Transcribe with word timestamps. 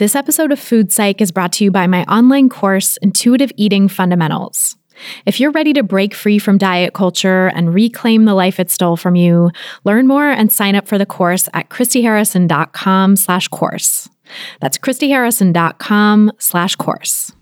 This 0.00 0.16
episode 0.16 0.50
of 0.50 0.58
Food 0.58 0.90
Psych 0.90 1.20
is 1.20 1.30
brought 1.30 1.52
to 1.52 1.64
you 1.64 1.70
by 1.70 1.86
my 1.86 2.04
online 2.04 2.48
course, 2.48 2.96
Intuitive 3.02 3.52
Eating 3.58 3.86
Fundamentals. 3.86 4.74
If 5.26 5.38
you're 5.38 5.50
ready 5.50 5.74
to 5.74 5.82
break 5.82 6.14
free 6.14 6.38
from 6.38 6.56
diet 6.56 6.94
culture 6.94 7.48
and 7.48 7.74
reclaim 7.74 8.24
the 8.24 8.32
life 8.32 8.58
it 8.58 8.70
stole 8.70 8.96
from 8.96 9.14
you, 9.14 9.50
learn 9.84 10.06
more 10.06 10.26
and 10.26 10.50
sign 10.50 10.74
up 10.74 10.88
for 10.88 10.96
the 10.96 11.04
course 11.04 11.50
at 11.52 11.68
christyharrison.com 11.68 13.16
slash 13.16 13.48
course. 13.48 14.08
That's 14.62 14.78
christyharrison.com 14.78 16.32
slash 16.38 16.76
course. 16.76 17.32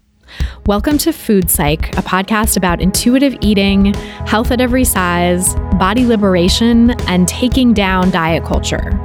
Welcome 0.66 0.98
to 0.98 1.12
Food 1.12 1.52
Psych, 1.52 1.96
a 1.96 2.02
podcast 2.02 2.56
about 2.56 2.80
intuitive 2.80 3.36
eating, 3.40 3.94
health 4.26 4.50
at 4.50 4.60
every 4.60 4.82
size, 4.82 5.54
body 5.78 6.04
liberation, 6.04 6.90
and 7.06 7.28
taking 7.28 7.72
down 7.72 8.10
diet 8.10 8.44
culture. 8.44 9.00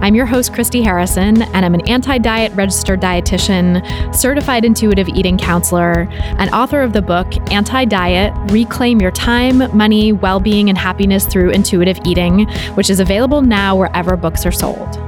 I'm 0.00 0.14
your 0.14 0.26
host, 0.26 0.52
Christy 0.52 0.82
Harrison, 0.82 1.42
and 1.42 1.64
I'm 1.64 1.74
an 1.74 1.86
anti 1.88 2.18
diet 2.18 2.52
registered 2.54 3.00
dietitian, 3.00 4.14
certified 4.14 4.64
intuitive 4.64 5.08
eating 5.08 5.38
counselor, 5.38 6.08
and 6.10 6.50
author 6.50 6.82
of 6.82 6.92
the 6.92 7.02
book 7.02 7.26
Anti 7.52 7.84
Diet 7.86 8.32
Reclaim 8.50 9.00
Your 9.00 9.10
Time, 9.10 9.76
Money, 9.76 10.12
Well 10.12 10.40
Being, 10.40 10.68
and 10.68 10.78
Happiness 10.78 11.26
Through 11.26 11.50
Intuitive 11.50 11.98
Eating, 12.06 12.48
which 12.74 12.90
is 12.90 13.00
available 13.00 13.42
now 13.42 13.76
wherever 13.76 14.16
books 14.16 14.46
are 14.46 14.52
sold. 14.52 14.98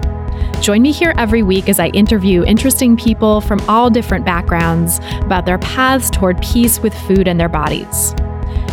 Join 0.61 0.83
me 0.83 0.91
here 0.91 1.15
every 1.17 1.43
week 1.43 1.69
as 1.69 1.79
I 1.79 1.89
interview 1.89 2.45
interesting 2.45 2.97
people 2.97 3.41
from 3.41 3.61
all 3.69 3.91
different 3.91 4.25
backgrounds 4.25 4.99
about 5.21 5.47
their 5.47 5.59
paths 5.59 6.11
toward 6.11 6.43
peace 6.43 6.81
with 6.81 6.93
food 6.93 7.29
and 7.29 7.39
their 7.39 7.49
bodies. 7.49 8.13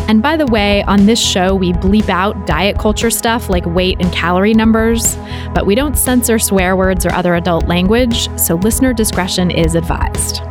And 0.08 0.22
by 0.22 0.36
the 0.36 0.46
way, 0.46 0.82
on 0.84 1.06
this 1.06 1.20
show, 1.20 1.54
we 1.54 1.72
bleep 1.72 2.08
out 2.08 2.46
diet 2.46 2.78
culture 2.78 3.10
stuff 3.10 3.50
like 3.50 3.66
weight 3.66 3.98
and 4.00 4.12
calorie 4.12 4.54
numbers, 4.54 5.16
but 5.52 5.66
we 5.66 5.74
don't 5.74 5.98
censor 5.98 6.38
swear 6.38 6.76
words 6.76 7.04
or 7.04 7.12
other 7.12 7.34
adult 7.34 7.66
language, 7.66 8.28
so 8.38 8.54
listener 8.54 8.92
discretion 8.92 9.50
is 9.50 9.74
advised. 9.74 10.42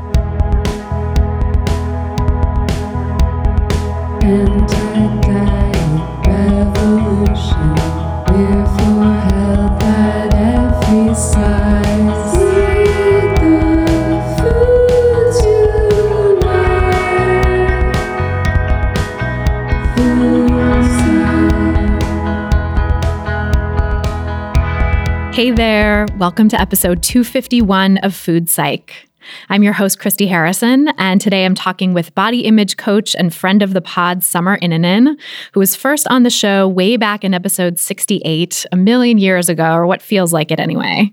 Hey 25.46 25.52
there, 25.52 26.08
welcome 26.18 26.50
to 26.50 26.60
episode 26.60 27.04
251 27.04 28.00
of 28.00 28.16
Food 28.16 28.50
Psych. 28.50 29.08
I'm 29.48 29.62
your 29.62 29.74
host, 29.74 30.00
Christy 30.00 30.26
Harrison, 30.26 30.88
and 30.98 31.22
today 31.22 31.46
I'm 31.46 31.54
talking 31.54 31.94
with 31.94 32.16
body 32.16 32.46
image 32.46 32.78
coach 32.78 33.16
and 33.16 33.32
friend 33.32 33.62
of 33.62 33.74
the 33.74 33.82
pod, 33.82 34.24
Summer 34.24 34.58
Innanen, 34.58 35.16
who 35.54 35.60
was 35.60 35.76
first 35.76 36.08
on 36.08 36.24
the 36.24 36.32
show 36.32 36.68
way 36.68 36.98
back 36.98 37.24
in 37.24 37.36
episode 37.36 37.78
68, 37.78 38.66
a 38.72 38.76
million 38.76 39.20
years 39.20 39.48
ago, 39.48 39.76
or 39.76 39.86
what 39.86 40.02
feels 40.02 40.34
like 40.34 40.50
it 40.50 40.60
anyway. 40.60 41.12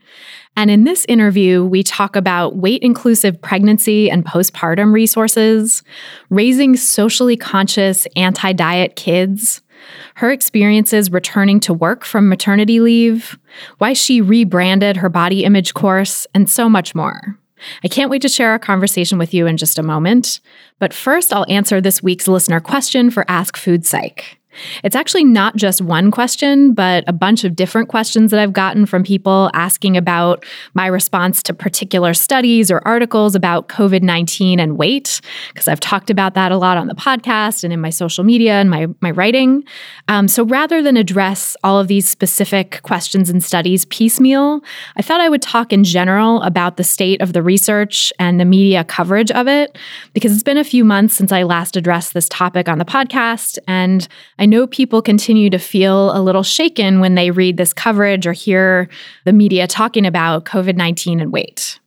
And 0.57 0.71
in 0.71 0.85
this 0.85 1.05
interview, 1.11 1.63
we 1.63 1.83
talk 1.83 2.17
about 2.17 2.57
weight 2.57 2.83
inclusive 2.83 3.39
pregnancy 3.39 4.11
and 4.11 4.25
postpartum 4.25 4.95
resources, 4.95 5.83
raising 6.31 6.75
socially 6.75 7.37
conscious 7.37 8.07
anti 8.17 8.55
diet 8.55 8.97
kids, 8.97 9.61
her 10.17 10.31
experiences 10.31 11.11
returning 11.11 11.61
to 11.61 11.75
work 11.75 12.05
from 12.05 12.29
maternity 12.29 12.81
leave, 12.81 13.39
why 13.79 13.93
she 13.93 14.21
rebranded 14.21 14.97
her 14.97 15.09
body 15.09 15.45
image 15.45 15.75
course, 15.75 16.27
and 16.35 16.49
so 16.49 16.69
much 16.69 16.95
more. 16.95 17.39
I 17.85 17.89
can't 17.89 18.11
wait 18.11 18.23
to 18.23 18.29
share 18.29 18.51
our 18.51 18.59
conversation 18.59 19.19
with 19.19 19.33
you 19.33 19.47
in 19.47 19.57
just 19.57 19.79
a 19.79 19.83
moment. 19.83 20.41
But 20.79 20.93
first, 20.93 21.33
I'll 21.33 21.47
answer 21.49 21.81
this 21.81 22.03
week's 22.03 22.29
listener 22.29 22.61
question 22.61 23.11
for 23.11 23.25
Ask 23.29 23.57
Food 23.57 23.87
Psych. 23.87 24.39
It's 24.85 24.97
actually 24.97 25.25
not 25.25 25.57
just 25.57 25.81
one 25.81 26.11
question, 26.11 26.75
but 26.75 27.05
a 27.07 27.13
bunch 27.13 27.45
of 27.45 27.57
different 27.57 27.89
questions 27.89 28.31
that 28.31 28.41
I've 28.41 28.53
gotten 28.53 28.87
from 28.87 29.03
people 29.03 29.51
asking 29.55 29.97
about 29.97 30.45
my 30.75 30.87
response 30.87 31.43
to 31.45 31.55
particular 31.55 32.15
studies 32.15 32.71
or 32.71 32.81
articles 32.87 33.35
about 33.35 33.69
COVID 33.69 34.03
19 34.03 34.61
and 34.61 34.77
weight, 34.77 35.21
because 35.49 35.69
I've 35.69 35.81
talked 35.81 36.11
about 36.11 36.35
that 36.35 36.53
a 36.53 36.57
lot 36.57 36.77
on 36.77 36.87
the 36.87 36.95
podcast 36.95 37.65
and 37.65 37.73
in 37.73 37.81
my 37.81 37.91
social 37.91 38.25
media 38.25 38.55
and 38.55 38.71
my, 38.71 38.87
my 39.01 39.11
writing. 39.11 39.65
Um, 40.09 40.29
so 40.29 40.45
rather 40.45 40.83
than 40.83 40.97
address 40.97 41.57
all 41.65 41.79
of 41.79 41.89
these 41.89 42.09
specific 42.09 42.81
questions 42.83 43.31
and 43.31 43.43
studies 43.43 43.85
piecemeal, 43.87 44.61
I 44.97 45.03
thought 45.03 45.21
I 45.21 45.29
would 45.29 45.43
talk 45.43 45.73
in 45.73 45.85
general 45.85 46.43
about 46.43 46.77
the 46.77 46.85
state 46.85 47.21
of 47.21 47.33
the 47.33 47.43
research 47.43 48.13
and 48.19 48.39
the 48.39 48.45
media 48.45 48.85
coverage 48.85 49.31
of 49.31 49.49
it, 49.49 49.79
because 50.13 50.33
it's 50.33 50.43
been 50.43 50.59
a 50.59 50.65
few 50.65 50.85
months 50.85 51.15
since 51.15 51.33
I 51.33 51.43
last 51.43 51.77
addressed 51.77 52.15
this 52.15 52.29
topic 52.29 52.69
on 52.69 52.79
the 52.79 52.85
podcast. 52.85 53.59
And 53.67 54.07
I 54.39 54.42
know 54.47 54.67
people 54.67 55.03
continue 55.03 55.51
to 55.51 55.59
feel 55.59 56.17
a 56.17 56.21
little 56.21 56.43
shaken 56.43 57.01
when 57.01 57.15
they 57.15 57.31
read 57.31 57.57
this 57.57 57.73
coverage 57.73 58.27
or 58.27 58.33
hear 58.33 58.89
the 59.25 59.33
media 59.33 59.67
talking 59.67 60.07
about 60.07 60.45
COVID 60.45 60.77
19 60.77 61.21
and 61.21 61.33
weight. 61.33 61.79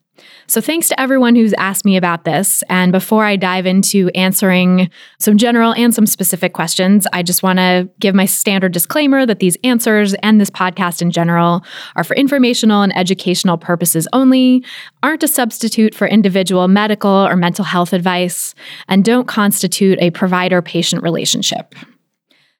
So, 0.47 0.61
thanks 0.61 0.87
to 0.89 0.99
everyone 0.99 1.35
who's 1.35 1.53
asked 1.53 1.85
me 1.85 1.97
about 1.97 2.23
this. 2.23 2.63
And 2.69 2.91
before 2.91 3.25
I 3.25 3.35
dive 3.35 3.65
into 3.65 4.09
answering 4.13 4.91
some 5.17 5.37
general 5.37 5.73
and 5.73 5.93
some 5.93 6.05
specific 6.05 6.53
questions, 6.53 7.07
I 7.11 7.23
just 7.23 7.41
want 7.41 7.57
to 7.57 7.89
give 7.99 8.13
my 8.13 8.25
standard 8.25 8.71
disclaimer 8.71 9.25
that 9.25 9.39
these 9.39 9.57
answers 9.63 10.13
and 10.15 10.39
this 10.39 10.51
podcast 10.51 11.01
in 11.01 11.09
general 11.09 11.63
are 11.95 12.03
for 12.03 12.15
informational 12.15 12.83
and 12.83 12.95
educational 12.95 13.57
purposes 13.57 14.07
only, 14.13 14.63
aren't 15.01 15.23
a 15.23 15.27
substitute 15.27 15.95
for 15.95 16.07
individual 16.07 16.67
medical 16.67 17.09
or 17.09 17.35
mental 17.35 17.65
health 17.65 17.91
advice, 17.91 18.53
and 18.87 19.03
don't 19.03 19.27
constitute 19.27 19.97
a 19.99 20.11
provider 20.11 20.61
patient 20.61 21.01
relationship. 21.01 21.73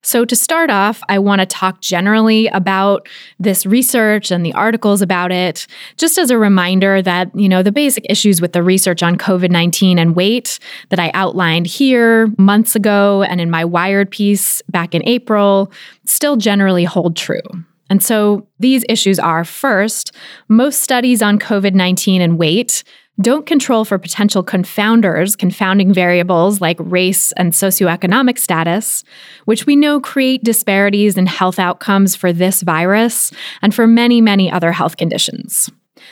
So, 0.05 0.23
to 0.23 0.35
start 0.35 0.69
off, 0.69 1.01
I 1.09 1.17
want 1.17 1.39
to 1.39 1.47
talk 1.47 1.81
generally 1.81 2.45
about 2.49 3.09
this 3.39 3.66
research 3.66 4.29
and 4.29 4.45
the 4.45 4.53
articles 4.53 5.01
about 5.01 5.31
it, 5.31 5.66
just 5.97 6.19
as 6.19 6.29
a 6.29 6.38
reminder 6.38 7.01
that, 7.01 7.35
you 7.35 7.49
know, 7.49 7.63
the 7.63 7.71
basic 7.71 8.05
issues 8.07 8.39
with 8.39 8.53
the 8.53 8.61
research 8.61 9.01
on 9.01 9.17
COVID 9.17 9.49
19 9.49 9.97
and 9.97 10.15
weight 10.15 10.59
that 10.89 10.99
I 10.99 11.09
outlined 11.15 11.65
here 11.65 12.31
months 12.38 12.75
ago 12.75 13.23
and 13.23 13.41
in 13.41 13.49
my 13.49 13.65
Wired 13.65 14.11
piece 14.11 14.61
back 14.69 14.94
in 14.94 15.01
April 15.07 15.71
still 16.05 16.35
generally 16.35 16.83
hold 16.83 17.15
true. 17.17 17.41
And 17.89 18.03
so 18.03 18.47
these 18.59 18.85
issues 18.88 19.17
are 19.17 19.44
first, 19.44 20.11
most 20.47 20.83
studies 20.83 21.23
on 21.23 21.39
COVID 21.39 21.73
19 21.73 22.21
and 22.21 22.38
weight 22.38 22.83
don't 23.21 23.45
control 23.45 23.85
for 23.85 23.97
potential 23.97 24.43
confounders, 24.43 25.37
confounding 25.37 25.93
variables 25.93 26.59
like 26.59 26.77
race 26.79 27.31
and 27.33 27.53
socioeconomic 27.53 28.37
status, 28.37 29.03
which 29.45 29.65
we 29.65 29.75
know 29.75 29.99
create 30.01 30.43
disparities 30.43 31.17
in 31.17 31.25
health 31.25 31.57
outcomes 31.57 32.15
for 32.15 32.33
this 32.33 32.61
virus 32.61 33.31
and 33.61 33.73
for 33.73 33.87
many, 33.87 34.19
many 34.19 34.51
other 34.51 34.71
health 34.71 34.97
conditions. 34.97 35.71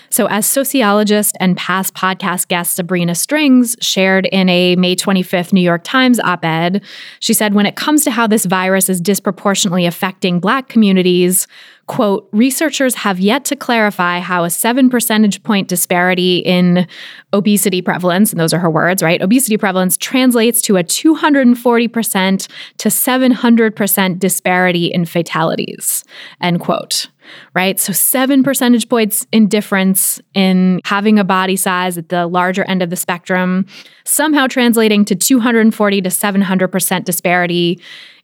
So, 0.09 0.27
as 0.27 0.45
sociologist 0.45 1.35
and 1.39 1.57
past 1.57 1.93
podcast 1.93 2.47
guest 2.47 2.75
Sabrina 2.75 3.15
Strings 3.15 3.75
shared 3.81 4.27
in 4.27 4.47
a 4.49 4.75
May 4.75 4.95
25th 4.95 5.51
New 5.51 5.61
York 5.61 5.83
Times 5.83 6.19
op 6.19 6.45
ed, 6.45 6.83
she 7.19 7.33
said, 7.33 7.53
when 7.53 7.65
it 7.65 7.75
comes 7.75 8.03
to 8.03 8.11
how 8.11 8.27
this 8.27 8.45
virus 8.45 8.89
is 8.89 9.01
disproportionately 9.01 9.85
affecting 9.85 10.39
Black 10.39 10.69
communities, 10.69 11.47
quote, 11.87 12.29
researchers 12.31 12.95
have 12.95 13.19
yet 13.19 13.43
to 13.45 13.55
clarify 13.55 14.19
how 14.19 14.43
a 14.43 14.49
seven 14.49 14.89
percentage 14.89 15.43
point 15.43 15.67
disparity 15.67 16.37
in 16.37 16.87
obesity 17.33 17.81
prevalence, 17.81 18.31
and 18.31 18.39
those 18.39 18.53
are 18.53 18.59
her 18.59 18.69
words, 18.69 19.03
right? 19.03 19.21
Obesity 19.21 19.57
prevalence 19.57 19.97
translates 19.97 20.61
to 20.61 20.77
a 20.77 20.83
240% 20.83 22.47
to 22.77 22.89
700% 22.89 24.19
disparity 24.19 24.85
in 24.85 25.05
fatalities, 25.05 26.03
end 26.41 26.59
quote 26.59 27.07
right? 27.53 27.79
So, 27.79 27.93
seven 27.93 28.43
percentage 28.43 28.89
points 28.89 29.25
in 29.31 29.47
difference 29.47 30.21
in 30.33 30.79
having 30.85 31.19
a 31.19 31.23
body 31.23 31.55
size 31.55 31.97
at 31.97 32.09
the 32.09 32.27
larger 32.27 32.63
end 32.63 32.81
of 32.81 32.89
the 32.89 32.95
spectrum, 32.95 33.65
somehow 34.05 34.47
translating 34.47 35.05
to 35.05 35.15
240 35.15 36.01
to 36.01 36.09
700% 36.09 37.05
disparity 37.05 37.81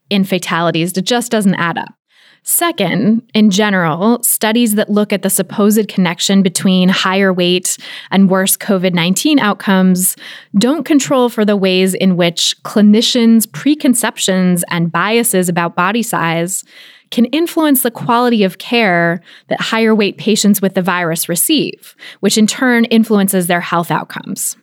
in 0.08 0.24
fatalities. 0.24 0.96
It 0.96 1.02
just 1.02 1.30
doesn't 1.30 1.54
add 1.54 1.78
up. 1.78 1.94
Second, 2.42 3.22
in 3.34 3.50
general, 3.50 4.22
studies 4.22 4.74
that 4.76 4.88
look 4.88 5.12
at 5.12 5.20
the 5.22 5.28
supposed 5.28 5.88
connection 5.88 6.42
between 6.42 6.88
higher 6.88 7.34
weight 7.34 7.76
and 8.10 8.30
worse 8.30 8.56
COVID 8.56 8.94
19 8.94 9.38
outcomes 9.38 10.16
don't 10.56 10.84
control 10.84 11.28
for 11.28 11.44
the 11.44 11.56
ways 11.56 11.92
in 11.92 12.16
which 12.16 12.56
clinicians' 12.62 13.50
preconceptions 13.52 14.64
and 14.70 14.90
biases 14.90 15.50
about 15.50 15.76
body 15.76 16.02
size 16.02 16.64
can 17.10 17.26
influence 17.26 17.82
the 17.82 17.90
quality 17.90 18.44
of 18.44 18.58
care 18.58 19.20
that 19.48 19.60
higher 19.60 19.94
weight 19.94 20.16
patients 20.16 20.62
with 20.62 20.74
the 20.74 20.82
virus 20.82 21.28
receive, 21.28 21.96
which 22.20 22.38
in 22.38 22.46
turn 22.46 22.84
influences 22.86 23.46
their 23.46 23.60
health 23.60 23.90
outcomes. 23.90 24.56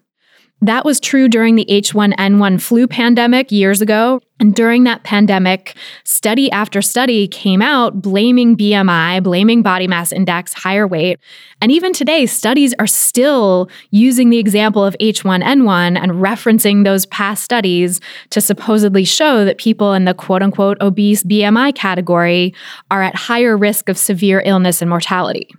That 0.61 0.85
was 0.85 0.99
true 0.99 1.29
during 1.29 1.55
the 1.55 1.67
H1N1 1.69 2.59
flu 2.59 2.87
pandemic 2.87 3.51
years 3.51 3.79
ago. 3.79 4.21
And 4.39 4.55
during 4.55 4.85
that 4.85 5.03
pandemic, 5.03 5.75
study 6.03 6.49
after 6.51 6.81
study 6.81 7.27
came 7.27 7.61
out 7.61 8.01
blaming 8.01 8.57
BMI, 8.57 9.21
blaming 9.21 9.61
body 9.61 9.87
mass 9.87 10.11
index, 10.11 10.53
higher 10.53 10.87
weight. 10.87 11.19
And 11.61 11.71
even 11.71 11.93
today, 11.93 12.25
studies 12.25 12.73
are 12.79 12.87
still 12.87 13.69
using 13.91 14.31
the 14.31 14.39
example 14.39 14.83
of 14.83 14.95
H1N1 14.99 15.97
and 15.97 16.11
referencing 16.13 16.83
those 16.83 17.05
past 17.07 17.43
studies 17.43 17.99
to 18.31 18.41
supposedly 18.41 19.05
show 19.05 19.45
that 19.45 19.59
people 19.59 19.93
in 19.93 20.05
the 20.05 20.15
quote 20.15 20.41
unquote 20.41 20.77
obese 20.81 21.23
BMI 21.23 21.75
category 21.75 22.53
are 22.89 23.03
at 23.03 23.15
higher 23.15 23.55
risk 23.55 23.89
of 23.89 23.97
severe 23.97 24.41
illness 24.43 24.81
and 24.81 24.89
mortality. 24.89 25.49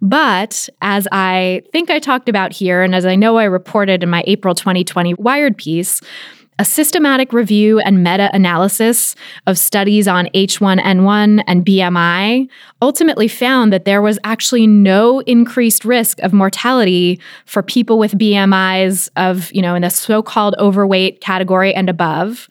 But 0.00 0.68
as 0.80 1.06
I 1.12 1.62
think 1.72 1.90
I 1.90 1.98
talked 1.98 2.28
about 2.28 2.52
here, 2.52 2.82
and 2.82 2.94
as 2.94 3.06
I 3.06 3.16
know 3.16 3.38
I 3.38 3.44
reported 3.44 4.02
in 4.02 4.10
my 4.10 4.22
April 4.26 4.54
2020 4.54 5.14
Wired 5.14 5.56
piece, 5.56 6.00
a 6.58 6.64
systematic 6.64 7.32
review 7.32 7.80
and 7.80 8.04
meta 8.04 8.30
analysis 8.32 9.16
of 9.46 9.58
studies 9.58 10.06
on 10.06 10.26
H1N1 10.26 11.42
and 11.46 11.64
BMI 11.64 12.48
ultimately 12.80 13.26
found 13.26 13.72
that 13.72 13.84
there 13.84 14.02
was 14.02 14.18
actually 14.22 14.66
no 14.66 15.20
increased 15.20 15.84
risk 15.84 16.20
of 16.20 16.32
mortality 16.32 17.18
for 17.46 17.62
people 17.62 17.98
with 17.98 18.12
BMIs 18.12 19.08
of, 19.16 19.50
you 19.52 19.62
know, 19.62 19.74
in 19.74 19.82
the 19.82 19.90
so 19.90 20.22
called 20.22 20.54
overweight 20.58 21.20
category 21.20 21.74
and 21.74 21.88
above 21.88 22.48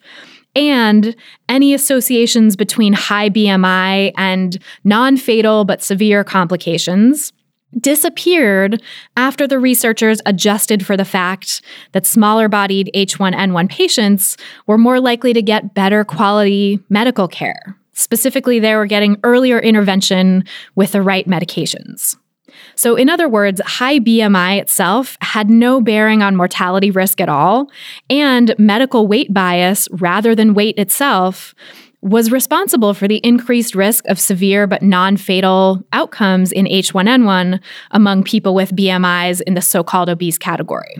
and 0.54 1.16
any 1.48 1.74
associations 1.74 2.56
between 2.56 2.92
high 2.92 3.30
BMI 3.30 4.12
and 4.16 4.58
non 4.84 5.16
fatal 5.16 5.64
but 5.64 5.82
severe 5.82 6.24
complications 6.24 7.32
disappeared 7.80 8.82
after 9.16 9.46
the 9.48 9.58
researchers 9.58 10.20
adjusted 10.26 10.84
for 10.84 10.96
the 10.96 11.04
fact 11.04 11.62
that 11.92 12.06
smaller 12.06 12.48
bodied 12.48 12.90
H1N1 12.94 13.70
patients 13.70 14.36
were 14.66 14.78
more 14.78 15.00
likely 15.00 15.32
to 15.32 15.42
get 15.42 15.74
better 15.74 16.04
quality 16.04 16.80
medical 16.88 17.28
care. 17.28 17.76
Specifically, 17.94 18.58
they 18.58 18.74
were 18.74 18.86
getting 18.86 19.16
earlier 19.22 19.58
intervention 19.58 20.44
with 20.74 20.92
the 20.92 21.02
right 21.02 21.26
medications. 21.26 22.16
So, 22.74 22.96
in 22.96 23.08
other 23.08 23.28
words, 23.28 23.60
high 23.64 23.98
BMI 23.98 24.60
itself 24.60 25.16
had 25.20 25.50
no 25.50 25.80
bearing 25.80 26.22
on 26.22 26.36
mortality 26.36 26.90
risk 26.90 27.20
at 27.20 27.28
all, 27.28 27.70
and 28.08 28.54
medical 28.58 29.06
weight 29.06 29.32
bias 29.32 29.88
rather 29.92 30.34
than 30.34 30.54
weight 30.54 30.78
itself 30.78 31.54
was 32.00 32.32
responsible 32.32 32.94
for 32.94 33.06
the 33.06 33.20
increased 33.22 33.76
risk 33.76 34.04
of 34.06 34.18
severe 34.18 34.66
but 34.66 34.82
non 34.82 35.16
fatal 35.16 35.82
outcomes 35.92 36.50
in 36.52 36.66
H1N1 36.66 37.60
among 37.92 38.24
people 38.24 38.54
with 38.54 38.74
BMIs 38.74 39.40
in 39.42 39.54
the 39.54 39.60
so 39.60 39.84
called 39.84 40.08
obese 40.08 40.38
category. 40.38 40.96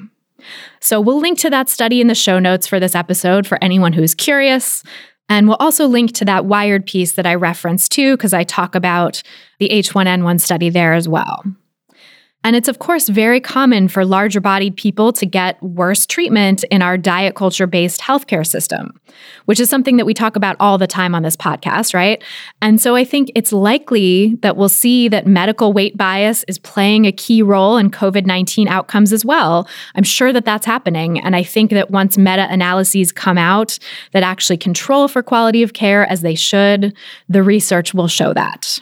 So, 0.81 1.01
we'll 1.01 1.21
link 1.21 1.39
to 1.41 1.51
that 1.51 1.69
study 1.69 2.01
in 2.01 2.07
the 2.07 2.15
show 2.15 2.39
notes 2.39 2.67
for 2.67 2.81
this 2.81 2.95
episode 2.95 3.47
for 3.47 3.59
anyone 3.63 3.93
who's 3.93 4.15
curious. 4.15 4.83
And 5.29 5.49
we'll 5.49 5.57
also 5.61 5.87
link 5.87 6.13
to 6.15 6.25
that 6.27 6.45
Wired 6.45 6.87
piece 6.87 7.13
that 7.13 7.27
I 7.27 7.35
referenced 7.35 7.93
too, 7.93 8.17
because 8.17 8.35
I 8.35 8.45
talk 8.45 8.75
about 8.75 9.23
the 9.59 9.69
H1N1 9.71 10.41
study 10.41 10.69
there 10.69 10.93
as 10.93 11.09
well. 11.09 11.43
And 12.45 12.57
it's, 12.57 12.69
of 12.69 12.79
course, 12.81 13.09
very 13.09 13.41
common 13.41 13.89
for 13.89 14.05
larger 14.05 14.41
bodied 14.41 14.77
people 14.77 15.13
to 15.13 15.27
get 15.27 15.63
worse 15.63 16.07
treatment 16.07 16.65
in 16.65 16.83
our 16.83 16.99
diet 16.99 17.37
culture 17.37 17.67
based 17.67 18.01
healthcare 18.01 18.47
system, 18.47 18.99
which 19.45 19.61
is 19.61 19.71
something 19.71 19.97
that 19.97 20.07
we 20.07 20.15
talk 20.15 20.35
about 20.35 20.57
all 20.59 20.77
the 20.77 20.89
time 20.89 21.15
on 21.15 21.23
this 21.23 21.37
podcast, 21.37 21.95
right? 21.95 22.23
And 22.61 22.81
so 22.81 22.97
I 22.97 23.05
think 23.05 23.31
it's 23.37 23.53
likely 23.53 24.35
that 24.43 24.57
we'll 24.57 24.69
see 24.69 25.09
that 25.09 25.27
medical 25.27 25.73
weight 25.73 25.97
bias 25.97 26.45
is 26.49 26.59
playing 26.59 27.07
a 27.07 27.13
key 27.13 27.43
role 27.43 27.77
in 27.77 27.91
COVID 27.91 28.27
19 28.27 28.67
outcomes 28.67 29.13
as 29.13 29.25
well. 29.25 29.69
I'm 29.95 30.05
sure 30.05 30.33
that 30.33 30.45
that's 30.45 30.67
happening. 30.67 31.21
And 31.21 31.37
I 31.37 31.45
think 31.45 31.71
that 31.71 31.91
once 31.91 32.19
meta 32.19 32.49
analyses 32.51 33.13
come 33.13 33.39
out 33.39 33.79
that 34.13 34.23
actually 34.23 34.57
control 34.57 35.07
for 35.07 35.23
quality 35.23 35.63
of 35.63 35.75
care 35.75 36.11
as 36.11 36.23
they 36.23 36.35
should, 36.35 36.97
the 37.29 37.43
research 37.43 37.95
will 37.95 38.09
show 38.09 38.35
that. 38.35 38.81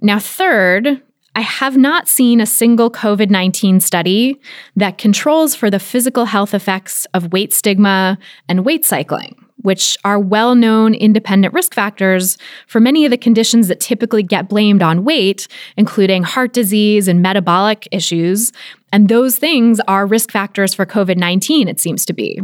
Now, 0.00 0.18
third, 0.18 1.02
I 1.36 1.40
have 1.40 1.76
not 1.76 2.08
seen 2.08 2.40
a 2.40 2.46
single 2.46 2.90
COVID 2.90 3.28
19 3.28 3.80
study 3.80 4.40
that 4.74 4.96
controls 4.96 5.54
for 5.54 5.70
the 5.70 5.78
physical 5.78 6.24
health 6.24 6.54
effects 6.54 7.06
of 7.12 7.30
weight 7.30 7.52
stigma 7.52 8.16
and 8.48 8.64
weight 8.64 8.86
cycling, 8.86 9.36
which 9.60 9.98
are 10.02 10.18
well 10.18 10.54
known 10.54 10.94
independent 10.94 11.52
risk 11.52 11.74
factors 11.74 12.38
for 12.66 12.80
many 12.80 13.04
of 13.04 13.10
the 13.10 13.18
conditions 13.18 13.68
that 13.68 13.80
typically 13.80 14.22
get 14.22 14.48
blamed 14.48 14.82
on 14.82 15.04
weight, 15.04 15.46
including 15.76 16.22
heart 16.22 16.54
disease 16.54 17.06
and 17.06 17.20
metabolic 17.20 17.86
issues. 17.92 18.50
And 18.90 19.10
those 19.10 19.36
things 19.36 19.78
are 19.86 20.06
risk 20.06 20.30
factors 20.30 20.72
for 20.72 20.86
COVID 20.86 21.18
19, 21.18 21.68
it 21.68 21.78
seems 21.78 22.06
to 22.06 22.14
be. 22.14 22.40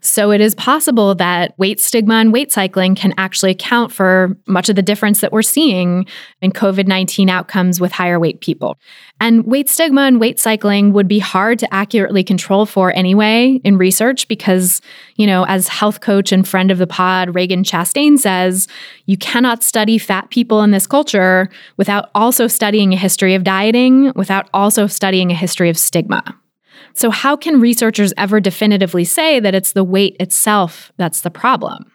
So 0.00 0.30
it 0.30 0.40
is 0.40 0.54
possible 0.54 1.14
that 1.16 1.58
weight 1.58 1.80
stigma 1.80 2.14
and 2.14 2.32
weight 2.32 2.52
cycling 2.52 2.94
can 2.94 3.14
actually 3.18 3.50
account 3.50 3.92
for 3.92 4.36
much 4.46 4.68
of 4.68 4.76
the 4.76 4.82
difference 4.82 5.20
that 5.20 5.32
we're 5.32 5.42
seeing 5.42 6.06
in 6.40 6.52
COVID 6.52 6.86
19 6.86 7.28
outcomes 7.28 7.80
with 7.80 7.92
higher 7.92 8.18
weight 8.18 8.40
people. 8.40 8.78
And 9.20 9.44
weight 9.44 9.68
stigma 9.68 10.02
and 10.02 10.20
weight 10.20 10.38
cycling 10.38 10.92
would 10.92 11.08
be 11.08 11.18
hard 11.18 11.58
to 11.58 11.74
accurately 11.74 12.22
control 12.22 12.66
for 12.66 12.94
anyway 12.94 13.60
in 13.64 13.76
research 13.76 14.28
because, 14.28 14.80
you 15.16 15.26
know, 15.26 15.44
as 15.46 15.68
health 15.68 16.00
coach 16.00 16.30
and 16.30 16.46
friend 16.46 16.70
of 16.70 16.78
the 16.78 16.86
pod, 16.86 17.28
Ragen 17.30 17.64
Chastain 17.64 18.18
says, 18.18 18.68
you 19.06 19.16
cannot 19.16 19.64
study 19.64 19.98
fat 19.98 20.30
people 20.30 20.62
in 20.62 20.70
this 20.70 20.86
culture 20.86 21.48
without 21.76 22.10
also 22.14 22.46
studying 22.46 22.92
a 22.92 22.96
history 22.96 23.34
of 23.34 23.42
dieting, 23.42 24.12
without 24.14 24.48
also 24.54 24.86
studying 24.86 25.30
a 25.30 25.34
history 25.34 25.68
of 25.68 25.78
stigma. 25.78 26.22
So, 26.98 27.10
how 27.10 27.36
can 27.36 27.60
researchers 27.60 28.12
ever 28.16 28.40
definitively 28.40 29.04
say 29.04 29.38
that 29.38 29.54
it's 29.54 29.72
the 29.72 29.84
weight 29.84 30.16
itself 30.18 30.90
that's 30.96 31.20
the 31.20 31.30
problem? 31.30 31.92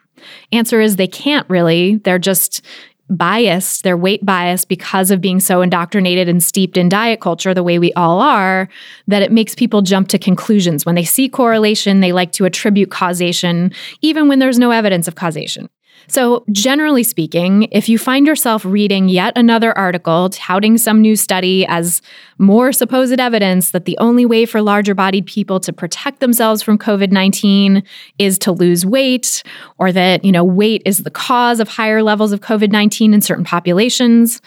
Answer 0.50 0.80
is 0.80 0.96
they 0.96 1.06
can't 1.06 1.48
really. 1.50 1.96
They're 1.96 2.18
just 2.18 2.62
biased, 3.10 3.82
they're 3.82 3.98
weight 3.98 4.24
biased 4.24 4.66
because 4.66 5.10
of 5.10 5.20
being 5.20 5.40
so 5.40 5.60
indoctrinated 5.60 6.26
and 6.26 6.42
steeped 6.42 6.78
in 6.78 6.88
diet 6.88 7.20
culture 7.20 7.52
the 7.52 7.62
way 7.62 7.78
we 7.78 7.92
all 7.92 8.22
are, 8.22 8.66
that 9.06 9.20
it 9.20 9.30
makes 9.30 9.54
people 9.54 9.82
jump 9.82 10.08
to 10.08 10.18
conclusions. 10.18 10.86
When 10.86 10.94
they 10.94 11.04
see 11.04 11.28
correlation, 11.28 12.00
they 12.00 12.12
like 12.12 12.32
to 12.32 12.46
attribute 12.46 12.90
causation, 12.90 13.72
even 14.00 14.26
when 14.26 14.38
there's 14.38 14.58
no 14.58 14.70
evidence 14.70 15.06
of 15.06 15.16
causation. 15.16 15.68
So, 16.08 16.44
generally 16.52 17.02
speaking, 17.02 17.68
if 17.72 17.88
you 17.88 17.98
find 17.98 18.26
yourself 18.26 18.64
reading 18.64 19.08
yet 19.08 19.36
another 19.36 19.76
article 19.76 20.28
touting 20.30 20.78
some 20.78 21.00
new 21.00 21.16
study 21.16 21.66
as 21.66 22.02
more 22.38 22.72
supposed 22.72 23.18
evidence 23.18 23.70
that 23.70 23.84
the 23.84 23.96
only 23.98 24.26
way 24.26 24.46
for 24.46 24.60
larger 24.60 24.94
bodied 24.94 25.26
people 25.26 25.60
to 25.60 25.72
protect 25.72 26.20
themselves 26.20 26.62
from 26.62 26.78
COVID 26.78 27.10
19 27.10 27.82
is 28.18 28.38
to 28.38 28.52
lose 28.52 28.84
weight, 28.84 29.42
or 29.78 29.92
that, 29.92 30.24
you 30.24 30.32
know, 30.32 30.44
weight 30.44 30.82
is 30.84 31.04
the 31.04 31.10
cause 31.10 31.60
of 31.60 31.68
higher 31.68 32.02
levels 32.02 32.32
of 32.32 32.40
COVID 32.40 32.70
19 32.70 33.14
in 33.14 33.20
certain 33.20 33.44
populations, 33.44 34.40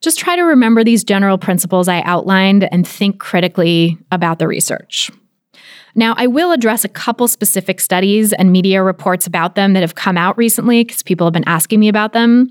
just 0.00 0.18
try 0.18 0.34
to 0.34 0.42
remember 0.42 0.82
these 0.82 1.04
general 1.04 1.38
principles 1.38 1.88
I 1.88 2.00
outlined 2.02 2.64
and 2.72 2.86
think 2.86 3.20
critically 3.20 3.98
about 4.10 4.38
the 4.38 4.48
research. 4.48 5.10
Now, 5.94 6.14
I 6.16 6.26
will 6.26 6.52
address 6.52 6.84
a 6.84 6.88
couple 6.88 7.28
specific 7.28 7.80
studies 7.80 8.32
and 8.32 8.52
media 8.52 8.82
reports 8.82 9.26
about 9.26 9.54
them 9.54 9.72
that 9.72 9.80
have 9.80 9.94
come 9.94 10.16
out 10.16 10.36
recently 10.36 10.84
because 10.84 11.02
people 11.02 11.26
have 11.26 11.32
been 11.32 11.48
asking 11.48 11.80
me 11.80 11.88
about 11.88 12.12
them. 12.12 12.50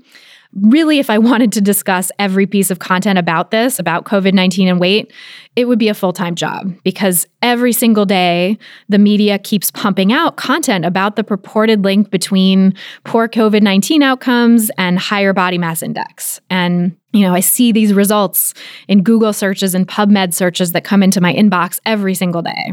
Really, 0.52 0.98
if 0.98 1.10
I 1.10 1.18
wanted 1.30 1.52
to 1.52 1.60
discuss 1.60 2.10
every 2.18 2.46
piece 2.46 2.70
of 2.70 2.78
content 2.78 3.18
about 3.18 3.50
this, 3.50 3.78
about 3.78 4.04
COVID 4.04 4.34
19 4.34 4.68
and 4.68 4.80
weight, 4.80 5.12
it 5.56 5.66
would 5.66 5.78
be 5.78 5.88
a 5.88 5.94
full 5.94 6.12
time 6.12 6.34
job 6.34 6.74
because 6.82 7.26
every 7.42 7.72
single 7.72 8.04
day 8.04 8.58
the 8.88 8.98
media 8.98 9.38
keeps 9.38 9.70
pumping 9.70 10.12
out 10.12 10.36
content 10.36 10.84
about 10.84 11.16
the 11.16 11.24
purported 11.24 11.84
link 11.84 12.10
between 12.10 12.74
poor 13.04 13.28
COVID 13.28 13.62
19 13.62 14.02
outcomes 14.02 14.70
and 14.76 14.98
higher 14.98 15.32
body 15.32 15.58
mass 15.58 15.82
index. 15.82 16.40
And 16.50 16.96
you 17.12 17.22
know, 17.26 17.34
I 17.34 17.40
see 17.40 17.72
these 17.72 17.92
results 17.92 18.54
in 18.86 19.02
Google 19.02 19.32
searches 19.32 19.74
and 19.74 19.86
PubMed 19.86 20.32
searches 20.32 20.72
that 20.72 20.84
come 20.84 21.02
into 21.02 21.20
my 21.20 21.34
inbox 21.34 21.80
every 21.84 22.14
single 22.14 22.42
day. 22.42 22.72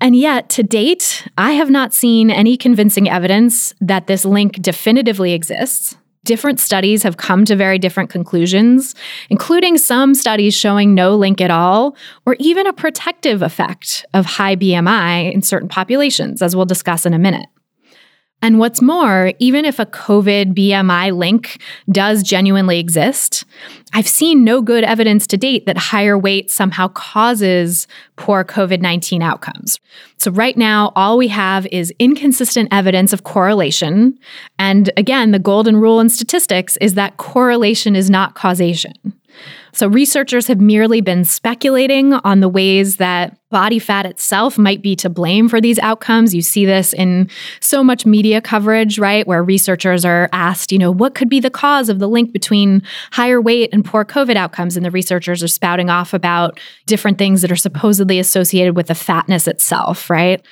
And 0.00 0.16
yet, 0.16 0.48
to 0.50 0.62
date, 0.62 1.26
I 1.38 1.52
have 1.52 1.70
not 1.70 1.94
seen 1.94 2.30
any 2.30 2.56
convincing 2.56 3.08
evidence 3.08 3.74
that 3.80 4.06
this 4.06 4.24
link 4.24 4.60
definitively 4.60 5.32
exists. 5.32 5.96
Different 6.24 6.58
studies 6.58 7.02
have 7.02 7.18
come 7.18 7.44
to 7.44 7.54
very 7.54 7.78
different 7.78 8.10
conclusions, 8.10 8.94
including 9.28 9.76
some 9.76 10.14
studies 10.14 10.54
showing 10.54 10.94
no 10.94 11.14
link 11.16 11.40
at 11.40 11.50
all, 11.50 11.96
or 12.24 12.34
even 12.38 12.66
a 12.66 12.72
protective 12.72 13.42
effect 13.42 14.06
of 14.14 14.24
high 14.24 14.56
BMI 14.56 15.32
in 15.32 15.42
certain 15.42 15.68
populations, 15.68 16.40
as 16.40 16.56
we'll 16.56 16.64
discuss 16.64 17.04
in 17.04 17.12
a 17.12 17.18
minute. 17.18 17.46
And 18.44 18.58
what's 18.58 18.82
more, 18.82 19.32
even 19.38 19.64
if 19.64 19.78
a 19.78 19.86
COVID 19.86 20.52
BMI 20.52 21.16
link 21.16 21.62
does 21.90 22.22
genuinely 22.22 22.78
exist, 22.78 23.46
I've 23.94 24.06
seen 24.06 24.44
no 24.44 24.60
good 24.60 24.84
evidence 24.84 25.26
to 25.28 25.38
date 25.38 25.64
that 25.64 25.78
higher 25.78 26.18
weight 26.18 26.50
somehow 26.50 26.88
causes 26.88 27.88
poor 28.16 28.44
COVID 28.44 28.82
19 28.82 29.22
outcomes. 29.22 29.80
So, 30.18 30.30
right 30.30 30.58
now, 30.58 30.92
all 30.94 31.16
we 31.16 31.28
have 31.28 31.66
is 31.72 31.90
inconsistent 31.98 32.68
evidence 32.70 33.14
of 33.14 33.24
correlation. 33.24 34.18
And 34.58 34.90
again, 34.98 35.30
the 35.30 35.38
golden 35.38 35.76
rule 35.76 35.98
in 35.98 36.10
statistics 36.10 36.76
is 36.82 36.92
that 36.94 37.16
correlation 37.16 37.96
is 37.96 38.10
not 38.10 38.34
causation. 38.34 38.92
So, 39.72 39.88
researchers 39.88 40.46
have 40.46 40.60
merely 40.60 41.00
been 41.00 41.24
speculating 41.24 42.12
on 42.12 42.40
the 42.40 42.48
ways 42.48 42.96
that 42.98 43.36
body 43.50 43.78
fat 43.78 44.06
itself 44.06 44.58
might 44.58 44.82
be 44.82 44.96
to 44.96 45.08
blame 45.08 45.48
for 45.48 45.60
these 45.60 45.78
outcomes. 45.78 46.34
You 46.34 46.42
see 46.42 46.66
this 46.66 46.92
in 46.92 47.28
so 47.60 47.84
much 47.84 48.04
media 48.04 48.40
coverage, 48.40 48.98
right? 48.98 49.26
Where 49.26 49.44
researchers 49.44 50.04
are 50.04 50.28
asked, 50.32 50.72
you 50.72 50.78
know, 50.78 50.90
what 50.90 51.14
could 51.14 51.28
be 51.28 51.40
the 51.40 51.50
cause 51.50 51.88
of 51.88 51.98
the 51.98 52.08
link 52.08 52.32
between 52.32 52.82
higher 53.12 53.40
weight 53.40 53.70
and 53.72 53.84
poor 53.84 54.04
COVID 54.04 54.36
outcomes? 54.36 54.76
And 54.76 54.84
the 54.84 54.90
researchers 54.90 55.42
are 55.42 55.48
spouting 55.48 55.90
off 55.90 56.14
about 56.14 56.58
different 56.86 57.18
things 57.18 57.42
that 57.42 57.52
are 57.52 57.56
supposedly 57.56 58.18
associated 58.18 58.76
with 58.76 58.88
the 58.88 58.94
fatness 58.94 59.46
itself, 59.46 60.10
right? 60.10 60.44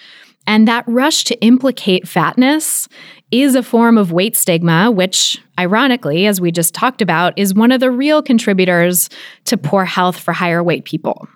And 0.47 0.67
that 0.67 0.85
rush 0.87 1.25
to 1.25 1.41
implicate 1.41 2.09
fatness 2.09 2.89
is 3.33 3.55
a 3.55 3.63
form 3.63 3.99
of 3.99 4.13
weight 4.13 4.37
stigma, 4.37 4.91
which, 4.91 5.43
ironically, 5.59 6.27
as 6.27 6.41
we 6.41 6.53
just 6.53 6.75
talked 6.75 7.03
about, 7.03 7.37
is 7.39 7.55
one 7.55 7.73
of 7.73 7.81
the 7.81 7.91
real 7.91 8.23
contributors 8.23 9.09
to 9.45 9.57
poor 9.57 9.85
health 9.85 10.19
for 10.19 10.33
higher 10.33 10.63
weight 10.63 10.85
people. 10.85 11.27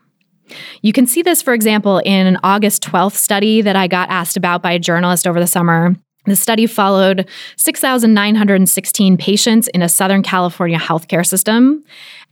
You 0.82 0.92
can 0.92 1.06
see 1.06 1.22
this, 1.22 1.42
for 1.42 1.54
example, 1.54 1.98
in 1.98 2.26
an 2.26 2.38
August 2.44 2.84
12th 2.84 3.14
study 3.14 3.62
that 3.62 3.74
I 3.74 3.88
got 3.88 4.10
asked 4.10 4.36
about 4.36 4.62
by 4.62 4.72
a 4.72 4.78
journalist 4.78 5.26
over 5.26 5.40
the 5.40 5.46
summer. 5.46 5.96
The 6.26 6.36
study 6.36 6.66
followed 6.66 7.28
6,916 7.56 9.16
patients 9.16 9.68
in 9.68 9.82
a 9.82 9.88
Southern 9.88 10.22
California 10.22 10.78
healthcare 10.78 11.24
system. 11.24 11.84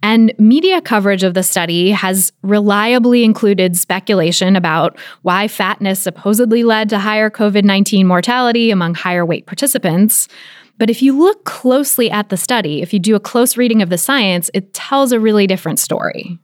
And 0.05 0.35
media 0.39 0.83
coverage 0.83 1.23
of 1.23 1.33
the 1.33 1.43
study 1.43 1.91
has 1.91 2.31
reliably 2.43 3.25
included 3.25 3.75
speculation 3.75 4.55
about 4.55 4.99
why 5.23 5.49
fatness 5.49 5.99
supposedly 5.99 6.63
led 6.63 6.91
to 6.91 6.99
higher 6.99 7.31
COVID 7.31 7.65
19 7.65 8.07
mortality 8.07 8.71
among 8.71 8.97
higher 8.97 9.25
weight 9.25 9.47
participants. 9.47 10.29
But 10.77 10.91
if 10.91 11.01
you 11.01 11.19
look 11.19 11.45
closely 11.45 12.11
at 12.11 12.29
the 12.29 12.37
study, 12.37 12.83
if 12.83 12.93
you 12.93 12.99
do 12.99 13.15
a 13.15 13.21
close 13.21 13.57
reading 13.57 13.81
of 13.81 13.89
the 13.89 13.97
science, 13.97 14.51
it 14.53 14.75
tells 14.75 15.11
a 15.11 15.19
really 15.19 15.47
different 15.47 15.79
story. 15.79 16.39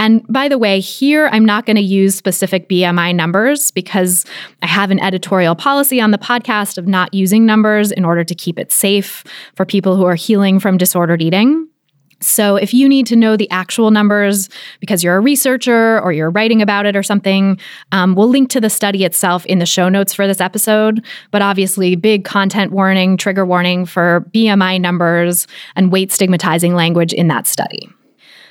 And 0.00 0.26
by 0.28 0.48
the 0.48 0.58
way, 0.58 0.80
here 0.80 1.28
I'm 1.30 1.44
not 1.44 1.66
going 1.66 1.76
to 1.76 1.82
use 1.82 2.16
specific 2.16 2.68
BMI 2.68 3.14
numbers 3.14 3.70
because 3.70 4.24
I 4.60 4.66
have 4.66 4.90
an 4.90 4.98
editorial 4.98 5.54
policy 5.54 6.00
on 6.00 6.10
the 6.10 6.18
podcast 6.18 6.78
of 6.78 6.88
not 6.88 7.14
using 7.14 7.46
numbers 7.46 7.92
in 7.92 8.04
order 8.04 8.24
to 8.24 8.34
keep 8.34 8.58
it 8.58 8.72
safe 8.72 9.22
for 9.54 9.64
people 9.64 9.94
who 9.94 10.04
are 10.04 10.16
healing 10.16 10.58
from 10.58 10.78
disordered 10.78 11.22
eating. 11.22 11.68
So, 12.20 12.56
if 12.56 12.74
you 12.74 12.88
need 12.88 13.06
to 13.06 13.16
know 13.16 13.36
the 13.36 13.50
actual 13.50 13.90
numbers 13.92 14.48
because 14.80 15.04
you're 15.04 15.16
a 15.16 15.20
researcher 15.20 16.00
or 16.00 16.12
you're 16.12 16.30
writing 16.30 16.60
about 16.60 16.84
it 16.84 16.96
or 16.96 17.02
something, 17.02 17.58
um, 17.92 18.14
we'll 18.16 18.28
link 18.28 18.50
to 18.50 18.60
the 18.60 18.70
study 18.70 19.04
itself 19.04 19.46
in 19.46 19.60
the 19.60 19.66
show 19.66 19.88
notes 19.88 20.12
for 20.12 20.26
this 20.26 20.40
episode. 20.40 21.04
But 21.30 21.42
obviously, 21.42 21.94
big 21.94 22.24
content 22.24 22.72
warning, 22.72 23.16
trigger 23.16 23.46
warning 23.46 23.86
for 23.86 24.26
BMI 24.34 24.80
numbers 24.80 25.46
and 25.76 25.92
weight 25.92 26.10
stigmatizing 26.10 26.74
language 26.74 27.12
in 27.12 27.28
that 27.28 27.46
study. 27.46 27.88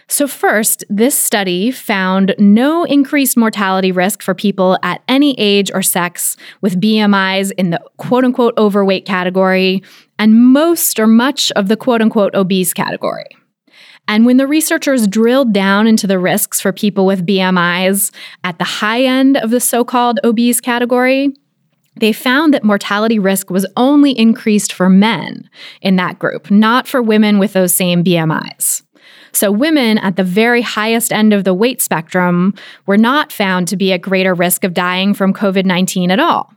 So, 0.09 0.25
first, 0.25 0.85
this 0.89 1.17
study 1.17 1.69
found 1.69 2.33
no 2.39 2.85
increased 2.85 3.35
mortality 3.35 3.91
risk 3.91 4.21
for 4.21 4.33
people 4.33 4.77
at 4.81 5.01
any 5.09 5.37
age 5.37 5.69
or 5.73 5.81
sex 5.81 6.37
with 6.61 6.79
BMIs 6.79 7.51
in 7.57 7.71
the 7.71 7.81
quote 7.97 8.23
unquote 8.23 8.57
overweight 8.57 9.05
category 9.05 9.83
and 10.17 10.41
most 10.53 10.97
or 10.97 11.07
much 11.07 11.51
of 11.51 11.67
the 11.67 11.75
quote 11.75 12.01
unquote 12.01 12.33
obese 12.33 12.73
category. 12.73 13.36
And 14.07 14.25
when 14.25 14.37
the 14.37 14.47
researchers 14.47 15.07
drilled 15.07 15.53
down 15.53 15.87
into 15.87 16.07
the 16.07 16.19
risks 16.19 16.61
for 16.61 16.71
people 16.71 17.05
with 17.05 17.25
BMIs 17.25 18.11
at 18.43 18.57
the 18.57 18.63
high 18.63 19.03
end 19.03 19.37
of 19.37 19.49
the 19.49 19.59
so 19.59 19.83
called 19.83 20.19
obese 20.23 20.61
category, 20.61 21.33
they 21.99 22.13
found 22.13 22.53
that 22.53 22.63
mortality 22.63 23.19
risk 23.19 23.49
was 23.49 23.65
only 23.75 24.17
increased 24.17 24.71
for 24.71 24.87
men 24.89 25.49
in 25.81 25.95
that 25.97 26.19
group, 26.19 26.49
not 26.51 26.87
for 26.87 27.01
women 27.01 27.39
with 27.39 27.53
those 27.53 27.73
same 27.73 28.03
BMIs. 28.03 28.83
So, 29.33 29.51
women 29.51 29.97
at 29.97 30.15
the 30.15 30.23
very 30.23 30.61
highest 30.61 31.11
end 31.11 31.33
of 31.33 31.43
the 31.43 31.53
weight 31.53 31.81
spectrum 31.81 32.53
were 32.85 32.97
not 32.97 33.31
found 33.31 33.67
to 33.67 33.77
be 33.77 33.93
at 33.93 34.01
greater 34.01 34.33
risk 34.33 34.63
of 34.63 34.73
dying 34.73 35.13
from 35.13 35.33
COVID 35.33 35.65
19 35.65 36.11
at 36.11 36.19
all. 36.19 36.51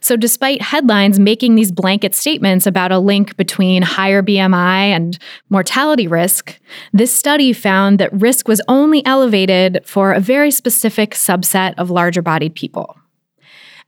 So, 0.00 0.16
despite 0.16 0.62
headlines 0.62 1.18
making 1.18 1.54
these 1.54 1.72
blanket 1.72 2.14
statements 2.14 2.66
about 2.66 2.92
a 2.92 2.98
link 2.98 3.36
between 3.36 3.82
higher 3.82 4.22
BMI 4.22 4.88
and 4.88 5.18
mortality 5.50 6.06
risk, 6.06 6.58
this 6.92 7.12
study 7.12 7.52
found 7.52 7.98
that 7.98 8.12
risk 8.12 8.48
was 8.48 8.62
only 8.68 9.04
elevated 9.04 9.80
for 9.84 10.12
a 10.12 10.20
very 10.20 10.50
specific 10.50 11.10
subset 11.10 11.74
of 11.78 11.90
larger 11.90 12.22
bodied 12.22 12.54
people. 12.54 12.96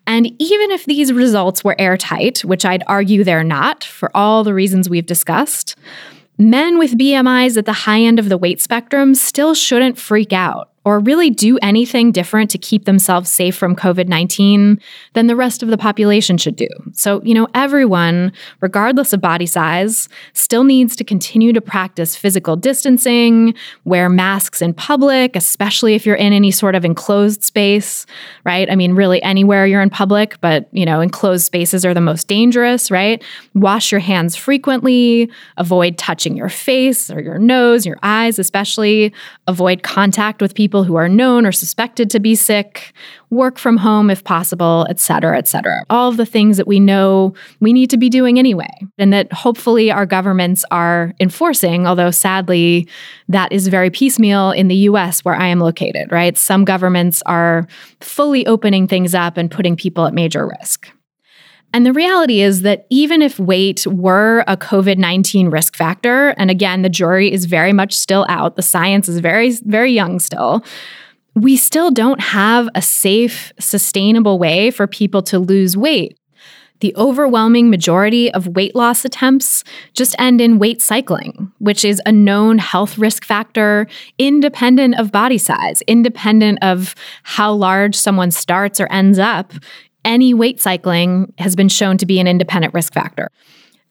And 0.06 0.26
even 0.38 0.70
if 0.70 0.86
these 0.86 1.12
results 1.12 1.62
were 1.62 1.76
airtight, 1.78 2.40
which 2.40 2.64
I'd 2.64 2.82
argue 2.86 3.24
they're 3.24 3.44
not 3.44 3.84
for 3.84 4.10
all 4.16 4.42
the 4.42 4.54
reasons 4.54 4.88
we've 4.88 5.06
discussed, 5.06 5.76
Men 6.40 6.78
with 6.78 6.96
BMIs 6.96 7.56
at 7.56 7.64
the 7.64 7.72
high 7.72 8.00
end 8.00 8.20
of 8.20 8.28
the 8.28 8.38
weight 8.38 8.60
spectrum 8.60 9.16
still 9.16 9.54
shouldn't 9.54 9.98
freak 9.98 10.32
out 10.32 10.70
or 10.88 11.00
really 11.00 11.28
do 11.28 11.58
anything 11.60 12.10
different 12.10 12.48
to 12.48 12.56
keep 12.56 12.86
themselves 12.86 13.28
safe 13.28 13.54
from 13.54 13.76
COVID 13.76 14.08
19 14.08 14.80
than 15.12 15.26
the 15.26 15.36
rest 15.36 15.62
of 15.62 15.68
the 15.68 15.76
population 15.76 16.38
should 16.38 16.56
do. 16.56 16.66
So, 16.94 17.22
you 17.24 17.34
know, 17.34 17.46
everyone, 17.54 18.32
regardless 18.62 19.12
of 19.12 19.20
body 19.20 19.44
size, 19.44 20.08
still 20.32 20.64
needs 20.64 20.96
to 20.96 21.04
continue 21.04 21.52
to 21.52 21.60
practice 21.60 22.16
physical 22.16 22.56
distancing, 22.56 23.52
wear 23.84 24.08
masks 24.08 24.62
in 24.62 24.72
public, 24.72 25.36
especially 25.36 25.94
if 25.94 26.06
you're 26.06 26.16
in 26.16 26.32
any 26.32 26.50
sort 26.50 26.74
of 26.74 26.86
enclosed 26.86 27.42
space, 27.42 28.06
right? 28.44 28.70
I 28.70 28.74
mean, 28.74 28.94
really 28.94 29.22
anywhere 29.22 29.66
you're 29.66 29.82
in 29.82 29.90
public, 29.90 30.40
but, 30.40 30.70
you 30.72 30.86
know, 30.86 31.02
enclosed 31.02 31.44
spaces 31.44 31.84
are 31.84 31.92
the 31.92 32.00
most 32.00 32.28
dangerous, 32.28 32.90
right? 32.90 33.22
Wash 33.52 33.92
your 33.92 34.00
hands 34.00 34.36
frequently, 34.36 35.30
avoid 35.58 35.98
touching 35.98 36.34
your 36.34 36.48
face 36.48 37.10
or 37.10 37.20
your 37.20 37.38
nose, 37.38 37.84
your 37.84 37.98
eyes, 38.02 38.38
especially, 38.38 39.12
avoid 39.46 39.82
contact 39.82 40.40
with 40.40 40.54
people 40.54 40.77
people 40.78 40.84
who 40.84 40.96
are 40.96 41.08
known 41.08 41.44
or 41.44 41.50
suspected 41.50 42.08
to 42.08 42.20
be 42.20 42.36
sick, 42.36 42.92
work 43.30 43.58
from 43.58 43.78
home 43.78 44.10
if 44.10 44.22
possible, 44.22 44.86
et 44.88 45.00
cetera, 45.00 45.36
et 45.36 45.48
cetera. 45.48 45.84
All 45.90 46.08
of 46.08 46.16
the 46.16 46.24
things 46.24 46.56
that 46.56 46.68
we 46.68 46.78
know 46.78 47.34
we 47.58 47.72
need 47.72 47.90
to 47.90 47.96
be 47.96 48.08
doing 48.08 48.38
anyway, 48.38 48.70
and 48.96 49.12
that 49.12 49.32
hopefully 49.32 49.90
our 49.90 50.06
governments 50.06 50.64
are 50.70 51.14
enforcing, 51.18 51.84
although 51.88 52.12
sadly, 52.12 52.86
that 53.28 53.50
is 53.50 53.66
very 53.66 53.90
piecemeal 53.90 54.52
in 54.52 54.68
the 54.68 54.86
US 54.90 55.24
where 55.24 55.34
I 55.34 55.48
am 55.48 55.58
located, 55.58 56.12
right? 56.12 56.38
Some 56.38 56.64
governments 56.64 57.22
are 57.26 57.66
fully 58.00 58.46
opening 58.46 58.86
things 58.86 59.14
up 59.14 59.36
and 59.36 59.50
putting 59.50 59.74
people 59.74 60.06
at 60.06 60.14
major 60.14 60.46
risk. 60.60 60.88
And 61.74 61.84
the 61.84 61.92
reality 61.92 62.40
is 62.40 62.62
that 62.62 62.86
even 62.88 63.20
if 63.20 63.38
weight 63.38 63.86
were 63.86 64.42
a 64.46 64.56
COVID 64.56 64.96
19 64.96 65.48
risk 65.48 65.76
factor, 65.76 66.30
and 66.30 66.50
again, 66.50 66.82
the 66.82 66.88
jury 66.88 67.30
is 67.32 67.44
very 67.44 67.72
much 67.72 67.92
still 67.94 68.24
out, 68.28 68.56
the 68.56 68.62
science 68.62 69.08
is 69.08 69.18
very, 69.18 69.50
very 69.50 69.92
young 69.92 70.18
still, 70.18 70.64
we 71.34 71.56
still 71.56 71.90
don't 71.90 72.20
have 72.20 72.68
a 72.74 72.82
safe, 72.82 73.52
sustainable 73.60 74.38
way 74.38 74.70
for 74.70 74.86
people 74.86 75.22
to 75.22 75.38
lose 75.38 75.76
weight. 75.76 76.18
The 76.80 76.94
overwhelming 76.96 77.70
majority 77.70 78.32
of 78.32 78.46
weight 78.46 78.74
loss 78.76 79.04
attempts 79.04 79.64
just 79.94 80.14
end 80.18 80.40
in 80.40 80.60
weight 80.60 80.80
cycling, 80.80 81.50
which 81.58 81.84
is 81.84 82.00
a 82.06 82.12
known 82.12 82.58
health 82.58 82.98
risk 82.98 83.24
factor 83.24 83.88
independent 84.16 84.98
of 84.98 85.10
body 85.10 85.38
size, 85.38 85.82
independent 85.82 86.60
of 86.62 86.94
how 87.24 87.52
large 87.52 87.96
someone 87.96 88.30
starts 88.30 88.80
or 88.80 88.86
ends 88.92 89.18
up 89.18 89.52
any 90.08 90.34
weight 90.34 90.60
cycling 90.60 91.32
has 91.38 91.54
been 91.54 91.68
shown 91.68 91.98
to 91.98 92.06
be 92.06 92.18
an 92.18 92.26
independent 92.26 92.74
risk 92.74 92.92
factor. 92.92 93.30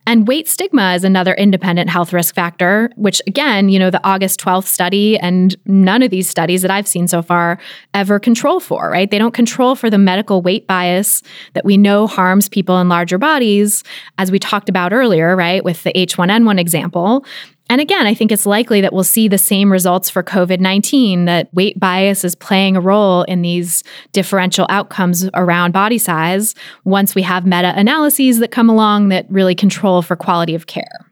And 0.08 0.26
weight 0.26 0.48
stigma 0.48 0.94
is 0.96 1.04
another 1.04 1.34
independent 1.34 1.90
health 1.90 2.14
risk 2.14 2.34
factor, 2.34 2.90
which 2.96 3.22
again, 3.28 3.68
you 3.68 3.78
know, 3.78 3.90
the 3.90 4.04
August 4.08 4.40
12th 4.40 4.64
study 4.64 5.18
and 5.20 5.54
none 5.66 6.02
of 6.02 6.12
these 6.12 6.30
studies 6.30 6.62
that 6.62 6.72
I've 6.72 6.88
seen 6.88 7.10
so 7.10 7.22
far 7.22 7.60
ever 7.94 8.18
control 8.18 8.62
for, 8.62 8.90
right? 8.90 9.12
They 9.12 9.20
don't 9.20 9.34
control 9.34 9.76
for 9.76 9.90
the 9.90 9.98
medical 9.98 10.42
weight 10.42 10.66
bias 10.66 11.24
that 11.54 11.66
we 11.66 11.76
know 11.76 12.08
harms 12.08 12.48
people 12.48 12.80
in 12.80 12.88
larger 12.88 13.18
bodies, 13.18 13.84
as 14.18 14.32
we 14.32 14.40
talked 14.40 14.70
about 14.70 14.94
earlier, 14.94 15.36
right, 15.36 15.62
with 15.62 15.84
the 15.84 15.92
H1N1 15.92 16.58
example. 16.58 17.26
And 17.70 17.82
again, 17.82 18.08
I 18.08 18.14
think 18.14 18.32
it's 18.32 18.46
likely 18.46 18.80
that 18.82 18.94
we'll 18.94 19.04
see 19.04 19.28
the 19.28 19.38
same 19.38 19.72
results 19.72 20.10
for 20.10 20.24
COVID 20.24 20.60
19, 20.60 21.26
that 21.26 21.54
weight 21.54 21.80
bias 21.80 22.24
is 22.24 22.36
playing 22.36 22.78
a 22.78 22.82
role 22.82 23.24
in 23.24 23.42
these 23.42 23.84
differential 24.14 24.66
outcomes 24.70 25.30
around 25.34 25.74
body 25.74 25.98
size 25.98 26.56
once 26.86 27.14
we 27.14 27.24
have 27.24 27.46
meta 27.46 27.74
analyses 27.76 28.40
that 28.40 28.52
come 28.52 28.70
along 28.70 29.10
that 29.10 29.26
really 29.30 29.56
control 29.56 30.02
for 30.02 30.16
quality 30.16 30.56
of 30.56 30.68
care. 30.68 31.12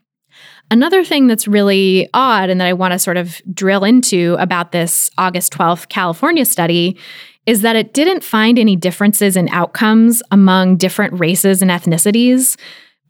Another 0.70 1.04
thing 1.04 1.26
that's 1.26 1.46
really 1.46 2.08
odd 2.12 2.50
and 2.50 2.60
that 2.60 2.66
I 2.66 2.72
want 2.72 2.92
to 2.92 2.98
sort 2.98 3.16
of 3.16 3.40
drill 3.52 3.84
into 3.84 4.36
about 4.38 4.72
this 4.72 5.10
August 5.16 5.52
12th 5.52 5.88
California 5.88 6.44
study 6.44 6.98
is 7.44 7.62
that 7.62 7.76
it 7.76 7.94
didn't 7.94 8.24
find 8.24 8.58
any 8.58 8.74
differences 8.74 9.36
in 9.36 9.48
outcomes 9.50 10.22
among 10.32 10.76
different 10.76 11.18
races 11.20 11.62
and 11.62 11.70
ethnicities 11.70 12.56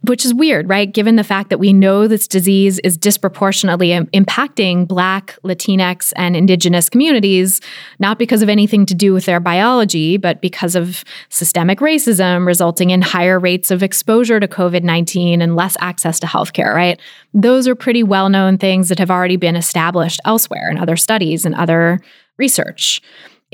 which 0.02 0.24
is 0.24 0.32
weird, 0.32 0.68
right? 0.68 0.92
Given 0.92 1.16
the 1.16 1.24
fact 1.24 1.50
that 1.50 1.58
we 1.58 1.72
know 1.72 2.06
this 2.06 2.28
disease 2.28 2.78
is 2.80 2.96
disproportionately 2.96 3.92
Im- 3.92 4.06
impacting 4.08 4.86
Black, 4.86 5.36
Latinx, 5.42 6.12
and 6.16 6.36
Indigenous 6.36 6.88
communities, 6.88 7.60
not 7.98 8.18
because 8.18 8.42
of 8.42 8.48
anything 8.48 8.86
to 8.86 8.94
do 8.94 9.12
with 9.12 9.24
their 9.24 9.40
biology, 9.40 10.16
but 10.16 10.40
because 10.40 10.76
of 10.76 11.02
systemic 11.28 11.80
racism 11.80 12.46
resulting 12.46 12.90
in 12.90 13.02
higher 13.02 13.38
rates 13.38 13.70
of 13.70 13.82
exposure 13.82 14.38
to 14.38 14.46
COVID 14.46 14.82
19 14.82 15.42
and 15.42 15.56
less 15.56 15.76
access 15.80 16.20
to 16.20 16.26
healthcare, 16.26 16.74
right? 16.74 17.00
Those 17.34 17.66
are 17.66 17.74
pretty 17.74 18.02
well 18.02 18.28
known 18.28 18.58
things 18.58 18.88
that 18.88 18.98
have 18.98 19.10
already 19.10 19.36
been 19.36 19.56
established 19.56 20.20
elsewhere 20.24 20.70
in 20.70 20.78
other 20.78 20.96
studies 20.96 21.44
and 21.44 21.54
other 21.54 22.00
research 22.38 23.00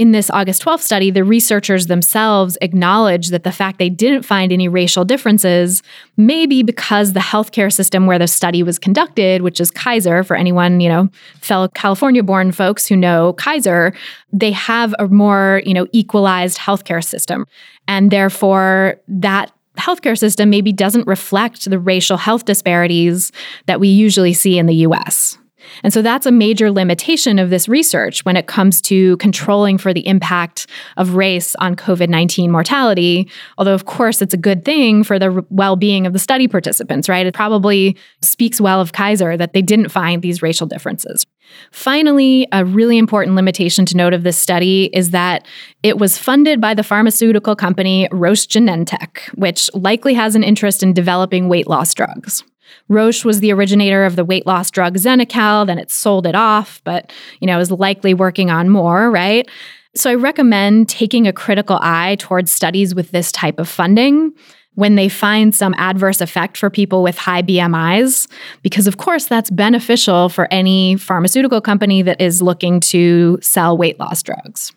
in 0.03 0.11
this 0.11 0.31
August 0.31 0.65
12th 0.65 0.81
study, 0.81 1.13
the 1.13 1.23
researchers 1.23 1.87
themselves 1.87 2.59
acknowledge 2.61 3.29
that 3.29 3.45
the 3.45 3.53
fact 3.53 3.79
they 3.79 3.89
didn't 3.89 4.25
find 4.25 4.51
any 4.51 4.67
racial 4.67 5.05
differences 5.05 5.81
may 6.17 6.45
be 6.45 6.65
because 6.65 7.13
the 7.13 7.21
healthcare 7.21 7.73
system 7.73 8.07
where 8.07 8.19
the 8.19 8.27
study 8.27 8.65
was 8.65 8.81
conducted, 8.81 9.43
which 9.43 9.61
is 9.61 9.71
Kaiser, 9.71 10.25
for 10.25 10.35
anyone, 10.35 10.81
you 10.81 10.89
know, 10.89 11.09
fellow 11.41 11.69
California 11.69 12.25
born 12.25 12.51
folks 12.51 12.85
who 12.85 12.97
know 12.97 13.35
Kaiser, 13.35 13.95
they 14.33 14.51
have 14.51 14.93
a 14.99 15.07
more, 15.07 15.63
you 15.65 15.73
know, 15.73 15.87
equalized 15.93 16.59
healthcare 16.59 17.05
system. 17.05 17.47
And 17.87 18.11
therefore, 18.11 18.97
that 19.07 19.53
healthcare 19.79 20.19
system 20.19 20.51
maybe 20.51 20.73
doesn't 20.73 21.07
reflect 21.07 21.71
the 21.71 21.79
racial 21.79 22.17
health 22.17 22.45
disparities 22.45 23.31
that 23.67 23.79
we 23.79 23.87
usually 23.87 24.33
see 24.33 24.59
in 24.59 24.67
the 24.67 24.75
US. 24.89 25.39
And 25.83 25.93
so 25.93 26.03
that's 26.03 26.27
a 26.27 26.33
major 26.33 26.71
limitation 26.71 27.39
of 27.39 27.51
this 27.51 27.69
research 27.69 28.25
when 28.25 28.37
it 28.37 28.47
comes 28.47 28.81
to 28.83 29.17
controlling 29.19 29.79
for 29.79 29.93
the 29.93 30.07
impact 30.07 30.67
of 30.97 31.15
race 31.15 31.55
on 31.57 31.77
COVID 31.77 32.09
19 32.09 32.51
mortality. 32.51 33.29
Although, 33.59 33.75
of 33.75 33.85
course, 33.85 34.23
it's 34.23 34.35
a 34.35 34.39
good 34.39 34.65
thing 34.65 35.05
for 35.05 35.19
the 35.19 35.45
well 35.51 35.77
being 35.77 36.07
of 36.07 36.13
the 36.13 36.19
study 36.19 36.49
participants, 36.49 37.09
right? 37.09 37.27
It 37.27 37.35
probably 37.35 37.97
speaks 38.21 38.61
well 38.61 38.81
of 38.81 38.93
Kaiser 38.93 39.37
that 39.37 39.53
they 39.53 39.63
didn't 39.63 39.89
find 39.89 40.23
these 40.23 40.43
racial 40.43 40.67
differences. 40.67 41.27
Finally, 41.71 42.47
a 42.53 42.65
really 42.65 42.99
important 42.99 43.37
limitation 43.37 43.85
to 43.87 43.97
note 43.97 44.15
of 44.15 44.23
this 44.23 44.39
study 44.39 44.91
is 44.93 45.11
that 45.11 45.47
it 45.83 45.99
was 45.99 46.19
funded 46.19 46.61
by 46.61 46.75
the 46.75 46.83
pharmaceutical 46.83 47.57
company 47.57 48.09
Roche 48.13 48.47
Genentech, 48.47 49.29
which 49.35 49.71
likely 49.75 50.15
has 50.15 50.35
an 50.35 50.45
interest 50.45 50.83
in 50.83 50.93
developing 50.93 51.49
weight 51.49 51.67
loss 51.67 51.95
drugs. 51.95 52.45
Roche 52.89 53.25
was 53.25 53.41
the 53.41 53.53
originator 53.53 54.05
of 54.05 54.17
the 54.17 54.25
weight 54.25 54.47
loss 54.47 54.71
drug 54.71 54.97
Xenical, 54.97 55.67
then 55.67 55.79
it 55.79 55.91
sold 55.91 56.27
it 56.27 56.35
off, 56.35 56.81
but 56.85 57.13
you 57.41 57.47
know, 57.47 57.59
is 57.59 57.71
likely 57.71 58.15
working 58.15 58.51
on 58.51 58.69
more, 58.69 59.11
right? 59.11 59.49
So 59.95 60.11
I 60.11 60.15
recommend 60.15 60.89
taking 60.89 61.27
a 61.27 61.33
critical 61.33 61.79
eye 61.83 62.17
towards 62.19 62.51
studies 62.51 62.95
with 62.95 63.11
this 63.11 63.31
type 63.31 63.59
of 63.59 63.69
funding 63.69 64.33
when 64.75 64.95
they 64.95 65.09
find 65.09 65.55
some 65.55 65.75
adverse 65.77 66.21
effect 66.23 66.57
for 66.57 66.71
people 66.71 67.03
with 67.03 67.19
high 67.19 67.43
BMIs, 67.43 68.27
because 68.63 68.87
of 68.87 68.97
course 68.97 69.27
that's 69.27 69.51
beneficial 69.51 70.31
for 70.31 70.49
any 70.51 70.97
pharmaceutical 70.97 71.61
company 71.61 72.01
that 72.03 72.21
is 72.21 72.41
looking 72.41 72.81
to 72.81 73.39
sell 73.43 73.77
weight 73.77 74.01
loss 74.01 74.23
drugs. 74.23 74.73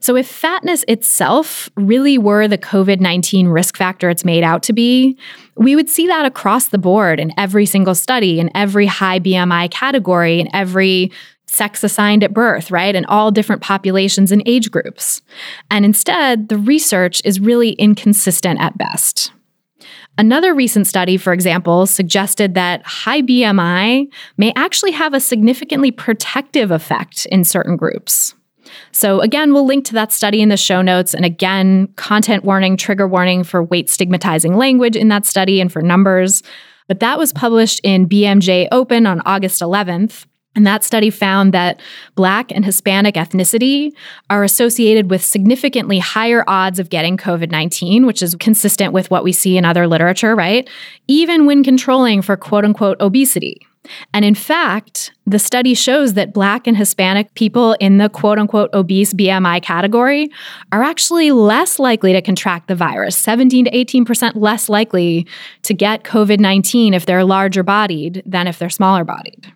So, 0.00 0.16
if 0.16 0.28
fatness 0.28 0.84
itself 0.88 1.68
really 1.76 2.18
were 2.18 2.48
the 2.48 2.58
COVID 2.58 3.00
19 3.00 3.48
risk 3.48 3.76
factor 3.76 4.08
it's 4.10 4.24
made 4.24 4.44
out 4.44 4.62
to 4.64 4.72
be, 4.72 5.16
we 5.56 5.74
would 5.74 5.88
see 5.88 6.06
that 6.06 6.24
across 6.24 6.68
the 6.68 6.78
board 6.78 7.20
in 7.20 7.32
every 7.36 7.66
single 7.66 7.94
study, 7.94 8.40
in 8.40 8.50
every 8.54 8.86
high 8.86 9.20
BMI 9.20 9.70
category, 9.70 10.40
in 10.40 10.48
every 10.54 11.10
sex 11.46 11.82
assigned 11.82 12.22
at 12.22 12.34
birth, 12.34 12.70
right? 12.70 12.94
In 12.94 13.04
all 13.06 13.30
different 13.30 13.62
populations 13.62 14.30
and 14.30 14.42
age 14.46 14.70
groups. 14.70 15.22
And 15.70 15.84
instead, 15.84 16.48
the 16.48 16.58
research 16.58 17.22
is 17.24 17.40
really 17.40 17.70
inconsistent 17.72 18.60
at 18.60 18.76
best. 18.76 19.32
Another 20.18 20.52
recent 20.52 20.86
study, 20.86 21.16
for 21.16 21.32
example, 21.32 21.86
suggested 21.86 22.54
that 22.54 22.84
high 22.84 23.22
BMI 23.22 24.08
may 24.36 24.52
actually 24.56 24.90
have 24.90 25.14
a 25.14 25.20
significantly 25.20 25.92
protective 25.92 26.72
effect 26.72 27.26
in 27.26 27.44
certain 27.44 27.76
groups. 27.76 28.34
So, 28.92 29.20
again, 29.20 29.52
we'll 29.52 29.66
link 29.66 29.84
to 29.86 29.94
that 29.94 30.12
study 30.12 30.40
in 30.40 30.48
the 30.48 30.56
show 30.56 30.82
notes. 30.82 31.14
And 31.14 31.24
again, 31.24 31.88
content 31.96 32.44
warning, 32.44 32.76
trigger 32.76 33.08
warning 33.08 33.44
for 33.44 33.62
weight 33.62 33.90
stigmatizing 33.90 34.56
language 34.56 34.96
in 34.96 35.08
that 35.08 35.26
study 35.26 35.60
and 35.60 35.72
for 35.72 35.82
numbers. 35.82 36.42
But 36.88 37.00
that 37.00 37.18
was 37.18 37.32
published 37.32 37.80
in 37.82 38.08
BMJ 38.08 38.68
Open 38.72 39.06
on 39.06 39.20
August 39.26 39.60
11th. 39.60 40.24
And 40.56 40.66
that 40.66 40.82
study 40.82 41.10
found 41.10 41.54
that 41.54 41.80
Black 42.16 42.50
and 42.50 42.64
Hispanic 42.64 43.14
ethnicity 43.14 43.92
are 44.28 44.42
associated 44.42 45.08
with 45.08 45.22
significantly 45.22 46.00
higher 46.00 46.42
odds 46.48 46.80
of 46.80 46.90
getting 46.90 47.16
COVID 47.16 47.52
19, 47.52 48.06
which 48.06 48.22
is 48.22 48.34
consistent 48.40 48.92
with 48.92 49.08
what 49.08 49.22
we 49.22 49.30
see 49.30 49.56
in 49.56 49.64
other 49.64 49.86
literature, 49.86 50.34
right? 50.34 50.68
Even 51.06 51.46
when 51.46 51.62
controlling 51.62 52.22
for 52.22 52.36
quote 52.36 52.64
unquote 52.64 53.00
obesity. 53.00 53.60
And 54.12 54.24
in 54.24 54.34
fact, 54.34 55.12
the 55.26 55.38
study 55.38 55.74
shows 55.74 56.14
that 56.14 56.32
Black 56.32 56.66
and 56.66 56.76
Hispanic 56.76 57.34
people 57.34 57.74
in 57.80 57.98
the 57.98 58.08
quote 58.08 58.38
unquote 58.38 58.70
obese 58.72 59.12
BMI 59.12 59.62
category 59.62 60.30
are 60.72 60.82
actually 60.82 61.30
less 61.32 61.78
likely 61.78 62.12
to 62.12 62.22
contract 62.22 62.68
the 62.68 62.74
virus, 62.74 63.16
17 63.16 63.66
to 63.66 63.70
18% 63.70 64.32
less 64.34 64.68
likely 64.68 65.26
to 65.62 65.74
get 65.74 66.04
COVID 66.04 66.40
19 66.40 66.94
if 66.94 67.06
they're 67.06 67.24
larger 67.24 67.62
bodied 67.62 68.22
than 68.24 68.46
if 68.46 68.58
they're 68.58 68.70
smaller 68.70 69.04
bodied. 69.04 69.52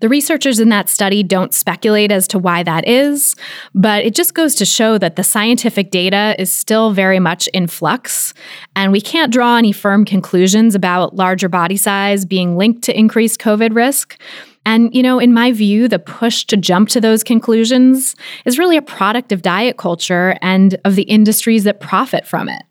The 0.00 0.08
researchers 0.08 0.60
in 0.60 0.68
that 0.70 0.88
study 0.88 1.22
don't 1.22 1.54
speculate 1.54 2.10
as 2.10 2.28
to 2.28 2.38
why 2.38 2.62
that 2.62 2.86
is, 2.86 3.34
but 3.74 4.04
it 4.04 4.14
just 4.14 4.34
goes 4.34 4.54
to 4.56 4.64
show 4.64 4.98
that 4.98 5.16
the 5.16 5.24
scientific 5.24 5.90
data 5.90 6.34
is 6.38 6.52
still 6.52 6.92
very 6.92 7.20
much 7.20 7.46
in 7.48 7.66
flux, 7.66 8.34
and 8.76 8.92
we 8.92 9.00
can't 9.00 9.32
draw 9.32 9.56
any 9.56 9.72
firm 9.72 10.04
conclusions 10.04 10.74
about 10.74 11.16
larger 11.16 11.48
body 11.48 11.76
size 11.76 12.24
being 12.24 12.56
linked 12.56 12.82
to 12.82 12.98
increased 12.98 13.40
COVID 13.40 13.74
risk. 13.74 14.20
And, 14.66 14.94
you 14.94 15.02
know, 15.02 15.18
in 15.18 15.34
my 15.34 15.52
view, 15.52 15.88
the 15.88 15.98
push 15.98 16.44
to 16.46 16.56
jump 16.56 16.88
to 16.90 17.00
those 17.00 17.22
conclusions 17.22 18.16
is 18.46 18.58
really 18.58 18.78
a 18.78 18.82
product 18.82 19.30
of 19.30 19.42
diet 19.42 19.76
culture 19.76 20.38
and 20.40 20.78
of 20.86 20.96
the 20.96 21.02
industries 21.02 21.64
that 21.64 21.80
profit 21.80 22.26
from 22.26 22.48
it, 22.48 22.62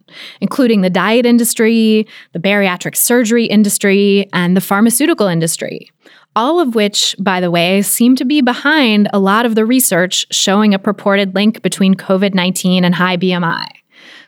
including 0.41 0.81
the 0.81 0.89
diet 0.89 1.25
industry, 1.25 2.07
the 2.31 2.39
bariatric 2.39 2.95
surgery 2.95 3.45
industry, 3.45 4.27
and 4.33 4.57
the 4.57 4.61
pharmaceutical 4.61 5.27
industry 5.27 5.91
all 6.35 6.59
of 6.59 6.75
which, 6.75 7.15
by 7.19 7.39
the 7.39 7.51
way, 7.51 7.81
seem 7.81 8.15
to 8.15 8.25
be 8.25 8.41
behind 8.41 9.09
a 9.13 9.19
lot 9.19 9.45
of 9.45 9.55
the 9.55 9.65
research 9.65 10.25
showing 10.31 10.73
a 10.73 10.79
purported 10.79 11.35
link 11.35 11.61
between 11.61 11.95
COVID 11.95 12.33
19 12.33 12.83
and 12.83 12.95
high 12.95 13.17
BMI. 13.17 13.67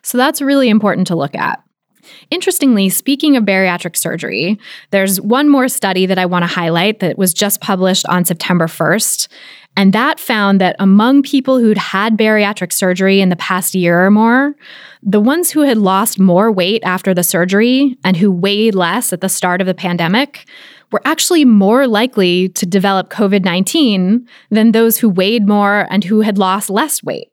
So 0.02 0.18
that's 0.18 0.42
really 0.42 0.70
important 0.70 1.08
to 1.08 1.16
look 1.16 1.36
at. 1.36 1.62
Interestingly, 2.30 2.90
speaking 2.90 3.36
of 3.36 3.44
bariatric 3.44 3.96
surgery, 3.96 4.60
there's 4.92 5.20
one 5.20 5.50
more 5.50 5.68
study 5.68 6.06
that 6.06 6.20
I 6.20 6.26
want 6.26 6.44
to 6.44 6.48
highlight 6.48 7.00
that 7.00 7.18
was 7.18 7.34
just 7.34 7.62
published 7.62 8.06
on 8.08 8.26
September 8.26 8.68
1st. 8.68 9.28
And 9.78 9.92
that 9.94 10.20
found 10.20 10.62
that 10.62 10.76
among 10.80 11.24
people 11.24 11.60
who'd 11.60 11.78
had 11.78 12.18
bariatric 12.18 12.72
surgery 12.72 13.20
in 13.20 13.30
the 13.30 13.36
past 13.36 13.76
year 13.76 14.06
or 14.06 14.12
more, 14.12 14.56
the 15.04 15.20
ones 15.20 15.52
who 15.52 15.62
had 15.62 15.78
lost 15.78 16.18
more 16.18 16.52
weight 16.52 16.82
after 16.86 17.14
the 17.14 17.24
surgery 17.24 17.98
and 18.04 18.16
who 18.16 18.32
weighed 18.32 18.76
less 18.76 19.12
at 19.12 19.22
the 19.22 19.30
start 19.30 19.60
of 19.60 19.68
the 19.68 19.74
pandemic 19.74 20.46
were 20.92 21.02
actually 21.06 21.46
more 21.46 21.88
likely 21.88 22.50
to 22.50 22.66
develop 22.66 23.10
COVID 23.10 23.44
19 23.44 24.28
than 24.50 24.72
those 24.72 24.98
who 24.98 25.10
weighed 25.10 25.48
more 25.48 25.88
and 25.90 26.04
who 26.04 26.22
had 26.22 26.38
lost 26.38 26.70
less 26.70 27.04
weight. 27.04 27.32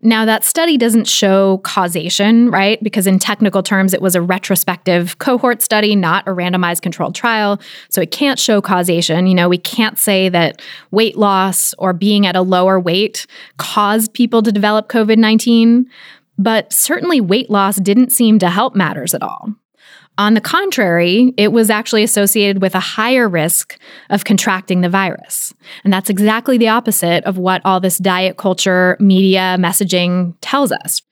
Now, 0.00 0.24
that 0.26 0.44
study 0.44 0.78
doesn't 0.78 1.08
show 1.08 1.58
causation, 1.58 2.50
right? 2.50 2.80
Because 2.82 3.08
in 3.08 3.18
technical 3.18 3.64
terms, 3.64 3.92
it 3.92 4.00
was 4.00 4.14
a 4.14 4.22
retrospective 4.22 5.18
cohort 5.18 5.60
study, 5.60 5.96
not 5.96 6.26
a 6.28 6.30
randomized 6.30 6.82
controlled 6.82 7.16
trial. 7.16 7.60
So 7.88 8.00
it 8.00 8.12
can't 8.12 8.38
show 8.38 8.60
causation. 8.60 9.26
You 9.26 9.34
know, 9.34 9.48
we 9.48 9.58
can't 9.58 9.98
say 9.98 10.28
that 10.28 10.62
weight 10.92 11.16
loss 11.16 11.74
or 11.78 11.92
being 11.92 12.26
at 12.26 12.36
a 12.36 12.42
lower 12.42 12.78
weight 12.78 13.26
caused 13.56 14.12
people 14.12 14.40
to 14.42 14.52
develop 14.52 14.88
COVID 14.88 15.18
19. 15.18 15.90
But 16.40 16.72
certainly, 16.72 17.20
weight 17.20 17.50
loss 17.50 17.76
didn't 17.78 18.10
seem 18.10 18.38
to 18.38 18.50
help 18.50 18.76
matters 18.76 19.14
at 19.14 19.22
all. 19.24 19.54
On 20.18 20.34
the 20.34 20.40
contrary, 20.40 21.32
it 21.36 21.52
was 21.52 21.70
actually 21.70 22.02
associated 22.02 22.60
with 22.60 22.74
a 22.74 22.80
higher 22.80 23.28
risk 23.28 23.78
of 24.10 24.24
contracting 24.24 24.80
the 24.80 24.88
virus. 24.88 25.54
And 25.84 25.92
that's 25.92 26.10
exactly 26.10 26.58
the 26.58 26.68
opposite 26.68 27.24
of 27.24 27.38
what 27.38 27.62
all 27.64 27.78
this 27.78 27.98
diet 27.98 28.36
culture 28.36 28.96
media 28.98 29.56
messaging 29.60 30.34
tells 30.40 30.72
us. 30.72 31.02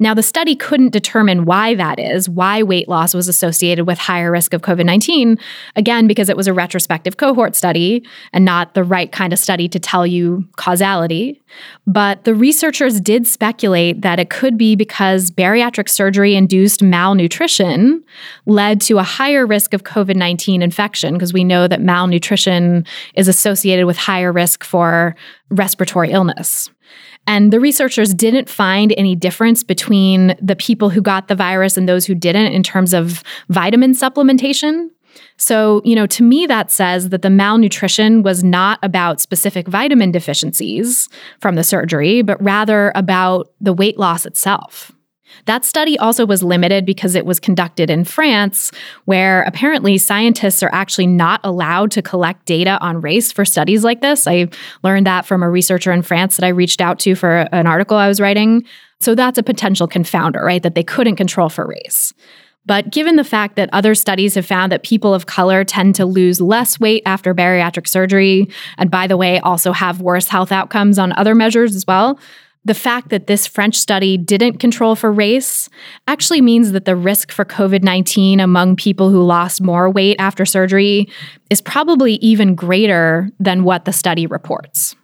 Now, 0.00 0.14
the 0.14 0.22
study 0.22 0.54
couldn't 0.54 0.90
determine 0.90 1.44
why 1.44 1.74
that 1.74 1.98
is, 1.98 2.28
why 2.28 2.62
weight 2.62 2.88
loss 2.88 3.14
was 3.14 3.28
associated 3.28 3.86
with 3.86 3.98
higher 3.98 4.30
risk 4.30 4.52
of 4.54 4.62
COVID 4.62 4.84
19, 4.84 5.38
again, 5.76 6.06
because 6.06 6.28
it 6.28 6.36
was 6.36 6.46
a 6.46 6.52
retrospective 6.52 7.16
cohort 7.16 7.56
study 7.56 8.06
and 8.32 8.44
not 8.44 8.74
the 8.74 8.84
right 8.84 9.10
kind 9.10 9.32
of 9.32 9.38
study 9.38 9.68
to 9.68 9.78
tell 9.78 10.06
you 10.06 10.46
causality. 10.56 11.42
But 11.86 12.24
the 12.24 12.34
researchers 12.34 13.00
did 13.00 13.26
speculate 13.26 14.02
that 14.02 14.20
it 14.20 14.30
could 14.30 14.56
be 14.56 14.76
because 14.76 15.30
bariatric 15.30 15.88
surgery 15.88 16.34
induced 16.34 16.82
malnutrition 16.82 18.04
led 18.46 18.80
to 18.82 18.98
a 18.98 19.02
higher 19.02 19.46
risk 19.46 19.74
of 19.74 19.82
COVID 19.82 20.16
19 20.16 20.62
infection, 20.62 21.14
because 21.14 21.32
we 21.32 21.44
know 21.44 21.66
that 21.66 21.80
malnutrition 21.80 22.84
is 23.14 23.28
associated 23.28 23.86
with 23.86 23.96
higher 23.96 24.32
risk 24.32 24.62
for 24.62 25.16
respiratory 25.50 26.10
illness. 26.10 26.70
And 27.28 27.52
the 27.52 27.60
researchers 27.60 28.14
didn't 28.14 28.48
find 28.48 28.94
any 28.96 29.14
difference 29.14 29.62
between 29.62 30.34
the 30.40 30.56
people 30.56 30.88
who 30.88 31.02
got 31.02 31.28
the 31.28 31.34
virus 31.34 31.76
and 31.76 31.86
those 31.86 32.06
who 32.06 32.14
didn't 32.14 32.52
in 32.52 32.62
terms 32.62 32.94
of 32.94 33.22
vitamin 33.50 33.92
supplementation. 33.92 34.88
So, 35.36 35.82
you 35.84 35.94
know, 35.94 36.06
to 36.06 36.22
me, 36.22 36.46
that 36.46 36.70
says 36.70 37.10
that 37.10 37.20
the 37.20 37.28
malnutrition 37.28 38.22
was 38.22 38.42
not 38.42 38.78
about 38.82 39.20
specific 39.20 39.68
vitamin 39.68 40.10
deficiencies 40.10 41.10
from 41.38 41.54
the 41.54 41.62
surgery, 41.62 42.22
but 42.22 42.42
rather 42.42 42.92
about 42.94 43.52
the 43.60 43.74
weight 43.74 43.98
loss 43.98 44.24
itself. 44.24 44.90
That 45.48 45.64
study 45.64 45.98
also 45.98 46.26
was 46.26 46.42
limited 46.42 46.84
because 46.84 47.14
it 47.14 47.24
was 47.24 47.40
conducted 47.40 47.88
in 47.88 48.04
France, 48.04 48.70
where 49.06 49.44
apparently 49.44 49.96
scientists 49.96 50.62
are 50.62 50.68
actually 50.74 51.06
not 51.06 51.40
allowed 51.42 51.90
to 51.92 52.02
collect 52.02 52.44
data 52.44 52.78
on 52.82 53.00
race 53.00 53.32
for 53.32 53.46
studies 53.46 53.82
like 53.82 54.02
this. 54.02 54.26
I 54.26 54.48
learned 54.82 55.06
that 55.06 55.24
from 55.24 55.42
a 55.42 55.48
researcher 55.48 55.90
in 55.90 56.02
France 56.02 56.36
that 56.36 56.44
I 56.44 56.48
reached 56.48 56.82
out 56.82 56.98
to 57.00 57.14
for 57.14 57.48
an 57.50 57.66
article 57.66 57.96
I 57.96 58.08
was 58.08 58.20
writing. 58.20 58.62
So 59.00 59.14
that's 59.14 59.38
a 59.38 59.42
potential 59.42 59.88
confounder, 59.88 60.42
right? 60.42 60.62
That 60.62 60.74
they 60.74 60.84
couldn't 60.84 61.16
control 61.16 61.48
for 61.48 61.66
race. 61.66 62.12
But 62.66 62.90
given 62.90 63.16
the 63.16 63.24
fact 63.24 63.56
that 63.56 63.70
other 63.72 63.94
studies 63.94 64.34
have 64.34 64.44
found 64.44 64.70
that 64.70 64.82
people 64.82 65.14
of 65.14 65.24
color 65.24 65.64
tend 65.64 65.94
to 65.94 66.04
lose 66.04 66.42
less 66.42 66.78
weight 66.78 67.02
after 67.06 67.34
bariatric 67.34 67.88
surgery, 67.88 68.50
and 68.76 68.90
by 68.90 69.06
the 69.06 69.16
way, 69.16 69.40
also 69.40 69.72
have 69.72 70.02
worse 70.02 70.28
health 70.28 70.52
outcomes 70.52 70.98
on 70.98 71.14
other 71.14 71.34
measures 71.34 71.74
as 71.74 71.86
well, 71.86 72.18
the 72.68 72.74
fact 72.74 73.08
that 73.08 73.26
this 73.26 73.46
French 73.46 73.74
study 73.74 74.16
didn't 74.16 74.58
control 74.58 74.94
for 74.94 75.10
race 75.10 75.68
actually 76.06 76.42
means 76.42 76.72
that 76.72 76.84
the 76.84 76.94
risk 76.94 77.32
for 77.32 77.44
COVID 77.44 77.82
19 77.82 78.38
among 78.38 78.76
people 78.76 79.10
who 79.10 79.22
lost 79.22 79.60
more 79.60 79.90
weight 79.90 80.16
after 80.20 80.44
surgery 80.44 81.08
is 81.50 81.60
probably 81.60 82.14
even 82.16 82.54
greater 82.54 83.30
than 83.40 83.64
what 83.64 83.86
the 83.86 83.92
study 83.92 84.26
reports. 84.26 84.94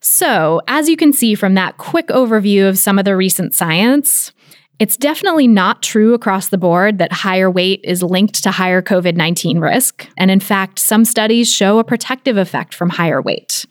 So, 0.00 0.62
as 0.66 0.88
you 0.88 0.96
can 0.96 1.12
see 1.12 1.34
from 1.34 1.54
that 1.54 1.76
quick 1.76 2.08
overview 2.08 2.68
of 2.68 2.78
some 2.78 2.98
of 2.98 3.04
the 3.04 3.16
recent 3.16 3.54
science, 3.54 4.32
it's 4.78 4.96
definitely 4.96 5.48
not 5.48 5.82
true 5.82 6.14
across 6.14 6.48
the 6.48 6.58
board 6.58 6.98
that 6.98 7.12
higher 7.12 7.50
weight 7.50 7.80
is 7.84 8.02
linked 8.02 8.42
to 8.44 8.50
higher 8.50 8.80
COVID 8.80 9.14
19 9.16 9.58
risk. 9.58 10.08
And 10.16 10.30
in 10.30 10.40
fact, 10.40 10.78
some 10.78 11.04
studies 11.04 11.52
show 11.52 11.78
a 11.78 11.84
protective 11.84 12.38
effect 12.38 12.74
from 12.74 12.88
higher 12.88 13.20
weight. 13.20 13.66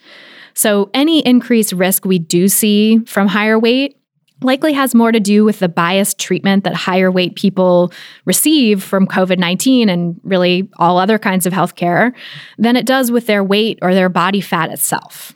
So, 0.55 0.89
any 0.93 1.19
increased 1.25 1.73
risk 1.73 2.05
we 2.05 2.19
do 2.19 2.47
see 2.47 2.99
from 3.05 3.27
higher 3.27 3.59
weight 3.59 3.97
likely 4.41 4.73
has 4.73 4.93
more 4.93 5.11
to 5.11 5.19
do 5.19 5.43
with 5.43 5.59
the 5.59 5.69
biased 5.69 6.17
treatment 6.17 6.63
that 6.63 6.73
higher 6.73 7.11
weight 7.11 7.35
people 7.35 7.91
receive 8.25 8.83
from 8.83 9.07
COVID 9.07 9.37
19 9.37 9.89
and 9.89 10.19
really 10.23 10.69
all 10.77 10.97
other 10.97 11.17
kinds 11.17 11.45
of 11.45 11.53
healthcare 11.53 12.13
than 12.57 12.75
it 12.75 12.85
does 12.85 13.11
with 13.11 13.27
their 13.27 13.43
weight 13.43 13.79
or 13.81 13.93
their 13.93 14.09
body 14.09 14.41
fat 14.41 14.71
itself. 14.71 15.33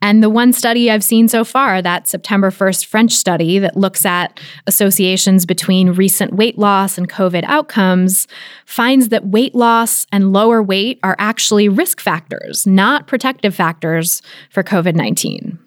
And 0.00 0.22
the 0.22 0.30
one 0.30 0.52
study 0.52 0.90
I've 0.90 1.04
seen 1.04 1.28
so 1.28 1.44
far, 1.44 1.82
that 1.82 2.06
September 2.06 2.50
1st 2.50 2.86
French 2.86 3.12
study 3.12 3.58
that 3.58 3.76
looks 3.76 4.06
at 4.06 4.40
associations 4.66 5.44
between 5.44 5.90
recent 5.92 6.34
weight 6.34 6.58
loss 6.58 6.98
and 6.98 7.08
COVID 7.08 7.44
outcomes, 7.44 8.28
finds 8.64 9.08
that 9.08 9.26
weight 9.26 9.54
loss 9.54 10.06
and 10.12 10.32
lower 10.32 10.62
weight 10.62 11.00
are 11.02 11.16
actually 11.18 11.68
risk 11.68 12.00
factors, 12.00 12.66
not 12.66 13.06
protective 13.06 13.54
factors 13.54 14.22
for 14.50 14.62
COVID 14.62 14.94
19. 14.94 15.58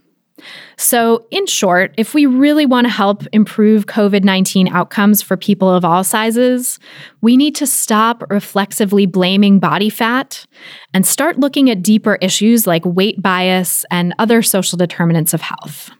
So, 0.77 1.25
in 1.31 1.45
short, 1.45 1.93
if 1.97 2.13
we 2.13 2.25
really 2.25 2.65
want 2.65 2.85
to 2.85 2.91
help 2.91 3.23
improve 3.31 3.85
COVID 3.85 4.23
19 4.23 4.67
outcomes 4.69 5.21
for 5.21 5.37
people 5.37 5.69
of 5.69 5.85
all 5.85 6.03
sizes, 6.03 6.79
we 7.21 7.37
need 7.37 7.55
to 7.55 7.67
stop 7.67 8.23
reflexively 8.29 9.05
blaming 9.05 9.59
body 9.59 9.89
fat 9.89 10.45
and 10.93 11.05
start 11.05 11.39
looking 11.39 11.69
at 11.69 11.81
deeper 11.81 12.15
issues 12.21 12.67
like 12.67 12.85
weight 12.85 13.21
bias 13.21 13.85
and 13.91 14.13
other 14.19 14.41
social 14.41 14.77
determinants 14.77 15.33
of 15.33 15.41
health. 15.41 15.91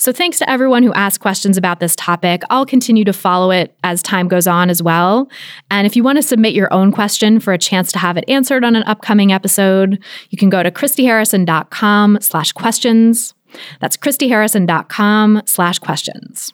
So, 0.00 0.12
thanks 0.12 0.38
to 0.38 0.48
everyone 0.48 0.82
who 0.82 0.94
asked 0.94 1.20
questions 1.20 1.58
about 1.58 1.78
this 1.78 1.94
topic. 1.94 2.42
I'll 2.48 2.64
continue 2.64 3.04
to 3.04 3.12
follow 3.12 3.50
it 3.50 3.76
as 3.84 4.02
time 4.02 4.28
goes 4.28 4.46
on 4.46 4.70
as 4.70 4.82
well. 4.82 5.28
And 5.70 5.86
if 5.86 5.94
you 5.94 6.02
want 6.02 6.16
to 6.16 6.22
submit 6.22 6.54
your 6.54 6.72
own 6.72 6.90
question 6.90 7.38
for 7.38 7.52
a 7.52 7.58
chance 7.58 7.92
to 7.92 7.98
have 7.98 8.16
it 8.16 8.24
answered 8.26 8.64
on 8.64 8.76
an 8.76 8.82
upcoming 8.84 9.30
episode, 9.30 10.02
you 10.30 10.38
can 10.38 10.48
go 10.48 10.62
to 10.62 10.70
christyharrison.com 10.70 12.18
slash 12.22 12.52
questions. 12.52 13.34
That's 13.80 13.96
christyharrison.com 13.96 15.42
slash 15.46 15.78
questions. 15.78 16.52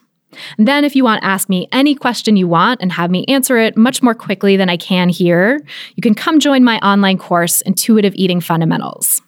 And 0.59 0.69
then 0.69 0.85
if 0.85 0.95
you 0.95 1.05
want 1.05 1.23
to 1.23 1.29
ask 1.29 1.49
me 1.49 1.69
any 1.73 1.95
question 1.95 2.37
you 2.37 2.49
want 2.49 2.83
and 2.83 2.93
have 2.93 3.11
me 3.11 3.25
answer 3.27 3.57
it 3.59 3.77
much 3.77 4.03
more 4.03 4.15
quickly 4.15 4.57
than 4.57 4.69
I 4.69 4.77
can 4.77 5.09
here, 5.09 5.61
you 5.95 6.03
can 6.03 6.15
come 6.15 6.41
join 6.41 6.65
my 6.65 6.79
online 6.81 7.19
course, 7.19 7.61
Intuitive 7.63 8.15
Eating 8.17 8.41
Fundamentals. 8.41 9.23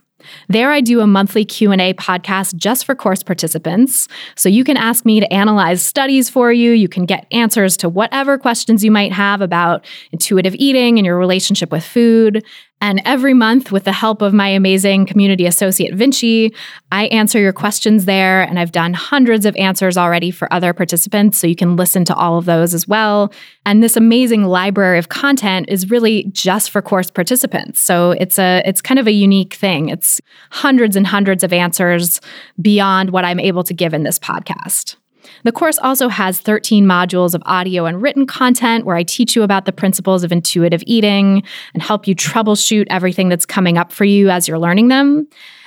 There 0.49 0.71
I 0.71 0.81
do 0.81 1.01
a 1.01 1.07
monthly 1.07 1.45
Q&A 1.45 1.95
podcast 1.95 2.57
just 2.57 2.85
for 2.85 2.95
course 2.95 3.23
participants, 3.23 4.09
so 4.35 4.49
you 4.49 4.65
can 4.65 4.77
ask 4.77 5.07
me 5.07 5.21
to 5.21 5.33
analyze 5.33 5.83
studies 5.83 6.29
for 6.29 6.53
you, 6.53 6.73
you 6.73 6.89
can 6.89 7.07
get 7.07 7.27
answers 7.33 7.77
to 7.79 7.89
whatever 7.89 8.37
questions 8.37 8.85
you 8.85 8.91
might 8.91 9.13
have 9.13 9.41
about 9.41 9.87
intuitive 10.13 10.55
eating 10.57 10.99
and 10.99 11.07
your 11.07 11.19
relationship 11.19 11.71
with 11.71 11.85
food, 11.85 12.45
and 12.81 13.03
every 13.05 13.35
month, 13.35 13.73
with 13.73 13.85
the 13.85 13.93
help 13.93 14.23
of 14.23 14.33
my 14.33 14.49
amazing 14.49 15.07
community 15.07 15.47
associate, 15.47 15.95
Vinci, 15.95 16.55
I 16.93 17.07
answer 17.07 17.41
your 17.41 17.53
questions 17.53 18.05
there. 18.05 18.43
And 18.43 18.59
I've 18.59 18.71
done 18.71 18.95
hundreds 18.95 19.47
of 19.47 19.57
answers 19.57 19.97
already 19.97 20.31
for 20.31 20.53
other 20.53 20.73
participants. 20.73 21.39
So 21.39 21.49
you 21.49 21.57
can 21.57 21.75
listen 21.75 22.05
to 22.05 22.15
all 22.15 22.39
of 22.39 22.45
those 22.45 22.75
as 22.75 22.87
well. 22.87 23.33
And 23.67 23.83
this 23.83 23.97
amazing 23.97 24.45
library 24.45 24.99
of 24.99 25.09
content 25.09 25.69
is 25.69 25.91
really 25.91 26.25
just 26.31 26.71
for 26.71 26.81
course 26.81 27.11
participants. 27.11 27.81
So 27.81 28.13
it's 28.13 28.39
a 28.39 28.63
it's 28.65 28.81
kind 28.81 29.01
of 29.01 29.09
a 29.09 29.13
unique 29.13 29.55
thing. 29.55 29.89
It's 29.89 30.21
hundreds 30.51 30.95
and 30.95 31.07
hundreds 31.07 31.43
of 31.43 31.53
answers 31.53 32.21
beyond 32.61 33.11
what 33.11 33.25
I'm 33.25 33.41
able 33.41 33.65
to 33.65 33.75
give 33.75 33.93
in 33.93 34.05
this 34.05 34.19
podcast. 34.19 34.97
The 35.45 35.53
course 35.53 35.79
also 35.79 36.09
has 36.09 36.41
13 36.41 36.85
modules 36.85 37.35
of 37.35 37.43
audio 37.47 37.87
and 37.87 38.03
written 38.03 38.27
content 38.27 38.85
where 38.85 38.97
I 38.97 39.03
teach 39.03 39.37
you 39.37 39.43
about 39.43 39.65
the 39.65 39.73
principles 39.73 40.25
of 40.25 40.33
intuitive 40.33 40.83
eating 40.87 41.43
and 41.75 41.83
help 41.83 42.07
you 42.07 42.15
troubleshoot 42.15 42.87
everything 42.91 43.29
that's 43.29 43.47
coming 43.47 43.79
up 43.79 43.93
for 43.93 44.05
you 44.05 44.31
as 44.31 44.49
you're 44.49 44.59
learning 44.59 44.89
them. 44.89 45.27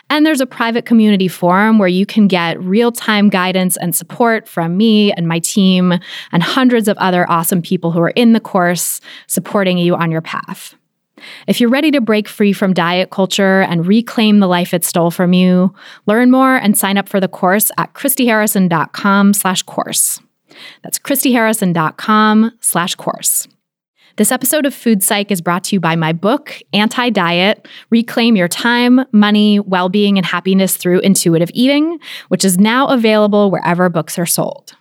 And 0.10 0.26
there's 0.26 0.42
a 0.42 0.46
private 0.46 0.86
community 0.86 1.30
forum 1.30 1.80
where 1.80 1.88
you 1.88 2.06
can 2.06 2.28
get 2.28 2.62
real 2.62 2.92
time 2.92 3.30
guidance 3.30 3.78
and 3.78 3.96
support 3.96 4.46
from 4.46 4.76
me 4.76 5.14
and 5.14 5.26
my 5.26 5.40
team 5.40 5.94
and 6.34 6.44
hundreds 6.44 6.90
of 6.90 6.98
other 6.98 7.30
awesome 7.32 7.62
people 7.62 7.92
who 7.92 8.02
are 8.02 8.10
in 8.10 8.34
the 8.34 8.42
course 8.42 9.00
supporting 9.28 9.78
you 9.78 9.96
on 9.96 10.12
your 10.12 10.20
path. 10.20 10.76
If 11.48 11.60
you're 11.60 11.70
ready 11.70 11.92
to 11.92 12.02
break 12.02 12.28
free 12.28 12.54
from 12.54 12.74
diet 12.74 13.10
culture 13.10 13.62
and 13.62 13.86
reclaim 13.86 14.40
the 14.40 14.48
life 14.48 14.74
it 14.74 14.84
stole 14.84 15.12
from 15.12 15.34
you, 15.34 15.74
learn 16.06 16.32
more 16.32 16.56
and 16.56 16.78
sign 16.78 16.98
up 16.98 17.10
for 17.10 17.20
the 17.20 17.28
course 17.28 17.72
at 17.78 17.94
christyharrison.com 17.94 19.34
slash 19.34 19.64
course. 19.64 20.20
That's 20.84 21.00
christyharrison.com 21.00 22.52
slash 22.60 22.96
course. 22.96 23.48
This 24.18 24.32
episode 24.32 24.66
of 24.66 24.74
Food 24.74 25.02
Psych 25.02 25.32
is 25.32 25.42
brought 25.42 25.64
to 25.66 25.76
you 25.76 25.80
by 25.80 25.96
my 25.96 26.12
book, 26.12 26.60
Anti 26.74 27.10
Diet 27.12 27.68
Reclaim 27.90 28.36
Your 28.36 28.50
Time, 28.50 29.06
Money, 29.14 29.60
Well 29.60 29.88
Being, 29.88 30.18
and 30.18 30.26
Happiness 30.26 30.76
Through 30.76 31.00
Intuitive 31.00 31.50
Eating, 31.54 31.98
which 32.28 32.44
is 32.44 32.60
now 32.60 32.88
available 32.88 33.50
wherever 33.50 33.90
books 33.90 34.20
are 34.20 34.26
sold. 34.26 34.76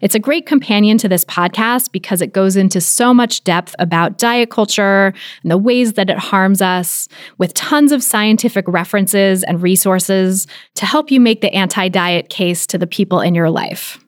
It's 0.00 0.14
a 0.14 0.20
great 0.20 0.46
companion 0.46 0.98
to 0.98 1.08
this 1.08 1.24
podcast 1.24 1.92
because 1.92 2.20
it 2.20 2.32
goes 2.32 2.56
into 2.56 2.80
so 2.80 3.12
much 3.12 3.44
depth 3.44 3.74
about 3.78 4.18
diet 4.18 4.50
culture 4.50 5.12
and 5.42 5.50
the 5.50 5.58
ways 5.58 5.94
that 5.94 6.10
it 6.10 6.18
harms 6.18 6.62
us, 6.62 7.08
with 7.38 7.54
tons 7.54 7.92
of 7.92 8.02
scientific 8.02 8.66
references 8.68 9.42
and 9.42 9.62
resources 9.62 10.46
to 10.74 10.86
help 10.86 11.10
you 11.10 11.20
make 11.20 11.40
the 11.40 11.52
anti 11.52 11.88
diet 11.88 12.28
case 12.28 12.66
to 12.68 12.78
the 12.78 12.86
people 12.86 13.20
in 13.20 13.34
your 13.34 13.50
life. 13.50 13.98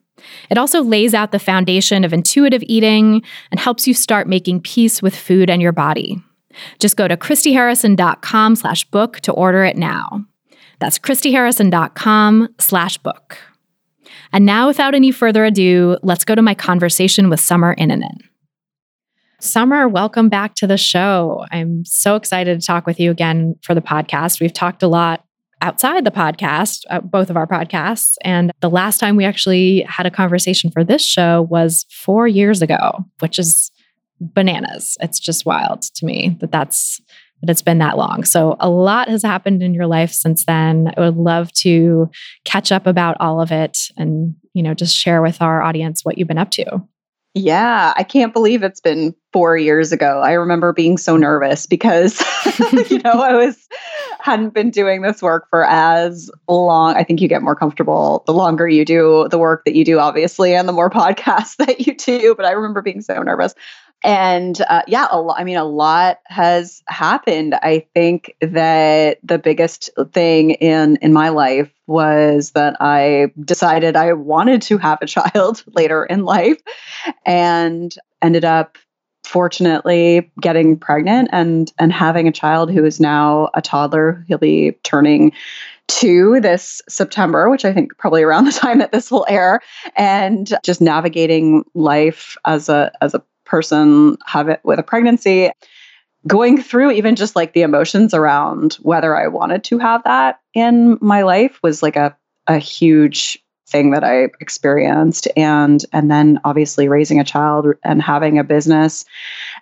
It 0.49 0.57
also 0.57 0.81
lays 0.81 1.13
out 1.13 1.31
the 1.31 1.39
foundation 1.39 2.03
of 2.03 2.13
intuitive 2.13 2.63
eating 2.65 3.21
and 3.51 3.59
helps 3.59 3.87
you 3.87 3.93
start 3.93 4.27
making 4.27 4.61
peace 4.61 5.01
with 5.01 5.15
food 5.15 5.49
and 5.49 5.61
your 5.61 5.71
body. 5.71 6.21
Just 6.79 6.97
go 6.97 7.07
to 7.07 7.17
christyharrison.com 7.17 8.55
slash 8.55 8.83
book 8.85 9.19
to 9.21 9.31
order 9.31 9.63
it 9.63 9.77
now. 9.77 10.25
That's 10.79 10.99
christyharrison.com 10.99 12.49
slash 12.59 12.97
book. 12.97 13.37
And 14.33 14.45
now, 14.45 14.67
without 14.67 14.95
any 14.95 15.11
further 15.11 15.45
ado, 15.45 15.97
let's 16.03 16.25
go 16.25 16.35
to 16.35 16.41
my 16.41 16.53
conversation 16.53 17.29
with 17.29 17.39
Summer 17.39 17.75
Innanen. 17.75 18.17
Summer, 19.39 19.87
welcome 19.87 20.29
back 20.29 20.55
to 20.55 20.67
the 20.67 20.77
show. 20.77 21.45
I'm 21.51 21.85
so 21.85 22.15
excited 22.15 22.59
to 22.59 22.65
talk 22.65 22.87
with 22.87 22.99
you 22.99 23.11
again 23.11 23.55
for 23.61 23.75
the 23.75 23.81
podcast. 23.81 24.41
We've 24.41 24.53
talked 24.53 24.81
a 24.81 24.87
lot 24.87 25.23
outside 25.61 26.05
the 26.05 26.11
podcast, 26.11 26.85
uh, 26.89 27.01
both 27.01 27.29
of 27.29 27.37
our 27.37 27.47
podcasts. 27.47 28.15
And 28.21 28.51
the 28.61 28.69
last 28.69 28.99
time 28.99 29.15
we 29.15 29.25
actually 29.25 29.81
had 29.81 30.05
a 30.05 30.11
conversation 30.11 30.71
for 30.71 30.83
this 30.83 31.05
show 31.05 31.47
was 31.49 31.85
four 31.91 32.27
years 32.27 32.61
ago, 32.61 33.05
which 33.19 33.39
is 33.39 33.71
bananas. 34.19 34.97
It's 35.01 35.19
just 35.19 35.45
wild 35.45 35.83
to 35.83 36.05
me 36.05 36.37
that 36.41 36.51
that's 36.51 36.99
that 37.41 37.49
it's 37.49 37.61
been 37.61 37.77
that 37.79 37.97
long. 37.97 38.23
So 38.23 38.55
a 38.59 38.69
lot 38.69 39.09
has 39.09 39.23
happened 39.23 39.61
in 39.61 39.73
your 39.73 39.87
life 39.87 40.11
since 40.11 40.45
then. 40.45 40.91
I 40.97 41.01
would 41.01 41.17
love 41.17 41.51
to 41.53 42.09
catch 42.45 42.71
up 42.71 42.87
about 42.87 43.17
all 43.19 43.41
of 43.41 43.51
it 43.51 43.77
and, 43.97 44.35
you 44.53 44.63
know, 44.63 44.73
just 44.73 44.95
share 44.95 45.21
with 45.21 45.41
our 45.41 45.61
audience 45.61 46.03
what 46.03 46.17
you've 46.17 46.27
been 46.27 46.37
up 46.37 46.51
to. 46.51 46.81
Yeah, 47.35 47.93
I 47.95 48.01
can't 48.01 48.33
believe 48.33 48.63
it's 48.63 48.81
been 48.81 49.13
4 49.31 49.57
years 49.57 49.91
ago. 49.91 50.21
I 50.21 50.31
remember 50.31 50.73
being 50.73 50.97
so 50.97 51.17
nervous 51.17 51.67
because 51.67 52.19
you 52.89 52.97
know, 52.99 53.11
I 53.11 53.33
was 53.33 53.67
hadn't 54.19 54.53
been 54.53 54.71
doing 54.71 55.03
this 55.03 55.21
work 55.21 55.47
for 55.49 55.63
as 55.63 56.31
long. 56.47 56.95
I 56.95 57.03
think 57.03 57.21
you 57.21 57.27
get 57.27 57.43
more 57.43 57.55
comfortable 57.55 58.23
the 58.25 58.33
longer 58.33 58.67
you 58.67 58.83
do 58.83 59.27
the 59.29 59.37
work 59.37 59.63
that 59.65 59.75
you 59.75 59.85
do, 59.85 59.99
obviously, 59.99 60.55
and 60.55 60.67
the 60.67 60.73
more 60.73 60.89
podcasts 60.89 61.57
that 61.57 61.85
you 61.85 61.95
do. 61.95 62.33
But 62.35 62.45
I 62.45 62.51
remember 62.51 62.81
being 62.81 63.01
so 63.01 63.21
nervous. 63.21 63.53
And 64.03 64.61
uh, 64.69 64.83
yeah, 64.87 65.07
a 65.11 65.27
I 65.31 65.43
mean, 65.43 65.57
a 65.57 65.65
lot 65.65 66.19
has 66.27 66.83
happened. 66.87 67.55
I 67.55 67.87
think 67.93 68.35
that 68.41 69.19
the 69.23 69.39
biggest 69.39 69.89
thing 70.13 70.51
in 70.51 70.97
in 70.97 71.13
my 71.13 71.29
life 71.29 71.71
was 71.87 72.51
that 72.51 72.77
I 72.79 73.31
decided 73.43 73.95
I 73.95 74.13
wanted 74.13 74.61
to 74.63 74.77
have 74.77 74.99
a 75.01 75.07
child 75.07 75.63
later 75.73 76.05
in 76.05 76.25
life, 76.25 76.61
and 77.25 77.93
ended 78.21 78.45
up 78.45 78.77
fortunately 79.25 80.31
getting 80.41 80.77
pregnant 80.77 81.29
and 81.31 81.73
and 81.79 81.91
having 81.91 82.27
a 82.27 82.31
child 82.31 82.71
who 82.71 82.85
is 82.85 82.99
now 82.99 83.49
a 83.55 83.61
toddler. 83.61 84.23
He'll 84.27 84.37
be 84.37 84.73
turning 84.83 85.31
two 85.87 86.39
this 86.41 86.81
September, 86.87 87.49
which 87.49 87.65
I 87.65 87.73
think 87.73 87.97
probably 87.97 88.21
around 88.21 88.45
the 88.45 88.51
time 88.51 88.77
that 88.77 88.91
this 88.91 89.09
will 89.09 89.25
air, 89.27 89.59
and 89.95 90.53
just 90.63 90.81
navigating 90.81 91.63
life 91.73 92.37
as 92.45 92.69
a 92.69 92.91
as 93.01 93.15
a 93.15 93.23
person 93.47 94.17
have 94.25 94.49
it 94.49 94.59
with 94.63 94.79
a 94.79 94.83
pregnancy 94.83 95.49
going 96.25 96.61
through 96.61 96.91
even 96.91 97.15
just 97.15 97.35
like 97.35 97.53
the 97.53 97.61
emotions 97.61 98.13
around 98.13 98.73
whether 98.81 99.15
I 99.15 99.27
wanted 99.27 99.63
to 99.65 99.77
have 99.79 100.03
that 100.03 100.39
in 100.53 100.97
my 101.01 101.23
life 101.23 101.59
was 101.63 101.81
like 101.81 101.95
a 101.95 102.15
a 102.47 102.57
huge 102.57 103.43
thing 103.67 103.91
that 103.91 104.03
I 104.03 104.29
experienced. 104.39 105.27
And 105.35 105.83
and 105.91 106.09
then 106.09 106.39
obviously 106.45 106.87
raising 106.87 107.19
a 107.19 107.23
child 107.23 107.67
and 107.83 108.01
having 108.01 108.39
a 108.39 108.43
business 108.43 109.05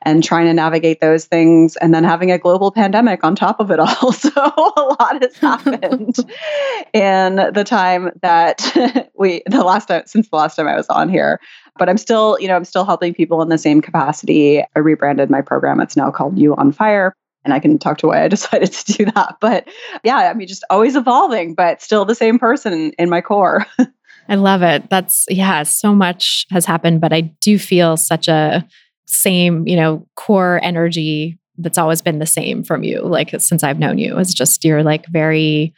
and 0.03 0.23
trying 0.23 0.45
to 0.45 0.53
navigate 0.53 1.01
those 1.01 1.25
things 1.25 1.75
and 1.77 1.93
then 1.93 2.03
having 2.03 2.31
a 2.31 2.37
global 2.37 2.71
pandemic 2.71 3.23
on 3.23 3.35
top 3.35 3.59
of 3.59 3.71
it 3.71 3.79
all. 3.79 4.13
So 4.25 4.29
a 4.35 4.95
lot 4.99 5.21
has 5.21 5.37
happened 5.37 6.15
in 6.93 7.35
the 7.35 7.63
time 7.65 8.11
that 8.21 9.09
we 9.15 9.41
the 9.47 9.63
last 9.63 9.87
time 9.87 10.03
since 10.05 10.29
the 10.29 10.35
last 10.35 10.55
time 10.55 10.67
I 10.67 10.75
was 10.75 10.87
on 10.87 11.09
here 11.09 11.39
but 11.77 11.89
I'm 11.89 11.97
still 11.97 12.37
you 12.39 12.47
know 12.47 12.55
I'm 12.55 12.65
still 12.65 12.85
helping 12.85 13.13
people 13.13 13.41
in 13.41 13.49
the 13.49 13.57
same 13.57 13.81
capacity 13.81 14.63
I 14.75 14.79
rebranded 14.79 15.29
my 15.29 15.41
program 15.41 15.79
it's 15.79 15.95
now 15.95 16.11
called 16.11 16.37
You 16.37 16.55
on 16.55 16.71
Fire 16.71 17.13
and 17.45 17.53
I 17.53 17.59
can 17.59 17.77
talk 17.77 17.99
to 17.99 18.07
why 18.07 18.23
I 18.23 18.27
decided 18.29 18.73
to 18.73 18.93
do 18.93 19.05
that. 19.11 19.37
But 19.39 19.69
yeah, 20.03 20.17
I 20.17 20.33
mean, 20.33 20.47
just 20.47 20.65
always 20.69 20.95
evolving, 20.95 21.53
but 21.53 21.81
still 21.81 22.03
the 22.03 22.15
same 22.15 22.39
person 22.39 22.91
in 22.97 23.09
my 23.09 23.21
core. 23.21 23.65
I 24.27 24.35
love 24.35 24.63
it. 24.63 24.89
That's, 24.89 25.25
yeah, 25.29 25.61
so 25.63 25.93
much 25.93 26.47
has 26.49 26.65
happened, 26.65 26.99
but 26.99 27.13
I 27.13 27.21
do 27.21 27.59
feel 27.59 27.95
such 27.95 28.27
a 28.27 28.67
same, 29.05 29.67
you 29.67 29.75
know, 29.75 30.07
core 30.15 30.59
energy 30.63 31.37
that's 31.59 31.77
always 31.77 32.01
been 32.01 32.17
the 32.17 32.25
same 32.25 32.63
from 32.63 32.83
you, 32.83 33.01
like 33.01 33.39
since 33.39 33.63
I've 33.63 33.79
known 33.79 33.99
you. 33.99 34.17
It's 34.17 34.33
just 34.33 34.65
you're 34.65 34.83
like 34.83 35.05
very 35.07 35.73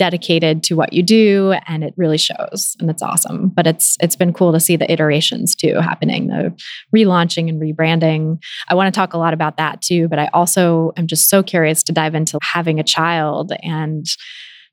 dedicated 0.00 0.62
to 0.62 0.74
what 0.74 0.94
you 0.94 1.02
do 1.02 1.52
and 1.66 1.84
it 1.84 1.92
really 1.98 2.16
shows 2.16 2.74
and 2.80 2.88
it's 2.88 3.02
awesome 3.02 3.50
but 3.50 3.66
it's 3.66 3.98
it's 4.00 4.16
been 4.16 4.32
cool 4.32 4.50
to 4.50 4.58
see 4.58 4.74
the 4.74 4.90
iterations 4.90 5.54
too 5.54 5.74
happening 5.74 6.28
the 6.28 6.50
relaunching 6.96 7.50
and 7.50 7.60
rebranding 7.60 8.42
i 8.70 8.74
want 8.74 8.86
to 8.92 8.98
talk 8.98 9.12
a 9.12 9.18
lot 9.18 9.34
about 9.34 9.58
that 9.58 9.82
too 9.82 10.08
but 10.08 10.18
i 10.18 10.30
also 10.32 10.90
am 10.96 11.06
just 11.06 11.28
so 11.28 11.42
curious 11.42 11.82
to 11.82 11.92
dive 11.92 12.14
into 12.14 12.38
having 12.42 12.80
a 12.80 12.82
child 12.82 13.52
and 13.62 14.06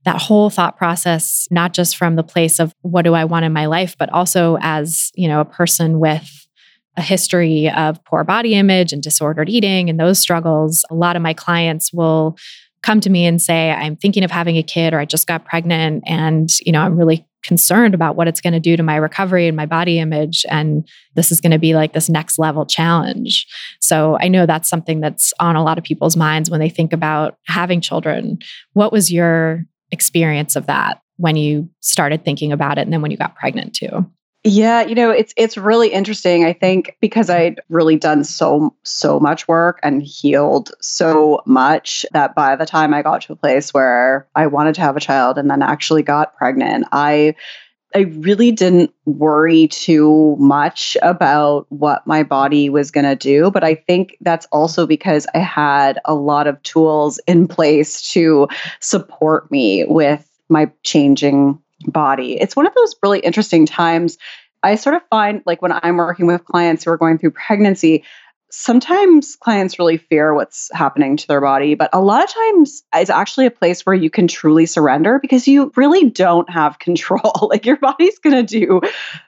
that 0.05 0.21
whole 0.21 0.49
thought 0.49 0.77
process, 0.77 1.49
not 1.51 1.73
just 1.73 1.97
from 1.97 2.15
the 2.15 2.23
place 2.23 2.59
of 2.59 2.73
what 2.81 3.01
do 3.01 3.13
I 3.13 3.25
want 3.25 3.43
in 3.43 3.51
my 3.51 3.65
life, 3.65 3.97
but 3.99 4.09
also 4.13 4.57
as, 4.61 5.11
you 5.15 5.27
know, 5.27 5.41
a 5.41 5.45
person 5.45 5.99
with 5.99 6.47
a 6.95 7.01
history 7.01 7.69
of 7.69 8.01
poor 8.05 8.23
body 8.23 8.53
image 8.53 8.93
and 8.93 9.03
disordered 9.03 9.49
eating 9.49 9.89
and 9.89 9.99
those 9.99 10.19
struggles. 10.19 10.85
A 10.89 10.95
lot 10.95 11.17
of 11.17 11.21
my 11.21 11.33
clients 11.33 11.91
will 11.91 12.37
come 12.81 12.99
to 13.01 13.09
me 13.09 13.25
and 13.25 13.41
say, 13.41 13.71
I'm 13.71 13.95
thinking 13.95 14.23
of 14.23 14.31
having 14.31 14.57
a 14.57 14.63
kid 14.63 14.93
or 14.93 14.99
I 14.99 15.05
just 15.05 15.27
got 15.27 15.45
pregnant 15.45 16.03
and, 16.05 16.49
you 16.59 16.71
know, 16.71 16.81
I'm 16.81 16.97
really 16.97 17.27
concerned 17.43 17.93
about 17.93 18.15
what 18.15 18.27
it's 18.27 18.41
going 18.41 18.53
to 18.53 18.59
do 18.59 18.75
to 18.75 18.83
my 18.83 18.97
recovery 18.97 19.47
and 19.47 19.55
my 19.55 19.65
body 19.65 19.99
image. 19.99 20.45
And 20.49 20.87
this 21.15 21.31
is 21.31 21.39
going 21.39 21.51
to 21.51 21.59
be 21.59 21.75
like 21.75 21.93
this 21.93 22.09
next 22.09 22.37
level 22.37 22.65
challenge. 22.65 23.47
So 23.79 24.17
I 24.19 24.27
know 24.27 24.45
that's 24.45 24.69
something 24.69 24.99
that's 24.99 25.33
on 25.39 25.55
a 25.55 25.63
lot 25.63 25.77
of 25.77 25.83
people's 25.83 26.17
minds 26.17 26.49
when 26.49 26.59
they 26.59 26.69
think 26.69 26.93
about 26.93 27.37
having 27.45 27.79
children. 27.79 28.39
What 28.73 28.91
was 28.91 29.11
your 29.11 29.65
experience 29.91 30.55
of 30.55 30.65
that 30.65 31.01
when 31.15 31.37
you 31.37 31.69
started 31.79 32.25
thinking 32.25 32.51
about 32.51 32.77
it 32.77 32.81
and 32.81 32.93
then 32.93 33.01
when 33.01 33.11
you 33.11 33.17
got 33.17 33.35
pregnant 33.35 33.73
too? 33.73 34.05
Yeah, 34.49 34.81
you 34.81 34.95
know, 34.95 35.11
it's 35.11 35.33
it's 35.35 35.57
really 35.57 35.89
interesting. 35.91 36.45
I 36.45 36.53
think 36.53 36.95
because 37.01 37.29
I'd 37.29 37.59
really 37.67 37.97
done 37.97 38.23
so 38.23 38.73
so 38.83 39.19
much 39.19 39.45
work 39.45 39.77
and 39.83 40.01
healed 40.01 40.71
so 40.79 41.41
much 41.45 42.05
that 42.13 42.33
by 42.33 42.55
the 42.55 42.65
time 42.65 42.93
I 42.93 43.01
got 43.01 43.23
to 43.23 43.33
a 43.33 43.35
place 43.35 43.73
where 43.73 44.25
I 44.35 44.47
wanted 44.47 44.75
to 44.75 44.81
have 44.81 44.95
a 44.95 45.01
child 45.01 45.37
and 45.37 45.51
then 45.51 45.61
actually 45.61 46.01
got 46.01 46.33
pregnant, 46.37 46.85
I 46.93 47.35
I 47.93 48.01
really 48.19 48.53
didn't 48.53 48.93
worry 49.03 49.67
too 49.67 50.37
much 50.39 50.95
about 51.01 51.65
what 51.67 52.07
my 52.07 52.23
body 52.23 52.69
was 52.69 52.89
going 52.89 53.05
to 53.05 53.17
do. 53.17 53.51
But 53.51 53.65
I 53.65 53.75
think 53.75 54.15
that's 54.21 54.45
also 54.53 54.87
because 54.87 55.27
I 55.35 55.39
had 55.39 55.99
a 56.05 56.15
lot 56.15 56.47
of 56.47 56.63
tools 56.63 57.19
in 57.27 57.49
place 57.49 58.01
to 58.13 58.47
support 58.79 59.51
me 59.51 59.83
with 59.85 60.25
my 60.47 60.71
changing 60.83 61.59
body. 61.85 62.39
It's 62.39 62.55
one 62.55 62.67
of 62.67 62.73
those 62.75 62.95
really 63.01 63.19
interesting 63.19 63.65
times. 63.65 64.17
I 64.63 64.75
sort 64.75 64.95
of 64.95 65.01
find 65.09 65.43
like 65.45 65.61
when 65.61 65.71
I'm 65.71 65.97
working 65.97 66.25
with 66.27 66.43
clients 66.45 66.83
who 66.83 66.91
are 66.91 66.97
going 66.97 67.17
through 67.17 67.31
pregnancy, 67.31 68.03
sometimes 68.49 69.35
clients 69.35 69.77
really 69.77 69.97
fear 69.97 70.33
what's 70.33 70.69
happening 70.73 71.17
to 71.17 71.27
their 71.27 71.41
body, 71.41 71.75
but 71.75 71.89
a 71.93 72.01
lot 72.01 72.23
of 72.23 72.33
times 72.33 72.83
it's 72.95 73.09
actually 73.09 73.45
a 73.45 73.51
place 73.51 73.85
where 73.85 73.95
you 73.95 74.09
can 74.09 74.27
truly 74.27 74.65
surrender 74.65 75.19
because 75.19 75.47
you 75.47 75.71
really 75.75 76.09
don't 76.09 76.49
have 76.49 76.79
control. 76.87 77.49
like 77.49 77.65
your 77.65 77.77
body's 77.77 78.19
going 78.19 78.35
to 78.35 78.43
do 78.43 78.81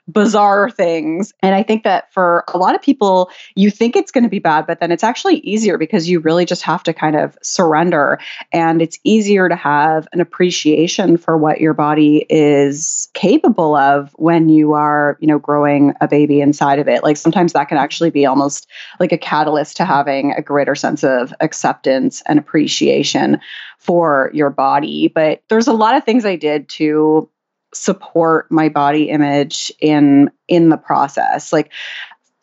bizarre 0.08 0.70
things. 0.70 1.32
And 1.42 1.54
I 1.54 1.62
think 1.62 1.84
that 1.84 2.12
for 2.12 2.44
a 2.48 2.58
lot 2.58 2.74
of 2.74 2.82
people, 2.82 3.30
you 3.54 3.70
think 3.70 3.96
it's 3.96 4.10
going 4.10 4.24
to 4.24 4.30
be 4.30 4.38
bad, 4.38 4.66
but 4.66 4.80
then 4.80 4.90
it's 4.90 5.04
actually 5.04 5.36
easier 5.38 5.78
because 5.78 6.08
you 6.08 6.20
really 6.20 6.44
just 6.44 6.62
have 6.62 6.82
to 6.84 6.92
kind 6.92 7.16
of 7.16 7.36
surrender. 7.42 8.18
And 8.52 8.82
it's 8.82 8.98
easier 9.04 9.48
to 9.48 9.56
have 9.56 10.08
an 10.12 10.20
appreciation 10.20 11.16
for 11.16 11.36
what 11.36 11.60
your 11.60 11.74
body 11.74 12.26
is 12.28 13.08
capable 13.14 13.76
of 13.76 14.12
when 14.16 14.48
you 14.48 14.72
are, 14.72 15.16
you 15.20 15.26
know, 15.26 15.38
growing 15.38 15.94
a 16.00 16.08
baby 16.08 16.40
inside 16.40 16.78
of 16.78 16.88
it. 16.88 17.02
Like 17.02 17.16
sometimes 17.16 17.52
that 17.52 17.68
can 17.68 17.78
actually 17.78 18.10
be 18.10 18.26
almost 18.26 18.66
like 18.98 19.09
like 19.10 19.20
a 19.20 19.24
catalyst 19.24 19.76
to 19.76 19.84
having 19.84 20.32
a 20.32 20.42
greater 20.42 20.74
sense 20.74 21.02
of 21.02 21.34
acceptance 21.40 22.22
and 22.26 22.38
appreciation 22.38 23.40
for 23.78 24.30
your 24.32 24.50
body. 24.50 25.08
But 25.08 25.42
there's 25.48 25.66
a 25.66 25.72
lot 25.72 25.96
of 25.96 26.04
things 26.04 26.24
I 26.24 26.36
did 26.36 26.68
to 26.70 27.28
support 27.72 28.50
my 28.50 28.68
body 28.68 29.08
image 29.08 29.72
in 29.80 30.30
in 30.48 30.68
the 30.68 30.76
process. 30.76 31.52
Like 31.52 31.70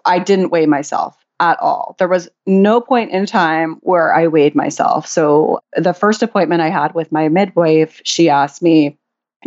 I 0.06 0.20
didn't 0.20 0.50
weigh 0.50 0.66
myself 0.66 1.18
at 1.40 1.60
all. 1.60 1.96
There 2.00 2.08
was 2.08 2.30
no 2.46 2.82
point 2.82 3.12
in 3.12 3.26
time 3.26 3.78
where 3.82 4.14
I 4.14 4.28
weighed 4.28 4.56
myself. 4.56 5.08
So 5.08 5.60
the 5.76 5.94
first 5.94 6.24
appointment 6.24 6.62
I 6.62 6.70
had 6.70 6.94
with 6.94 7.12
my 7.12 7.30
midwife, 7.30 8.02
she 8.04 8.30
asked 8.30 8.62
me, 8.62 8.98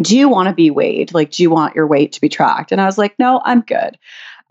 "Do 0.00 0.16
you 0.16 0.28
want 0.28 0.48
to 0.48 0.54
be 0.54 0.70
weighed? 0.70 1.12
Like 1.12 1.30
do 1.33 1.42
you 1.42 1.50
want 1.50 1.74
your 1.74 1.87
weight 1.87 2.12
to 2.12 2.20
be 2.20 2.28
tracked?" 2.28 2.72
And 2.72 2.80
I 2.80 2.87
was 2.87 2.98
like, 2.98 3.18
"No, 3.18 3.40
I'm 3.44 3.62
good." 3.62 3.98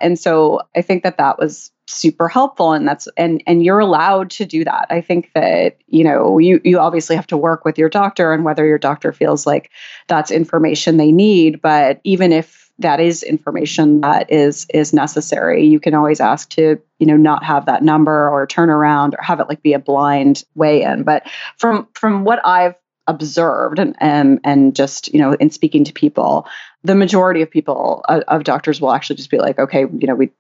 And 0.02 0.18
so 0.18 0.62
I 0.76 0.82
think 0.82 1.04
that 1.04 1.18
that 1.18 1.38
was 1.38 1.72
super 1.88 2.28
helpful 2.28 2.72
and 2.72 2.88
that's 2.88 3.08
and 3.18 3.42
and 3.48 3.64
you're 3.66 3.80
allowed 3.80 4.30
to 4.30 4.46
do 4.46 4.64
that. 4.64 4.86
I 4.90 5.02
think 5.02 5.32
that 5.34 5.78
you 5.88 6.04
know 6.04 6.38
you 6.38 6.62
you 6.64 6.78
obviously 6.78 7.16
have 7.16 7.28
to 7.28 7.38
work 7.38 7.66
with 7.66 7.78
your 7.78 7.90
doctor 7.90 8.32
and 8.32 8.46
whether 8.46 8.66
your 8.66 8.78
doctor 8.78 9.12
feels 9.12 9.48
like 9.48 9.72
that's 10.08 10.30
information 10.30 10.98
they 10.98 11.12
need 11.12 11.62
but 11.62 12.00
even 12.04 12.32
if 12.32 12.70
that 12.80 13.00
is 13.00 13.24
information 13.24 14.02
that 14.02 14.32
is 14.32 14.66
is 14.74 14.94
necessary 14.94 15.66
you 15.66 15.80
can 15.80 15.94
always 15.94 16.22
ask 16.22 16.50
to 16.50 16.80
you 17.00 17.06
know 17.06 17.18
not 17.18 17.44
have 17.44 17.66
that 17.66 17.84
number 17.84 18.30
or 18.30 18.48
turn 18.48 18.70
around 18.70 19.14
or 19.16 19.24
have 19.24 19.40
it 19.40 19.50
like 19.50 19.62
be 19.62 19.74
a 19.74 19.80
blind 19.80 20.44
way 20.56 20.82
in 20.82 21.04
but 21.04 21.28
from 21.58 21.88
from 21.94 22.24
what 22.24 22.44
i've 22.46 22.76
observed 23.10 23.80
and 23.80 23.96
and 24.00 24.40
and 24.44 24.76
just 24.76 25.12
you 25.14 25.20
know 25.20 25.34
in 25.34 25.50
speaking 25.50 25.84
to 25.84 25.92
people 25.92 26.48
the 26.84 26.96
majority 26.96 27.42
of 27.42 27.50
people 27.50 28.04
uh, 28.08 28.22
of 28.28 28.44
doctors 28.44 28.80
will 28.80 28.92
actually 28.92 29.16
just 29.16 29.30
be 29.30 29.40
like 29.40 29.60
okay 29.60 29.82
you 30.00 30.08
know 30.08 30.16
we 30.16 30.32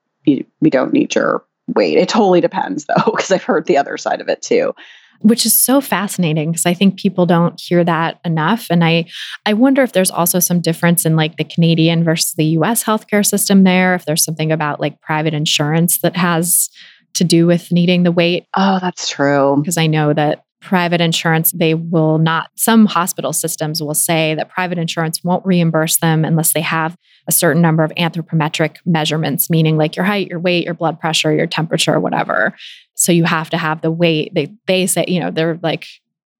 we 0.61 0.69
don't 0.69 0.93
need 0.93 1.15
your 1.15 1.43
weight. 1.75 1.97
It 1.97 2.09
totally 2.09 2.41
depends 2.41 2.85
though, 2.87 3.11
because 3.11 3.31
I've 3.31 3.43
heard 3.43 3.65
the 3.65 3.77
other 3.77 3.97
side 3.97 4.21
of 4.21 4.29
it 4.29 4.41
too. 4.41 4.73
Which 5.21 5.45
is 5.45 5.61
so 5.61 5.81
fascinating 5.81 6.51
because 6.51 6.65
I 6.65 6.73
think 6.73 6.97
people 6.97 7.25
don't 7.25 7.59
hear 7.59 7.83
that 7.83 8.21
enough. 8.23 8.67
And 8.69 8.85
I 8.85 9.05
I 9.45 9.51
wonder 9.51 9.83
if 9.83 9.91
there's 9.91 10.11
also 10.11 10.39
some 10.39 10.61
difference 10.61 11.05
in 11.05 11.17
like 11.17 11.35
the 11.35 11.43
Canadian 11.43 12.05
versus 12.05 12.33
the 12.33 12.45
US 12.45 12.83
healthcare 12.83 13.25
system 13.25 13.65
there, 13.65 13.95
if 13.95 14.05
there's 14.05 14.23
something 14.23 14.51
about 14.51 14.79
like 14.79 15.01
private 15.01 15.33
insurance 15.33 15.99
that 16.01 16.15
has 16.15 16.69
to 17.15 17.25
do 17.25 17.47
with 17.47 17.69
needing 17.69 18.03
the 18.03 18.13
weight. 18.13 18.45
Oh, 18.55 18.79
that's 18.79 19.09
true. 19.09 19.57
Because 19.59 19.77
I 19.77 19.87
know 19.87 20.13
that 20.13 20.45
private 20.61 21.01
insurance, 21.01 21.51
they 21.51 21.73
will 21.73 22.17
not, 22.17 22.49
some 22.55 22.85
hospital 22.85 23.31
systems 23.31 23.81
will 23.81 23.93
say 23.93 24.35
that 24.35 24.49
private 24.49 24.77
insurance 24.77 25.23
won't 25.23 25.45
reimburse 25.45 25.97
them 25.97 26.25
unless 26.25 26.53
they 26.53 26.61
have 26.61 26.97
a 27.27 27.31
certain 27.31 27.61
number 27.61 27.83
of 27.83 27.91
anthropometric 27.91 28.77
measurements, 28.85 29.49
meaning 29.49 29.77
like 29.77 29.95
your 29.95 30.05
height, 30.05 30.27
your 30.27 30.39
weight, 30.39 30.65
your 30.65 30.73
blood 30.73 30.99
pressure, 30.99 31.33
your 31.33 31.47
temperature, 31.47 31.99
whatever. 31.99 32.53
So 32.95 33.11
you 33.11 33.23
have 33.23 33.49
to 33.51 33.57
have 33.57 33.81
the 33.81 33.91
weight. 33.91 34.33
They 34.33 34.53
they 34.67 34.85
say, 34.87 35.05
you 35.07 35.19
know, 35.19 35.31
they're 35.31 35.59
like 35.63 35.87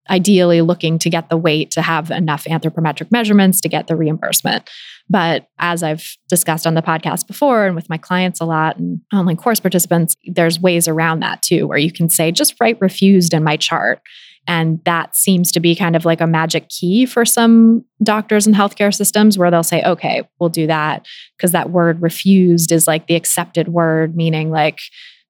ideally 0.10 0.62
looking 0.62 1.00
to 1.00 1.10
get 1.10 1.30
the 1.30 1.38
weight 1.38 1.72
to 1.72 1.82
have 1.82 2.12
enough 2.12 2.46
anthropometric 2.46 3.12
measurements 3.12 3.62
to 3.62 3.70
get 3.70 3.88
the 3.88 3.96
reimbursement. 3.96 4.70
But 5.10 5.48
as 5.58 5.84
I've 5.84 6.16
discussed 6.28 6.68
on 6.68 6.76
the 6.76 6.82
podcast 6.82 7.28
before 7.28 7.66
and 7.66 7.76
with 7.76 7.90
my 7.90 7.98
clients 7.98 8.40
a 8.40 8.46
lot 8.46 8.78
and 8.78 9.02
online 9.14 9.38
course 9.38 9.60
participants, 9.60 10.16
there's 10.26 10.60
ways 10.60 10.88
around 10.88 11.22
that 11.22 11.42
too, 11.42 11.68
where 11.68 11.78
you 11.78 11.92
can 11.92 12.10
say, 12.10 12.32
just 12.32 12.56
write 12.62 12.80
refused 12.80 13.34
in 13.34 13.44
my 13.44 13.58
chart. 13.58 14.02
And 14.48 14.80
that 14.86 15.16
seems 15.16 15.52
to 15.52 15.60
be 15.60 15.76
kind 15.76 15.96
of 15.96 16.06
like 16.06 16.22
a 16.22 16.28
magic 16.28 16.70
key 16.70 17.06
for 17.06 17.24
some 17.26 17.86
doctors 18.02 18.48
and 18.48 18.56
healthcare 18.56 18.94
systems 18.94 19.38
where 19.38 19.52
they'll 19.52 19.64
say, 19.64 19.84
okay, 19.84 20.24
we'll 20.40 20.50
do 20.50 20.66
that. 20.68 21.06
Because 21.38 21.52
that 21.52 21.70
word 21.70 22.02
refused 22.02 22.72
is 22.72 22.88
like 22.88 23.08
the 23.08 23.16
accepted 23.16 23.68
word, 23.68 24.16
meaning 24.16 24.50
like, 24.50 24.80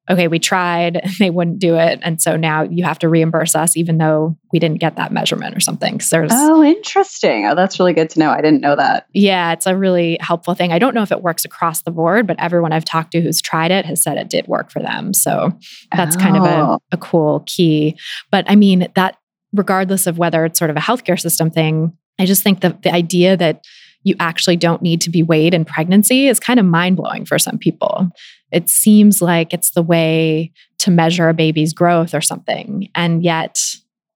okay, 0.08 0.28
we 0.28 0.38
tried, 0.38 1.02
they 1.18 1.30
wouldn't 1.30 1.58
do 1.58 1.76
it. 1.76 2.00
And 2.02 2.20
so 2.20 2.36
now 2.36 2.62
you 2.62 2.84
have 2.84 2.98
to 3.00 3.08
reimburse 3.08 3.54
us, 3.54 3.76
even 3.76 3.98
though 3.98 4.36
we 4.52 4.58
didn't 4.58 4.80
get 4.80 4.96
that 4.96 5.12
measurement 5.12 5.56
or 5.56 5.60
something. 5.60 6.00
So 6.00 6.16
there's 6.16 6.32
Oh, 6.34 6.62
interesting. 6.62 7.46
Oh, 7.46 7.54
that's 7.54 7.78
really 7.78 7.92
good 7.92 8.10
to 8.10 8.18
know. 8.18 8.30
I 8.30 8.40
didn't 8.40 8.60
know 8.60 8.76
that. 8.76 9.06
Yeah, 9.12 9.52
it's 9.52 9.66
a 9.66 9.76
really 9.76 10.18
helpful 10.20 10.54
thing. 10.54 10.72
I 10.72 10.78
don't 10.78 10.94
know 10.94 11.02
if 11.02 11.12
it 11.12 11.22
works 11.22 11.44
across 11.44 11.82
the 11.82 11.90
board, 11.90 12.26
but 12.26 12.36
everyone 12.38 12.72
I've 12.72 12.84
talked 12.84 13.12
to 13.12 13.20
who's 13.20 13.40
tried 13.40 13.70
it 13.70 13.84
has 13.86 14.02
said 14.02 14.16
it 14.16 14.30
did 14.30 14.46
work 14.46 14.70
for 14.70 14.80
them. 14.80 15.14
So 15.14 15.52
that's 15.94 16.16
oh. 16.16 16.20
kind 16.20 16.36
of 16.36 16.44
a, 16.44 16.56
oh. 16.56 16.78
a 16.92 16.96
cool 16.96 17.44
key. 17.46 17.96
But 18.30 18.44
I 18.48 18.56
mean, 18.56 18.88
that 18.94 19.16
regardless 19.52 20.06
of 20.06 20.18
whether 20.18 20.44
it's 20.44 20.58
sort 20.58 20.70
of 20.70 20.76
a 20.76 20.80
healthcare 20.80 21.20
system 21.20 21.50
thing, 21.50 21.96
I 22.18 22.26
just 22.26 22.42
think 22.42 22.60
that 22.60 22.82
the 22.82 22.92
idea 22.92 23.36
that 23.36 23.64
you 24.02 24.14
actually 24.18 24.56
don't 24.56 24.82
need 24.82 25.00
to 25.02 25.10
be 25.10 25.22
weighed 25.22 25.54
in 25.54 25.64
pregnancy 25.64 26.28
is 26.28 26.40
kind 26.40 26.58
of 26.58 26.66
mind 26.66 26.96
blowing 26.96 27.24
for 27.24 27.38
some 27.38 27.58
people. 27.58 28.08
It 28.50 28.68
seems 28.68 29.20
like 29.20 29.52
it's 29.52 29.72
the 29.72 29.82
way 29.82 30.52
to 30.78 30.90
measure 30.90 31.28
a 31.28 31.34
baby's 31.34 31.72
growth 31.72 32.14
or 32.14 32.20
something. 32.20 32.88
And 32.94 33.22
yet 33.22 33.58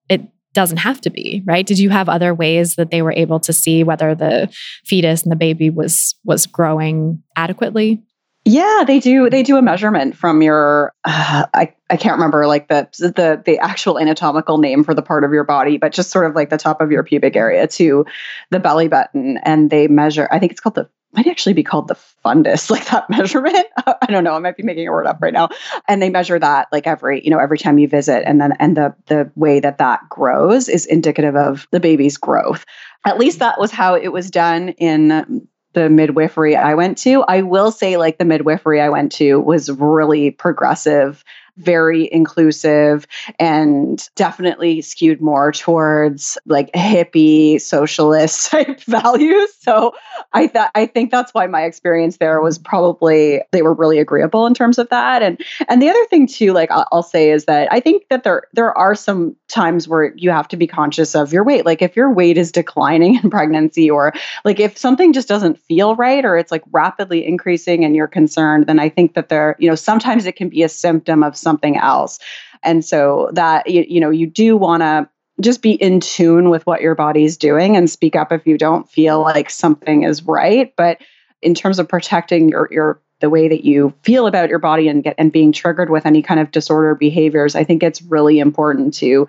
it 0.08 0.22
doesn't 0.54 0.78
have 0.78 1.00
to 1.02 1.10
be, 1.10 1.42
right? 1.44 1.66
Did 1.66 1.78
you 1.78 1.90
have 1.90 2.08
other 2.08 2.34
ways 2.34 2.76
that 2.76 2.90
they 2.90 3.02
were 3.02 3.12
able 3.12 3.40
to 3.40 3.52
see 3.52 3.84
whether 3.84 4.14
the 4.14 4.48
fetus 4.84 5.22
and 5.22 5.32
the 5.32 5.36
baby 5.36 5.70
was 5.70 6.14
was 6.24 6.46
growing 6.46 7.22
adequately? 7.36 8.02
Yeah, 8.44 8.84
they 8.86 9.00
do. 9.00 9.30
They 9.30 9.42
do 9.42 9.56
a 9.56 9.62
measurement 9.62 10.16
from 10.16 10.42
your. 10.42 10.92
Uh, 11.04 11.46
I 11.54 11.74
I 11.90 11.96
can't 11.96 12.14
remember 12.14 12.46
like 12.46 12.68
the 12.68 12.88
the 12.98 13.42
the 13.44 13.58
actual 13.58 13.98
anatomical 13.98 14.58
name 14.58 14.84
for 14.84 14.94
the 14.94 15.02
part 15.02 15.24
of 15.24 15.32
your 15.32 15.44
body, 15.44 15.78
but 15.78 15.92
just 15.92 16.10
sort 16.10 16.26
of 16.26 16.34
like 16.34 16.50
the 16.50 16.58
top 16.58 16.80
of 16.80 16.90
your 16.90 17.02
pubic 17.02 17.36
area 17.36 17.66
to 17.68 18.04
the 18.50 18.60
belly 18.60 18.88
button, 18.88 19.38
and 19.44 19.70
they 19.70 19.88
measure. 19.88 20.28
I 20.30 20.38
think 20.38 20.52
it's 20.52 20.60
called 20.60 20.74
the 20.74 20.88
might 21.14 21.26
actually 21.28 21.52
be 21.52 21.62
called 21.62 21.88
the 21.88 21.96
fundus, 22.24 22.70
like 22.70 22.86
that 22.86 23.08
measurement. 23.08 23.66
I 23.86 24.06
don't 24.08 24.24
know. 24.24 24.34
I 24.34 24.38
might 24.40 24.56
be 24.56 24.62
making 24.62 24.88
a 24.88 24.92
word 24.92 25.06
up 25.06 25.18
right 25.22 25.32
now. 25.32 25.48
And 25.88 26.02
they 26.02 26.10
measure 26.10 26.38
that 26.38 26.68
like 26.72 26.86
every, 26.86 27.22
you 27.24 27.30
know, 27.30 27.38
every 27.38 27.58
time 27.58 27.78
you 27.78 27.88
visit. 27.88 28.24
And 28.26 28.40
then, 28.40 28.52
and 28.58 28.76
the, 28.76 28.94
the 29.06 29.30
way 29.36 29.60
that 29.60 29.78
that 29.78 30.00
grows 30.08 30.68
is 30.68 30.86
indicative 30.86 31.36
of 31.36 31.68
the 31.70 31.80
baby's 31.80 32.16
growth. 32.16 32.64
At 33.06 33.18
least 33.18 33.38
that 33.38 33.60
was 33.60 33.70
how 33.70 33.94
it 33.94 34.12
was 34.12 34.30
done 34.30 34.70
in 34.70 35.46
the 35.74 35.90
midwifery 35.90 36.56
I 36.56 36.74
went 36.74 36.98
to. 36.98 37.22
I 37.22 37.42
will 37.42 37.70
say, 37.70 37.96
like, 37.96 38.18
the 38.18 38.24
midwifery 38.24 38.80
I 38.80 38.88
went 38.88 39.12
to 39.12 39.38
was 39.38 39.70
really 39.70 40.30
progressive 40.30 41.24
very 41.56 42.10
inclusive 42.12 43.06
and 43.38 44.08
definitely 44.16 44.80
skewed 44.80 45.20
more 45.20 45.52
towards 45.52 46.36
like 46.46 46.72
hippie 46.72 47.60
socialist 47.60 48.50
type 48.50 48.80
values. 48.82 49.52
So 49.60 49.94
I 50.32 50.46
thought 50.46 50.70
I 50.74 50.86
think 50.86 51.10
that's 51.10 51.32
why 51.32 51.46
my 51.46 51.62
experience 51.62 52.18
there 52.18 52.40
was 52.40 52.58
probably 52.58 53.42
they 53.52 53.62
were 53.62 53.74
really 53.74 53.98
agreeable 53.98 54.46
in 54.46 54.54
terms 54.54 54.78
of 54.78 54.88
that. 54.88 55.22
And 55.22 55.40
and 55.68 55.80
the 55.80 55.88
other 55.88 56.04
thing 56.06 56.26
too, 56.26 56.52
like 56.52 56.70
I'll, 56.70 56.88
I'll 56.92 57.02
say 57.02 57.30
is 57.30 57.44
that 57.44 57.72
I 57.72 57.80
think 57.80 58.08
that 58.10 58.24
there 58.24 58.42
there 58.52 58.76
are 58.76 58.94
some 58.94 59.36
times 59.48 59.86
where 59.86 60.14
you 60.16 60.30
have 60.30 60.48
to 60.48 60.56
be 60.56 60.66
conscious 60.66 61.14
of 61.14 61.32
your 61.32 61.44
weight. 61.44 61.64
Like 61.64 61.82
if 61.82 61.96
your 61.96 62.12
weight 62.12 62.36
is 62.36 62.50
declining 62.50 63.14
in 63.22 63.30
pregnancy 63.30 63.90
or 63.90 64.12
like 64.44 64.60
if 64.60 64.76
something 64.76 65.12
just 65.12 65.28
doesn't 65.28 65.58
feel 65.58 65.94
right 65.96 66.24
or 66.24 66.36
it's 66.36 66.50
like 66.50 66.62
rapidly 66.72 67.26
increasing 67.26 67.84
and 67.84 67.94
you're 67.94 68.08
concerned, 68.08 68.66
then 68.66 68.78
I 68.78 68.88
think 68.88 69.14
that 69.14 69.28
there, 69.28 69.56
you 69.58 69.68
know, 69.68 69.74
sometimes 69.74 70.26
it 70.26 70.36
can 70.36 70.48
be 70.48 70.62
a 70.62 70.68
symptom 70.68 71.22
of 71.22 71.36
something 71.44 71.76
else. 71.76 72.18
And 72.64 72.84
so 72.84 73.30
that, 73.34 73.70
you, 73.70 73.84
you 73.86 74.00
know, 74.00 74.10
you 74.10 74.26
do 74.26 74.56
want 74.56 74.82
to 74.82 75.08
just 75.40 75.62
be 75.62 75.72
in 75.72 76.00
tune 76.00 76.50
with 76.50 76.66
what 76.66 76.80
your 76.80 76.94
body's 76.94 77.36
doing 77.36 77.76
and 77.76 77.90
speak 77.90 78.16
up 78.16 78.32
if 78.32 78.46
you 78.46 78.58
don't 78.58 78.90
feel 78.90 79.20
like 79.20 79.50
something 79.50 80.02
is 80.02 80.22
right. 80.24 80.74
But 80.76 80.98
in 81.42 81.54
terms 81.54 81.78
of 81.78 81.88
protecting 81.88 82.48
your, 82.48 82.68
your 82.70 83.00
the 83.20 83.30
way 83.30 83.48
that 83.48 83.64
you 83.64 83.94
feel 84.02 84.26
about 84.26 84.48
your 84.48 84.58
body 84.58 84.88
and 84.88 85.02
get 85.02 85.14
and 85.18 85.32
being 85.32 85.52
triggered 85.52 85.90
with 85.90 86.04
any 86.04 86.20
kind 86.20 86.40
of 86.40 86.50
disorder 86.50 86.94
behaviors, 86.94 87.54
I 87.54 87.64
think 87.64 87.82
it's 87.82 88.02
really 88.02 88.38
important 88.38 88.94
to 88.94 89.28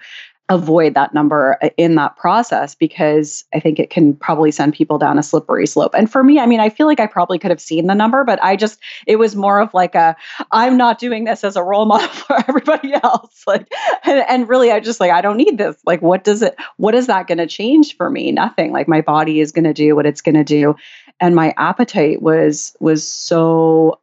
avoid 0.50 0.94
that 0.94 1.14
number 1.14 1.58
uh, 1.62 1.70
in 1.78 1.96
that 1.96 2.16
process 2.18 2.76
because 2.76 3.44
I 3.54 3.60
think 3.60 3.80
it 3.80 3.90
can 3.90 4.16
probably 4.16 4.52
send 4.52 4.74
people 4.74 5.00
down 5.00 5.18
a 5.18 5.24
slippery 5.24 5.66
slope. 5.66 5.96
And 5.96 6.12
for 6.12 6.24
me, 6.24 6.40
I 6.40 6.46
mean, 6.46 6.60
I 6.60 6.70
feel 6.70 6.86
like 6.86 7.00
I 7.00 7.08
probably 7.08 7.40
could 7.40 7.50
have 7.50 7.62
seen 7.62 7.88
the 7.88 7.96
number, 7.96 8.24
but 8.24 8.42
I 8.44 8.56
just, 8.56 8.80
it 9.08 9.16
was 9.16 9.36
more 9.36 9.60
of 9.60 9.74
like 9.74 9.96
a, 9.96 10.16
I'm 10.52 10.78
not 10.78 11.00
doing 11.00 11.24
this 11.24 11.44
as 11.44 11.56
a 11.56 11.64
role 11.64 11.86
model 11.86 12.08
for 12.10 12.38
everybody 12.48 12.94
else. 12.94 13.44
Like, 13.48 13.68
and, 14.04 14.24
and 14.28 14.48
really, 14.48 14.72
I 14.72 14.80
just 14.80 15.00
like, 15.00 15.12
I 15.12 15.22
don't 15.22 15.38
need 15.38 15.58
this. 15.58 15.78
Like, 15.86 16.02
what 16.02 16.24
does 16.24 16.42
it, 16.42 16.56
what 16.78 16.94
is 16.94 17.08
that 17.08 17.28
going 17.28 17.40
to 17.40 17.48
change 17.48 17.98
for 17.98 18.10
me? 18.10 18.32
Nothing. 18.32 18.72
Like, 18.72 18.88
my 18.88 19.02
body 19.02 19.40
is 19.40 19.52
going 19.52 19.66
to 19.66 19.74
do 19.74 19.96
what 19.96 20.06
it's 20.06 20.22
going 20.22 20.36
to 20.36 20.44
do. 20.44 20.76
And 21.20 21.36
my 21.36 21.54
appetite 21.58 22.22
was, 22.22 22.76
was 22.80 23.08
so 23.08 24.00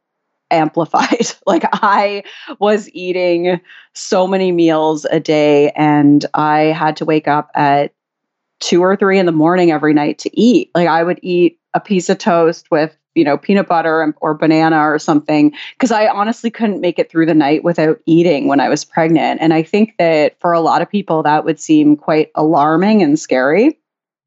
amplified. 0.51 1.27
like 1.45 1.63
I 1.73 2.23
was 2.59 2.89
eating 2.91 3.59
so 3.93 4.27
many 4.27 4.51
meals 4.51 5.05
a 5.05 5.19
day 5.19 5.71
and 5.71 6.25
I 6.33 6.59
had 6.59 6.97
to 6.97 7.05
wake 7.05 7.27
up 7.27 7.49
at 7.55 7.93
two 8.59 8.81
or 8.81 8.95
three 8.95 9.19
in 9.19 9.25
the 9.25 9.31
morning 9.31 9.71
every 9.71 9.93
night 9.93 10.19
to 10.19 10.39
eat. 10.39 10.71
Like 10.73 10.87
I 10.87 11.03
would 11.03 11.19
eat 11.21 11.59
a 11.73 11.79
piece 11.79 12.09
of 12.09 12.17
toast 12.17 12.71
with 12.71 12.95
you 13.15 13.23
know 13.23 13.37
peanut 13.37 13.67
butter 13.67 14.13
or 14.21 14.33
banana 14.33 14.79
or 14.79 14.97
something 14.97 15.53
because 15.73 15.91
i 15.91 16.07
honestly 16.07 16.49
couldn't 16.49 16.81
make 16.81 16.97
it 16.97 17.09
through 17.09 17.25
the 17.25 17.33
night 17.33 17.63
without 17.63 17.99
eating 18.05 18.47
when 18.47 18.59
i 18.59 18.69
was 18.69 18.83
pregnant 18.83 19.39
and 19.41 19.53
i 19.53 19.61
think 19.61 19.95
that 19.97 20.39
for 20.39 20.51
a 20.51 20.59
lot 20.59 20.81
of 20.81 20.89
people 20.89 21.23
that 21.23 21.45
would 21.45 21.59
seem 21.59 21.95
quite 21.95 22.31
alarming 22.35 23.01
and 23.01 23.19
scary 23.19 23.77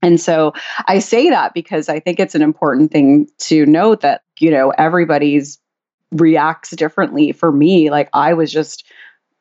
and 0.02 0.20
so 0.20 0.52
i 0.86 0.98
say 0.98 1.30
that 1.30 1.52
because 1.54 1.88
i 1.88 1.98
think 1.98 2.20
it's 2.20 2.34
an 2.34 2.42
important 2.42 2.92
thing 2.92 3.26
to 3.38 3.66
note 3.66 4.00
that 4.02 4.22
you 4.38 4.50
know 4.50 4.70
everybody's 4.78 5.58
reacts 6.12 6.70
differently 6.70 7.32
for 7.32 7.52
me. 7.52 7.90
Like 7.90 8.08
i 8.12 8.32
was 8.34 8.52
just 8.52 8.84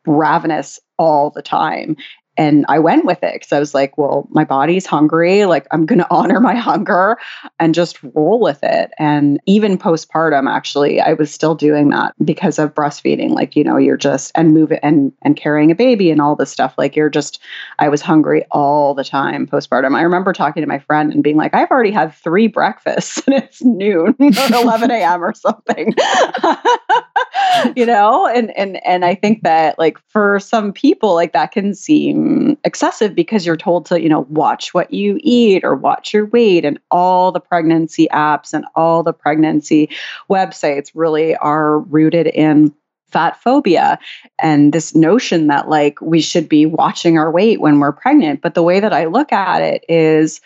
ravenous 0.08 0.80
all 0.98 1.32
the 1.32 1.42
time 1.42 1.96
and 2.38 2.66
I 2.68 2.80
went 2.80 3.06
with 3.06 3.24
it 3.24 3.34
because 3.34 3.52
I 3.52 3.60
was 3.60 3.74
like, 3.74 3.98
well, 3.98 4.28
my 4.30 4.44
body's 4.44 4.86
hungry. 4.86 5.46
Like, 5.46 5.68
I'm 5.72 5.86
going 5.86 6.00
to 6.06 6.08
honor 6.10 6.40
my 6.40 6.56
hunger 6.56 7.18
and 7.60 7.74
just 7.74 8.02
roll 8.14 8.40
with 8.40 8.60
it. 8.64 8.92
And 8.98 9.40
even 9.46 9.78
postpartum, 9.78 10.50
actually, 10.50 11.00
I 11.00 11.14
was 11.14 11.32
still 11.32 11.56
doing 11.56 11.90
that 11.90 12.14
because 12.24 12.60
of 12.60 12.74
breastfeeding. 12.74 13.32
Like, 13.32 13.56
you 13.56 13.64
know, 13.64 13.78
you're 13.78 13.98
just 13.98 14.32
and 14.36 14.54
moving 14.54 14.80
and 14.84 15.12
and 15.22 15.38
carrying 15.38 15.72
a 15.72 15.76
baby 15.76 16.12
and 16.12 16.22
all 16.22 16.36
this 16.36 16.52
stuff. 16.52 16.74
Like, 16.78 16.96
you're 16.96 17.10
just, 17.10 17.40
I 17.80 17.90
was 17.90 18.02
hungry 18.02 18.46
all 18.52 18.94
the 18.94 19.04
time 19.04 19.48
postpartum. 19.48 19.96
I 19.96 20.02
remember 20.02 20.34
talking 20.34 20.62
to 20.62 20.68
my 20.68 20.80
friend 20.80 21.14
and 21.14 21.24
being 21.24 21.38
like, 21.38 21.54
I've 21.54 21.72
already 21.72 21.92
had 21.92 22.14
three 22.14 22.48
breakfasts 22.48 23.22
and 23.26 23.36
it's 23.36 23.64
noon, 23.64 24.16
11 24.20 24.92
a.m. 24.92 25.24
or 25.24 25.34
something. 25.34 25.94
you 27.76 27.86
know, 27.86 28.28
and 28.28 28.56
and 28.58 28.86
and 28.86 29.06
I 29.06 29.16
think 29.16 29.44
that 29.44 29.78
like 29.80 29.98
for 30.10 30.40
some 30.40 30.74
people, 30.74 31.14
like 31.14 31.34
that 31.34 31.52
can 31.52 31.74
seem 31.74 32.25
Um, 32.26 32.58
excessive 32.64 33.14
because 33.14 33.46
you're 33.46 33.58
told 33.58 33.86
to, 33.88 34.02
you 34.02 34.10
know, 34.10 34.22
watch 34.30 34.74
what 34.74 34.92
you 34.92 35.20
eat 35.22 35.64
or 35.64 35.76
watch 35.76 36.14
your 36.14 36.26
weight. 36.26 36.66
And 36.66 36.80
all 36.90 37.32
the 37.32 37.40
pregnancy 37.40 38.08
apps 38.12 38.54
and 38.54 38.66
all 38.76 39.04
the 39.04 39.14
pregnancy 39.14 39.90
websites 40.30 40.92
really 40.94 41.36
are 41.38 41.80
rooted 41.80 42.28
in 42.28 42.74
fat 43.12 43.42
phobia 43.42 44.00
and 44.40 44.74
this 44.74 44.96
notion 44.96 45.48
that 45.48 45.70
like 45.70 46.02
we 46.02 46.20
should 46.20 46.50
be 46.50 46.66
watching 46.66 47.18
our 47.18 47.32
weight 47.32 47.62
when 47.62 47.80
we're 47.80 47.92
pregnant. 47.92 48.42
But 48.42 48.56
the 48.56 48.64
way 48.64 48.80
that 48.80 48.94
I 48.94 49.06
look 49.06 49.32
at 49.32 49.62
it 49.62 49.86
is 49.88 50.42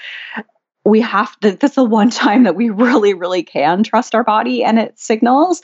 we 0.86 1.02
have 1.02 1.39
to 1.39 1.52
that's 1.52 1.76
the 1.76 1.84
one 1.84 2.10
time 2.10 2.44
that 2.44 2.56
we 2.56 2.70
really 2.70 3.13
really 3.13 3.44
can 3.44 3.84
trust 3.84 4.15
our 4.15 4.24
body 4.24 4.63
and 4.63 4.80
its 4.80 5.04
signals 5.04 5.62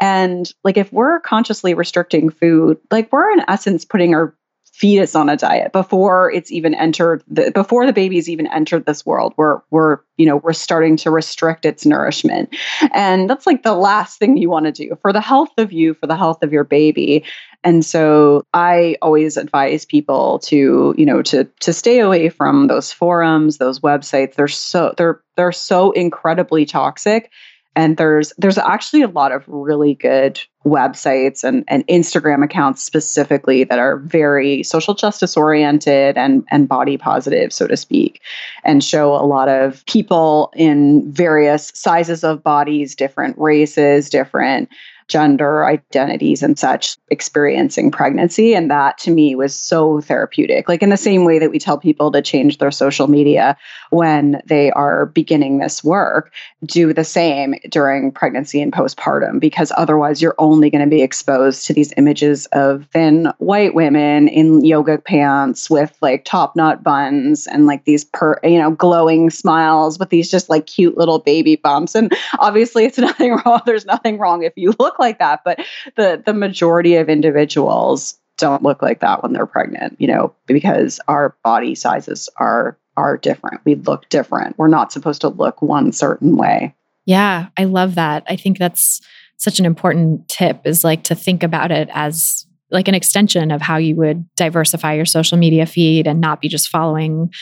and 0.00 0.52
like 0.64 0.76
if 0.76 0.92
we're 0.92 1.20
consciously 1.20 1.74
restricting 1.74 2.30
food 2.30 2.78
like 2.90 3.12
we're 3.12 3.30
in 3.30 3.44
essence 3.46 3.84
putting 3.84 4.14
our 4.14 4.34
fetus 4.74 5.14
on 5.14 5.28
a 5.28 5.36
diet 5.36 5.72
before 5.72 6.32
it's 6.32 6.50
even 6.50 6.74
entered 6.74 7.22
the, 7.28 7.52
before 7.52 7.86
the 7.86 7.92
baby's 7.92 8.28
even 8.28 8.48
entered 8.48 8.84
this 8.86 9.06
world 9.06 9.32
we're 9.36 9.60
we're 9.70 10.00
you 10.16 10.26
know 10.26 10.36
we're 10.36 10.52
starting 10.52 10.96
to 10.96 11.10
restrict 11.10 11.64
its 11.64 11.86
nourishment. 11.86 12.54
And 12.92 13.28
that's 13.28 13.46
like 13.46 13.62
the 13.62 13.74
last 13.74 14.18
thing 14.18 14.36
you 14.36 14.50
want 14.50 14.66
to 14.66 14.72
do 14.72 14.96
for 15.00 15.12
the 15.12 15.20
health 15.20 15.52
of 15.58 15.72
you 15.72 15.94
for 15.94 16.06
the 16.06 16.16
health 16.16 16.42
of 16.42 16.52
your 16.52 16.64
baby. 16.64 17.24
And 17.62 17.84
so 17.84 18.44
i 18.52 18.96
always 19.00 19.36
advise 19.36 19.84
people 19.84 20.38
to 20.40 20.94
you 20.96 21.06
know 21.06 21.22
to 21.22 21.44
to 21.60 21.72
stay 21.72 22.00
away 22.00 22.28
from 22.28 22.66
those 22.66 22.92
forums 22.92 23.58
those 23.58 23.80
websites. 23.80 24.34
They're 24.34 24.48
so 24.48 24.94
they're 24.96 25.20
they're 25.36 25.52
so 25.52 25.92
incredibly 25.92 26.64
toxic 26.64 27.30
and 27.76 27.96
there's 27.96 28.32
there's 28.38 28.58
actually 28.58 29.02
a 29.02 29.08
lot 29.08 29.32
of 29.32 29.44
really 29.46 29.94
good 29.94 30.40
websites 30.64 31.44
and, 31.44 31.64
and 31.68 31.86
Instagram 31.88 32.42
accounts 32.42 32.82
specifically 32.82 33.64
that 33.64 33.78
are 33.78 33.98
very 33.98 34.62
social 34.62 34.94
justice 34.94 35.36
oriented 35.36 36.16
and 36.16 36.44
and 36.50 36.68
body 36.68 36.96
positive, 36.96 37.52
so 37.52 37.66
to 37.66 37.76
speak, 37.76 38.20
and 38.64 38.82
show 38.82 39.14
a 39.14 39.26
lot 39.26 39.48
of 39.48 39.84
people 39.86 40.52
in 40.54 41.10
various 41.12 41.72
sizes 41.74 42.24
of 42.24 42.42
bodies, 42.42 42.94
different 42.94 43.36
races, 43.38 44.08
different 44.08 44.68
gender 45.08 45.64
identities 45.64 46.42
and 46.42 46.58
such 46.58 46.96
experiencing 47.10 47.90
pregnancy. 47.90 48.54
And 48.54 48.70
that 48.70 48.98
to 48.98 49.10
me 49.10 49.34
was 49.34 49.54
so 49.58 50.00
therapeutic. 50.00 50.68
Like 50.68 50.82
in 50.82 50.90
the 50.90 50.96
same 50.96 51.24
way 51.24 51.38
that 51.38 51.50
we 51.50 51.58
tell 51.58 51.78
people 51.78 52.10
to 52.12 52.22
change 52.22 52.58
their 52.58 52.70
social 52.70 53.08
media 53.08 53.56
when 53.90 54.40
they 54.46 54.70
are 54.72 55.06
beginning 55.06 55.58
this 55.58 55.84
work, 55.84 56.32
do 56.64 56.92
the 56.92 57.04
same 57.04 57.54
during 57.68 58.10
pregnancy 58.10 58.60
and 58.60 58.72
postpartum, 58.72 59.40
because 59.40 59.72
otherwise 59.76 60.20
you're 60.22 60.34
only 60.38 60.70
going 60.70 60.84
to 60.84 60.90
be 60.90 61.02
exposed 61.02 61.66
to 61.66 61.72
these 61.72 61.92
images 61.96 62.46
of 62.52 62.86
thin 62.92 63.32
white 63.38 63.74
women 63.74 64.28
in 64.28 64.64
yoga 64.64 64.98
pants 64.98 65.68
with 65.68 65.96
like 66.00 66.24
top 66.24 66.56
knot 66.56 66.82
buns 66.82 67.46
and 67.46 67.66
like 67.66 67.84
these 67.84 68.04
per, 68.04 68.38
you 68.42 68.58
know, 68.58 68.70
glowing 68.72 69.30
smiles 69.30 69.98
with 69.98 70.10
these 70.10 70.30
just 70.30 70.48
like 70.48 70.66
cute 70.66 70.96
little 70.96 71.18
baby 71.18 71.56
bumps. 71.56 71.94
And 71.94 72.12
obviously 72.38 72.84
it's 72.84 72.98
nothing 73.04 73.40
wrong. 73.44 73.60
There's 73.66 73.86
nothing 73.86 74.18
wrong 74.18 74.42
if 74.42 74.52
you 74.56 74.74
look 74.78 74.93
look 74.94 74.98
like 74.98 75.18
that, 75.18 75.40
but 75.44 75.58
the 75.96 76.22
the 76.24 76.34
majority 76.34 76.96
of 76.96 77.08
individuals 77.08 78.18
don't 78.36 78.62
look 78.62 78.82
like 78.82 79.00
that 79.00 79.22
when 79.22 79.32
they're 79.32 79.46
pregnant, 79.46 79.96
you 80.00 80.08
know, 80.08 80.34
because 80.46 81.00
our 81.08 81.36
body 81.42 81.74
sizes 81.74 82.28
are 82.36 82.78
are 82.96 83.16
different. 83.16 83.60
We 83.64 83.74
look 83.74 84.08
different. 84.08 84.56
We're 84.58 84.68
not 84.68 84.92
supposed 84.92 85.20
to 85.22 85.28
look 85.28 85.60
one 85.62 85.92
certain 85.92 86.36
way. 86.36 86.74
Yeah, 87.06 87.48
I 87.56 87.64
love 87.64 87.96
that. 87.96 88.24
I 88.28 88.36
think 88.36 88.58
that's 88.58 89.00
such 89.36 89.58
an 89.58 89.66
important 89.66 90.28
tip 90.28 90.60
is 90.64 90.84
like 90.84 91.02
to 91.04 91.14
think 91.14 91.42
about 91.42 91.72
it 91.72 91.88
as 91.92 92.46
like 92.70 92.88
an 92.88 92.94
extension 92.94 93.50
of 93.50 93.60
how 93.60 93.76
you 93.76 93.94
would 93.96 94.24
diversify 94.36 94.94
your 94.94 95.04
social 95.04 95.36
media 95.36 95.66
feed 95.66 96.06
and 96.06 96.20
not 96.20 96.40
be 96.40 96.48
just 96.48 96.68
following 96.68 97.32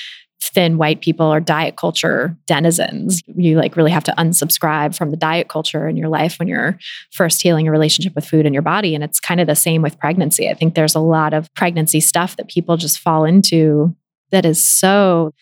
thin 0.42 0.76
white 0.76 1.00
people 1.00 1.32
or 1.32 1.40
diet 1.40 1.76
culture 1.76 2.36
denizens. 2.46 3.22
You 3.26 3.56
like 3.56 3.76
really 3.76 3.90
have 3.90 4.04
to 4.04 4.14
unsubscribe 4.18 4.96
from 4.96 5.10
the 5.10 5.16
diet 5.16 5.48
culture 5.48 5.88
in 5.88 5.96
your 5.96 6.08
life 6.08 6.38
when 6.38 6.48
you're 6.48 6.78
first 7.12 7.40
healing 7.40 7.68
a 7.68 7.70
relationship 7.70 8.14
with 8.14 8.26
food 8.26 8.44
and 8.44 8.54
your 8.54 8.62
body. 8.62 8.94
And 8.94 9.04
it's 9.04 9.20
kind 9.20 9.40
of 9.40 9.46
the 9.46 9.54
same 9.54 9.82
with 9.82 9.98
pregnancy. 9.98 10.48
I 10.48 10.54
think 10.54 10.74
there's 10.74 10.94
a 10.94 11.00
lot 11.00 11.32
of 11.32 11.52
pregnancy 11.54 12.00
stuff 12.00 12.36
that 12.36 12.48
people 12.48 12.76
just 12.76 12.98
fall 12.98 13.24
into 13.24 13.94
that 14.30 14.44
is 14.44 14.66
so 14.66 15.32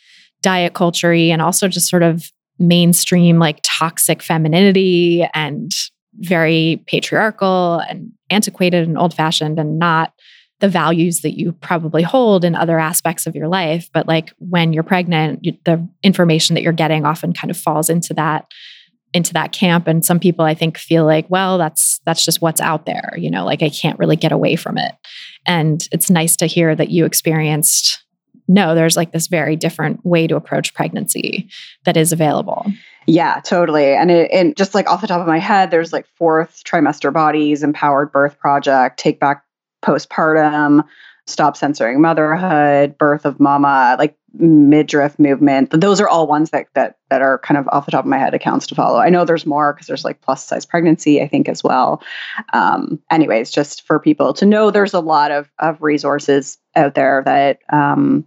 diet 0.43 0.75
culture 0.75 1.13
and 1.13 1.41
also 1.41 1.69
just 1.69 1.89
sort 1.89 2.03
of 2.03 2.31
mainstream 2.59 3.39
like 3.39 3.61
toxic 3.63 4.23
femininity 4.23 5.27
and 5.33 5.73
very 6.17 6.83
patriarchal 6.87 7.83
and 7.89 8.11
antiquated 8.29 8.87
and 8.87 8.99
old 8.99 9.15
fashioned 9.15 9.59
and 9.59 9.79
not 9.79 10.13
the 10.61 10.69
values 10.69 11.23
that 11.23 11.39
you 11.39 11.53
probably 11.53 12.03
hold 12.03 12.45
in 12.45 12.55
other 12.55 12.79
aspects 12.79 13.27
of 13.27 13.35
your 13.35 13.49
life. 13.49 13.89
But 13.93 14.07
like 14.07 14.31
when 14.39 14.73
you're 14.73 14.83
pregnant, 14.83 15.45
you, 15.45 15.57
the 15.65 15.87
information 16.03 16.55
that 16.55 16.63
you're 16.63 16.73
getting 16.73 17.05
often 17.05 17.33
kind 17.33 17.51
of 17.51 17.57
falls 17.57 17.91
into 17.91 18.15
that 18.15 18.47
into 19.13 19.33
that 19.33 19.53
camp. 19.53 19.89
And 19.89 20.05
some 20.05 20.21
people 20.21 20.45
i 20.45 20.55
think 20.55 20.79
feel 20.79 21.05
like 21.05 21.29
well 21.29 21.59
that's 21.59 22.01
that's 22.07 22.25
just 22.25 22.41
what's 22.41 22.61
out 22.61 22.87
there 22.87 23.13
you 23.17 23.29
know 23.29 23.45
like 23.45 23.61
i 23.61 23.69
can't 23.69 23.99
really 23.99 24.17
get 24.17 24.33
away 24.33 24.55
from 24.55 24.79
it. 24.79 24.95
And 25.47 25.87
it's 25.91 26.11
nice 26.11 26.37
to 26.37 26.47
hear 26.47 26.77
that 26.77 26.91
you 26.91 27.05
experienced 27.05 28.05
no 28.47 28.75
there's 28.75 28.97
like 28.97 29.13
this 29.13 29.27
very 29.27 29.57
different 29.57 30.05
way 30.05 30.27
to 30.27 30.37
approach 30.37 30.75
pregnancy 30.75 31.49
that 31.85 31.97
is 31.97 32.13
available. 32.13 32.67
Yeah 33.07 33.41
totally. 33.41 33.95
And 33.95 34.11
it, 34.11 34.31
and 34.31 34.57
just 34.57 34.75
like 34.75 34.89
off 34.89 35.01
the 35.01 35.09
top 35.09 35.21
of 35.23 35.27
my 35.27 35.39
head 35.39 35.71
there's 35.71 35.93
like 35.93 36.07
fourth 36.17 36.63
trimester 36.65 37.13
bodies 37.13 37.63
empowered 37.63 38.13
birth 38.13 38.39
project 38.39 38.99
take 38.99 39.19
back 39.19 39.43
postpartum, 39.83 40.85
stop 41.27 41.57
censoring 41.57 42.01
motherhood, 42.01 42.97
birth 42.99 43.25
of 43.25 43.41
mama, 43.41 43.97
like 43.99 44.17
midriff 44.35 45.19
movement. 45.19 45.71
Those 45.73 46.01
are 46.01 46.09
all 46.09 46.27
ones 46.27 46.51
that 46.51 46.67
that 46.75 46.97
that 47.09 47.23
are 47.23 47.39
kind 47.39 47.59
of 47.59 47.69
off 47.69 47.87
the 47.87 47.93
top 47.93 48.05
of 48.05 48.11
my 48.11 48.19
head 48.19 48.35
accounts 48.35 48.67
to 48.69 48.75
follow. 48.75 48.99
I 48.99 49.11
know 49.11 49.25
there's 49.25 49.47
more 49.47 49.73
because 49.73 49.87
there's 49.87 50.05
like 50.05 50.21
plus 50.21 50.45
size 50.45 50.67
pregnancy, 50.67 51.21
I 51.21 51.29
think 51.29 51.49
as 51.49 51.65
well. 51.65 52.03
Um, 52.53 53.01
anyways, 53.11 53.51
just 53.51 53.83
for 53.87 53.99
people 53.99 54.33
to 54.35 54.47
know, 54.47 54.71
there's 54.71 54.95
a 54.95 55.01
lot 55.01 55.31
of 55.31 55.51
of 55.59 55.81
resources 55.81 56.59
out 56.77 56.95
there 56.95 57.23
that 57.25 57.59
um, 57.73 58.27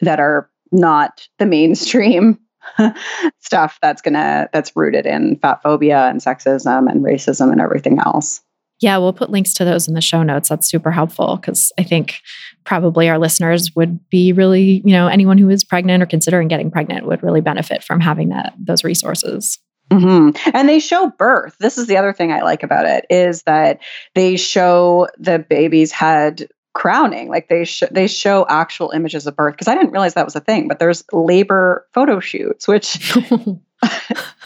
that 0.00 0.20
are 0.20 0.48
not 0.70 1.28
the 1.38 1.46
mainstream 1.46 2.38
stuff 3.38 3.78
that's 3.82 4.02
gonna 4.02 4.48
that's 4.52 4.74
rooted 4.74 5.06
in 5.06 5.36
fat 5.36 5.62
phobia 5.62 6.06
and 6.06 6.20
sexism 6.20 6.90
and 6.90 7.04
racism 7.04 7.52
and 7.52 7.60
everything 7.60 7.98
else. 7.98 8.40
Yeah, 8.82 8.98
we'll 8.98 9.12
put 9.12 9.30
links 9.30 9.54
to 9.54 9.64
those 9.64 9.86
in 9.86 9.94
the 9.94 10.00
show 10.00 10.24
notes. 10.24 10.48
That's 10.48 10.68
super 10.68 10.90
helpful 10.90 11.36
because 11.36 11.72
I 11.78 11.84
think 11.84 12.16
probably 12.64 13.08
our 13.08 13.18
listeners 13.18 13.70
would 13.76 13.98
be 14.10 14.32
really, 14.32 14.82
you 14.84 14.92
know, 14.92 15.06
anyone 15.06 15.38
who 15.38 15.48
is 15.48 15.62
pregnant 15.62 16.02
or 16.02 16.06
considering 16.06 16.48
getting 16.48 16.70
pregnant 16.70 17.06
would 17.06 17.22
really 17.22 17.40
benefit 17.40 17.84
from 17.84 18.00
having 18.00 18.30
that 18.30 18.54
those 18.58 18.82
resources. 18.82 19.58
Mm-hmm. 19.90 20.50
And 20.52 20.68
they 20.68 20.80
show 20.80 21.10
birth. 21.10 21.56
This 21.60 21.78
is 21.78 21.86
the 21.86 21.96
other 21.96 22.12
thing 22.12 22.32
I 22.32 22.42
like 22.42 22.62
about 22.62 22.86
it 22.86 23.06
is 23.08 23.42
that 23.44 23.78
they 24.14 24.36
show 24.36 25.06
the 25.16 25.38
baby's 25.38 25.92
head 25.92 26.48
crowning. 26.74 27.28
Like 27.28 27.48
they 27.48 27.64
sh- 27.64 27.84
they 27.90 28.08
show 28.08 28.46
actual 28.48 28.90
images 28.90 29.26
of 29.26 29.36
birth 29.36 29.54
because 29.54 29.68
I 29.68 29.74
didn't 29.74 29.92
realize 29.92 30.14
that 30.14 30.24
was 30.24 30.36
a 30.36 30.40
thing. 30.40 30.66
But 30.66 30.80
there's 30.80 31.04
labor 31.12 31.86
photo 31.92 32.18
shoots, 32.18 32.66
which 32.66 33.14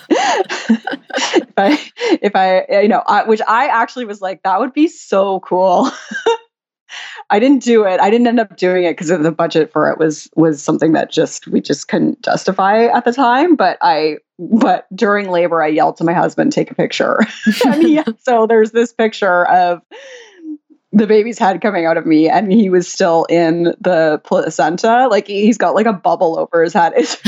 if 0.09 1.53
I, 1.57 1.91
if 2.23 2.37
I, 2.37 2.65
you 2.83 2.89
know, 2.89 3.03
I, 3.07 3.25
which 3.25 3.41
I 3.47 3.67
actually 3.67 4.05
was 4.05 4.21
like, 4.21 4.43
that 4.43 4.61
would 4.61 4.73
be 4.73 4.89
so 4.89 5.41
cool. 5.41 5.91
I 7.31 7.39
didn't 7.39 7.63
do 7.63 7.85
it. 7.85 8.01
I 8.01 8.11
didn't 8.11 8.27
end 8.27 8.41
up 8.41 8.57
doing 8.57 8.85
it 8.85 8.93
because 8.93 9.09
the 9.09 9.33
budget 9.33 9.73
for 9.73 9.91
it 9.91 9.99
was 9.99 10.31
was 10.37 10.63
something 10.63 10.93
that 10.93 11.11
just 11.11 11.49
we 11.49 11.61
just 11.61 11.89
couldn't 11.89 12.23
justify 12.23 12.85
at 12.85 13.05
the 13.05 13.13
time. 13.13 13.57
But 13.57 13.79
I, 13.83 14.19
but 14.39 14.87
during 14.95 15.31
labor, 15.31 15.63
I 15.63 15.69
yelled 15.69 15.97
to 15.97 16.05
my 16.05 16.13
husband, 16.13 16.53
"Take 16.53 16.71
a 16.71 16.75
picture." 16.75 17.21
so 18.21 18.47
there's 18.47 18.71
this 18.71 18.93
picture 18.93 19.47
of 19.49 19.83
the 20.93 21.07
baby's 21.07 21.39
head 21.39 21.61
coming 21.61 21.85
out 21.85 21.97
of 21.97 22.07
me 22.07 22.29
and 22.29 22.51
he 22.51 22.71
was 22.71 22.91
still 22.91 23.25
in 23.29 23.65
the 23.81 24.21
placenta 24.25 25.09
like 25.11 25.27
he's 25.27 25.59
got 25.59 25.75
like 25.75 25.85
a 25.85 25.93
bubble 25.93 26.39
over 26.39 26.63
his 26.63 26.73
head 26.73 26.95
it's, 26.97 27.21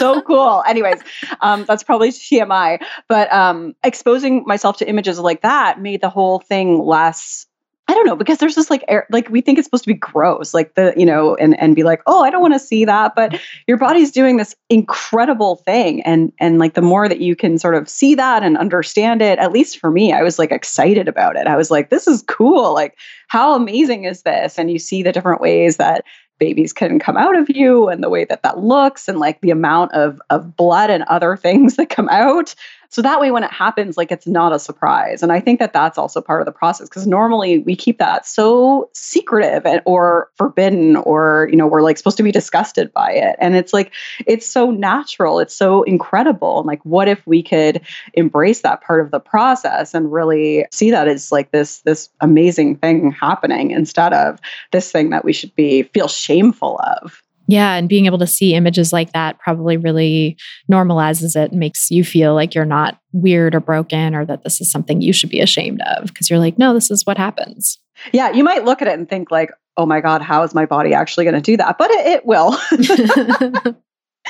so 0.00 0.20
cool 0.22 0.62
anyways 0.66 1.00
um, 1.40 1.64
that's 1.64 1.82
probably 1.82 2.10
tmi 2.10 2.82
but 3.08 3.32
um, 3.32 3.74
exposing 3.84 4.42
myself 4.46 4.76
to 4.76 4.88
images 4.88 5.18
like 5.18 5.42
that 5.42 5.80
made 5.80 6.00
the 6.00 6.10
whole 6.10 6.40
thing 6.40 6.78
less 6.78 7.46
I 7.90 7.94
don't 7.94 8.06
know 8.06 8.14
because 8.14 8.38
there's 8.38 8.54
this 8.54 8.70
like 8.70 8.84
air, 8.86 9.04
like 9.10 9.28
we 9.30 9.40
think 9.40 9.58
it's 9.58 9.66
supposed 9.66 9.82
to 9.82 9.88
be 9.88 9.94
gross, 9.94 10.54
like 10.54 10.74
the 10.74 10.94
you 10.96 11.04
know, 11.04 11.34
and 11.34 11.58
and 11.58 11.74
be 11.74 11.82
like, 11.82 12.02
oh, 12.06 12.22
I 12.22 12.30
don't 12.30 12.40
want 12.40 12.54
to 12.54 12.60
see 12.60 12.84
that, 12.84 13.16
but 13.16 13.40
your 13.66 13.78
body's 13.78 14.12
doing 14.12 14.36
this 14.36 14.54
incredible 14.68 15.56
thing, 15.56 16.00
and 16.02 16.32
and 16.38 16.60
like 16.60 16.74
the 16.74 16.82
more 16.82 17.08
that 17.08 17.20
you 17.20 17.34
can 17.34 17.58
sort 17.58 17.74
of 17.74 17.88
see 17.88 18.14
that 18.14 18.44
and 18.44 18.56
understand 18.56 19.22
it, 19.22 19.40
at 19.40 19.50
least 19.50 19.80
for 19.80 19.90
me, 19.90 20.12
I 20.12 20.22
was 20.22 20.38
like 20.38 20.52
excited 20.52 21.08
about 21.08 21.34
it. 21.34 21.48
I 21.48 21.56
was 21.56 21.68
like, 21.68 21.90
this 21.90 22.06
is 22.06 22.22
cool, 22.28 22.74
like 22.74 22.96
how 23.26 23.56
amazing 23.56 24.04
is 24.04 24.22
this? 24.22 24.56
And 24.56 24.70
you 24.70 24.78
see 24.78 25.02
the 25.02 25.10
different 25.10 25.40
ways 25.40 25.76
that 25.78 26.04
babies 26.40 26.72
can 26.72 26.98
come 26.98 27.16
out 27.16 27.36
of 27.36 27.48
you 27.48 27.88
and 27.88 28.02
the 28.02 28.08
way 28.08 28.24
that 28.24 28.42
that 28.42 28.58
looks 28.58 29.06
and 29.06 29.20
like 29.20 29.40
the 29.42 29.50
amount 29.50 29.92
of 29.92 30.20
of 30.30 30.56
blood 30.56 30.90
and 30.90 31.04
other 31.04 31.36
things 31.36 31.76
that 31.76 31.88
come 31.88 32.08
out 32.08 32.56
so 32.90 33.02
that 33.02 33.20
way, 33.20 33.30
when 33.30 33.44
it 33.44 33.52
happens, 33.52 33.96
like 33.96 34.10
it's 34.10 34.26
not 34.26 34.52
a 34.52 34.58
surprise. 34.58 35.22
And 35.22 35.30
I 35.30 35.38
think 35.38 35.60
that 35.60 35.72
that's 35.72 35.96
also 35.96 36.20
part 36.20 36.42
of 36.42 36.46
the 36.46 36.52
process 36.52 36.88
because 36.88 37.06
normally 37.06 37.60
we 37.60 37.76
keep 37.76 37.98
that 37.98 38.26
so 38.26 38.90
secretive 38.94 39.64
and, 39.64 39.80
or 39.84 40.28
forbidden, 40.34 40.96
or, 40.96 41.48
you 41.52 41.56
know, 41.56 41.68
we're 41.68 41.82
like 41.82 41.98
supposed 41.98 42.16
to 42.16 42.24
be 42.24 42.32
disgusted 42.32 42.92
by 42.92 43.12
it. 43.12 43.36
And 43.38 43.54
it's 43.54 43.72
like, 43.72 43.92
it's 44.26 44.44
so 44.44 44.72
natural. 44.72 45.38
It's 45.38 45.54
so 45.54 45.84
incredible. 45.84 46.58
And 46.58 46.66
like, 46.66 46.84
what 46.84 47.06
if 47.06 47.24
we 47.28 47.44
could 47.44 47.80
embrace 48.14 48.62
that 48.62 48.82
part 48.82 49.00
of 49.00 49.12
the 49.12 49.20
process 49.20 49.94
and 49.94 50.12
really 50.12 50.66
see 50.72 50.90
that 50.90 51.06
as 51.06 51.30
like 51.30 51.52
this, 51.52 51.82
this 51.82 52.08
amazing 52.20 52.74
thing 52.74 53.12
happening 53.12 53.70
instead 53.70 54.12
of 54.12 54.40
this 54.72 54.90
thing 54.90 55.10
that 55.10 55.24
we 55.24 55.32
should 55.32 55.54
be 55.54 55.84
feel 55.84 56.08
shameful 56.08 56.80
of? 57.00 57.22
Yeah, 57.50 57.74
and 57.74 57.88
being 57.88 58.06
able 58.06 58.18
to 58.18 58.28
see 58.28 58.54
images 58.54 58.92
like 58.92 59.12
that 59.12 59.40
probably 59.40 59.76
really 59.76 60.36
normalizes 60.70 61.34
it 61.34 61.50
and 61.50 61.58
makes 61.58 61.90
you 61.90 62.04
feel 62.04 62.32
like 62.32 62.54
you're 62.54 62.64
not 62.64 63.00
weird 63.12 63.56
or 63.56 63.60
broken 63.60 64.14
or 64.14 64.24
that 64.24 64.44
this 64.44 64.60
is 64.60 64.70
something 64.70 65.00
you 65.00 65.12
should 65.12 65.30
be 65.30 65.40
ashamed 65.40 65.82
of 65.96 66.06
because 66.06 66.30
you're 66.30 66.38
like, 66.38 66.58
no, 66.58 66.72
this 66.72 66.92
is 66.92 67.04
what 67.04 67.18
happens. 67.18 67.78
Yeah, 68.12 68.30
you 68.30 68.44
might 68.44 68.64
look 68.64 68.80
at 68.82 68.88
it 68.88 68.96
and 68.96 69.08
think 69.08 69.32
like, 69.32 69.50
oh 69.76 69.84
my 69.84 70.00
God, 70.00 70.22
how 70.22 70.44
is 70.44 70.54
my 70.54 70.64
body 70.64 70.94
actually 70.94 71.24
going 71.24 71.34
to 71.34 71.40
do 71.40 71.56
that? 71.56 71.76
But 71.76 71.90
it, 71.90 72.06
it 72.06 72.24
will. 72.24 72.56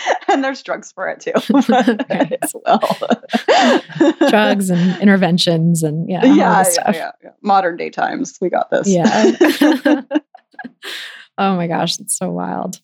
and 0.28 0.42
there's 0.42 0.62
drugs 0.62 0.90
for 0.92 1.06
it 1.06 1.20
too 1.20 1.32
as 2.42 2.54
well. 2.64 4.30
drugs 4.30 4.70
and 4.70 4.98
interventions 5.02 5.82
and 5.82 6.08
yeah, 6.08 6.24
yeah, 6.24 6.34
yeah, 6.34 6.90
yeah, 6.92 7.10
yeah, 7.22 7.30
Modern 7.42 7.76
day 7.76 7.90
times, 7.90 8.38
we 8.40 8.48
got 8.48 8.70
this. 8.70 8.88
Yeah. 8.88 10.02
Oh 11.40 11.56
my 11.56 11.66
gosh, 11.66 11.98
it's 11.98 12.16
so 12.16 12.30
wild. 12.30 12.80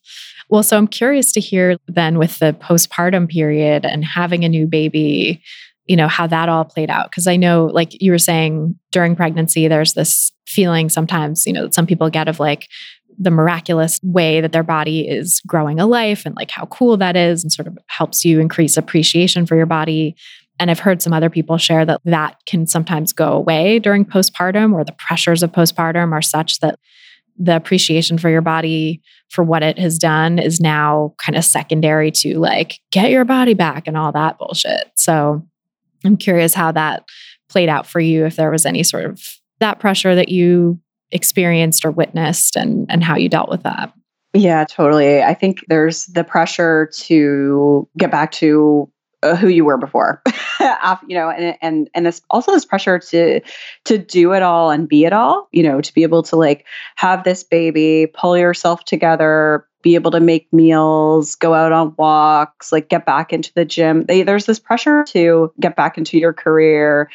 Well, 0.49 0.63
so 0.63 0.77
I'm 0.77 0.89
curious 0.89 1.31
to 1.33 1.41
hear 1.41 1.77
then 1.87 2.19
with 2.19 2.39
the 2.39 2.55
postpartum 2.55 3.29
period 3.29 3.85
and 3.85 4.05
having 4.05 4.45
a 4.45 4.49
new 4.49 4.67
baby, 4.67 5.43
you 5.87 5.97
know, 5.97 6.09
how 6.09 6.27
that 6.27 6.49
all 6.49 6.65
played 6.65 6.91
out. 6.91 7.13
Cause 7.13 7.27
I 7.27 7.37
know, 7.37 7.67
like 7.67 8.01
you 8.03 8.11
were 8.11 8.19
saying 8.19 8.75
during 8.91 9.15
pregnancy, 9.15 9.69
there's 9.69 9.93
this 9.93 10.33
feeling 10.47 10.89
sometimes, 10.89 11.47
you 11.47 11.53
know, 11.53 11.63
that 11.65 11.75
some 11.75 11.87
people 11.87 12.11
get 12.11 12.27
of 12.29 12.41
like, 12.41 12.67
the 13.19 13.31
miraculous 13.31 13.99
way 14.03 14.43
that 14.43 14.53
their 14.53 14.63
body 14.63 15.09
is 15.09 15.41
growing 15.47 15.81
a 15.81 15.87
life 15.87 16.27
and 16.27 16.37
like 16.37 16.51
how 16.51 16.67
cool 16.67 16.99
that 16.99 17.17
is 17.17 17.43
and 17.43 17.51
sort 17.51 17.67
of 17.67 17.79
helps 17.87 18.27
you 18.27 18.41
increase 18.41 18.77
appreciation 18.77 19.47
for 19.47 19.57
your 19.57 19.65
body 19.65 20.15
and 20.59 20.71
I've 20.71 20.81
heard 20.81 21.03
some 21.03 21.13
other 21.13 21.31
people 21.31 21.59
share 21.59 21.85
that 21.85 22.01
that 22.05 22.41
can 22.47 22.67
sometimes 22.67 23.13
go 23.13 23.33
away 23.33 23.79
during 23.79 24.05
postpartum, 24.05 24.73
or 24.73 24.85
the 24.85 24.93
pressures 24.93 25.43
of 25.43 25.53
postpartum 25.53 26.13
are 26.13 26.23
such 26.23 26.61
that 26.61 26.79
the 27.39 27.57
appreciation 27.57 28.19
for 28.19 28.29
your 28.29 28.41
body 28.43 29.01
for 29.31 29.45
what 29.45 29.63
it 29.63 29.79
has 29.79 29.99
done 29.99 30.39
is 30.39 30.61
now 30.61 31.15
kind 31.19 31.37
of 31.37 31.45
secondary 31.45 32.11
to 32.11 32.39
like 32.39 32.81
get 32.91 33.11
your 33.11 33.25
body 33.25 33.55
back 33.55 33.87
and 33.87 33.97
all 33.97 34.13
that 34.13 34.39
bullshit. 34.39 34.91
So 34.95 35.47
I'm 36.05 36.17
curious 36.17 36.55
how 36.55 36.73
that 36.73 37.05
played 37.49 37.69
out 37.69 37.87
for 37.87 38.01
you, 38.01 38.25
if 38.25 38.37
there 38.37 38.51
was 38.51 38.67
any 38.67 38.83
sort 38.83 39.05
of 39.05 39.23
that 39.61 39.81
pressure 39.81 40.15
that 40.15 40.29
you 40.29 40.81
experienced 41.13 41.85
or 41.85 41.91
witnessed 41.91 42.57
and 42.57 42.87
and 42.91 43.03
how 43.05 43.17
you 43.17 43.29
dealt 43.29 43.49
with 43.49 43.63
that. 43.63 43.93
Yeah, 44.35 44.65
totally. 44.65 45.23
I 45.23 45.35
think 45.35 45.61
there's 45.69 46.07
the 46.07 46.25
pressure 46.25 46.91
to 46.95 47.89
get 47.97 48.11
back 48.11 48.33
to 48.33 48.91
Uh, 49.23 49.35
who 49.35 49.49
you 49.49 49.65
were 49.65 49.79
before 49.79 50.23
you 51.09 51.17
know 51.17 51.31
and 51.31 51.57
and 51.63 51.91
and 51.95 52.05
this 52.05 52.21
also 52.29 52.53
this 52.53 52.67
pressure 52.67 52.99
to 52.99 53.41
to 53.85 53.97
do 53.97 54.35
it 54.35 54.43
all 54.43 54.71
and 54.71 54.89
be 54.91 55.07
it 55.07 55.13
all 55.13 55.49
you 55.53 55.63
know 55.63 55.81
to 55.81 55.93
be 55.95 56.03
able 56.03 56.23
to 56.23 56.37
like 56.37 56.67
have 56.97 57.25
this 57.25 57.43
baby 57.43 58.07
pull 58.15 58.37
yourself 58.37 58.85
together 58.85 59.67
be 59.87 59.95
able 59.95 60.11
to 60.11 60.19
make 60.19 60.53
meals 60.53 61.37
go 61.37 61.55
out 61.55 61.71
on 61.71 61.95
walks 61.97 62.73
like 62.73 62.89
get 62.89 63.07
back 63.07 63.33
into 63.33 63.53
the 63.55 63.65
gym. 63.65 64.05
They, 64.05 64.25
there's 64.25 64.45
this 64.45 64.59
pressure 64.59 65.05
to 65.11 65.53
get 65.61 65.77
back 65.77 65.97
into 65.97 66.19
your 66.19 66.33
career 66.33 67.09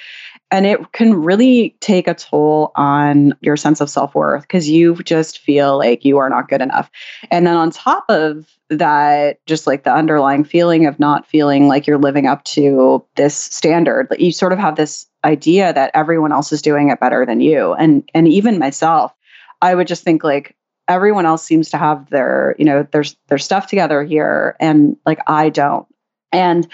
and 0.52 0.66
it 0.66 0.92
can 0.92 1.14
really 1.14 1.76
take 1.80 2.08
a 2.08 2.14
toll 2.14 2.72
on 2.76 3.34
your 3.40 3.56
sense 3.56 3.80
of 3.80 3.90
self 3.90 4.14
worth 4.14 4.42
because 4.42 4.70
you 4.70 4.96
just 5.04 5.40
feel 5.40 5.78
like 5.78 6.04
you 6.04 6.18
are 6.18 6.30
not 6.30 6.50
good 6.50 6.62
enough. 6.62 6.92
And 7.32 7.48
then 7.48 7.56
on 7.56 7.72
top 7.72 8.06
of 8.10 8.48
that, 8.70 9.40
just 9.46 9.66
like 9.66 9.84
the 9.84 9.94
underlying 9.94 10.44
feeling 10.44 10.86
of 10.86 11.00
not 11.00 11.26
feeling 11.26 11.68
like 11.68 11.88
you're 11.88 11.98
living 11.98 12.28
up 12.28 12.44
to 12.44 13.04
this 13.16 13.36
standard, 13.36 14.08
you 14.20 14.32
sort 14.34 14.52
of 14.54 14.60
have 14.60 14.76
this 14.76 15.08
idea 15.24 15.72
that 15.74 15.92
everyone 15.94 16.34
else 16.34 16.52
is 16.52 16.62
doing 16.62 16.90
it 16.90 17.00
better 17.00 17.26
than 17.26 17.40
you. 17.40 17.74
And 17.74 18.10
and 18.14 18.28
even 18.28 18.60
myself, 18.60 19.14
I 19.62 19.74
would 19.74 19.88
just 19.88 20.04
think 20.04 20.24
like 20.24 20.56
everyone 20.88 21.26
else 21.26 21.44
seems 21.44 21.70
to 21.70 21.78
have 21.78 22.10
their, 22.10 22.56
you 22.60 22.66
know, 22.66 22.86
there's 22.92 23.16
their 23.30 23.38
stuff 23.38 23.68
together 23.68 24.04
here 24.04 24.58
and 24.60 24.98
like 25.06 25.20
I 25.28 25.50
don't 25.50 25.88
and 26.32 26.68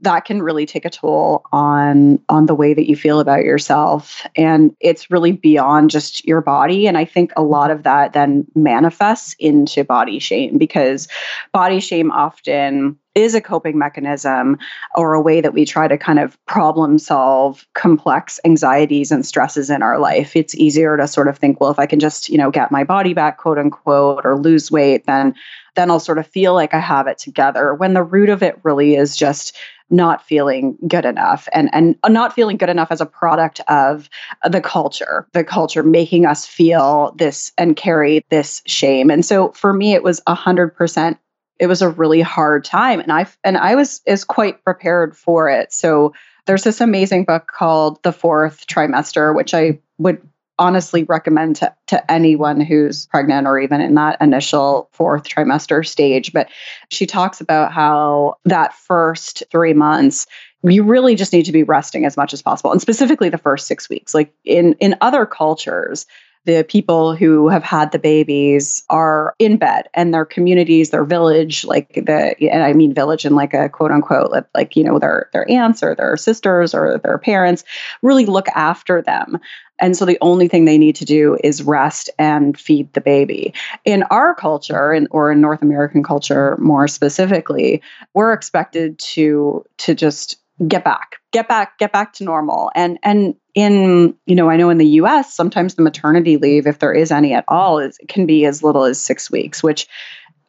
that 0.00 0.24
can 0.24 0.42
really 0.42 0.66
take 0.66 0.84
a 0.84 0.90
toll 0.90 1.44
on 1.52 2.18
on 2.28 2.46
the 2.46 2.54
way 2.54 2.74
that 2.74 2.88
you 2.88 2.96
feel 2.96 3.20
about 3.20 3.44
yourself 3.44 4.26
and 4.36 4.74
it's 4.80 5.10
really 5.10 5.32
beyond 5.32 5.90
just 5.90 6.24
your 6.26 6.40
body 6.40 6.86
and 6.86 6.96
i 6.98 7.04
think 7.04 7.32
a 7.36 7.42
lot 7.42 7.70
of 7.70 7.82
that 7.82 8.12
then 8.12 8.46
manifests 8.54 9.34
into 9.38 9.84
body 9.84 10.18
shame 10.18 10.58
because 10.58 11.08
body 11.52 11.80
shame 11.80 12.10
often 12.10 12.98
is 13.14 13.34
a 13.34 13.40
coping 13.40 13.78
mechanism 13.78 14.58
or 14.94 15.14
a 15.14 15.20
way 15.20 15.40
that 15.40 15.52
we 15.52 15.64
try 15.64 15.86
to 15.86 15.98
kind 15.98 16.18
of 16.18 16.38
problem 16.46 16.98
solve 16.98 17.66
complex 17.74 18.40
anxieties 18.44 19.12
and 19.12 19.26
stresses 19.26 19.68
in 19.68 19.82
our 19.82 19.98
life. 19.98 20.34
It's 20.34 20.54
easier 20.54 20.96
to 20.96 21.06
sort 21.06 21.28
of 21.28 21.36
think, 21.36 21.60
well, 21.60 21.70
if 21.70 21.78
I 21.78 21.86
can 21.86 22.00
just, 22.00 22.28
you 22.30 22.38
know, 22.38 22.50
get 22.50 22.72
my 22.72 22.84
body 22.84 23.12
back, 23.12 23.38
quote 23.38 23.58
unquote, 23.58 24.24
or 24.24 24.38
lose 24.38 24.70
weight, 24.70 25.04
then 25.06 25.34
then 25.74 25.90
I'll 25.90 26.00
sort 26.00 26.18
of 26.18 26.26
feel 26.26 26.54
like 26.54 26.74
I 26.74 26.80
have 26.80 27.06
it 27.06 27.18
together. 27.18 27.74
When 27.74 27.94
the 27.94 28.02
root 28.02 28.28
of 28.28 28.42
it 28.42 28.58
really 28.62 28.96
is 28.96 29.16
just 29.16 29.56
not 29.92 30.26
feeling 30.26 30.76
good 30.88 31.04
enough 31.04 31.48
and 31.52 31.68
and 31.72 31.96
not 32.08 32.32
feeling 32.32 32.56
good 32.56 32.70
enough 32.70 32.90
as 32.90 33.00
a 33.00 33.06
product 33.06 33.60
of 33.68 34.08
the 34.48 34.60
culture 34.60 35.28
the 35.32 35.44
culture 35.44 35.82
making 35.82 36.24
us 36.24 36.46
feel 36.46 37.14
this 37.18 37.52
and 37.58 37.76
carry 37.76 38.24
this 38.30 38.62
shame 38.66 39.10
and 39.10 39.24
so 39.24 39.52
for 39.52 39.72
me 39.72 39.92
it 39.92 40.02
was 40.02 40.20
100% 40.26 41.18
it 41.58 41.66
was 41.66 41.82
a 41.82 41.90
really 41.90 42.22
hard 42.22 42.64
time 42.64 43.00
and 43.00 43.12
i 43.12 43.26
and 43.44 43.58
i 43.58 43.74
was 43.74 44.00
is 44.06 44.24
quite 44.24 44.64
prepared 44.64 45.16
for 45.16 45.50
it 45.50 45.72
so 45.72 46.12
there's 46.46 46.64
this 46.64 46.80
amazing 46.80 47.24
book 47.24 47.46
called 47.48 48.02
the 48.02 48.12
fourth 48.12 48.66
trimester 48.66 49.36
which 49.36 49.52
i 49.52 49.78
would 49.98 50.26
honestly 50.62 51.04
recommend 51.04 51.56
to, 51.56 51.74
to 51.88 52.10
anyone 52.10 52.60
who's 52.60 53.06
pregnant 53.06 53.46
or 53.46 53.58
even 53.58 53.80
in 53.80 53.94
that 53.94 54.16
initial 54.20 54.88
fourth 54.92 55.24
trimester 55.24 55.86
stage 55.86 56.32
but 56.32 56.48
she 56.88 57.04
talks 57.04 57.40
about 57.40 57.72
how 57.72 58.36
that 58.44 58.72
first 58.74 59.42
three 59.50 59.74
months 59.74 60.26
you 60.64 60.84
really 60.84 61.14
just 61.14 61.32
need 61.32 61.44
to 61.44 61.52
be 61.52 61.62
resting 61.62 62.04
as 62.04 62.16
much 62.16 62.32
as 62.32 62.42
possible 62.42 62.70
and 62.70 62.80
specifically 62.80 63.28
the 63.28 63.38
first 63.38 63.66
six 63.66 63.88
weeks. 63.88 64.14
Like 64.14 64.32
in 64.44 64.74
in 64.74 64.96
other 65.00 65.26
cultures 65.26 66.06
the 66.44 66.64
people 66.68 67.14
who 67.14 67.48
have 67.48 67.62
had 67.62 67.92
the 67.92 67.98
babies 67.98 68.82
are 68.90 69.34
in 69.38 69.56
bed 69.56 69.88
and 69.94 70.12
their 70.12 70.24
communities, 70.24 70.90
their 70.90 71.04
village, 71.04 71.64
like 71.64 71.92
the, 71.94 72.34
and 72.50 72.64
I 72.64 72.72
mean 72.72 72.92
village 72.92 73.24
in 73.24 73.34
like 73.34 73.54
a 73.54 73.68
quote 73.68 73.92
unquote, 73.92 74.32
like, 74.54 74.74
you 74.74 74.82
know, 74.82 74.98
their, 74.98 75.28
their 75.32 75.48
aunts 75.48 75.82
or 75.82 75.94
their 75.94 76.16
sisters 76.16 76.74
or 76.74 76.98
their 76.98 77.18
parents 77.18 77.62
really 78.02 78.26
look 78.26 78.48
after 78.56 79.00
them. 79.00 79.38
And 79.78 79.96
so 79.96 80.04
the 80.04 80.18
only 80.20 80.48
thing 80.48 80.64
they 80.64 80.78
need 80.78 80.94
to 80.96 81.04
do 81.04 81.36
is 81.42 81.62
rest 81.62 82.10
and 82.18 82.58
feed 82.58 82.92
the 82.92 83.00
baby. 83.00 83.52
In 83.84 84.04
our 84.04 84.34
culture, 84.34 84.92
in, 84.92 85.08
or 85.10 85.32
in 85.32 85.40
North 85.40 85.62
American 85.62 86.02
culture 86.02 86.56
more 86.58 86.86
specifically, 86.86 87.82
we're 88.14 88.32
expected 88.32 88.98
to 89.00 89.64
to 89.78 89.94
just 89.94 90.41
get 90.68 90.84
back 90.84 91.16
get 91.32 91.48
back 91.48 91.78
get 91.78 91.92
back 91.92 92.12
to 92.14 92.24
normal. 92.24 92.70
And 92.74 92.98
and 93.02 93.34
in 93.54 94.14
you 94.26 94.34
know 94.34 94.48
i 94.48 94.56
know 94.56 94.70
in 94.70 94.78
the 94.78 94.86
us 94.86 95.34
sometimes 95.34 95.74
the 95.74 95.82
maternity 95.82 96.36
leave 96.36 96.66
if 96.66 96.78
there 96.78 96.92
is 96.92 97.12
any 97.12 97.34
at 97.34 97.44
all 97.48 97.78
is 97.78 97.98
can 98.08 98.24
be 98.24 98.46
as 98.46 98.62
little 98.62 98.84
as 98.84 98.98
six 98.98 99.30
weeks 99.30 99.62
which 99.62 99.86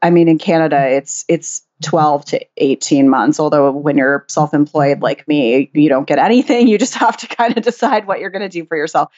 i 0.01 0.09
mean 0.09 0.29
in 0.29 0.37
canada 0.37 0.87
it's 0.87 1.25
it's 1.27 1.63
12 1.83 2.25
to 2.25 2.45
18 2.57 3.09
months. 3.09 3.41
Although 3.41 3.71
when 3.71 3.97
you're 3.97 4.25
self-employed 4.29 5.01
like 5.01 5.27
me 5.27 5.69
you 5.73 5.89
don't 5.89 6.07
get 6.07 6.17
anything. 6.17 6.67
You 6.67 6.77
just 6.77 6.95
have 7.05 7.17
to 7.17 7.27
kind 7.27 7.57
of 7.57 7.63
decide 7.63 8.07
what 8.07 8.19
you're 8.19 8.29
going 8.29 8.41
to 8.41 8.49
do 8.49 8.65
for 8.65 8.77
yourself. 8.77 9.11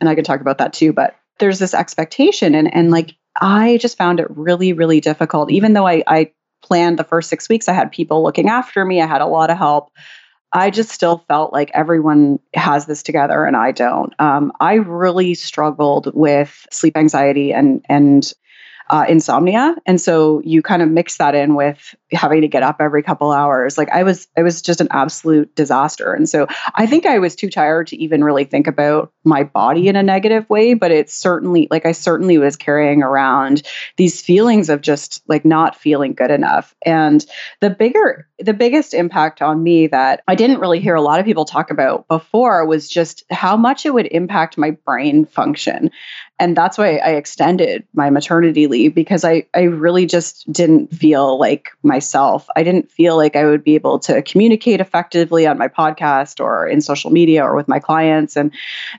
And 0.00 0.08
i 0.08 0.14
could 0.14 0.24
talk 0.24 0.40
about 0.40 0.58
that 0.58 0.72
too 0.72 0.92
but 0.92 1.16
there's 1.38 1.58
this 1.58 1.74
expectation 1.74 2.54
and 2.54 2.72
and 2.72 2.90
like 2.90 3.16
i 3.40 3.78
just 3.78 3.98
found 3.98 4.20
it 4.20 4.28
really 4.30 4.72
really 4.72 5.00
difficult. 5.00 5.50
Even 5.50 5.72
though 5.72 5.86
i 5.86 6.02
i 6.06 6.30
planned 6.62 6.96
the 6.96 7.04
first 7.04 7.28
six 7.28 7.48
weeks 7.48 7.68
i 7.68 7.72
had 7.72 7.90
people 7.90 8.22
looking 8.22 8.48
after 8.48 8.84
me 8.84 9.02
i 9.02 9.06
had 9.06 9.20
a 9.20 9.26
lot 9.26 9.50
of 9.50 9.58
help 9.58 9.90
I 10.52 10.70
just 10.70 10.90
still 10.90 11.24
felt 11.28 11.52
like 11.52 11.70
everyone 11.72 12.38
has 12.54 12.86
this 12.86 13.02
together 13.02 13.44
and 13.44 13.56
I 13.56 13.72
don't. 13.72 14.12
Um, 14.18 14.52
I 14.60 14.74
really 14.74 15.34
struggled 15.34 16.12
with 16.14 16.66
sleep 16.70 16.96
anxiety 16.96 17.52
and 17.52 17.84
and 17.88 18.32
uh, 18.90 19.06
insomnia, 19.08 19.74
and 19.86 20.00
so 20.00 20.42
you 20.44 20.60
kind 20.60 20.82
of 20.82 20.88
mix 20.90 21.16
that 21.16 21.34
in 21.34 21.54
with 21.54 21.94
having 22.12 22.42
to 22.42 22.48
get 22.48 22.62
up 22.62 22.76
every 22.80 23.02
couple 23.02 23.32
hours. 23.32 23.78
Like 23.78 23.90
i 23.90 24.02
was 24.02 24.28
it 24.36 24.42
was 24.42 24.62
just 24.62 24.80
an 24.80 24.88
absolute 24.90 25.54
disaster. 25.54 26.12
And 26.12 26.28
so 26.28 26.46
i 26.74 26.86
think 26.86 27.06
i 27.06 27.18
was 27.18 27.34
too 27.36 27.50
tired 27.50 27.86
to 27.88 27.96
even 27.96 28.24
really 28.24 28.44
think 28.44 28.66
about 28.66 29.12
my 29.24 29.44
body 29.44 29.88
in 29.88 29.96
a 29.96 30.02
negative 30.02 30.48
way 30.50 30.74
but 30.74 30.90
it's 30.90 31.14
certainly 31.14 31.68
like 31.70 31.86
i 31.86 31.92
certainly 31.92 32.38
was 32.38 32.56
carrying 32.56 33.02
around 33.02 33.62
these 33.96 34.20
feelings 34.20 34.68
of 34.68 34.80
just 34.80 35.22
like 35.28 35.44
not 35.44 35.76
feeling 35.76 36.12
good 36.14 36.30
enough. 36.30 36.74
And 36.84 37.24
the 37.60 37.70
bigger 37.70 38.28
the 38.38 38.52
biggest 38.52 38.92
impact 38.92 39.40
on 39.40 39.62
me 39.62 39.86
that 39.86 40.22
i 40.26 40.34
didn't 40.34 40.58
really 40.58 40.80
hear 40.80 40.94
a 40.94 41.02
lot 41.02 41.20
of 41.20 41.26
people 41.26 41.44
talk 41.44 41.70
about 41.70 42.08
before 42.08 42.66
was 42.66 42.88
just 42.88 43.24
how 43.30 43.56
much 43.56 43.86
it 43.86 43.94
would 43.94 44.06
impact 44.06 44.58
my 44.58 44.72
brain 44.84 45.24
function. 45.24 45.90
And 46.38 46.56
that's 46.56 46.76
why 46.76 46.96
i 46.96 47.10
extended 47.10 47.86
my 47.94 48.10
maternity 48.10 48.66
leave 48.66 48.94
because 48.94 49.24
i 49.24 49.46
i 49.54 49.62
really 49.62 50.06
just 50.06 50.50
didn't 50.52 50.92
feel 50.92 51.38
like 51.38 51.70
my 51.82 51.98
myself. 52.02 52.48
I 52.56 52.64
didn't 52.64 52.90
feel 52.90 53.16
like 53.16 53.36
I 53.36 53.44
would 53.44 53.62
be 53.62 53.76
able 53.76 54.00
to 54.00 54.22
communicate 54.22 54.80
effectively 54.80 55.46
on 55.46 55.56
my 55.56 55.68
podcast 55.68 56.40
or 56.40 56.66
in 56.66 56.80
social 56.80 57.12
media 57.12 57.44
or 57.44 57.54
with 57.54 57.68
my 57.68 57.78
clients. 57.78 58.36
And 58.36 58.52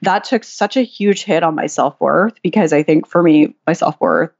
that 0.04 0.24
took 0.24 0.46
such 0.46 0.78
a 0.78 0.84
huge 0.84 1.24
hit 1.26 1.44
on 1.44 1.54
my 1.54 1.68
self 1.68 2.00
worth 2.00 2.42
because 2.42 2.72
I 2.72 2.82
think 2.82 3.06
for 3.06 3.22
me, 3.22 3.54
my 3.68 3.74
self 3.74 4.00
worth 4.00 4.32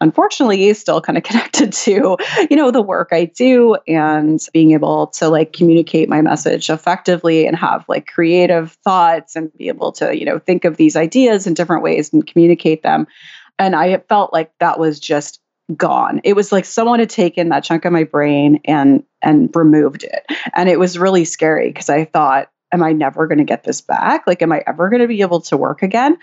unfortunately 0.00 0.68
is 0.68 0.80
still 0.80 1.02
kind 1.02 1.18
of 1.18 1.24
connected 1.30 1.70
to 1.70 2.16
you 2.48 2.56
know 2.56 2.70
the 2.70 2.80
work 2.80 3.10
i 3.12 3.26
do 3.26 3.76
and 3.86 4.46
being 4.54 4.70
able 4.70 5.08
to 5.08 5.28
like 5.28 5.52
communicate 5.52 6.08
my 6.08 6.22
message 6.22 6.70
effectively 6.70 7.46
and 7.46 7.56
have 7.56 7.84
like 7.86 8.06
creative 8.06 8.72
thoughts 8.84 9.36
and 9.36 9.52
be 9.58 9.68
able 9.68 9.92
to 9.92 10.16
you 10.16 10.24
know 10.24 10.38
think 10.38 10.64
of 10.64 10.78
these 10.78 10.96
ideas 10.96 11.46
in 11.46 11.52
different 11.52 11.82
ways 11.82 12.10
and 12.10 12.26
communicate 12.26 12.82
them 12.82 13.06
and 13.58 13.76
i 13.76 13.98
felt 14.08 14.32
like 14.32 14.50
that 14.60 14.78
was 14.78 14.98
just 14.98 15.42
gone. 15.74 16.20
It 16.22 16.34
was 16.34 16.52
like 16.52 16.64
someone 16.64 17.00
had 17.00 17.10
taken 17.10 17.48
that 17.48 17.64
chunk 17.64 17.84
of 17.84 17.92
my 17.92 18.04
brain 18.04 18.60
and 18.64 19.02
and 19.22 19.50
removed 19.54 20.04
it. 20.04 20.24
And 20.54 20.68
it 20.68 20.78
was 20.78 20.98
really 20.98 21.24
scary 21.24 21.68
because 21.68 21.88
I 21.88 22.04
thought, 22.04 22.50
am 22.72 22.82
I 22.82 22.92
never 22.92 23.26
going 23.26 23.38
to 23.38 23.44
get 23.44 23.64
this 23.64 23.80
back? 23.80 24.26
Like 24.26 24.42
am 24.42 24.52
I 24.52 24.62
ever 24.66 24.88
going 24.88 25.02
to 25.02 25.08
be 25.08 25.22
able 25.22 25.40
to 25.42 25.56
work 25.56 25.82
again? 25.82 26.18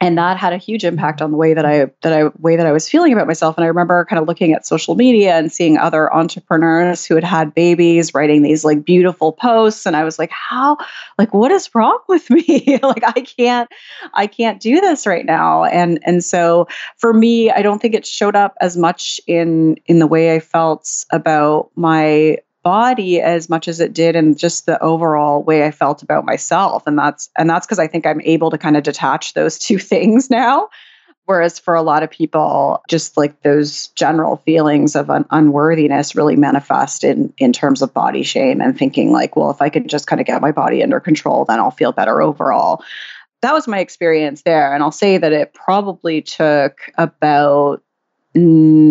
And 0.00 0.18
that 0.18 0.36
had 0.36 0.52
a 0.52 0.58
huge 0.58 0.84
impact 0.84 1.22
on 1.22 1.30
the 1.30 1.38
way 1.38 1.54
that 1.54 1.64
I 1.64 1.86
that 2.02 2.12
I 2.12 2.26
way 2.38 2.56
that 2.56 2.66
I 2.66 2.72
was 2.72 2.88
feeling 2.88 3.14
about 3.14 3.26
myself. 3.26 3.56
And 3.56 3.64
I 3.64 3.68
remember 3.68 4.04
kind 4.04 4.20
of 4.20 4.28
looking 4.28 4.52
at 4.52 4.66
social 4.66 4.94
media 4.94 5.36
and 5.36 5.50
seeing 5.50 5.78
other 5.78 6.12
entrepreneurs 6.14 7.06
who 7.06 7.14
had 7.14 7.24
had 7.24 7.54
babies 7.54 8.12
writing 8.12 8.42
these 8.42 8.62
like 8.62 8.84
beautiful 8.84 9.32
posts, 9.32 9.86
and 9.86 9.96
I 9.96 10.04
was 10.04 10.18
like, 10.18 10.30
how 10.30 10.76
like 11.18 11.32
what 11.32 11.50
is 11.50 11.74
wrong 11.74 11.98
with 12.08 12.28
me? 12.28 12.78
like 12.82 13.04
I 13.04 13.20
can't 13.22 13.70
I 14.12 14.26
can't 14.26 14.60
do 14.60 14.80
this 14.82 15.06
right 15.06 15.24
now. 15.24 15.64
And 15.64 15.98
and 16.02 16.22
so 16.22 16.68
for 16.98 17.14
me, 17.14 17.50
I 17.50 17.62
don't 17.62 17.80
think 17.80 17.94
it 17.94 18.06
showed 18.06 18.36
up 18.36 18.54
as 18.60 18.76
much 18.76 19.18
in 19.26 19.76
in 19.86 19.98
the 19.98 20.06
way 20.06 20.34
I 20.34 20.40
felt 20.40 21.06
about 21.10 21.70
my 21.74 22.36
body 22.66 23.20
as 23.20 23.48
much 23.48 23.68
as 23.68 23.78
it 23.78 23.92
did 23.92 24.16
and 24.16 24.36
just 24.36 24.66
the 24.66 24.82
overall 24.82 25.40
way 25.40 25.64
I 25.64 25.70
felt 25.70 26.02
about 26.02 26.24
myself. 26.24 26.84
And 26.84 26.98
that's 26.98 27.30
and 27.38 27.48
that's 27.48 27.64
cuz 27.64 27.78
I 27.78 27.86
think 27.86 28.04
I'm 28.04 28.20
able 28.22 28.50
to 28.50 28.58
kind 28.58 28.76
of 28.76 28.82
detach 28.82 29.34
those 29.34 29.56
two 29.66 29.78
things 29.78 30.30
now. 30.30 30.68
Whereas 31.26 31.60
for 31.60 31.76
a 31.76 31.82
lot 31.82 32.02
of 32.02 32.10
people 32.10 32.82
just 32.88 33.16
like 33.16 33.42
those 33.42 33.86
general 33.94 34.38
feelings 34.38 34.96
of 34.96 35.10
un- 35.10 35.26
unworthiness 35.30 36.16
really 36.16 36.34
manifest 36.34 37.04
in 37.04 37.32
in 37.38 37.52
terms 37.52 37.82
of 37.82 37.94
body 37.94 38.24
shame 38.24 38.60
and 38.60 38.76
thinking 38.76 39.12
like 39.12 39.36
well 39.36 39.52
if 39.52 39.62
I 39.62 39.68
could 39.68 39.88
just 39.88 40.08
kind 40.08 40.20
of 40.20 40.26
get 40.26 40.42
my 40.42 40.50
body 40.50 40.82
under 40.82 40.98
control 40.98 41.44
then 41.44 41.60
I'll 41.60 41.70
feel 41.70 41.92
better 41.92 42.20
overall. 42.20 42.82
That 43.42 43.54
was 43.54 43.68
my 43.68 43.78
experience 43.78 44.42
there. 44.42 44.74
And 44.74 44.82
I'll 44.82 44.90
say 44.90 45.18
that 45.18 45.32
it 45.32 45.54
probably 45.54 46.20
took 46.20 46.90
about 46.98 47.80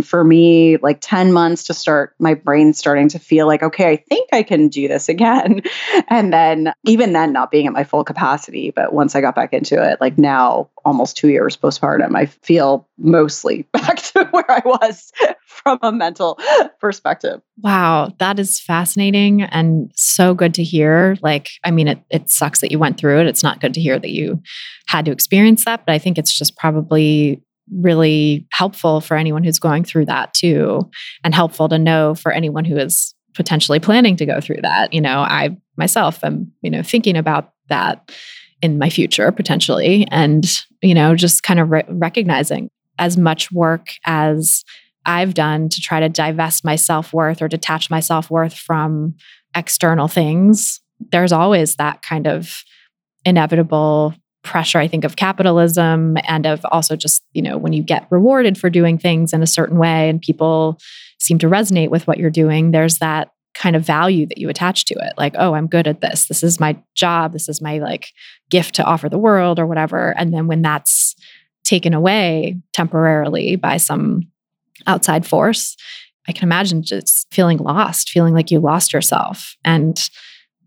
for 0.02 0.24
me 0.24 0.78
like 0.78 1.00
10 1.02 1.32
months 1.32 1.64
to 1.66 1.74
start 1.74 2.16
my 2.20 2.34
brain 2.34 2.74
starting 2.74 3.08
to 3.10 3.20
feel 3.20 3.48
like 3.48 3.62
okay 3.62 3.92
i 3.92 3.96
think 3.96 4.28
i 4.34 4.44
can 4.44 4.68
do 4.68 4.88
this 4.88 5.10
again. 5.10 5.62
And 6.08 6.32
then 6.32 6.74
even 6.84 7.14
then 7.14 7.34
not 7.34 7.52
being 7.52 7.68
at 7.68 7.74
my 7.74 7.84
full 7.84 8.04
capacity 8.04 8.72
but 8.72 8.94
once 8.94 9.16
i 9.16 9.22
got 9.22 9.36
back 9.36 9.54
into 9.54 9.82
it 9.82 10.00
like 10.02 10.18
now 10.18 10.70
almost 10.84 11.18
two 11.18 11.30
years 11.30 11.58
postpartum 11.58 12.16
i 12.16 12.26
feel 12.26 12.88
mostly 12.98 13.64
back 13.74 13.98
to 13.98 14.26
where 14.32 14.50
i 14.50 14.62
was 14.66 15.12
from 15.46 15.80
a 15.82 15.92
mental 15.92 16.40
perspective. 16.80 17.42
Wow 17.62 18.12
that 18.20 18.40
is 18.40 18.60
fascinating 18.60 19.44
and 19.44 19.92
so 19.96 20.34
good 20.34 20.54
to 20.56 20.64
hear. 20.64 21.18
Like 21.22 21.50
i 21.64 21.72
mean 21.72 21.88
it, 21.88 22.00
it 22.10 22.30
sucks 22.30 22.62
that 22.62 22.72
you 22.72 22.80
went 22.80 22.98
through 22.98 23.22
it. 23.22 23.28
It's 23.28 23.44
not 23.44 23.62
good 23.62 23.74
to 23.74 23.82
hear 23.82 24.00
that 24.00 24.12
you 24.12 24.42
had 24.88 25.06
to 25.06 25.12
experience 25.12 25.66
that 25.66 25.86
but 25.86 25.94
i 25.94 25.98
think 25.98 26.18
it's 26.18 26.38
just 26.38 26.56
probably 26.58 27.42
really 27.72 28.48
helpful 28.52 29.02
for 29.02 29.18
anyone 29.18 29.44
who's 29.44 29.60
going 29.60 29.84
through 29.84 30.06
that 30.06 30.34
too 30.34 30.82
and 31.24 31.34
helpful 31.34 31.68
to 31.70 31.78
know 31.78 32.14
for 32.16 32.32
anyone 32.32 32.66
who 32.66 32.78
is 32.78 33.14
potentially 33.34 33.80
planning 33.80 34.16
to 34.16 34.26
go 34.26 34.40
through 34.40 34.62
that. 34.62 34.94
You 34.94 35.02
know 35.02 35.20
i 35.20 35.56
myself 35.78 36.24
am 36.24 36.52
you 36.62 36.70
know 36.70 36.84
thinking 36.84 37.18
about 37.18 37.54
that 37.70 38.12
in 38.62 38.78
my 38.78 38.90
future 38.90 39.32
potentially 39.32 40.08
and 40.12 40.46
you 40.82 40.94
know 40.94 41.16
just 41.16 41.44
kind 41.44 41.60
of 41.60 41.70
re- 41.70 41.84
recognizing 41.90 42.70
as 42.98 43.18
much 43.18 43.52
work 43.52 43.90
as 44.06 44.64
i've 45.06 45.34
done 45.34 45.70
to 45.70 45.82
try 45.82 46.00
to 46.00 46.10
divest 46.10 46.64
my 46.64 46.76
self-worth 46.76 47.42
or 47.42 47.48
detach 47.48 47.90
my 47.90 48.00
self-worth 48.00 48.54
from 48.54 49.14
external 49.56 50.08
things 50.08 50.80
there's 51.12 51.32
always 51.32 51.76
that 51.76 52.02
kind 52.02 52.28
of 52.28 52.64
inevitable 53.26 54.14
pressure 54.46 54.80
i 54.80 54.88
think 54.88 55.04
of 55.04 55.16
capitalism 55.16 56.18
and 56.28 56.46
of 56.46 56.66
also 56.72 56.96
just 56.96 57.24
you 57.34 57.42
know 57.42 57.58
when 57.58 57.74
you 57.74 57.84
get 57.84 58.08
rewarded 58.10 58.58
for 58.58 58.70
doing 58.70 58.98
things 58.98 59.34
in 59.34 59.42
a 59.42 59.48
certain 59.48 59.78
way 59.78 60.10
and 60.10 60.22
people 60.22 60.80
seem 61.20 61.38
to 61.38 61.48
resonate 61.48 61.90
with 61.90 62.08
what 62.08 62.18
you're 62.18 62.30
doing 62.30 62.72
there's 62.72 63.00
that 63.00 63.32
kind 63.56 63.76
of 63.76 63.84
value 63.84 64.26
that 64.28 64.38
you 64.38 64.50
attach 64.50 64.86
to 64.86 64.94
it. 64.96 65.14
Like 65.18 65.34
oh 65.40 65.54
i'm 65.54 65.68
good 65.68 65.88
at 65.88 66.02
this. 66.02 66.28
This 66.28 66.44
is 66.44 66.60
my 66.60 66.78
job. 66.94 67.34
This 67.34 67.50
is 67.50 67.62
my 67.62 67.80
like 67.80 68.12
gift 68.50 68.76
to 68.76 68.84
offer 68.84 69.10
the 69.10 69.18
world 69.18 69.60
or 69.60 69.66
whatever. 69.66 70.14
And 70.18 70.34
then 70.34 70.48
when 70.48 70.62
that's 70.62 71.16
taken 71.64 71.94
away 71.94 72.62
temporarily 72.74 73.56
by 73.56 73.78
some 73.78 74.28
outside 74.86 75.26
force 75.26 75.76
i 76.28 76.32
can 76.32 76.44
imagine 76.44 76.84
just 76.84 77.28
feeling 77.34 77.58
lost 77.58 78.10
feeling 78.10 78.36
like 78.36 78.52
you 78.52 78.60
lost 78.60 78.94
yourself. 78.94 79.56
And 79.64 79.98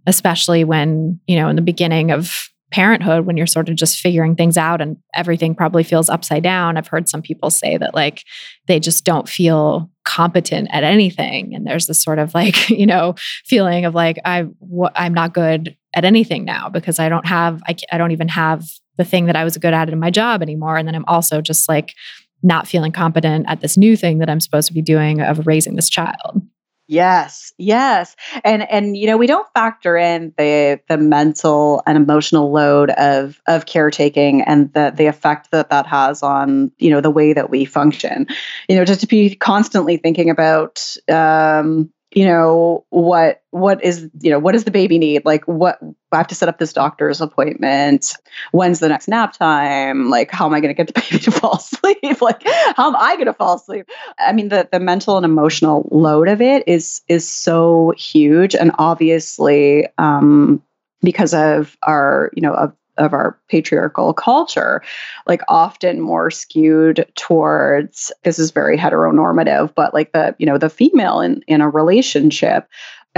especially 0.07 0.65
when 0.65 1.21
you 1.27 1.37
know 1.37 1.49
in 1.49 1.57
the 1.57 1.63
beginning 1.63 2.11
of 2.11 2.33
parenthood 2.71 3.25
when 3.25 3.37
you're 3.37 3.47
sort 3.47 3.69
of 3.69 3.77
just 3.77 3.99
figuring 3.99 4.37
things 4.37 4.57
out 4.57 4.81
and 4.81 4.97
everything 5.15 5.55
probably 5.55 5.83
feels 5.83 6.11
upside 6.11 6.43
down. 6.43 6.77
I've 6.77 6.89
heard 6.89 7.09
some 7.09 7.23
people 7.23 7.51
say 7.51 7.79
that 7.79 7.95
like 7.95 8.25
they 8.67 8.79
just 8.79 9.05
don't 9.05 9.29
feel 9.29 9.91
competent 10.05 10.69
at 10.71 10.85
anything 10.85 11.55
and 11.55 11.67
there's 11.67 11.87
this 11.87 12.03
sort 12.03 12.19
of 12.19 12.35
like, 12.35 12.69
you 12.71 12.87
know, 12.87 13.15
feeling 13.47 13.85
of 13.85 13.95
like 13.95 14.19
I 14.25 14.43
w- 14.61 14.91
I'm 14.95 15.15
not 15.15 15.33
good 15.33 15.77
at 15.95 16.05
anything 16.05 16.45
now 16.45 16.69
because 16.69 16.99
I 16.99 17.09
don't 17.09 17.27
have 17.27 17.63
I, 17.67 17.75
I 17.91 17.99
don't 17.99 18.13
even 18.13 18.29
have 18.29 18.65
the 18.99 19.05
thing 19.05 19.27
that 19.27 19.37
I 19.37 19.45
was 19.45 19.57
good 19.57 19.73
at 19.73 19.89
in 19.89 19.99
my 19.99 20.11
job 20.11 20.43
anymore 20.43 20.77
and 20.77 20.87
then 20.87 20.95
I'm 20.95 21.05
also 21.07 21.41
just 21.41 21.69
like 21.69 21.95
not 22.43 22.69
feeling 22.69 22.93
competent 22.93 23.47
at 23.49 23.61
this 23.61 23.77
new 23.77 23.97
thing 23.97 24.19
that 24.19 24.29
I'm 24.31 24.41
supposed 24.41 24.69
to 24.69 24.75
be 24.75 24.83
doing 24.83 25.21
of 25.21 25.47
raising 25.47 25.75
this 25.75 25.89
child. 25.89 26.43
Yes, 26.91 27.53
yes. 27.59 28.17
And 28.45 28.63
and 28.71 28.97
you 28.97 29.07
know, 29.07 29.19
we 29.19 29.27
don't 29.27 29.47
factor 29.53 29.99
in 29.99 30.33
the 30.39 30.81
the 30.89 30.97
mental 30.97 31.83
and 31.87 31.99
emotional 31.99 32.51
load 32.51 32.89
of 32.93 33.43
of 33.47 33.67
caretaking 33.67 34.41
and 34.43 34.73
the 34.73 34.91
the 34.97 35.05
effect 35.07 35.51
that 35.51 35.69
that 35.69 35.87
has 35.87 36.23
on, 36.23 36.73
you 36.79 36.89
know, 36.89 37.03
the 37.03 37.11
way 37.11 37.35
that 37.35 37.51
we 37.51 37.67
function. 37.67 38.27
You 38.71 38.77
know, 38.77 38.87
just 38.87 39.03
to 39.03 39.07
be 39.07 39.35
constantly 39.35 39.99
thinking 39.99 40.31
about 40.31 40.97
um 41.13 41.91
you 42.11 42.25
know 42.25 42.87
what 42.89 43.43
what 43.51 43.83
is 43.85 44.09
you 44.21 44.31
know 44.31 44.39
what 44.39 44.53
does 44.53 44.65
the 44.65 44.71
baby 44.71 44.99
need? 44.99 45.25
Like 45.25 45.45
what 45.45 45.79
i 46.11 46.17
have 46.17 46.27
to 46.29 46.35
set 46.35 46.49
up 46.49 46.59
this 46.59 46.73
doctor's 46.73 47.21
appointment. 47.21 48.15
When's 48.53 48.81
the 48.81 48.89
next 48.89 49.09
nap 49.09 49.35
time? 49.35 50.09
Like 50.09 50.31
how 50.31 50.47
am 50.47 50.55
i 50.55 50.61
going 50.61 50.75
to 50.75 50.85
get 50.85 50.95
the 50.95 51.01
baby 51.11 51.23
to 51.25 51.31
fall 51.31 51.57
asleep? 51.57 51.99
Like 52.21 52.43
how 52.77 52.89
am 52.89 52.97
i 52.97 53.15
going 53.15 53.27
to 53.27 53.35
fall 53.35 53.57
asleep? 53.57 53.89
I 54.19 54.33
mean 54.33 54.49
the 54.49 54.69
the 54.73 54.81
mental 54.81 55.17
and 55.17 55.25
emotional 55.25 55.89
load 55.91 56.29
of 56.29 56.41
it 56.41 56.67
is 56.67 57.03
is 57.09 57.29
so 57.29 57.93
huge 57.97 58.55
and 58.55 58.73
obviously 58.79 59.87
um 59.99 60.63
because 61.03 61.35
of 61.35 61.77
our 61.83 62.31
you 62.35 62.43
know 62.43 62.55
of 62.55 62.73
of 62.99 63.13
our 63.13 63.39
patriarchal 63.49 64.13
culture, 64.13 64.83
like 65.27 65.41
often 65.49 66.01
more 66.01 66.31
skewed 66.31 67.07
towards 67.15 68.13
this 68.25 68.39
is 68.39 68.51
very 68.51 68.77
heteronormative, 68.77 69.75
but 69.75 69.95
like 69.95 70.13
the, 70.13 70.35
you 70.39 70.47
know, 70.47 70.59
the 70.59 70.71
female 70.71 71.21
in, 71.21 71.43
in 71.47 71.61
a 71.61 71.71
relationship 71.71 72.69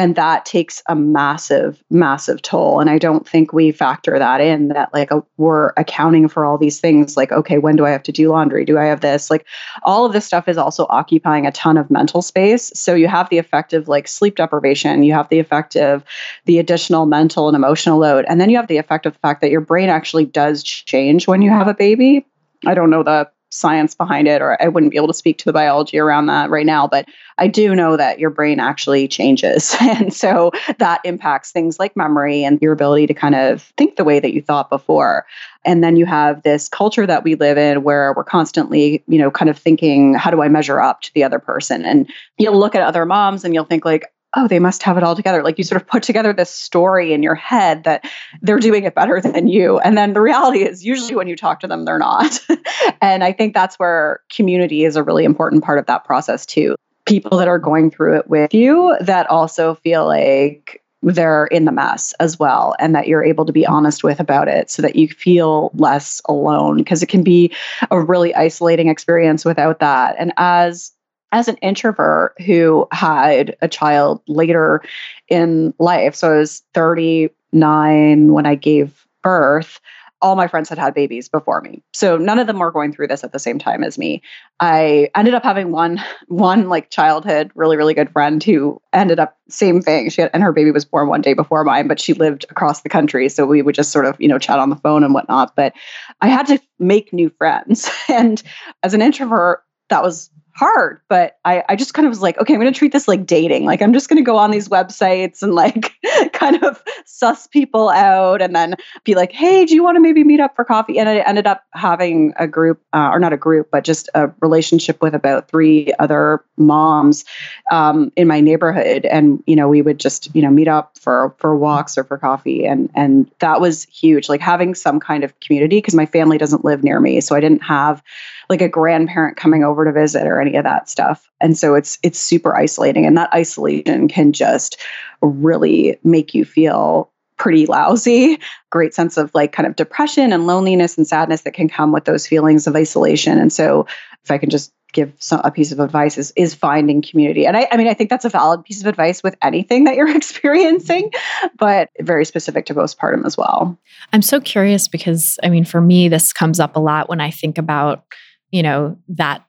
and 0.00 0.16
that 0.16 0.46
takes 0.46 0.82
a 0.86 0.96
massive 0.96 1.84
massive 1.90 2.40
toll. 2.40 2.80
And 2.80 2.88
i 2.88 2.96
don't 2.96 3.28
think 3.28 3.52
we 3.52 3.70
factor 3.70 4.18
that 4.18 4.40
in 4.40 4.68
that 4.68 4.92
like 4.94 5.10
a, 5.10 5.22
we're 5.36 5.72
accounting 5.76 6.26
for 6.26 6.46
all 6.46 6.56
these 6.56 6.80
things 6.80 7.18
like 7.18 7.32
okay 7.32 7.58
when 7.58 7.76
do 7.76 7.84
i 7.84 7.90
have 7.90 8.02
to 8.04 8.12
do 8.12 8.30
laundry? 8.30 8.64
Do 8.64 8.78
i 8.78 8.84
have 8.84 9.02
this? 9.02 9.30
Like 9.30 9.46
all 9.82 10.06
of 10.06 10.14
this 10.14 10.24
stuff 10.24 10.48
is 10.48 10.56
also 10.56 10.86
occupying 10.88 11.46
a 11.46 11.52
ton 11.52 11.76
of 11.76 11.90
mental 11.90 12.22
space. 12.22 12.72
So 12.74 12.94
you 12.94 13.08
have 13.08 13.28
the 13.28 13.38
effect 13.38 13.74
of 13.74 13.88
like 13.88 14.08
sleep 14.08 14.36
deprivation 14.36 15.02
you 15.02 15.12
have 15.12 15.28
the 15.28 15.38
effect 15.38 15.76
of 15.76 16.02
the 16.46 16.58
additional 16.58 17.04
mental 17.04 17.48
and 17.48 17.54
emotional 17.54 17.98
load 17.98 18.24
and 18.26 18.40
then 18.40 18.48
you 18.48 18.56
have 18.56 18.68
the 18.68 18.78
effect 18.78 19.04
of 19.04 19.12
the 19.12 19.18
fact 19.18 19.42
that 19.42 19.50
your 19.50 19.60
brain 19.60 19.90
actually 19.90 20.24
does 20.24 20.62
change 20.62 21.28
when 21.28 21.42
you 21.42 21.50
have 21.50 21.68
a 21.68 21.74
baby. 21.74 22.26
I 22.66 22.74
don't 22.74 22.90
know 22.90 23.02
the 23.02 23.30
science 23.50 23.94
behind 23.94 24.28
it, 24.28 24.40
or 24.40 24.60
I 24.62 24.68
wouldn't 24.68 24.92
be 24.92 24.96
able 24.96 25.08
to 25.08 25.14
speak 25.14 25.38
to 25.38 25.44
the 25.44 25.52
biology 25.52 25.98
around 25.98 26.26
that 26.26 26.50
right 26.50 26.66
now. 26.66 26.86
But 26.86 27.06
I 27.38 27.48
do 27.48 27.74
know 27.74 27.96
that 27.96 28.20
your 28.20 28.30
brain 28.30 28.60
actually 28.60 29.08
changes. 29.08 29.76
And 29.90 30.14
so 30.14 30.52
that 30.78 31.00
impacts 31.04 31.50
things 31.50 31.78
like 31.78 31.96
memory 31.96 32.44
and 32.44 32.60
your 32.62 32.72
ability 32.72 33.06
to 33.08 33.14
kind 33.14 33.34
of 33.34 33.62
think 33.76 33.96
the 33.96 34.04
way 34.04 34.20
that 34.20 34.32
you 34.32 34.40
thought 34.40 34.70
before. 34.70 35.26
And 35.64 35.82
then 35.82 35.96
you 35.96 36.06
have 36.06 36.42
this 36.42 36.68
culture 36.68 37.06
that 37.06 37.24
we 37.24 37.34
live 37.34 37.58
in 37.58 37.82
where 37.82 38.14
we're 38.14 38.24
constantly, 38.24 39.02
you 39.08 39.18
know, 39.18 39.30
kind 39.30 39.50
of 39.50 39.58
thinking, 39.58 40.14
how 40.14 40.30
do 40.30 40.42
I 40.42 40.48
measure 40.48 40.80
up 40.80 41.02
to 41.02 41.12
the 41.12 41.24
other 41.24 41.38
person? 41.38 41.84
And 41.84 42.08
you'll 42.38 42.58
look 42.58 42.74
at 42.74 42.82
other 42.82 43.04
moms 43.04 43.44
and 43.44 43.52
you'll 43.52 43.64
think, 43.64 43.84
like, 43.84 44.12
oh, 44.34 44.46
they 44.46 44.58
must 44.58 44.82
have 44.82 44.96
it 44.96 45.02
all 45.02 45.16
together. 45.16 45.42
Like 45.42 45.58
you 45.58 45.64
sort 45.64 45.80
of 45.80 45.86
put 45.86 46.02
together 46.02 46.32
this 46.32 46.50
story 46.50 47.12
in 47.12 47.22
your 47.22 47.34
head 47.34 47.84
that 47.84 48.04
they're 48.42 48.58
doing 48.58 48.84
it 48.84 48.94
better 48.94 49.20
than 49.20 49.48
you. 49.48 49.78
And 49.80 49.96
then 49.98 50.12
the 50.12 50.20
reality 50.20 50.60
is, 50.60 50.84
usually 50.84 51.14
when 51.14 51.28
you 51.28 51.36
talk 51.36 51.60
to 51.60 51.66
them, 51.66 51.84
they're 51.84 51.98
not. 51.98 52.38
and 53.02 53.24
I 53.24 53.32
think 53.32 53.54
that's 53.54 53.76
where 53.76 54.20
community 54.30 54.84
is 54.84 54.96
a 54.96 55.02
really 55.02 55.24
important 55.24 55.64
part 55.64 55.78
of 55.78 55.86
that 55.86 56.04
process, 56.04 56.46
too. 56.46 56.76
People 57.06 57.38
that 57.38 57.48
are 57.48 57.58
going 57.58 57.90
through 57.90 58.18
it 58.18 58.28
with 58.28 58.54
you 58.54 58.96
that 59.00 59.28
also 59.28 59.74
feel 59.76 60.06
like 60.06 60.82
they're 61.02 61.46
in 61.46 61.64
the 61.64 61.72
mess 61.72 62.12
as 62.20 62.38
well 62.38 62.74
and 62.78 62.94
that 62.94 63.08
you're 63.08 63.24
able 63.24 63.46
to 63.46 63.52
be 63.52 63.66
honest 63.66 64.04
with 64.04 64.20
about 64.20 64.48
it 64.48 64.70
so 64.70 64.82
that 64.82 64.96
you 64.96 65.08
feel 65.08 65.70
less 65.74 66.20
alone 66.26 66.76
because 66.76 67.02
it 67.02 67.08
can 67.08 67.22
be 67.22 67.50
a 67.90 67.98
really 67.98 68.34
isolating 68.34 68.88
experience 68.88 69.44
without 69.44 69.78
that 69.78 70.14
and 70.18 70.30
as 70.36 70.92
as 71.32 71.48
an 71.48 71.56
introvert 71.58 72.34
who 72.40 72.86
had 72.92 73.56
a 73.62 73.68
child 73.68 74.20
later 74.26 74.82
in 75.28 75.72
life, 75.78 76.14
so 76.14 76.32
I 76.32 76.38
was 76.38 76.62
39 76.74 78.32
when 78.32 78.46
I 78.46 78.54
gave 78.54 79.06
birth. 79.22 79.80
all 80.22 80.36
my 80.36 80.46
friends 80.46 80.68
had 80.68 80.76
had 80.78 80.92
babies 80.92 81.28
before 81.28 81.62
me. 81.62 81.82
So 81.94 82.18
none 82.18 82.38
of 82.38 82.46
them 82.46 82.58
were 82.58 82.70
going 82.70 82.92
through 82.92 83.06
this 83.06 83.24
at 83.24 83.32
the 83.32 83.38
same 83.38 83.58
time 83.58 83.82
as 83.82 83.96
me. 83.96 84.20
I 84.60 85.08
ended 85.14 85.32
up 85.34 85.42
having 85.42 85.72
one 85.72 86.02
one 86.28 86.68
like 86.68 86.90
childhood 86.90 87.50
really 87.54 87.76
really 87.76 87.94
good 87.94 88.10
friend 88.10 88.42
who 88.42 88.80
ended 88.92 89.18
up 89.18 89.38
same 89.48 89.80
thing. 89.80 90.10
She 90.10 90.20
had 90.20 90.30
and 90.34 90.42
her 90.42 90.52
baby 90.52 90.70
was 90.70 90.84
born 90.84 91.08
one 91.08 91.22
day 91.22 91.32
before 91.32 91.64
mine, 91.64 91.88
but 91.88 92.00
she 92.00 92.12
lived 92.12 92.44
across 92.50 92.82
the 92.82 92.88
country, 92.88 93.28
so 93.28 93.46
we 93.46 93.62
would 93.62 93.74
just 93.74 93.92
sort 93.92 94.04
of 94.04 94.20
you 94.20 94.28
know 94.28 94.38
chat 94.38 94.58
on 94.58 94.70
the 94.70 94.76
phone 94.76 95.04
and 95.04 95.14
whatnot. 95.14 95.56
But 95.56 95.72
I 96.20 96.28
had 96.28 96.46
to 96.48 96.60
make 96.78 97.12
new 97.12 97.30
friends, 97.30 97.90
and 98.08 98.42
as 98.82 98.94
an 98.94 99.02
introvert, 99.02 99.64
that 99.88 100.02
was 100.02 100.30
hard, 100.60 101.00
but 101.08 101.38
I, 101.46 101.64
I 101.70 101.74
just 101.74 101.94
kind 101.94 102.04
of 102.04 102.10
was 102.10 102.20
like, 102.20 102.36
okay, 102.36 102.52
I'm 102.52 102.60
going 102.60 102.70
to 102.70 102.78
treat 102.78 102.92
this 102.92 103.08
like 103.08 103.24
dating. 103.24 103.64
Like, 103.64 103.80
I'm 103.80 103.94
just 103.94 104.10
going 104.10 104.18
to 104.18 104.22
go 104.22 104.36
on 104.36 104.50
these 104.50 104.68
websites 104.68 105.42
and 105.42 105.54
like 105.54 105.94
kind 106.34 106.62
of 106.62 106.84
suss 107.06 107.46
people 107.46 107.88
out 107.88 108.42
and 108.42 108.54
then 108.54 108.74
be 109.04 109.14
like, 109.14 109.32
hey, 109.32 109.64
do 109.64 109.74
you 109.74 109.82
want 109.82 109.96
to 109.96 110.00
maybe 110.00 110.22
meet 110.22 110.38
up 110.38 110.54
for 110.54 110.66
coffee? 110.66 110.98
And 110.98 111.08
I 111.08 111.20
ended 111.20 111.46
up 111.46 111.64
having 111.72 112.34
a 112.38 112.46
group, 112.46 112.78
uh, 112.92 113.08
or 113.10 113.18
not 113.18 113.32
a 113.32 113.38
group, 113.38 113.70
but 113.72 113.84
just 113.84 114.10
a 114.14 114.30
relationship 114.40 115.00
with 115.00 115.14
about 115.14 115.48
three 115.48 115.94
other 115.98 116.44
moms 116.58 117.24
um, 117.70 118.12
in 118.14 118.28
my 118.28 118.42
neighborhood. 118.42 119.06
And, 119.06 119.42
you 119.46 119.56
know, 119.56 119.66
we 119.66 119.80
would 119.80 119.98
just, 119.98 120.34
you 120.34 120.42
know, 120.42 120.50
meet 120.50 120.68
up 120.68 120.98
for, 120.98 121.34
for 121.38 121.56
walks 121.56 121.96
or 121.96 122.04
for 122.04 122.18
coffee. 122.18 122.66
And, 122.66 122.90
and 122.94 123.30
that 123.38 123.62
was 123.62 123.84
huge, 123.84 124.28
like 124.28 124.42
having 124.42 124.74
some 124.74 125.00
kind 125.00 125.24
of 125.24 125.40
community 125.40 125.78
because 125.78 125.94
my 125.94 126.04
family 126.04 126.36
doesn't 126.36 126.66
live 126.66 126.84
near 126.84 127.00
me. 127.00 127.22
So 127.22 127.34
I 127.34 127.40
didn't 127.40 127.62
have 127.62 128.02
like 128.50 128.60
a 128.60 128.68
grandparent 128.68 129.36
coming 129.36 129.62
over 129.64 129.84
to 129.84 129.92
visit 129.92 130.26
or 130.26 130.40
any 130.40 130.56
of 130.56 130.64
that 130.64 130.90
stuff. 130.90 131.30
And 131.40 131.56
so 131.56 131.74
it's 131.74 131.98
it's 132.02 132.18
super 132.18 132.54
isolating 132.54 133.06
and 133.06 133.16
that 133.16 133.32
isolation 133.32 134.08
can 134.08 134.32
just 134.32 134.76
really 135.22 135.98
make 136.02 136.34
you 136.34 136.44
feel 136.44 137.10
pretty 137.36 137.64
lousy. 137.64 138.38
Great 138.68 138.92
sense 138.92 139.16
of 139.16 139.30
like 139.34 139.52
kind 139.52 139.66
of 139.66 139.76
depression 139.76 140.32
and 140.32 140.46
loneliness 140.46 140.98
and 140.98 141.06
sadness 141.06 141.42
that 141.42 141.54
can 141.54 141.68
come 141.68 141.92
with 141.92 142.04
those 142.04 142.26
feelings 142.26 142.66
of 142.66 142.76
isolation. 142.76 143.38
And 143.38 143.50
so 143.52 143.86
if 144.24 144.30
I 144.30 144.36
can 144.36 144.50
just 144.50 144.72
give 144.92 145.12
some, 145.20 145.40
a 145.44 145.50
piece 145.50 145.70
of 145.70 145.78
advice 145.78 146.18
is 146.18 146.32
is 146.36 146.52
finding 146.52 147.00
community. 147.00 147.46
And 147.46 147.56
I, 147.56 147.68
I 147.70 147.76
mean, 147.76 147.86
I 147.86 147.94
think 147.94 148.10
that's 148.10 148.24
a 148.24 148.28
valid 148.28 148.64
piece 148.64 148.80
of 148.80 148.86
advice 148.86 149.22
with 149.22 149.36
anything 149.42 149.84
that 149.84 149.94
you're 149.94 150.14
experiencing, 150.16 151.12
but 151.56 151.88
very 152.00 152.24
specific 152.24 152.66
to 152.66 152.74
postpartum 152.74 153.24
as 153.24 153.36
well. 153.36 153.78
I'm 154.12 154.22
so 154.22 154.40
curious 154.40 154.88
because 154.88 155.38
I 155.42 155.48
mean, 155.50 155.64
for 155.64 155.80
me, 155.80 156.08
this 156.08 156.32
comes 156.32 156.58
up 156.58 156.76
a 156.76 156.80
lot 156.80 157.08
when 157.08 157.20
I 157.20 157.30
think 157.30 157.58
about 157.58 158.04
you 158.50 158.62
know, 158.62 158.96
that 159.08 159.44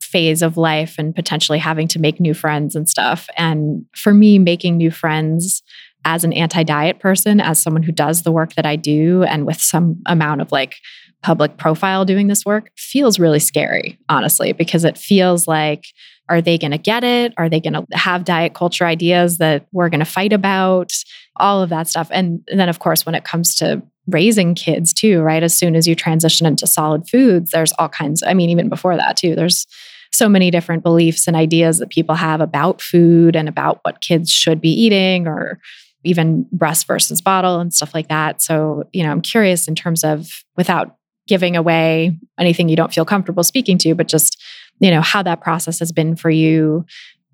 phase 0.00 0.42
of 0.42 0.56
life 0.56 0.94
and 0.96 1.14
potentially 1.14 1.58
having 1.58 1.88
to 1.88 1.98
make 1.98 2.20
new 2.20 2.34
friends 2.34 2.76
and 2.76 2.88
stuff. 2.88 3.26
And 3.36 3.84
for 3.96 4.14
me, 4.14 4.38
making 4.38 4.76
new 4.76 4.92
friends 4.92 5.62
as 6.04 6.22
an 6.22 6.32
anti 6.32 6.62
diet 6.62 7.00
person, 7.00 7.40
as 7.40 7.60
someone 7.60 7.82
who 7.82 7.92
does 7.92 8.22
the 8.22 8.32
work 8.32 8.54
that 8.54 8.66
I 8.66 8.76
do, 8.76 9.24
and 9.24 9.46
with 9.46 9.60
some 9.60 10.00
amount 10.06 10.40
of 10.40 10.52
like 10.52 10.76
public 11.22 11.56
profile 11.56 12.04
doing 12.04 12.28
this 12.28 12.44
work, 12.44 12.70
feels 12.76 13.18
really 13.18 13.40
scary, 13.40 13.98
honestly, 14.08 14.52
because 14.52 14.84
it 14.84 14.98
feels 14.98 15.48
like, 15.48 15.86
are 16.28 16.40
they 16.40 16.58
going 16.58 16.70
to 16.70 16.78
get 16.78 17.02
it? 17.02 17.34
Are 17.36 17.48
they 17.48 17.60
going 17.60 17.72
to 17.72 17.86
have 17.92 18.24
diet 18.24 18.54
culture 18.54 18.86
ideas 18.86 19.38
that 19.38 19.66
we're 19.72 19.88
going 19.88 20.00
to 20.00 20.06
fight 20.06 20.32
about? 20.32 20.92
All 21.36 21.62
of 21.62 21.70
that 21.70 21.88
stuff. 21.88 22.08
And 22.12 22.46
then, 22.54 22.68
of 22.68 22.78
course, 22.78 23.04
when 23.04 23.14
it 23.14 23.24
comes 23.24 23.56
to 23.56 23.82
raising 24.06 24.54
kids 24.54 24.92
too, 24.92 25.20
right? 25.22 25.42
As 25.42 25.56
soon 25.56 25.76
as 25.76 25.86
you 25.86 25.94
transition 25.94 26.46
into 26.46 26.66
solid 26.66 27.08
foods, 27.08 27.50
there's 27.50 27.72
all 27.78 27.88
kinds, 27.88 28.22
I 28.22 28.34
mean, 28.34 28.50
even 28.50 28.68
before 28.68 28.96
that 28.96 29.16
too, 29.16 29.34
there's 29.34 29.66
so 30.12 30.28
many 30.28 30.50
different 30.50 30.82
beliefs 30.82 31.26
and 31.26 31.36
ideas 31.36 31.78
that 31.78 31.90
people 31.90 32.14
have 32.14 32.40
about 32.40 32.80
food 32.80 33.34
and 33.34 33.48
about 33.48 33.80
what 33.82 34.00
kids 34.00 34.30
should 34.30 34.60
be 34.60 34.70
eating 34.70 35.26
or 35.26 35.58
even 36.04 36.46
breast 36.52 36.86
versus 36.86 37.20
bottle 37.20 37.58
and 37.58 37.72
stuff 37.72 37.94
like 37.94 38.08
that. 38.08 38.40
So, 38.40 38.84
you 38.92 39.02
know, 39.02 39.10
I'm 39.10 39.22
curious 39.22 39.66
in 39.66 39.74
terms 39.74 40.04
of 40.04 40.28
without 40.56 40.96
giving 41.26 41.56
away 41.56 42.16
anything 42.38 42.68
you 42.68 42.76
don't 42.76 42.92
feel 42.92 43.06
comfortable 43.06 43.42
speaking 43.42 43.78
to, 43.78 43.94
but 43.94 44.08
just, 44.08 44.40
you 44.80 44.90
know, 44.90 45.00
how 45.00 45.22
that 45.22 45.40
process 45.40 45.78
has 45.78 45.90
been 45.90 46.14
for 46.14 46.30
you 46.30 46.84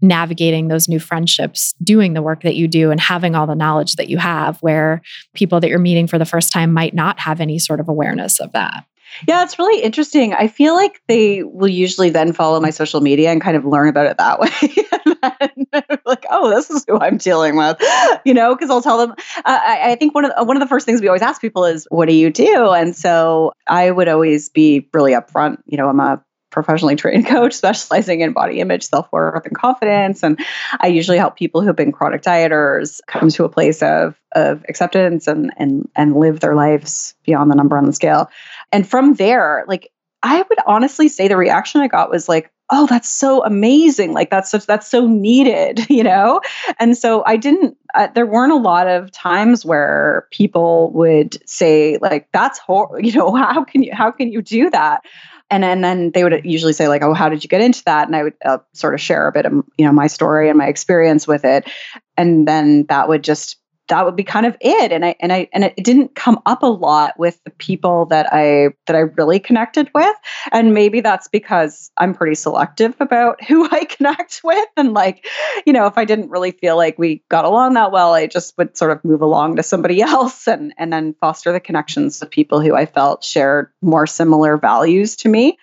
navigating 0.01 0.69
those 0.69 0.89
new 0.89 0.99
friendships, 0.99 1.75
doing 1.83 2.15
the 2.15 2.23
work 2.23 2.43
that 2.43 2.57
you 2.57 2.69
do, 2.69 2.91
and 2.91 3.01
having 3.01 3.35
all 3.35 3.47
the 3.47 3.55
knowledge 3.55 3.95
that 3.97 4.09
you 4.09 4.19
have, 4.19 4.59
where 4.61 5.03
people 5.35 5.61
that 5.61 5.69
you're 5.69 5.79
meeting 5.79 6.07
for 6.07 6.19
the 6.19 6.25
first 6.25 6.53
time 6.53 6.73
might 6.73 6.95
not 6.95 7.19
have 7.21 7.41
any 7.41 7.59
sort 7.59 7.81
of 7.81 7.89
awareness 7.89 8.41
of 8.41 8.53
that. 8.53 8.85
Yeah, 9.27 9.43
it's 9.43 9.59
really 9.59 9.83
interesting. 9.83 10.35
I 10.35 10.47
feel 10.47 10.75
like 10.75 11.03
they 11.09 11.43
will 11.43 11.69
usually 11.69 12.11
then 12.11 12.33
follow 12.33 12.61
my 12.61 12.71
social 12.71 13.01
media 13.01 13.31
and 13.31 13.41
kind 13.41 13.57
of 13.57 13.65
learn 13.65 13.89
about 13.89 14.07
it 14.07 14.19
that 14.19 14.39
way. 15.83 15.99
like, 16.07 16.25
oh, 16.31 16.49
this 16.51 16.71
is 16.71 16.85
who 16.87 16.99
I'm 16.99 17.17
dealing 17.17 17.57
with, 17.57 17.77
you 18.25 18.33
know, 18.33 18.55
because 18.55 18.71
I'll 18.71 18.83
tell 18.83 18.99
them. 18.99 19.13
Uh, 19.39 19.43
I, 19.45 19.93
I, 19.93 19.95
think 19.97 20.15
one 20.15 20.25
of 20.25 20.33
the, 20.37 20.45
one 20.45 20.57
of 20.57 20.61
the 20.61 20.69
first 20.69 20.87
things 20.87 21.01
we 21.01 21.09
always 21.09 21.23
ask 21.23 21.41
people 21.41 21.65
is, 21.65 21.87
"What 21.91 22.09
do 22.09 22.15
you 22.15 22.31
do?" 22.31 22.71
And 22.71 22.97
so 22.97 23.53
I 23.67 23.91
would 23.91 24.09
always 24.09 24.49
be 24.49 24.89
really 24.95 25.13
upfront. 25.13 25.59
You 25.67 25.77
know, 25.77 25.89
I'm 25.89 26.01
a 26.01 26.23
professionally 26.51 26.97
trained 26.97 27.27
coach 27.29 27.55
specializing 27.55 28.21
in 28.21 28.33
body 28.33 28.61
image, 28.61 28.85
self 28.85 29.11
worth, 29.13 29.47
and 29.47 29.57
confidence. 29.57 30.23
And 30.23 30.39
I 30.81 30.89
usually 30.89 31.19
help 31.19 31.37
people 31.37 31.63
who've 31.63 31.77
been 31.77 31.93
chronic 31.93 32.23
dieters 32.23 33.01
come 33.07 33.29
to 33.31 33.45
a 33.45 33.49
place 33.49 33.83
of 33.83 34.17
of 34.33 34.65
acceptance 34.69 35.27
and 35.27 35.53
and 35.57 35.89
and 35.97 36.17
live 36.17 36.41
their 36.41 36.55
lives 36.55 37.15
beyond 37.25 37.51
the 37.51 37.57
number 37.57 37.77
on 37.77 37.87
the 37.87 37.93
scale. 37.93 38.31
And 38.73 38.89
from 38.89 39.15
there, 39.15 39.65
like 39.67 39.91
I 40.23 40.45
would 40.49 40.59
honestly 40.67 41.09
say 41.09 41.29
the 41.29 41.37
reaction 41.37 41.81
I 41.81 41.89
got 41.89 42.11
was 42.11 42.29
like, 42.29 42.53
oh, 42.71 42.87
that's 42.87 43.09
so 43.09 43.45
amazing. 43.45 44.13
Like 44.13 44.31
that's 44.31 44.51
such, 44.51 44.67
that's 44.67 44.87
so 44.87 45.07
needed, 45.07 45.87
you 45.91 46.05
know? 46.05 46.41
And 46.79 46.97
so 46.97 47.25
I 47.27 47.37
didn't, 47.37 47.77
uh, 47.95 48.09
there 48.15 48.27
weren't 48.27 48.53
a 48.53 48.57
lot 48.57 48.87
of 48.87 49.11
times 49.11 49.65
where 49.65 50.27
people 50.31 50.93
would 50.93 51.39
say 51.49 51.99
like, 52.01 52.29
that's 52.33 52.59
horrible, 52.59 53.01
you 53.05 53.13
know, 53.13 53.35
how 53.35 53.65
can 53.65 53.83
you, 53.83 53.95
how 53.95 54.11
can 54.11 54.31
you 54.31 54.43
do 54.43 54.71
that? 54.71 55.03
And 55.51 55.63
then, 55.63 55.81
then 55.81 56.11
they 56.13 56.25
would 56.25 56.45
usually 56.45 56.73
say 56.73 56.89
like 56.89 57.03
oh 57.03 57.15
how 57.15 57.29
did 57.29 57.43
you 57.43 57.49
get 57.49 57.61
into 57.61 57.83
that? 57.85 58.07
And 58.07 58.17
i 58.17 58.23
would 58.23 58.35
uh, 58.45 58.59
sort 58.73 58.95
of 58.95 59.01
share 59.01 59.27
a 59.27 59.33
bit 59.33 59.47
of 59.47 59.53
you 59.77 59.85
know 59.85 59.93
my 59.93 60.07
story 60.07 60.49
and 60.49 60.59
my 60.59 60.67
experience 60.67 61.27
with 61.27 61.45
it. 61.45 61.69
And 62.17 62.47
then 62.47 62.87
that 62.89 63.09
would 63.09 63.25
just 63.25 63.60
that 63.91 64.05
would 64.05 64.17
be 64.17 64.25
kind 64.25 64.47
of 64.47 64.57
it. 64.61 64.93
And 64.93 65.05
i 65.05 65.15
and 65.21 65.33
i 65.33 65.49
and 65.53 65.65
it 65.65 65.77
didn't 65.77 66.15
come 66.15 66.41
up 66.47 66.63
a 66.63 66.67
lot 66.67 67.19
with 67.19 67.43
the 67.45 67.51
people 67.51 68.07
that 68.07 68.27
i 68.33 68.69
that 68.87 68.97
i 68.97 69.01
really 69.01 69.39
connected 69.39 69.91
with. 69.95 70.15
And 70.53 70.73
maybe 70.73 71.01
that's 71.01 71.29
because 71.29 71.91
i'm 71.99 72.15
pretty 72.15 72.35
selective 72.35 72.95
about 73.01 73.45
who 73.49 73.69
i 73.71 73.85
connect 73.85 74.41
with. 74.43 74.69
And 74.77 74.95
like 74.95 75.27
you 75.67 75.73
know 75.73 75.87
if 75.87 75.99
i 75.99 76.05
didn't 76.05 76.31
really 76.31 76.53
feel 76.53 76.77
like 76.77 76.99
we 76.99 77.23
got 77.29 77.45
along 77.45 77.75
that 77.75 77.93
well 77.93 78.15
i 78.15 78.27
just 78.27 78.57
would 78.57 78.77
sort 78.77 78.93
of 78.93 79.05
move 79.05 79.21
along 79.21 79.57
to 79.57 79.63
somebody 79.63 80.01
else 80.03 80.49
and 80.49 80.73
and 80.79 80.93
then 80.93 81.15
foster 81.21 81.53
the 81.53 81.61
connections 81.61 82.23
of 82.23 82.31
people 82.31 82.61
who 82.61 82.75
i 82.75 82.87
felt 82.87 83.23
shared 83.25 83.71
more 83.83 84.07
similar 84.07 84.57
values 84.57 85.17
to 85.17 85.29
me. 85.29 85.59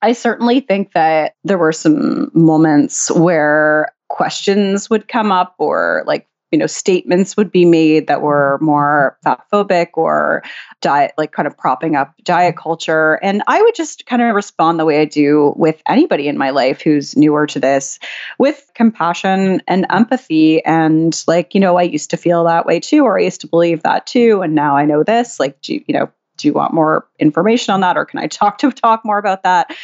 I 0.00 0.12
certainly 0.12 0.60
think 0.60 0.92
that 0.92 1.34
there 1.44 1.58
were 1.58 1.72
some 1.72 2.30
moments 2.32 3.10
where 3.10 3.92
questions 4.08 4.88
would 4.88 5.08
come 5.08 5.32
up 5.32 5.54
or 5.58 6.04
like 6.06 6.26
you 6.50 6.58
know 6.58 6.66
statements 6.66 7.36
would 7.36 7.52
be 7.52 7.64
made 7.64 8.06
that 8.06 8.22
were 8.22 8.58
more 8.60 9.18
fat 9.22 9.40
phobic 9.52 9.88
or 9.94 10.42
diet 10.80 11.12
like 11.18 11.32
kind 11.32 11.46
of 11.46 11.56
propping 11.56 11.96
up 11.96 12.14
diet 12.24 12.56
culture. 12.56 13.14
And 13.22 13.42
i 13.46 13.60
would 13.60 13.74
just 13.74 14.06
kind 14.06 14.22
of 14.22 14.34
respond 14.34 14.78
the 14.78 14.84
way 14.84 15.00
i 15.00 15.04
do 15.04 15.52
with 15.56 15.82
anybody 15.88 16.28
in 16.28 16.38
my 16.38 16.50
life 16.50 16.80
who's 16.80 17.16
newer 17.16 17.46
to 17.46 17.60
this 17.60 17.98
with 18.38 18.70
compassion 18.74 19.62
and 19.66 19.86
empathy. 19.90 20.64
And 20.64 21.22
like 21.26 21.54
you 21.54 21.60
know 21.60 21.76
i 21.76 21.82
used 21.82 22.10
to 22.10 22.16
feel 22.16 22.44
that 22.44 22.66
way 22.66 22.80
too 22.80 23.04
or 23.04 23.18
i 23.18 23.22
used 23.22 23.40
to 23.42 23.46
believe 23.46 23.82
that 23.82 24.06
too. 24.06 24.40
And 24.42 24.54
now 24.54 24.76
i 24.76 24.84
know 24.84 25.02
this 25.02 25.38
like 25.38 25.60
do 25.60 25.74
you, 25.74 25.84
you 25.86 25.94
know 25.94 26.10
do 26.36 26.46
you 26.46 26.54
want 26.54 26.72
more 26.72 27.04
information 27.18 27.74
on 27.74 27.80
that 27.80 27.96
or 27.96 28.04
can 28.04 28.20
i 28.20 28.26
talk 28.26 28.58
to 28.58 28.70
talk 28.70 29.04
more 29.04 29.18
about 29.18 29.42
that? 29.42 29.74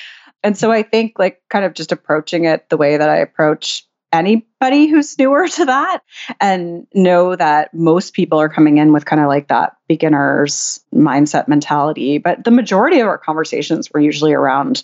And 0.43 0.57
so 0.57 0.71
i 0.71 0.83
think 0.83 1.19
like 1.19 1.43
kind 1.51 1.65
of 1.65 1.75
just 1.75 1.93
approaching 1.93 2.45
it 2.45 2.69
the 2.69 2.77
way 2.77 2.97
that 2.97 3.09
i 3.09 3.17
approach 3.17 3.87
anybody 4.15 4.87
who's 4.87 5.19
newer 5.19 5.49
to 5.57 5.65
that 5.65 6.01
and 6.41 6.87
know 6.95 7.37
that 7.37 7.73
most 7.75 8.15
people 8.15 8.41
are 8.41 8.49
coming 8.49 8.79
in 8.79 8.93
with 8.93 9.05
kind 9.05 9.21
of 9.21 9.29
like 9.29 9.49
that 9.49 9.77
beginner's 9.89 10.81
mindset 10.95 11.49
mentality. 11.49 12.19
But 12.19 12.45
the 12.45 12.51
majority 12.51 13.01
of 13.01 13.07
our 13.07 13.19
conversations 13.19 13.91
were 13.93 14.01
usually 14.01 14.33
around 14.33 14.83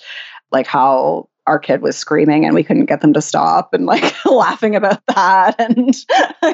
like 0.52 0.66
how 0.66 1.28
our 1.46 1.58
kid 1.58 1.82
was 1.82 1.96
screaming 1.96 2.44
and 2.44 2.54
we 2.54 2.62
couldn't 2.62 2.86
get 2.86 3.00
them 3.00 3.12
to 3.12 3.22
stop 3.22 3.72
and 3.72 3.86
like 3.86 4.14
laughing 4.24 4.76
about 4.76 5.04
that 5.06 5.56
and 5.58 5.96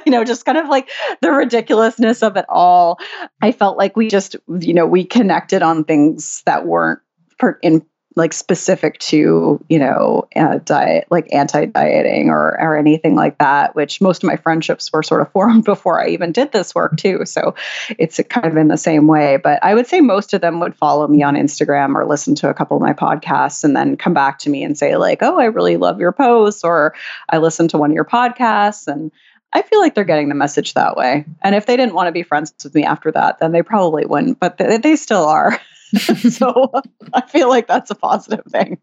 you 0.07 0.13
know 0.13 0.25
just 0.25 0.45
kind 0.45 0.57
of 0.57 0.69
like 0.69 0.89
the 1.21 1.33
ridiculousness 1.33 2.23
of 2.23 2.37
it 2.37 2.47
all 2.49 2.99
i 3.43 3.53
felt 3.53 3.77
like 3.77 3.97
we 3.97 4.09
just 4.09 4.37
you 4.61 4.73
know 4.73 4.87
we 4.87 5.05
connected 5.05 5.61
on 5.61 5.85
things 5.85 6.43
that 6.47 6.67
weren't 6.67 7.01
in 7.63 7.85
like 8.17 8.33
specific 8.33 8.99
to 8.99 9.63
you 9.69 9.79
know 9.79 10.27
diet 10.65 11.07
like 11.11 11.33
anti-dieting 11.33 12.31
or 12.31 12.59
or 12.61 12.77
anything 12.77 13.15
like 13.15 13.37
that 13.39 13.77
which 13.77 14.01
most 14.01 14.25
of 14.25 14.27
my 14.27 14.37
friendships 14.37 14.91
were 14.93 15.03
sort 15.03 15.21
of 15.21 15.31
formed 15.33 15.65
before 15.65 16.03
i 16.03 16.09
even 16.09 16.33
did 16.33 16.51
this 16.51 16.75
work 16.75 16.97
too 16.97 17.25
so 17.25 17.55
it's 17.99 18.19
kind 18.31 18.47
of 18.47 18.57
in 18.57 18.69
the 18.69 18.77
same 18.79 19.07
way 19.07 19.37
but 19.37 19.63
i 19.63 19.75
would 19.75 19.87
say 19.87 20.01
most 20.01 20.33
of 20.33 20.41
them 20.41 20.59
would 20.59 20.75
follow 20.75 21.07
me 21.07 21.23
on 21.23 21.35
instagram 21.35 21.95
or 21.95 22.07
listen 22.07 22.35
to 22.35 22.49
a 22.49 22.55
couple 22.55 22.77
of 22.77 22.83
my 22.83 22.93
podcasts 22.93 23.63
and 23.63 23.77
then 23.77 23.97
come 23.97 24.15
back 24.15 24.39
to 24.39 24.51
me 24.51 24.65
and 24.65 24.79
say 24.79 24.97
like 24.97 25.23
oh 25.23 25.39
i 25.39 25.45
really 25.45 25.77
love 25.77 26.01
your 26.01 26.13
posts 26.13 26.65
or 26.65 26.95
i 27.29 27.39
listened 27.39 27.71
to 27.71 27.79
one 27.79 27.91
of 27.91 27.95
your 27.95 28.05
podcasts 28.05 28.89
and 28.89 29.13
I 29.53 29.63
feel 29.63 29.81
like 29.81 29.95
they're 29.95 30.05
getting 30.05 30.29
the 30.29 30.35
message 30.35 30.75
that 30.75 30.97
way. 30.97 31.25
And 31.41 31.55
if 31.55 31.65
they 31.65 31.79
didn't 31.79 31.95
want 31.95 32.09
to 32.09 32.13
be 32.13 32.25
friends 32.25 32.53
with 32.63 32.75
me 32.75 32.85
after 32.85 33.11
that, 33.13 33.39
then 33.39 33.53
they 33.53 33.63
probably 33.63 34.05
wouldn't, 34.05 34.39
but 34.39 34.59
they, 34.59 34.77
they 34.77 34.97
still 34.97 35.25
are. 35.25 35.59
so 36.31 36.71
I 37.13 37.21
feel 37.23 37.49
like 37.49 37.67
that's 37.67 37.91
a 37.91 37.95
positive 37.95 38.45
thing. 38.47 38.79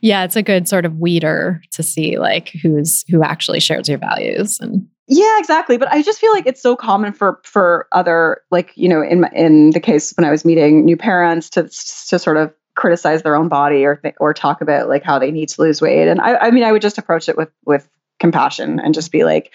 Yeah, 0.00 0.24
it's 0.24 0.36
a 0.36 0.42
good 0.42 0.68
sort 0.68 0.84
of 0.84 0.98
weeder 0.98 1.62
to 1.72 1.82
see 1.82 2.18
like 2.18 2.48
who's 2.62 3.04
who 3.08 3.22
actually 3.22 3.60
shares 3.60 3.88
your 3.88 3.98
values 3.98 4.58
and 4.60 4.86
yeah, 5.10 5.38
exactly. 5.38 5.78
But 5.78 5.90
I 5.90 6.02
just 6.02 6.20
feel 6.20 6.32
like 6.32 6.46
it's 6.46 6.60
so 6.60 6.76
common 6.76 7.12
for 7.12 7.40
for 7.42 7.88
other 7.92 8.42
like 8.50 8.72
you 8.76 8.88
know 8.88 9.02
in 9.02 9.24
in 9.34 9.70
the 9.70 9.80
case 9.80 10.12
when 10.16 10.26
I 10.26 10.30
was 10.30 10.44
meeting 10.44 10.84
new 10.84 10.96
parents 10.96 11.48
to 11.50 11.62
to 11.62 12.18
sort 12.18 12.36
of 12.36 12.52
criticize 12.74 13.22
their 13.22 13.34
own 13.34 13.48
body 13.48 13.84
or 13.84 13.96
th- 13.96 14.14
or 14.20 14.32
talk 14.32 14.60
about 14.60 14.88
like 14.88 15.02
how 15.02 15.18
they 15.18 15.30
need 15.30 15.48
to 15.48 15.62
lose 15.62 15.82
weight. 15.82 16.08
And 16.08 16.20
I, 16.20 16.36
I 16.36 16.50
mean, 16.52 16.62
I 16.62 16.70
would 16.70 16.82
just 16.82 16.98
approach 16.98 17.28
it 17.28 17.36
with 17.36 17.50
with 17.64 17.88
compassion 18.18 18.80
and 18.80 18.94
just 18.94 19.12
be 19.12 19.24
like, 19.24 19.52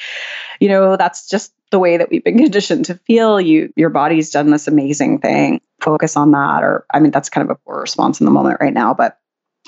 you 0.59 0.70
know, 0.70 0.95
that's 0.95 1.28
just 1.28 1.53
the 1.72 1.80
way 1.80 1.97
that 1.97 2.09
we've 2.09 2.24
been 2.24 2.38
conditioned 2.43 2.86
to 2.86 2.95
feel. 3.05 3.39
You 3.39 3.72
your 3.76 3.89
body's 3.89 4.30
done 4.30 4.51
this 4.51 4.68
amazing 4.68 5.20
thing. 5.20 5.61
Focus 5.82 6.16
on 6.16 6.32
that. 6.32 6.64
Or 6.64 6.86
I 6.93 6.99
mean, 6.99 7.11
that's 7.11 7.30
kind 7.30 7.49
of 7.49 7.55
a 7.55 7.59
poor 7.66 7.82
response 7.82 8.20
in 8.20 8.26
the 8.26 8.32
moment 8.32 8.61
right 8.61 8.74
now, 8.74 8.93
but 8.93 9.20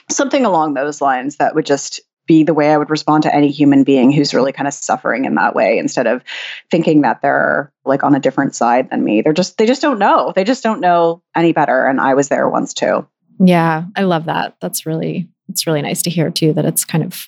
something 0.09 0.45
along 0.45 0.73
those 0.73 1.01
lines 1.01 1.37
that 1.37 1.55
would 1.55 1.65
just 1.65 2.01
be 2.27 2.43
the 2.43 2.53
way 2.53 2.71
I 2.71 2.77
would 2.77 2.89
respond 2.89 3.23
to 3.23 3.35
any 3.35 3.51
human 3.51 3.83
being 3.83 4.11
who's 4.11 4.33
really 4.33 4.51
kind 4.51 4.67
of 4.67 4.73
suffering 4.73 5.25
in 5.25 5.35
that 5.35 5.55
way 5.55 5.77
instead 5.77 6.07
of 6.07 6.23
thinking 6.71 7.01
that 7.01 7.21
they're 7.21 7.71
like 7.85 8.03
on 8.03 8.15
a 8.15 8.19
different 8.19 8.55
side 8.55 8.89
than 8.89 9.03
me. 9.03 9.21
They're 9.21 9.33
just 9.33 9.57
they 9.57 9.65
just 9.65 9.81
don't 9.81 9.99
know. 9.99 10.33
They 10.35 10.43
just 10.43 10.63
don't 10.63 10.79
know 10.79 11.21
any 11.35 11.53
better 11.53 11.85
and 11.85 12.01
I 12.01 12.13
was 12.15 12.29
there 12.29 12.49
once 12.49 12.73
too. 12.73 13.07
Yeah, 13.39 13.85
I 13.95 14.03
love 14.03 14.25
that. 14.25 14.55
That's 14.59 14.85
really 14.85 15.27
it's 15.49 15.67
really 15.67 15.81
nice 15.81 16.01
to 16.03 16.09
hear 16.09 16.31
too 16.31 16.53
that 16.53 16.65
it's 16.65 16.85
kind 16.85 17.03
of 17.03 17.27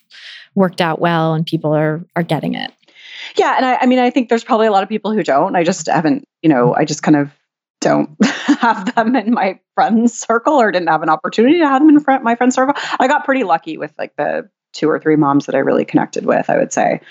worked 0.58 0.82
out 0.82 1.00
well 1.00 1.36
and 1.36 1.46
people 1.46 1.74
are 1.74 2.04
are 2.16 2.24
getting 2.24 2.56
it. 2.56 2.74
Yeah, 3.38 3.54
and 3.56 3.66
I, 3.66 3.78
I 3.82 3.86
mean 3.86 4.00
I 4.00 4.10
think 4.10 4.28
there's 4.28 4.44
probably 4.44 4.68
a 4.68 4.72
lot 4.72 4.84
of 4.84 4.90
people 4.90 5.14
who 5.14 5.24
don't. 5.24 5.56
I 5.56 5.64
just 5.64 5.88
haven't, 5.88 6.28
you 6.42 6.50
know, 6.50 6.76
I 6.76 6.84
just 6.84 7.04
kind 7.04 7.16
of 7.16 7.32
don't 7.80 8.10
have 8.26 8.96
them 8.96 9.16
in 9.16 9.34
my 9.34 9.60
friends 9.76 10.18
circle 10.18 10.56
or 10.56 10.72
didn't 10.72 10.90
have 10.90 11.04
an 11.04 11.10
opportunity 11.10 11.60
to 11.60 11.68
have 11.68 11.82
them 11.82 11.90
in 11.90 12.00
front 12.00 12.24
my 12.24 12.36
friend 12.36 12.52
circle. 12.52 12.74
I 13.00 13.08
got 13.08 13.24
pretty 13.24 13.44
lucky 13.44 13.78
with 13.78 13.94
like 14.00 14.16
the 14.18 14.50
two 14.74 14.90
or 14.90 15.00
three 15.00 15.16
moms 15.16 15.46
that 15.46 15.56
I 15.56 15.60
really 15.60 15.86
connected 15.86 16.26
with, 16.26 16.50
I 16.50 16.58
would 16.58 16.74
say. 16.74 17.02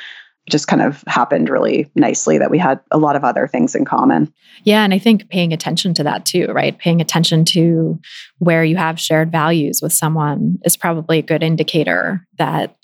It 0.47 0.51
just 0.51 0.69
kind 0.69 0.83
of 0.83 1.03
happened 1.07 1.49
really 1.49 1.91
nicely 1.95 2.39
that 2.39 2.51
we 2.51 2.59
had 2.59 2.81
a 2.91 2.99
lot 2.99 3.17
of 3.17 3.25
other 3.25 3.49
things 3.49 3.75
in 3.75 3.85
common. 3.85 4.33
Yeah. 4.63 4.85
And 4.85 4.95
I 4.95 4.99
think 4.99 5.29
paying 5.29 5.53
attention 5.53 5.95
to 5.95 6.05
that 6.05 6.25
too, 6.25 6.47
right? 6.53 6.77
Paying 6.77 7.01
attention 7.01 7.45
to 7.47 7.99
where 8.39 8.63
you 8.63 8.77
have 8.77 9.01
shared 9.01 9.33
values 9.33 9.81
with 9.83 9.93
someone 9.93 10.59
is 10.65 10.77
probably 10.77 11.19
a 11.19 11.23
good 11.23 11.43
indicator 11.43 12.25
that 12.39 12.77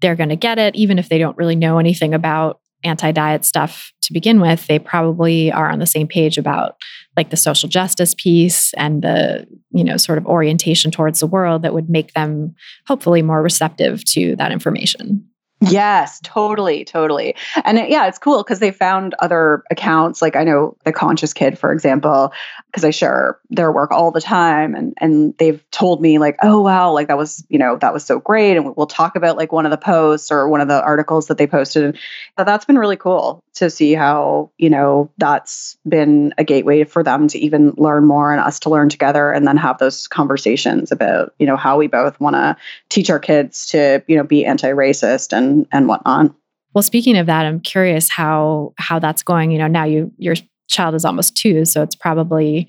they're 0.00 0.16
going 0.16 0.28
to 0.28 0.36
get 0.36 0.58
it, 0.58 0.74
even 0.76 0.98
if 0.98 1.08
they 1.08 1.18
don't 1.18 1.36
really 1.36 1.56
know 1.56 1.78
anything 1.78 2.14
about 2.14 2.60
anti 2.84 3.10
diet 3.12 3.44
stuff 3.44 3.92
to 4.02 4.12
begin 4.12 4.40
with. 4.40 4.66
They 4.66 4.78
probably 4.78 5.50
are 5.50 5.70
on 5.70 5.78
the 5.78 5.86
same 5.86 6.06
page 6.06 6.38
about 6.38 6.76
like 7.16 7.30
the 7.30 7.36
social 7.36 7.68
justice 7.68 8.14
piece 8.14 8.72
and 8.74 9.02
the 9.02 9.46
you 9.72 9.84
know 9.84 9.96
sort 9.96 10.18
of 10.18 10.26
orientation 10.26 10.90
towards 10.90 11.20
the 11.20 11.26
world 11.26 11.62
that 11.62 11.74
would 11.74 11.90
make 11.90 12.12
them 12.12 12.54
hopefully 12.86 13.22
more 13.22 13.42
receptive 13.42 14.04
to 14.04 14.36
that 14.36 14.52
information 14.52 15.26
Yes, 15.60 16.20
totally, 16.22 16.84
totally. 16.84 17.34
And 17.64 17.78
it, 17.78 17.88
yeah, 17.88 18.06
it's 18.06 18.18
cool 18.18 18.42
because 18.42 18.58
they 18.58 18.70
found 18.70 19.14
other 19.20 19.64
accounts. 19.70 20.20
Like 20.20 20.36
I 20.36 20.44
know 20.44 20.76
the 20.84 20.92
Conscious 20.92 21.32
Kid, 21.32 21.58
for 21.58 21.72
example, 21.72 22.32
because 22.66 22.84
I 22.84 22.90
share 22.90 23.38
their 23.48 23.72
work 23.72 23.90
all 23.90 24.10
the 24.10 24.20
time, 24.20 24.74
and 24.74 24.92
and 25.00 25.34
they've 25.38 25.62
told 25.70 26.02
me 26.02 26.18
like, 26.18 26.36
oh 26.42 26.60
wow, 26.60 26.92
like 26.92 27.08
that 27.08 27.16
was 27.16 27.42
you 27.48 27.58
know 27.58 27.76
that 27.78 27.94
was 27.94 28.04
so 28.04 28.18
great, 28.18 28.58
and 28.58 28.76
we'll 28.76 28.86
talk 28.86 29.16
about 29.16 29.38
like 29.38 29.50
one 29.50 29.64
of 29.64 29.70
the 29.70 29.78
posts 29.78 30.30
or 30.30 30.46
one 30.46 30.60
of 30.60 30.68
the 30.68 30.82
articles 30.82 31.28
that 31.28 31.38
they 31.38 31.46
posted. 31.46 31.96
But 32.36 32.44
that's 32.44 32.66
been 32.66 32.78
really 32.78 32.96
cool 32.96 33.42
to 33.54 33.70
see 33.70 33.94
how 33.94 34.50
you 34.58 34.68
know 34.68 35.10
that's 35.16 35.78
been 35.88 36.34
a 36.36 36.44
gateway 36.44 36.84
for 36.84 37.02
them 37.02 37.28
to 37.28 37.38
even 37.38 37.72
learn 37.78 38.04
more 38.04 38.30
and 38.30 38.42
us 38.42 38.60
to 38.60 38.68
learn 38.68 38.90
together, 38.90 39.32
and 39.32 39.46
then 39.48 39.56
have 39.56 39.78
those 39.78 40.06
conversations 40.06 40.92
about 40.92 41.32
you 41.38 41.46
know 41.46 41.56
how 41.56 41.78
we 41.78 41.86
both 41.86 42.20
want 42.20 42.36
to 42.36 42.54
teach 42.90 43.08
our 43.08 43.18
kids 43.18 43.64
to 43.68 44.02
you 44.06 44.16
know 44.18 44.24
be 44.24 44.44
anti-racist 44.44 45.32
and 45.34 45.45
and 45.46 45.66
and 45.72 45.88
whatnot. 45.88 46.34
Well, 46.74 46.82
speaking 46.82 47.16
of 47.16 47.26
that, 47.26 47.46
I'm 47.46 47.60
curious 47.60 48.10
how 48.10 48.74
how 48.78 48.98
that's 48.98 49.22
going. 49.22 49.50
You 49.50 49.58
know, 49.58 49.66
now 49.66 49.84
you 49.84 50.12
your 50.18 50.34
child 50.68 50.94
is 50.94 51.04
almost 51.04 51.36
two, 51.36 51.64
so 51.64 51.82
it's 51.82 51.94
probably 51.94 52.68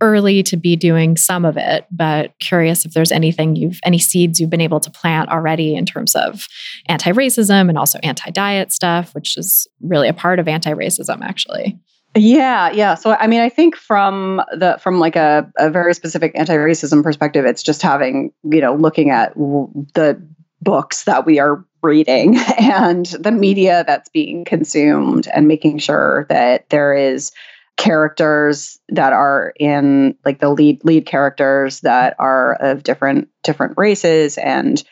early 0.00 0.42
to 0.42 0.56
be 0.56 0.76
doing 0.76 1.16
some 1.16 1.44
of 1.44 1.56
it, 1.56 1.86
but 1.90 2.38
curious 2.38 2.84
if 2.84 2.92
there's 2.92 3.12
anything 3.12 3.56
you've 3.56 3.80
any 3.84 3.98
seeds 3.98 4.38
you've 4.38 4.50
been 4.50 4.60
able 4.60 4.80
to 4.80 4.90
plant 4.90 5.30
already 5.30 5.74
in 5.74 5.86
terms 5.86 6.14
of 6.14 6.46
anti-racism 6.86 7.68
and 7.68 7.78
also 7.78 7.98
anti-diet 8.02 8.72
stuff, 8.72 9.14
which 9.14 9.36
is 9.38 9.66
really 9.80 10.08
a 10.08 10.12
part 10.12 10.38
of 10.38 10.48
anti-racism 10.48 11.22
actually. 11.22 11.78
Yeah, 12.14 12.70
yeah. 12.70 12.94
So 12.94 13.14
I 13.14 13.26
mean, 13.26 13.40
I 13.40 13.48
think 13.48 13.76
from 13.76 14.42
the 14.52 14.78
from 14.82 14.98
like 14.98 15.16
a, 15.16 15.50
a 15.58 15.70
very 15.70 15.94
specific 15.94 16.32
anti-racism 16.34 17.02
perspective, 17.02 17.44
it's 17.44 17.62
just 17.62 17.82
having 17.82 18.32
you 18.42 18.60
know 18.60 18.74
looking 18.74 19.10
at 19.10 19.34
the 19.34 20.22
books 20.62 21.04
that 21.04 21.26
we 21.26 21.38
are 21.38 21.64
reading 21.86 22.36
and 22.58 23.06
the 23.06 23.30
media 23.30 23.84
that's 23.86 24.08
being 24.10 24.44
consumed 24.44 25.28
and 25.32 25.48
making 25.48 25.78
sure 25.78 26.26
that 26.28 26.68
there 26.68 26.92
is 26.92 27.32
characters 27.76 28.78
that 28.88 29.12
are 29.12 29.52
in 29.60 30.16
like 30.24 30.40
the 30.40 30.48
lead 30.48 30.82
lead 30.84 31.06
characters 31.06 31.80
that 31.80 32.16
are 32.18 32.54
of 32.54 32.82
different 32.82 33.28
different 33.42 33.74
races 33.76 34.38
and 34.38 34.82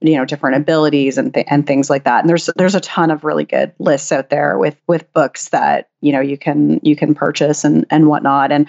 you 0.00 0.16
know 0.16 0.24
different 0.24 0.56
abilities 0.56 1.18
and 1.18 1.32
th- 1.32 1.46
and 1.48 1.66
things 1.66 1.88
like 1.88 2.04
that. 2.04 2.20
And 2.20 2.28
there's 2.28 2.48
there's 2.56 2.74
a 2.74 2.80
ton 2.80 3.10
of 3.10 3.24
really 3.24 3.44
good 3.44 3.72
lists 3.78 4.10
out 4.12 4.30
there 4.30 4.58
with 4.58 4.76
with 4.88 5.12
books 5.12 5.50
that 5.50 5.88
you 6.00 6.12
know 6.12 6.20
you 6.20 6.36
can 6.36 6.80
you 6.82 6.96
can 6.96 7.14
purchase 7.14 7.64
and 7.64 7.86
and 7.90 8.08
whatnot. 8.08 8.50
And 8.50 8.66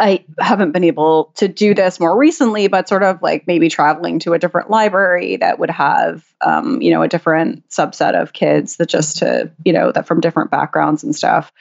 I 0.00 0.24
haven't 0.40 0.72
been 0.72 0.84
able 0.84 1.32
to 1.36 1.46
do 1.46 1.72
this 1.72 2.00
more 2.00 2.18
recently, 2.18 2.66
but 2.66 2.88
sort 2.88 3.04
of 3.04 3.22
like 3.22 3.46
maybe 3.46 3.68
traveling 3.68 4.18
to 4.20 4.32
a 4.32 4.38
different 4.38 4.68
library 4.68 5.36
that 5.36 5.58
would 5.58 5.70
have, 5.70 6.24
um, 6.40 6.82
you 6.82 6.90
know, 6.90 7.02
a 7.02 7.08
different 7.08 7.68
subset 7.68 8.20
of 8.20 8.32
kids 8.32 8.76
that 8.78 8.88
just 8.88 9.18
to, 9.18 9.50
you 9.64 9.72
know, 9.72 9.92
that 9.92 10.06
from 10.06 10.20
different 10.20 10.50
backgrounds 10.50 11.04
and 11.04 11.14
stuff. 11.14 11.52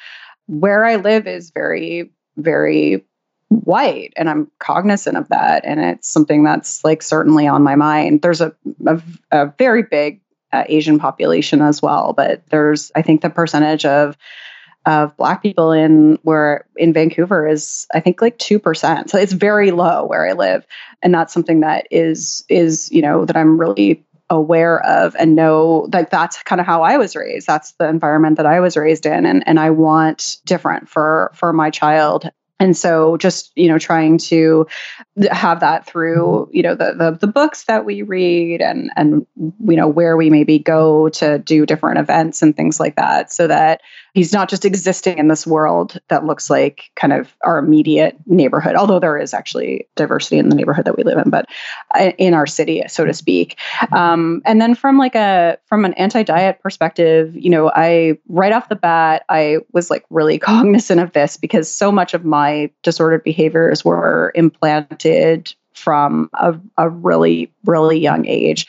Where 0.48 0.84
I 0.84 0.96
live 0.96 1.28
is 1.28 1.52
very, 1.52 2.12
very 2.38 3.06
white, 3.50 4.14
and 4.16 4.30
I'm 4.30 4.50
cognizant 4.58 5.16
of 5.16 5.30
that. 5.30 5.64
And 5.64 5.80
it's 5.80 6.10
something 6.10 6.44
that's 6.44 6.84
like 6.84 7.04
certainly 7.04 7.48
on 7.48 7.62
my 7.62 7.76
mind. 7.76 8.24
There's 8.24 8.42
a, 8.42 8.52
a, 8.88 9.02
a 9.32 9.54
very 9.60 9.84
big 9.84 10.22
uh, 10.52 10.64
Asian 10.68 10.98
population 10.98 11.62
as 11.62 11.82
well, 11.82 12.14
but 12.14 12.42
there's, 12.50 12.92
I 12.96 13.04
think, 13.04 13.22
the 13.22 13.30
percentage 13.30 13.86
of 13.86 14.18
of 14.86 15.16
black 15.18 15.42
people 15.42 15.72
in 15.72 16.18
where 16.24 16.66
in 16.76 16.94
Vancouver 16.94 17.48
is 17.48 17.88
I 17.94 18.00
think 18.00 18.22
like 18.22 18.38
2%. 18.38 19.10
So 19.10 19.18
it's 19.18 19.34
very 19.34 19.72
low 19.72 20.06
where 20.06 20.28
I 20.28 20.34
live 20.34 20.66
and 21.02 21.14
that's 21.14 21.34
something 21.34 21.62
that 21.62 21.88
is 21.92 22.44
is 22.50 22.92
you 22.92 23.02
know 23.02 23.26
that 23.26 23.38
I'm 23.38 23.60
really 23.60 24.06
aware 24.30 24.84
of 24.86 25.16
and 25.20 25.36
know 25.36 25.88
that 25.90 26.10
that's 26.10 26.42
kind 26.44 26.60
of 26.60 26.66
how 26.66 26.82
I 26.82 26.98
was 26.98 27.16
raised. 27.16 27.46
That's 27.46 27.74
the 27.74 27.88
environment 27.88 28.38
that 28.38 28.46
I 28.46 28.60
was 28.60 28.76
raised 28.76 29.06
in 29.06 29.26
and 29.26 29.44
and 29.48 29.60
I 29.60 29.70
want 29.70 30.38
different 30.46 30.90
for 30.90 31.32
for 31.34 31.54
my 31.54 31.70
child 31.70 32.30
and 32.64 32.78
so 32.78 33.18
just 33.18 33.52
you 33.56 33.68
know 33.68 33.78
trying 33.78 34.18
to 34.18 34.66
have 35.32 35.60
that 35.60 35.86
through 35.86 36.50
you 36.52 36.64
know 36.64 36.76
the, 36.76 36.94
the 36.98 37.18
the, 37.20 37.28
books 37.28 37.66
that 37.66 37.84
we 37.84 38.02
read 38.02 38.62
and 38.62 38.90
and 38.96 39.26
you 39.68 39.76
know 39.76 39.88
where 39.88 40.16
we 40.16 40.30
maybe 40.30 40.58
go 40.58 41.10
to 41.10 41.40
do 41.40 41.66
different 41.66 42.00
events 42.00 42.42
and 42.42 42.56
things 42.56 42.80
like 42.80 42.96
that 42.96 43.34
so 43.34 43.48
that 43.48 43.82
he's 44.14 44.32
not 44.32 44.50
just 44.50 44.64
existing 44.64 45.18
in 45.18 45.28
this 45.28 45.46
world 45.46 46.00
that 46.08 46.26
looks 46.26 46.50
like 46.50 46.92
kind 46.96 47.12
of 47.12 47.36
our 47.44 47.58
immediate 47.58 48.16
neighborhood 48.28 48.76
although 48.76 49.00
there 49.00 49.18
is 49.18 49.34
actually 49.34 49.86
diversity 49.96 50.38
in 50.38 50.50
the 50.50 50.56
neighborhood 50.56 50.86
that 50.86 50.96
we 50.96 51.04
live 51.04 51.18
in 51.18 51.30
but 51.30 51.48
uh, 51.96 52.12
in 52.18 52.34
our 52.34 52.48
city 52.48 52.82
so 52.88 53.04
to 53.06 53.14
speak. 53.14 53.60
Um, 53.92 54.42
and 54.46 54.62
then 54.62 54.76
from 54.76 54.98
like 54.98 55.16
a 55.16 55.58
from 55.66 55.84
an 55.84 55.94
anti-diet 55.96 56.62
perspective 56.62 57.36
you 57.36 57.50
know 57.50 57.72
i 57.76 58.18
right 58.30 58.54
off 58.54 58.70
the 58.70 58.76
bat 58.76 59.26
i 59.28 59.58
was 59.74 59.90
like 59.90 60.06
really 60.10 60.40
cognizant 60.54 61.02
of 61.02 61.12
this 61.12 61.36
because 61.36 61.70
so 61.70 61.92
much 61.92 62.14
of 62.14 62.24
my 62.24 62.53
disordered 62.84 63.24
behaviors 63.24 63.84
were 63.84 64.32
implanted 64.36 65.54
from 65.74 66.30
a, 66.34 66.56
a 66.78 66.90
really 66.90 67.52
really 67.66 68.00
young 68.00 68.26
age. 68.26 68.68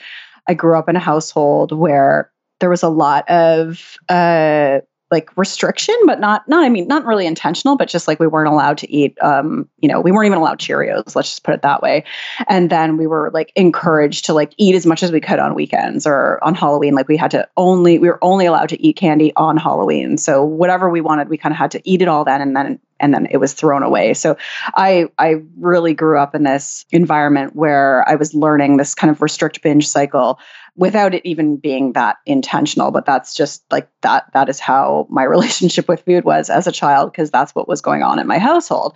I 0.48 0.54
grew 0.54 0.78
up 0.78 0.88
in 0.88 0.96
a 0.96 1.00
household 1.00 1.72
where 1.72 2.30
there 2.60 2.70
was 2.70 2.82
a 2.82 2.88
lot 2.88 3.28
of 3.28 3.96
uh, 4.08 4.80
like 5.14 5.34
restriction, 5.36 5.94
but 6.06 6.18
not 6.18 6.46
not 6.48 6.64
I 6.64 6.68
mean 6.68 6.88
not 6.88 7.06
really 7.06 7.24
intentional, 7.24 7.76
but 7.76 7.88
just 7.88 8.08
like 8.08 8.18
we 8.18 8.26
weren't 8.26 8.52
allowed 8.52 8.76
to 8.78 8.92
eat 8.92 9.16
um, 9.22 9.68
you 9.78 9.88
know, 9.88 10.00
we 10.00 10.10
weren't 10.10 10.26
even 10.26 10.38
allowed 10.38 10.58
Cheerios, 10.58 11.14
let's 11.14 11.30
just 11.30 11.44
put 11.44 11.54
it 11.54 11.62
that 11.62 11.80
way. 11.80 12.04
And 12.48 12.68
then 12.68 12.96
we 12.96 13.06
were 13.06 13.30
like 13.32 13.52
encouraged 13.54 14.24
to 14.26 14.34
like 14.34 14.52
eat 14.56 14.74
as 14.74 14.84
much 14.84 15.04
as 15.04 15.12
we 15.12 15.20
could 15.20 15.38
on 15.38 15.54
weekends 15.54 16.04
or 16.04 16.42
on 16.42 16.54
Halloween. 16.54 16.94
Like 16.94 17.06
we 17.06 17.16
had 17.16 17.30
to 17.30 17.48
only 17.56 17.98
we 17.98 18.08
were 18.08 18.18
only 18.22 18.44
allowed 18.44 18.70
to 18.70 18.82
eat 18.82 18.96
candy 18.96 19.32
on 19.36 19.56
Halloween. 19.56 20.18
So 20.18 20.44
whatever 20.44 20.90
we 20.90 21.00
wanted, 21.00 21.28
we 21.28 21.38
kind 21.38 21.52
of 21.52 21.58
had 21.58 21.70
to 21.70 21.80
eat 21.88 22.02
it 22.02 22.08
all 22.08 22.24
then 22.24 22.42
and 22.42 22.56
then 22.56 22.80
and 23.00 23.12
then 23.12 23.26
it 23.30 23.36
was 23.36 23.52
thrown 23.52 23.82
away. 23.82 24.14
So 24.14 24.36
I 24.74 25.06
I 25.18 25.42
really 25.58 25.94
grew 25.94 26.18
up 26.18 26.34
in 26.34 26.42
this 26.42 26.86
environment 26.90 27.54
where 27.54 28.08
I 28.08 28.16
was 28.16 28.34
learning 28.34 28.76
this 28.76 28.94
kind 28.94 29.10
of 29.10 29.22
restrict 29.22 29.62
binge 29.62 29.86
cycle 29.86 30.38
without 30.76 31.14
it 31.14 31.22
even 31.24 31.56
being 31.56 31.92
that 31.92 32.16
intentional 32.26 32.90
but 32.90 33.06
that's 33.06 33.34
just 33.34 33.64
like 33.70 33.88
that 34.02 34.30
that 34.32 34.48
is 34.48 34.58
how 34.58 35.06
my 35.10 35.22
relationship 35.34 35.88
with 35.88 36.04
food 36.04 36.24
was 36.24 36.50
as 36.50 36.66
a 36.66 36.72
child 36.72 37.12
because 37.12 37.30
that's 37.30 37.54
what 37.54 37.68
was 37.68 37.80
going 37.80 38.02
on 38.02 38.18
in 38.18 38.26
my 38.26 38.38
household. 38.38 38.94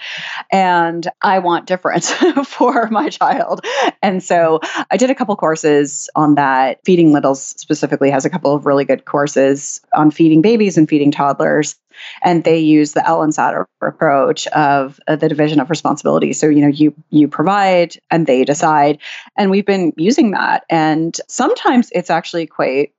And 0.51 1.07
i 1.22 1.39
want 1.39 1.66
difference 1.66 2.11
for 2.45 2.89
my 2.91 3.09
child. 3.09 3.64
And 4.03 4.22
so 4.22 4.61
i 4.91 4.97
did 4.97 5.11
a 5.11 5.14
couple 5.14 5.35
courses 5.37 6.09
on 6.14 6.35
that. 6.35 6.81
Feeding 6.85 7.12
littles 7.12 7.43
specifically 7.43 8.11
has 8.11 8.24
a 8.24 8.31
couple 8.31 8.55
of 8.55 8.66
really 8.66 8.85
good 8.85 9.05
courses 9.05 9.81
on 9.95 10.11
feeding 10.11 10.43
babies 10.43 10.76
and 10.76 10.89
feeding 10.89 11.11
toddlers 11.11 11.76
and 12.22 12.44
they 12.44 12.59
use 12.59 12.92
the 12.92 13.01
Ellyn 13.01 13.30
Satter 13.30 13.64
approach 13.82 14.46
of 14.49 15.01
uh, 15.09 15.16
the 15.16 15.28
division 15.28 15.61
of 15.61 15.70
responsibility. 15.70 16.32
So 16.32 16.49
you 16.49 16.62
know, 16.62 16.68
you 16.68 16.94
you 17.11 17.28
provide 17.28 17.96
and 18.11 18.26
they 18.26 18.44
decide, 18.44 18.99
and 19.36 19.51
we've 19.51 19.66
been 19.66 19.92
using 19.96 20.30
that. 20.32 20.64
And 20.70 21.18
sometimes 21.28 21.90
it's 21.94 22.11
actually 22.11 22.46
quite 22.46 22.92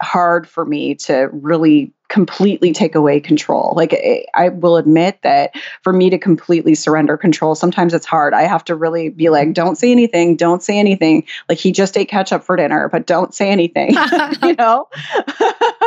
hard 0.00 0.48
for 0.48 0.64
me 0.64 0.94
to 0.96 1.28
really 1.32 1.92
completely 2.12 2.72
take 2.72 2.94
away 2.94 3.18
control. 3.18 3.72
Like 3.74 3.98
I 4.34 4.50
will 4.50 4.76
admit 4.76 5.22
that 5.22 5.54
for 5.80 5.94
me 5.94 6.10
to 6.10 6.18
completely 6.18 6.74
surrender 6.74 7.16
control, 7.16 7.54
sometimes 7.54 7.94
it's 7.94 8.04
hard. 8.04 8.34
I 8.34 8.42
have 8.42 8.64
to 8.64 8.74
really 8.74 9.08
be 9.08 9.30
like, 9.30 9.54
don't 9.54 9.78
say 9.78 9.90
anything, 9.90 10.36
don't 10.36 10.62
say 10.62 10.78
anything. 10.78 11.24
Like 11.48 11.56
he 11.56 11.72
just 11.72 11.96
ate 11.96 12.10
ketchup 12.10 12.44
for 12.44 12.54
dinner, 12.56 12.90
but 12.90 13.06
don't 13.06 13.34
say 13.34 13.48
anything. 13.48 13.94
you 14.42 14.54
know? 14.56 14.88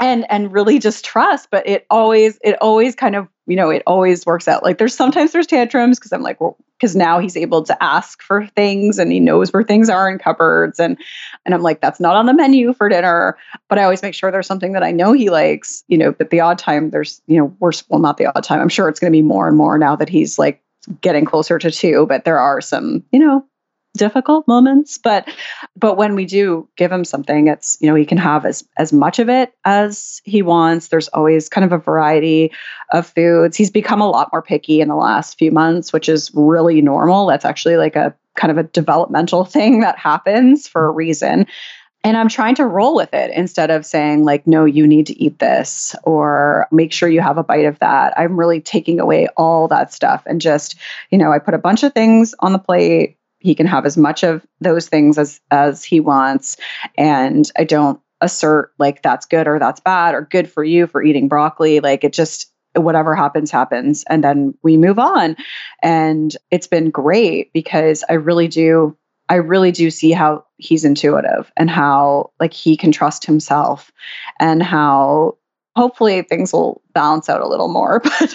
and 0.00 0.30
and 0.30 0.52
really 0.52 0.78
just 0.78 1.04
trust 1.04 1.48
but 1.50 1.66
it 1.66 1.86
always 1.90 2.38
it 2.42 2.56
always 2.60 2.94
kind 2.94 3.16
of 3.16 3.28
you 3.48 3.56
know 3.56 3.70
it 3.70 3.82
always 3.86 4.26
works 4.26 4.46
out. 4.46 4.62
Like 4.62 4.78
there's 4.78 4.94
sometimes 4.94 5.32
there's 5.32 5.46
tantrums 5.46 5.98
because 5.98 6.12
i'm 6.12 6.22
like 6.22 6.40
well 6.40 6.56
because 6.78 6.94
now 6.94 7.18
he's 7.18 7.36
able 7.36 7.62
to 7.64 7.82
ask 7.82 8.22
for 8.22 8.46
things 8.48 8.98
and 8.98 9.10
he 9.10 9.18
knows 9.18 9.52
where 9.52 9.64
things 9.64 9.88
are 9.88 10.08
in 10.08 10.18
cupboards 10.18 10.78
and 10.78 10.96
and 11.44 11.54
i'm 11.54 11.62
like 11.62 11.80
that's 11.80 11.98
not 11.98 12.14
on 12.14 12.26
the 12.26 12.34
menu 12.34 12.72
for 12.74 12.88
dinner. 12.88 13.36
But 13.68 13.78
i 13.78 13.82
always 13.82 14.02
make 14.02 14.14
sure 14.14 14.30
there's 14.30 14.46
something 14.46 14.72
that 14.72 14.82
i 14.82 14.92
know 14.92 15.12
he 15.12 15.30
likes 15.30 15.82
you 15.88 15.98
know 15.98 16.12
but 16.12 16.30
the 16.30 16.40
odd 16.40 16.58
time 16.58 16.90
there's 16.90 17.20
you 17.26 17.38
know 17.38 17.46
worse 17.58 17.82
well 17.88 18.00
not 18.00 18.18
the 18.18 18.26
odd 18.26 18.44
time 18.44 18.60
i'm 18.60 18.68
sure 18.68 18.88
it's 18.88 19.00
going 19.00 19.12
to 19.12 19.16
be 19.16 19.22
more 19.22 19.48
and 19.48 19.56
more 19.56 19.78
now 19.78 19.96
that 19.96 20.08
he's 20.08 20.38
like 20.38 20.62
getting 21.00 21.24
closer 21.24 21.58
to 21.58 21.70
two 21.70 22.06
but 22.06 22.24
there 22.24 22.38
are 22.38 22.60
some 22.60 23.02
you 23.12 23.18
know 23.18 23.44
difficult 23.96 24.46
moments 24.46 24.98
but 24.98 25.28
but 25.76 25.96
when 25.96 26.14
we 26.14 26.24
do 26.24 26.68
give 26.76 26.92
him 26.92 27.04
something 27.04 27.48
it's 27.48 27.76
you 27.80 27.88
know 27.88 27.94
he 27.94 28.04
can 28.04 28.18
have 28.18 28.44
as 28.44 28.64
as 28.76 28.92
much 28.92 29.18
of 29.18 29.28
it 29.28 29.52
as 29.64 30.20
he 30.24 30.42
wants. 30.42 30.88
There's 30.88 31.08
always 31.08 31.48
kind 31.48 31.64
of 31.64 31.72
a 31.72 31.78
variety 31.78 32.52
of 32.92 33.06
foods. 33.06 33.56
He's 33.56 33.70
become 33.70 34.00
a 34.00 34.08
lot 34.08 34.30
more 34.32 34.42
picky 34.42 34.80
in 34.80 34.88
the 34.88 34.96
last 34.96 35.38
few 35.38 35.50
months 35.50 35.92
which 35.92 36.08
is 36.08 36.30
really 36.34 36.80
normal. 36.80 37.26
That's 37.26 37.44
actually 37.44 37.76
like 37.76 37.96
a 37.96 38.14
kind 38.36 38.50
of 38.50 38.58
a 38.58 38.64
developmental 38.64 39.44
thing 39.56 39.80
that 39.80 39.98
happens 39.98 40.68
for 40.68 40.86
a 40.86 40.90
reason. 40.90 41.46
And 42.04 42.16
I'm 42.16 42.28
trying 42.28 42.54
to 42.54 42.64
roll 42.64 42.94
with 42.94 43.12
it 43.12 43.32
instead 43.34 43.70
of 43.70 43.84
saying, 43.84 44.24
like, 44.24 44.46
no, 44.46 44.64
you 44.64 44.86
need 44.86 45.06
to 45.08 45.20
eat 45.20 45.40
this 45.40 45.96
or 46.04 46.68
make 46.70 46.92
sure 46.92 47.08
you 47.08 47.20
have 47.20 47.38
a 47.38 47.42
bite 47.42 47.66
of 47.66 47.78
that. 47.80 48.16
I'm 48.16 48.38
really 48.38 48.60
taking 48.60 49.00
away 49.00 49.26
all 49.36 49.66
that 49.68 49.92
stuff 49.92 50.22
and 50.24 50.40
just, 50.40 50.76
you 51.10 51.18
know, 51.18 51.32
I 51.32 51.40
put 51.40 51.54
a 51.54 51.58
bunch 51.58 51.82
of 51.82 51.92
things 51.92 52.36
on 52.38 52.52
the 52.52 52.58
plate 52.58 53.17
he 53.40 53.54
can 53.54 53.66
have 53.66 53.86
as 53.86 53.96
much 53.96 54.22
of 54.22 54.46
those 54.60 54.88
things 54.88 55.18
as 55.18 55.40
as 55.50 55.84
he 55.84 56.00
wants. 56.00 56.56
And 56.96 57.50
i 57.56 57.64
don't 57.64 58.00
assert 58.20 58.72
like 58.78 59.02
that's 59.02 59.26
good 59.26 59.46
or 59.46 59.58
that's 59.58 59.80
bad 59.80 60.14
or 60.14 60.22
good 60.22 60.50
for 60.50 60.64
you 60.64 60.86
for 60.86 61.02
eating 61.02 61.28
broccoli. 61.28 61.80
Like 61.80 62.04
it 62.04 62.12
just 62.12 62.52
whatever 62.74 63.14
happens 63.14 63.50
happens. 63.50 64.04
And 64.08 64.22
then 64.22 64.54
we 64.62 64.76
move 64.76 64.98
on. 64.98 65.36
And 65.82 66.36
it's 66.50 66.66
been 66.66 66.90
great 66.90 67.52
because 67.52 68.04
i 68.08 68.14
really 68.14 68.48
do 68.48 68.96
i 69.28 69.34
really 69.34 69.72
do 69.72 69.90
see 69.90 70.10
how 70.10 70.44
he's 70.56 70.84
intuitive 70.84 71.52
and 71.56 71.70
how 71.70 72.30
like 72.40 72.52
he 72.52 72.76
can 72.76 72.92
trust 72.92 73.24
himself 73.24 73.92
and 74.40 74.62
how 74.62 75.36
hopefully 75.78 76.22
things 76.22 76.52
will 76.52 76.82
balance 76.92 77.28
out 77.28 77.40
a 77.40 77.46
little 77.46 77.68
more. 77.68 78.02
But 78.18 78.34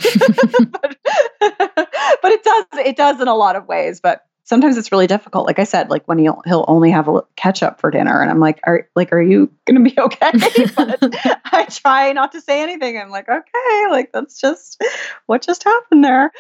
but, 0.82 0.97
but 2.22 2.32
it 2.32 2.43
does 2.43 2.66
it 2.86 2.95
does 2.95 3.20
in 3.20 3.28
a 3.28 3.36
lot 3.36 3.58
of 3.58 3.68
ways. 3.68 3.99
But 3.99 4.26
sometimes 4.44 4.78
it's 4.78 4.91
really 4.91 5.08
difficult. 5.08 5.46
Like 5.46 5.60
I 5.60 5.64
said, 5.64 5.89
like 5.89 6.06
when 6.08 6.18
he'll 6.18 6.41
he'll 6.46 6.66
only 6.68 6.91
have 6.91 7.08
a 7.08 7.22
ketchup 7.36 7.80
for 7.80 7.89
dinner, 7.91 8.22
and 8.22 8.30
I'm 8.30 8.39
like, 8.39 8.60
are 8.64 8.88
like, 8.96 9.12
are 9.14 9.22
you 9.22 9.52
gonna 9.66 9.82
be 9.82 9.96
okay? 9.98 10.32
I 10.34 11.68
try 11.70 12.12
not 12.14 12.32
to 12.34 12.41
say 12.41 12.62
anything. 12.62 12.98
I'm 12.98 13.10
like, 13.10 13.30
okay, 13.30 13.86
like 13.89 14.12
that's 14.12 14.39
just 14.39 14.84
what 15.26 15.41
just 15.41 15.64
happened 15.64 16.04
there. 16.04 16.32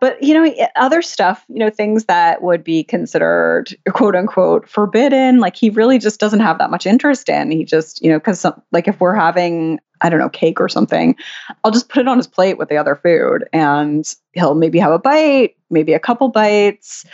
But 0.00 0.22
you 0.22 0.34
know, 0.34 0.54
other 0.76 1.02
stuff, 1.02 1.44
you 1.48 1.58
know, 1.58 1.70
things 1.70 2.06
that 2.06 2.42
would 2.42 2.64
be 2.64 2.84
considered 2.84 3.74
quote 3.90 4.16
unquote 4.16 4.68
forbidden, 4.68 5.38
like 5.38 5.56
he 5.56 5.70
really 5.70 5.98
just 5.98 6.20
doesn't 6.20 6.40
have 6.40 6.58
that 6.58 6.70
much 6.70 6.86
interest 6.86 7.28
in. 7.28 7.50
He 7.50 7.64
just, 7.64 8.02
you 8.02 8.10
know, 8.10 8.18
because 8.18 8.44
like 8.72 8.88
if 8.88 9.00
we're 9.00 9.14
having 9.14 9.80
I 10.04 10.08
don't 10.08 10.18
know, 10.18 10.28
cake 10.28 10.60
or 10.60 10.68
something, 10.68 11.14
I'll 11.62 11.70
just 11.70 11.88
put 11.88 12.00
it 12.00 12.08
on 12.08 12.16
his 12.16 12.26
plate 12.26 12.58
with 12.58 12.68
the 12.68 12.76
other 12.76 12.96
food 12.96 13.48
and 13.52 14.04
he'll 14.32 14.56
maybe 14.56 14.80
have 14.80 14.90
a 14.90 14.98
bite, 14.98 15.54
maybe 15.70 15.92
a 15.92 16.00
couple 16.00 16.28
bites 16.28 17.06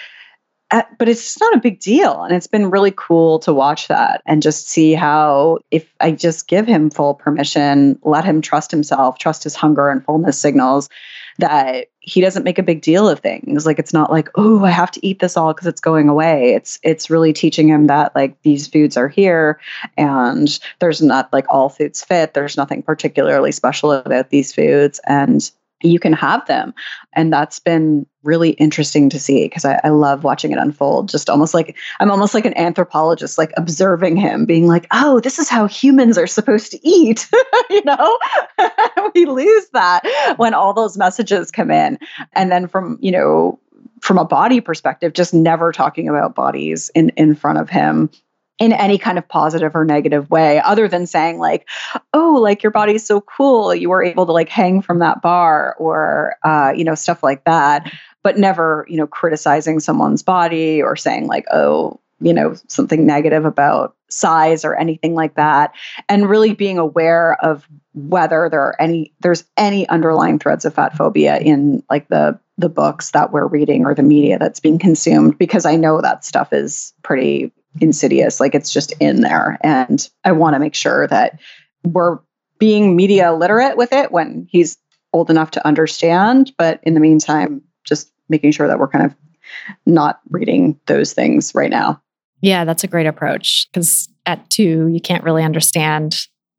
Uh, 0.70 0.82
but 0.98 1.08
it's 1.08 1.40
not 1.40 1.54
a 1.54 1.60
big 1.60 1.80
deal. 1.80 2.22
And 2.22 2.34
it's 2.34 2.46
been 2.46 2.70
really 2.70 2.92
cool 2.94 3.38
to 3.40 3.54
watch 3.54 3.88
that 3.88 4.20
and 4.26 4.42
just 4.42 4.68
see 4.68 4.92
how, 4.92 5.60
if 5.70 5.94
I 6.00 6.10
just 6.10 6.46
give 6.46 6.66
him 6.66 6.90
full 6.90 7.14
permission, 7.14 7.98
let 8.02 8.24
him 8.24 8.42
trust 8.42 8.70
himself, 8.70 9.18
trust 9.18 9.44
his 9.44 9.54
hunger 9.54 9.88
and 9.88 10.04
fullness 10.04 10.38
signals, 10.38 10.90
that 11.38 11.86
he 12.00 12.20
doesn't 12.20 12.44
make 12.44 12.58
a 12.58 12.62
big 12.62 12.82
deal 12.82 13.08
of 13.08 13.20
things. 13.20 13.64
Like 13.64 13.78
it's 13.78 13.94
not 13.94 14.10
like, 14.10 14.28
oh, 14.34 14.64
I 14.64 14.70
have 14.70 14.90
to 14.90 15.06
eat 15.06 15.20
this 15.20 15.36
all 15.36 15.54
because 15.54 15.66
it's 15.68 15.80
going 15.80 16.08
away. 16.08 16.52
It's 16.52 16.78
it's 16.82 17.08
really 17.08 17.32
teaching 17.32 17.68
him 17.68 17.86
that 17.86 18.14
like 18.14 18.40
these 18.42 18.66
foods 18.66 18.96
are 18.96 19.08
here 19.08 19.60
and 19.96 20.58
there's 20.80 21.00
not 21.00 21.32
like 21.32 21.46
all 21.48 21.68
foods 21.68 22.02
fit. 22.02 22.34
There's 22.34 22.56
nothing 22.56 22.82
particularly 22.82 23.52
special 23.52 23.92
about 23.92 24.30
these 24.30 24.52
foods. 24.52 25.00
And 25.06 25.50
you 25.82 25.98
can 25.98 26.12
have 26.12 26.46
them. 26.46 26.74
And 27.12 27.32
that's 27.32 27.58
been 27.58 28.06
really 28.22 28.50
interesting 28.50 29.08
to 29.10 29.18
see 29.18 29.44
because 29.44 29.64
I, 29.64 29.80
I, 29.84 29.88
love 29.90 30.24
watching 30.24 30.50
it 30.52 30.58
unfold. 30.58 31.08
Just 31.08 31.30
almost 31.30 31.54
like 31.54 31.76
I'm 32.00 32.10
almost 32.10 32.34
like 32.34 32.44
an 32.44 32.56
anthropologist, 32.58 33.38
like 33.38 33.52
observing 33.56 34.16
him, 34.16 34.44
being 34.44 34.66
like, 34.66 34.86
oh, 34.90 35.20
this 35.20 35.38
is 35.38 35.48
how 35.48 35.66
humans 35.66 36.18
are 36.18 36.26
supposed 36.26 36.72
to 36.72 36.88
eat. 36.88 37.28
you 37.70 37.82
know, 37.84 38.18
we 39.14 39.24
lose 39.24 39.68
that 39.72 40.34
when 40.36 40.52
all 40.52 40.74
those 40.74 40.98
messages 40.98 41.50
come 41.50 41.70
in. 41.70 41.98
And 42.32 42.50
then 42.50 42.66
from, 42.66 42.98
you 43.00 43.12
know, 43.12 43.60
from 44.00 44.18
a 44.18 44.24
body 44.24 44.60
perspective, 44.60 45.12
just 45.12 45.32
never 45.32 45.72
talking 45.72 46.08
about 46.08 46.34
bodies 46.34 46.90
in, 46.94 47.10
in 47.10 47.34
front 47.34 47.58
of 47.58 47.70
him 47.70 48.10
in 48.58 48.72
any 48.72 48.98
kind 48.98 49.18
of 49.18 49.28
positive 49.28 49.74
or 49.74 49.84
negative 49.84 50.30
way 50.30 50.60
other 50.60 50.88
than 50.88 51.06
saying 51.06 51.38
like 51.38 51.68
oh 52.12 52.38
like 52.40 52.62
your 52.62 52.72
body's 52.72 53.06
so 53.06 53.20
cool. 53.20 53.74
You 53.74 53.88
were 53.90 54.02
able 54.02 54.26
to 54.26 54.32
like 54.32 54.48
hang 54.48 54.82
from 54.82 54.98
that 54.98 55.22
bar 55.22 55.76
or 55.78 56.36
uh, 56.44 56.72
you 56.76 56.84
know 56.84 56.94
stuff 56.94 57.22
like 57.22 57.44
that 57.44 57.90
but 58.22 58.36
never 58.36 58.84
you 58.88 58.96
know 58.96 59.06
criticizing 59.06 59.80
someone's 59.80 60.22
body 60.22 60.82
or 60.82 60.96
saying 60.96 61.26
like 61.26 61.44
oh 61.52 62.00
you 62.20 62.32
know 62.32 62.54
something 62.66 63.06
negative 63.06 63.44
about 63.44 63.94
size 64.10 64.64
or 64.64 64.74
anything 64.74 65.14
like 65.14 65.34
that 65.34 65.72
and 66.08 66.28
really 66.28 66.54
being 66.54 66.78
aware 66.78 67.36
of 67.44 67.68
whether 67.94 68.48
there 68.50 68.60
are 68.60 68.80
any 68.80 69.12
there's 69.20 69.44
any 69.56 69.88
underlying 69.88 70.38
threads 70.38 70.64
of 70.64 70.74
fat 70.74 70.96
phobia 70.96 71.38
in 71.38 71.82
like 71.90 72.08
the 72.08 72.38
the 72.56 72.68
books 72.68 73.12
that 73.12 73.32
we're 73.32 73.46
reading 73.46 73.84
or 73.84 73.94
the 73.94 74.02
media 74.02 74.38
that's 74.38 74.60
being 74.60 74.78
consumed 74.78 75.36
because 75.38 75.66
i 75.66 75.76
know 75.76 76.00
that 76.00 76.24
stuff 76.24 76.52
is 76.52 76.92
pretty 77.02 77.52
insidious. 77.80 78.40
Like 78.40 78.54
it's 78.54 78.72
just 78.72 78.92
in 79.00 79.20
there. 79.20 79.58
And 79.62 80.08
I 80.24 80.32
want 80.32 80.54
to 80.54 80.60
make 80.60 80.74
sure 80.74 81.06
that 81.08 81.38
we're 81.84 82.18
being 82.58 82.96
media 82.96 83.32
literate 83.32 83.76
with 83.76 83.92
it 83.92 84.12
when 84.12 84.46
he's 84.50 84.76
old 85.12 85.30
enough 85.30 85.50
to 85.52 85.66
understand. 85.66 86.52
But 86.58 86.80
in 86.82 86.94
the 86.94 87.00
meantime, 87.00 87.62
just 87.84 88.12
making 88.28 88.52
sure 88.52 88.66
that 88.66 88.78
we're 88.78 88.88
kind 88.88 89.04
of 89.04 89.14
not 89.86 90.20
reading 90.30 90.78
those 90.86 91.12
things 91.12 91.54
right 91.54 91.70
now. 91.70 92.02
Yeah, 92.40 92.64
that's 92.64 92.84
a 92.84 92.88
great 92.88 93.06
approach 93.06 93.68
because 93.72 94.08
at 94.26 94.48
two, 94.50 94.88
you 94.88 95.00
can't 95.00 95.24
really 95.24 95.42
understand 95.42 96.16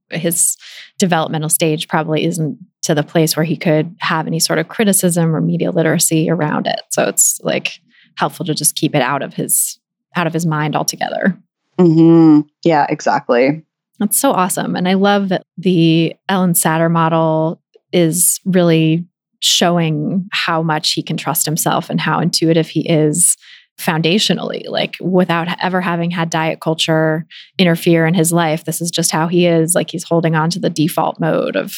his 0.09 0.57
developmental 0.97 1.49
stage, 1.49 1.87
probably 1.87 2.25
isn't 2.25 2.57
to 2.81 2.95
the 2.95 3.03
place 3.03 3.37
where 3.37 3.43
he 3.43 3.55
could 3.55 3.95
have 3.99 4.27
any 4.27 4.39
sort 4.39 4.59
of 4.59 4.67
criticism 4.67 5.35
or 5.35 5.41
media 5.41 5.71
literacy 5.71 6.29
around 6.29 6.65
it. 6.65 6.81
So 6.89 7.03
it's 7.07 7.39
like 7.43 7.79
helpful 8.15 8.45
to 8.45 8.55
just 8.55 8.75
keep 8.75 8.95
it 8.95 9.01
out 9.01 9.21
of 9.21 9.33
his 9.33 9.78
out 10.15 10.27
of 10.27 10.33
his 10.33 10.45
mind 10.45 10.75
altogether. 10.75 11.37
Mm-hmm. 11.79 12.41
Yeah, 12.63 12.85
exactly. 12.89 13.63
That's 13.99 14.19
so 14.19 14.31
awesome. 14.31 14.75
And 14.75 14.87
I 14.87 14.93
love 14.93 15.29
that 15.29 15.43
the 15.57 16.15
Ellyn 16.29 16.53
Satter 16.53 16.89
model 16.89 17.61
is 17.91 18.39
really 18.45 19.05
showing 19.41 20.27
how 20.31 20.61
much 20.61 20.93
he 20.93 21.01
can 21.01 21.17
trust 21.17 21.45
himself 21.45 21.89
and 21.89 21.99
how 21.99 22.19
intuitive 22.19 22.67
he 22.67 22.87
is 22.89 23.37
foundationally 23.79 24.67
like 24.67 24.97
without 24.99 25.47
ever 25.63 25.79
having 25.79 26.11
had 26.11 26.29
diet 26.29 26.59
culture 26.59 27.25
interfere 27.57 28.05
in 28.05 28.13
his 28.13 28.33
life 28.33 28.65
this 28.65 28.81
is 28.81 28.91
just 28.91 29.09
how 29.09 29.25
he 29.25 29.45
is 29.45 29.73
like 29.73 29.89
he's 29.89 30.03
holding 30.03 30.35
on 30.35 30.49
to 30.49 30.59
the 30.59 30.69
default 30.69 31.17
mode 31.17 31.55
of 31.55 31.73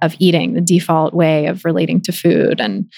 of 0.00 0.14
eating 0.20 0.54
the 0.54 0.60
default 0.60 1.12
way 1.12 1.46
of 1.46 1.64
relating 1.64 2.00
to 2.00 2.12
food 2.12 2.60
and 2.60 2.88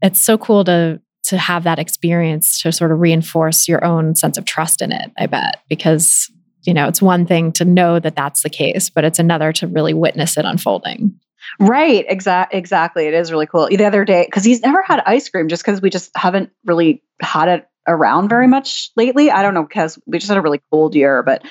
it's 0.00 0.22
so 0.22 0.38
cool 0.38 0.62
to 0.62 1.00
to 1.28 1.38
have 1.38 1.64
that 1.64 1.78
experience 1.78 2.60
to 2.60 2.72
sort 2.72 2.90
of 2.90 3.00
reinforce 3.00 3.68
your 3.68 3.84
own 3.84 4.14
sense 4.14 4.38
of 4.38 4.44
trust 4.44 4.80
in 4.82 4.92
it, 4.92 5.10
I 5.18 5.26
bet, 5.26 5.62
because 5.68 6.30
you 6.64 6.74
know, 6.74 6.88
it's 6.88 7.00
one 7.00 7.24
thing 7.24 7.52
to 7.52 7.64
know 7.64 7.98
that 7.98 8.16
that's 8.16 8.42
the 8.42 8.50
case, 8.50 8.90
but 8.90 9.04
it's 9.04 9.18
another 9.18 9.52
to 9.52 9.66
really 9.66 9.94
witness 9.94 10.36
it 10.36 10.44
unfolding. 10.44 11.18
Right, 11.60 12.04
exact 12.08 12.52
exactly. 12.52 13.06
It 13.06 13.14
is 13.14 13.32
really 13.32 13.46
cool. 13.46 13.68
The 13.68 13.84
other 13.84 14.04
day 14.04 14.28
cuz 14.30 14.44
he's 14.44 14.60
never 14.60 14.82
had 14.82 15.02
ice 15.06 15.28
cream 15.28 15.48
just 15.48 15.64
cuz 15.64 15.80
we 15.80 15.88
just 15.88 16.10
haven't 16.16 16.50
really 16.66 17.02
had 17.22 17.48
it 17.48 17.66
around 17.86 18.28
very 18.28 18.46
much 18.46 18.90
lately. 18.96 19.30
I 19.30 19.42
don't 19.42 19.54
know 19.54 19.64
cuz 19.64 19.98
we 20.06 20.18
just 20.18 20.28
had 20.28 20.36
a 20.36 20.42
really 20.42 20.60
cold 20.70 20.94
year, 20.94 21.22
but 21.22 21.42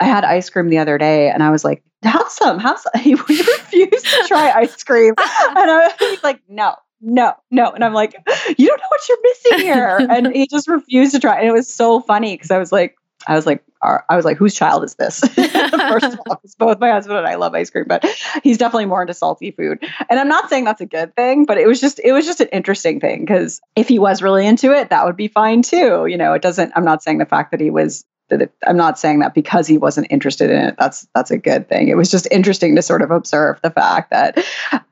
I 0.00 0.06
had 0.06 0.24
ice 0.24 0.50
cream 0.50 0.70
the 0.70 0.78
other 0.78 0.98
day 0.98 1.30
and 1.30 1.42
I 1.42 1.50
was 1.50 1.62
like, 1.62 1.84
"Have 2.02 2.28
some, 2.28 2.58
have 2.58 2.78
some." 2.78 2.92
He 3.00 3.14
refused 3.14 4.06
to 4.06 4.24
try 4.26 4.50
ice 4.50 4.82
cream. 4.82 5.14
and 5.18 5.70
I 5.70 5.92
was 6.00 6.22
like, 6.24 6.40
"No, 6.48 6.74
no, 7.04 7.34
no. 7.50 7.70
And 7.70 7.84
I'm 7.84 7.92
like, 7.92 8.14
you 8.56 8.66
don't 8.66 8.78
know 8.78 8.88
what 8.88 9.08
you're 9.08 9.18
missing 9.22 9.58
here. 9.66 9.98
and 10.10 10.34
he 10.34 10.46
just 10.46 10.68
refused 10.68 11.12
to 11.12 11.20
try. 11.20 11.38
And 11.38 11.46
it 11.46 11.52
was 11.52 11.72
so 11.72 12.00
funny 12.00 12.34
because 12.34 12.50
I 12.50 12.58
was 12.58 12.72
like, 12.72 12.96
I 13.26 13.36
was 13.36 13.46
like, 13.46 13.62
I 13.82 14.16
was 14.16 14.24
like, 14.24 14.38
whose 14.38 14.54
child 14.54 14.82
is 14.84 14.94
this? 14.94 15.20
First 15.34 16.06
of 16.06 16.20
all, 16.26 16.36
because 16.36 16.54
both 16.58 16.78
my 16.78 16.90
husband 16.90 17.18
and 17.18 17.26
I 17.26 17.34
love 17.34 17.54
ice 17.54 17.68
cream, 17.68 17.84
but 17.86 18.04
he's 18.42 18.56
definitely 18.56 18.86
more 18.86 19.02
into 19.02 19.14
salty 19.14 19.50
food. 19.50 19.84
And 20.08 20.18
I'm 20.18 20.28
not 20.28 20.48
saying 20.48 20.64
that's 20.64 20.80
a 20.80 20.86
good 20.86 21.14
thing, 21.14 21.44
but 21.44 21.58
it 21.58 21.66
was 21.66 21.80
just, 21.80 22.00
it 22.02 22.12
was 22.12 22.24
just 22.24 22.40
an 22.40 22.48
interesting 22.52 23.00
thing 23.00 23.20
because 23.20 23.60
if 23.76 23.88
he 23.88 23.98
was 23.98 24.22
really 24.22 24.46
into 24.46 24.72
it, 24.72 24.88
that 24.90 25.04
would 25.04 25.16
be 25.16 25.28
fine 25.28 25.62
too. 25.62 26.06
You 26.06 26.16
know, 26.16 26.32
it 26.32 26.42
doesn't. 26.42 26.72
I'm 26.74 26.84
not 26.84 27.02
saying 27.02 27.18
the 27.18 27.26
fact 27.26 27.50
that 27.50 27.60
he 27.60 27.70
was 27.70 28.04
I'm 28.66 28.76
not 28.76 28.98
saying 28.98 29.18
that 29.18 29.34
because 29.34 29.66
he 29.66 29.76
wasn't 29.76 30.06
interested 30.10 30.50
in 30.50 30.56
it. 30.56 30.76
That's 30.78 31.06
that's 31.14 31.30
a 31.30 31.36
good 31.36 31.68
thing. 31.68 31.88
It 31.88 31.96
was 31.96 32.10
just 32.10 32.26
interesting 32.30 32.74
to 32.76 32.82
sort 32.82 33.02
of 33.02 33.10
observe 33.10 33.60
the 33.62 33.70
fact 33.70 34.10
that 34.10 34.44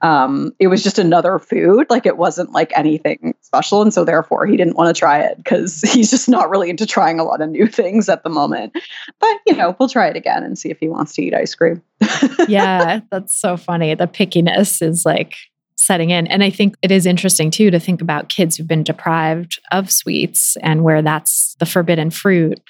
um, 0.03 0.55
it 0.59 0.69
was 0.69 0.83
just 0.83 0.99
another 0.99 1.39
food. 1.39 1.87
Like 1.89 2.05
it 2.05 2.19
wasn't 2.19 2.53
like 2.53 2.73
anything 2.77 3.35
special, 3.41 3.81
and 3.81 3.93
so 3.93 4.05
therefore 4.05 4.47
he 4.47 4.57
didn't 4.57 4.77
want 4.77 4.95
to 4.95 4.99
try 4.99 5.21
it 5.21 5.39
because 5.39 5.81
he's 5.93 6.11
just 6.11 6.29
not 6.29 6.51
really 6.51 6.69
into 6.69 6.87
trying 6.87 7.19
a 7.19 7.25
lot 7.25 7.41
of 7.41 7.49
new 7.49 7.67
things 7.69 8.09
at 8.09 8.23
the 8.23 8.31
moment. 8.31 8.77
But 9.19 9.37
you 9.47 9.57
know, 9.57 9.75
we'll 9.79 9.89
try 9.89 10.09
it 10.09 10.17
again 10.17 10.43
and 10.43 10.59
see 10.59 10.71
if 10.71 10.79
he 10.79 10.89
wants 10.89 11.15
to 11.15 11.23
eat 11.23 11.35
ice 11.35 11.55
cream. 11.55 11.83
yeah, 12.49 13.01
that's 13.11 13.35
so 13.35 13.57
funny. 13.57 13.95
The 13.95 14.07
pickiness 14.07 14.83
is 14.83 15.07
like 15.07 15.37
setting 15.77 16.11
in. 16.11 16.27
And 16.29 16.45
I 16.45 16.51
think 16.51 16.77
it 16.83 16.93
is 16.93 17.07
interesting 17.07 17.51
too 17.51 17.71
to 17.71 17.81
think 17.81 18.01
about 18.01 18.29
kids 18.29 18.57
who've 18.57 18.69
been 18.69 18.85
deprived 18.85 19.59
of 19.73 19.91
sweets 19.91 20.57
and 20.63 20.85
where 20.85 21.03
that's 21.03 21.57
the 21.59 21.67
forbidden 21.67 22.11
fruit 22.11 22.61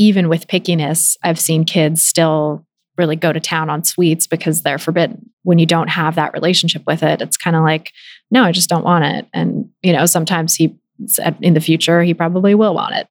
even 0.00 0.30
with 0.30 0.48
pickiness, 0.48 1.18
I've 1.22 1.38
seen 1.38 1.62
kids 1.62 2.00
still 2.00 2.64
really 2.96 3.16
go 3.16 3.34
to 3.34 3.38
town 3.38 3.68
on 3.68 3.84
sweets 3.84 4.26
because 4.26 4.62
they're 4.62 4.78
forbidden. 4.78 5.28
When 5.42 5.58
you 5.58 5.66
don't 5.66 5.88
have 5.88 6.14
that 6.14 6.32
relationship 6.32 6.82
with 6.86 7.02
it, 7.02 7.20
it's 7.20 7.36
kind 7.36 7.54
of 7.54 7.62
like, 7.62 7.92
no, 8.30 8.42
I 8.42 8.50
just 8.50 8.70
don't 8.70 8.84
want 8.84 9.04
it. 9.04 9.26
And, 9.34 9.68
you 9.82 9.92
know, 9.92 10.06
sometimes 10.06 10.54
he, 10.54 10.74
in 11.42 11.52
the 11.52 11.60
future, 11.60 12.02
he 12.02 12.14
probably 12.14 12.54
will 12.54 12.72
want 12.72 12.94
it. 12.94 13.08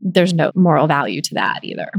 There's 0.00 0.34
no 0.34 0.50
moral 0.56 0.88
value 0.88 1.22
to 1.22 1.34
that 1.34 1.60
either. 1.62 1.92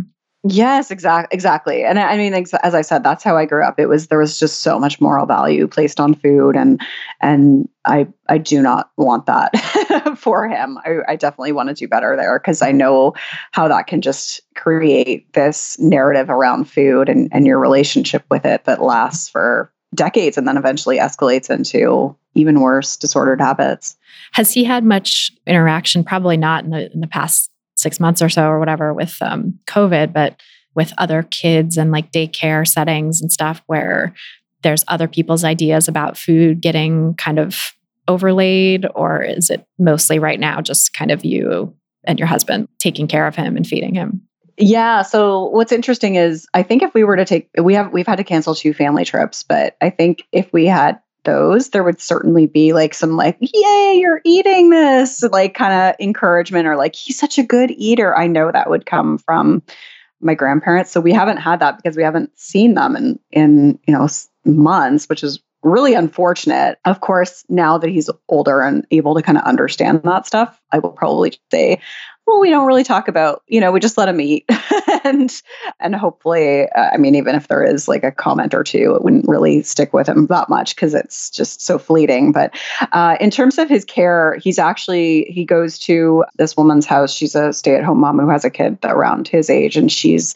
Yes, 0.43 0.91
exactly, 0.91 1.35
exactly. 1.35 1.83
And 1.85 1.97
I 1.97 2.17
mean, 2.17 2.33
ex- 2.33 2.53
as 2.53 2.73
I 2.73 2.81
said, 2.81 3.03
that's 3.03 3.23
how 3.23 3.37
I 3.37 3.45
grew 3.45 3.63
up. 3.63 3.77
It 3.77 3.87
was 3.87 4.07
there 4.07 4.19
was 4.19 4.39
just 4.39 4.61
so 4.61 4.79
much 4.79 5.01
moral 5.01 5.25
value 5.25 5.67
placed 5.67 5.99
on 5.99 6.13
food, 6.13 6.55
and 6.55 6.79
and 7.19 7.67
I 7.83 8.07
I 8.29 8.37
do 8.37 8.61
not 8.61 8.89
want 8.95 9.25
that 9.25 9.51
for 10.17 10.47
him. 10.47 10.77
I, 10.85 10.97
I 11.07 11.15
definitely 11.15 11.51
want 11.51 11.69
to 11.69 11.75
do 11.75 11.87
better 11.87 12.15
there 12.15 12.39
because 12.39 12.61
I 12.61 12.71
know 12.71 13.13
how 13.51 13.67
that 13.67 13.87
can 13.87 14.01
just 14.01 14.41
create 14.55 15.31
this 15.33 15.77
narrative 15.79 16.29
around 16.29 16.65
food 16.65 17.09
and 17.09 17.29
and 17.31 17.45
your 17.45 17.59
relationship 17.59 18.23
with 18.29 18.45
it 18.45 18.65
that 18.65 18.81
lasts 18.81 19.29
for 19.29 19.71
decades 19.95 20.37
and 20.37 20.47
then 20.47 20.57
eventually 20.57 20.99
escalates 20.99 21.49
into 21.49 22.15
even 22.35 22.59
worse 22.59 22.95
disordered 22.95 23.41
habits. 23.41 23.97
Has 24.33 24.53
he 24.53 24.63
had 24.63 24.83
much 24.83 25.31
interaction? 25.47 26.03
Probably 26.03 26.37
not 26.37 26.63
in 26.63 26.69
the 26.69 26.91
in 26.91 27.01
the 27.01 27.07
past 27.07 27.49
six 27.75 27.99
months 27.99 28.21
or 28.21 28.29
so 28.29 28.47
or 28.47 28.59
whatever 28.59 28.93
with 28.93 29.15
um, 29.21 29.57
COVID, 29.67 30.13
but 30.13 30.39
with 30.75 30.93
other 30.97 31.23
kids 31.23 31.77
and 31.77 31.91
like 31.91 32.11
daycare 32.11 32.67
settings 32.67 33.21
and 33.21 33.31
stuff 33.31 33.63
where 33.67 34.13
there's 34.61 34.83
other 34.87 35.07
people's 35.07 35.43
ideas 35.43 35.87
about 35.87 36.17
food 36.17 36.61
getting 36.61 37.15
kind 37.15 37.39
of 37.39 37.73
overlaid, 38.09 38.85
or 38.95 39.21
is 39.21 39.49
it 39.49 39.65
mostly 39.77 40.19
right 40.19 40.39
now 40.39 40.59
just 40.59 40.93
kind 40.93 41.11
of 41.11 41.23
you 41.23 41.73
and 42.03 42.19
your 42.19 42.27
husband 42.27 42.67
taking 42.79 43.07
care 43.07 43.27
of 43.27 43.35
him 43.35 43.55
and 43.55 43.65
feeding 43.65 43.93
him? 43.95 44.21
Yeah. 44.57 45.03
So 45.03 45.45
what's 45.45 45.71
interesting 45.71 46.15
is 46.15 46.45
I 46.53 46.63
think 46.63 46.83
if 46.83 46.93
we 46.93 47.05
were 47.05 47.15
to 47.15 47.23
take 47.23 47.49
we 47.61 47.75
have 47.75 47.93
we've 47.93 48.07
had 48.07 48.17
to 48.17 48.25
cancel 48.25 48.53
two 48.53 48.73
family 48.73 49.05
trips, 49.05 49.43
but 49.43 49.77
I 49.79 49.89
think 49.89 50.23
if 50.33 50.51
we 50.51 50.65
had 50.65 50.99
those, 51.23 51.69
there 51.69 51.83
would 51.83 52.01
certainly 52.01 52.45
be 52.45 52.73
like 52.73 52.93
some 52.93 53.15
like, 53.15 53.37
yay, 53.39 53.97
you're 53.99 54.21
eating 54.25 54.69
this, 54.69 55.23
like 55.23 55.53
kind 55.53 55.73
of 55.73 55.95
encouragement 55.99 56.67
or 56.67 56.75
like, 56.75 56.95
he's 56.95 57.19
such 57.19 57.37
a 57.37 57.43
good 57.43 57.71
eater. 57.71 58.17
I 58.17 58.27
know 58.27 58.51
that 58.51 58.69
would 58.69 58.85
come 58.85 59.17
from 59.17 59.61
my 60.21 60.33
grandparents. 60.33 60.91
So 60.91 60.99
we 60.99 61.13
haven't 61.13 61.37
had 61.37 61.59
that 61.59 61.77
because 61.77 61.95
we 61.95 62.03
haven't 62.03 62.37
seen 62.37 62.73
them 62.73 62.95
in, 62.95 63.19
in, 63.31 63.79
you 63.87 63.93
know, 63.93 64.07
months, 64.45 65.07
which 65.07 65.23
is 65.23 65.39
really 65.63 65.93
unfortunate. 65.93 66.79
Of 66.85 67.01
course, 67.01 67.43
now 67.49 67.77
that 67.77 67.89
he's 67.89 68.09
older 68.29 68.61
and 68.61 68.85
able 68.91 69.15
to 69.15 69.21
kind 69.21 69.37
of 69.37 69.43
understand 69.43 70.01
that 70.03 70.25
stuff, 70.25 70.59
I 70.71 70.79
will 70.79 70.91
probably 70.91 71.33
say, 71.51 71.81
well, 72.29 72.39
we 72.39 72.51
don't 72.51 72.67
really 72.67 72.83
talk 72.83 73.07
about, 73.07 73.41
you 73.47 73.59
know, 73.59 73.71
we 73.71 73.79
just 73.79 73.97
let 73.97 74.07
him 74.07 74.21
eat. 74.21 74.45
and 75.03 75.41
and 75.79 75.95
hopefully, 75.95 76.69
uh, 76.69 76.89
I 76.93 76.97
mean, 76.97 77.15
even 77.15 77.33
if 77.33 77.47
there 77.47 77.63
is 77.63 77.87
like 77.87 78.03
a 78.03 78.11
comment 78.11 78.53
or 78.53 78.63
two, 78.63 78.93
it 78.95 79.03
wouldn't 79.03 79.27
really 79.27 79.63
stick 79.63 79.93
with 79.93 80.07
him 80.07 80.27
that 80.27 80.47
much 80.47 80.75
because 80.75 80.93
it's 80.93 81.31
just 81.31 81.61
so 81.61 81.79
fleeting. 81.79 82.31
But 82.31 82.55
uh, 82.91 83.17
in 83.19 83.31
terms 83.31 83.57
of 83.57 83.67
his 83.67 83.83
care, 83.83 84.35
he's 84.35 84.59
actually 84.59 85.23
he 85.29 85.43
goes 85.43 85.79
to 85.79 86.23
this 86.37 86.55
woman's 86.55 86.85
house. 86.85 87.11
She's 87.11 87.33
a 87.33 87.51
stay-at-home 87.51 87.99
mom 87.99 88.19
who 88.19 88.29
has 88.29 88.45
a 88.45 88.51
kid 88.51 88.77
around 88.83 89.27
his 89.27 89.49
age, 89.49 89.75
and 89.75 89.91
she's 89.91 90.35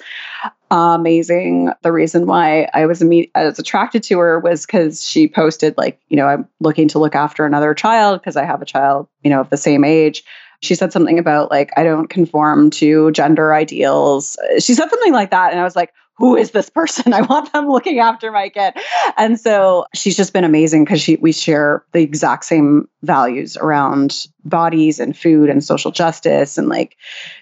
amazing. 0.72 1.72
The 1.84 1.92
reason 1.92 2.26
why 2.26 2.68
I 2.74 2.88
was 2.88 3.02
imme- 3.02 3.30
I 3.36 3.46
was 3.46 3.60
attracted 3.60 4.02
to 4.04 4.18
her 4.18 4.40
was 4.40 4.66
because 4.66 5.08
she 5.08 5.28
posted 5.28 5.78
like, 5.78 6.00
you 6.10 6.18
know, 6.18 6.26
I'm 6.26 6.48
looking 6.60 6.88
to 6.90 7.00
look 7.00 7.14
after 7.14 7.46
another 7.46 7.76
child 7.76 8.20
because 8.20 8.36
I 8.36 8.46
have 8.46 8.64
a 8.64 8.66
child, 8.66 9.08
you 9.24 9.30
know, 9.30 9.42
of 9.42 9.52
the 9.52 9.58
same 9.58 9.84
age 9.84 10.24
she 10.64 10.76
said 10.76 10.94
something 10.94 11.20
about 11.20 11.52
like 11.52 11.72
i 11.78 11.84
don't 11.84 12.10
conform 12.10 12.70
to 12.70 13.12
gender 13.12 13.54
ideals. 13.54 14.38
She 14.60 14.74
said 14.74 14.90
something 14.90 15.14
like 15.14 15.32
that 15.32 15.52
and 15.52 15.60
i 15.60 15.64
was 15.64 15.76
like 15.76 15.94
who 16.18 16.36
is 16.36 16.52
this 16.52 16.70
person? 16.70 17.14
I 17.14 17.22
want 17.22 17.52
them 17.54 17.68
looking 17.68 18.00
after 18.00 18.32
my 18.32 18.50
kid. 18.50 18.76
And 19.18 19.40
so 19.40 19.86
she's 19.94 20.16
just 20.16 20.34
been 20.34 20.44
amazing 20.44 20.86
because 20.86 21.02
she 21.02 21.16
we 21.18 21.32
share 21.32 21.84
the 21.92 22.02
exact 22.02 22.46
same 22.46 22.88
values 23.02 23.58
around 23.58 24.28
bodies 24.46 25.00
and 25.00 25.18
food 25.18 25.50
and 25.50 25.64
social 25.64 25.92
justice 25.92 26.58
and 26.58 26.70
like 26.70 26.98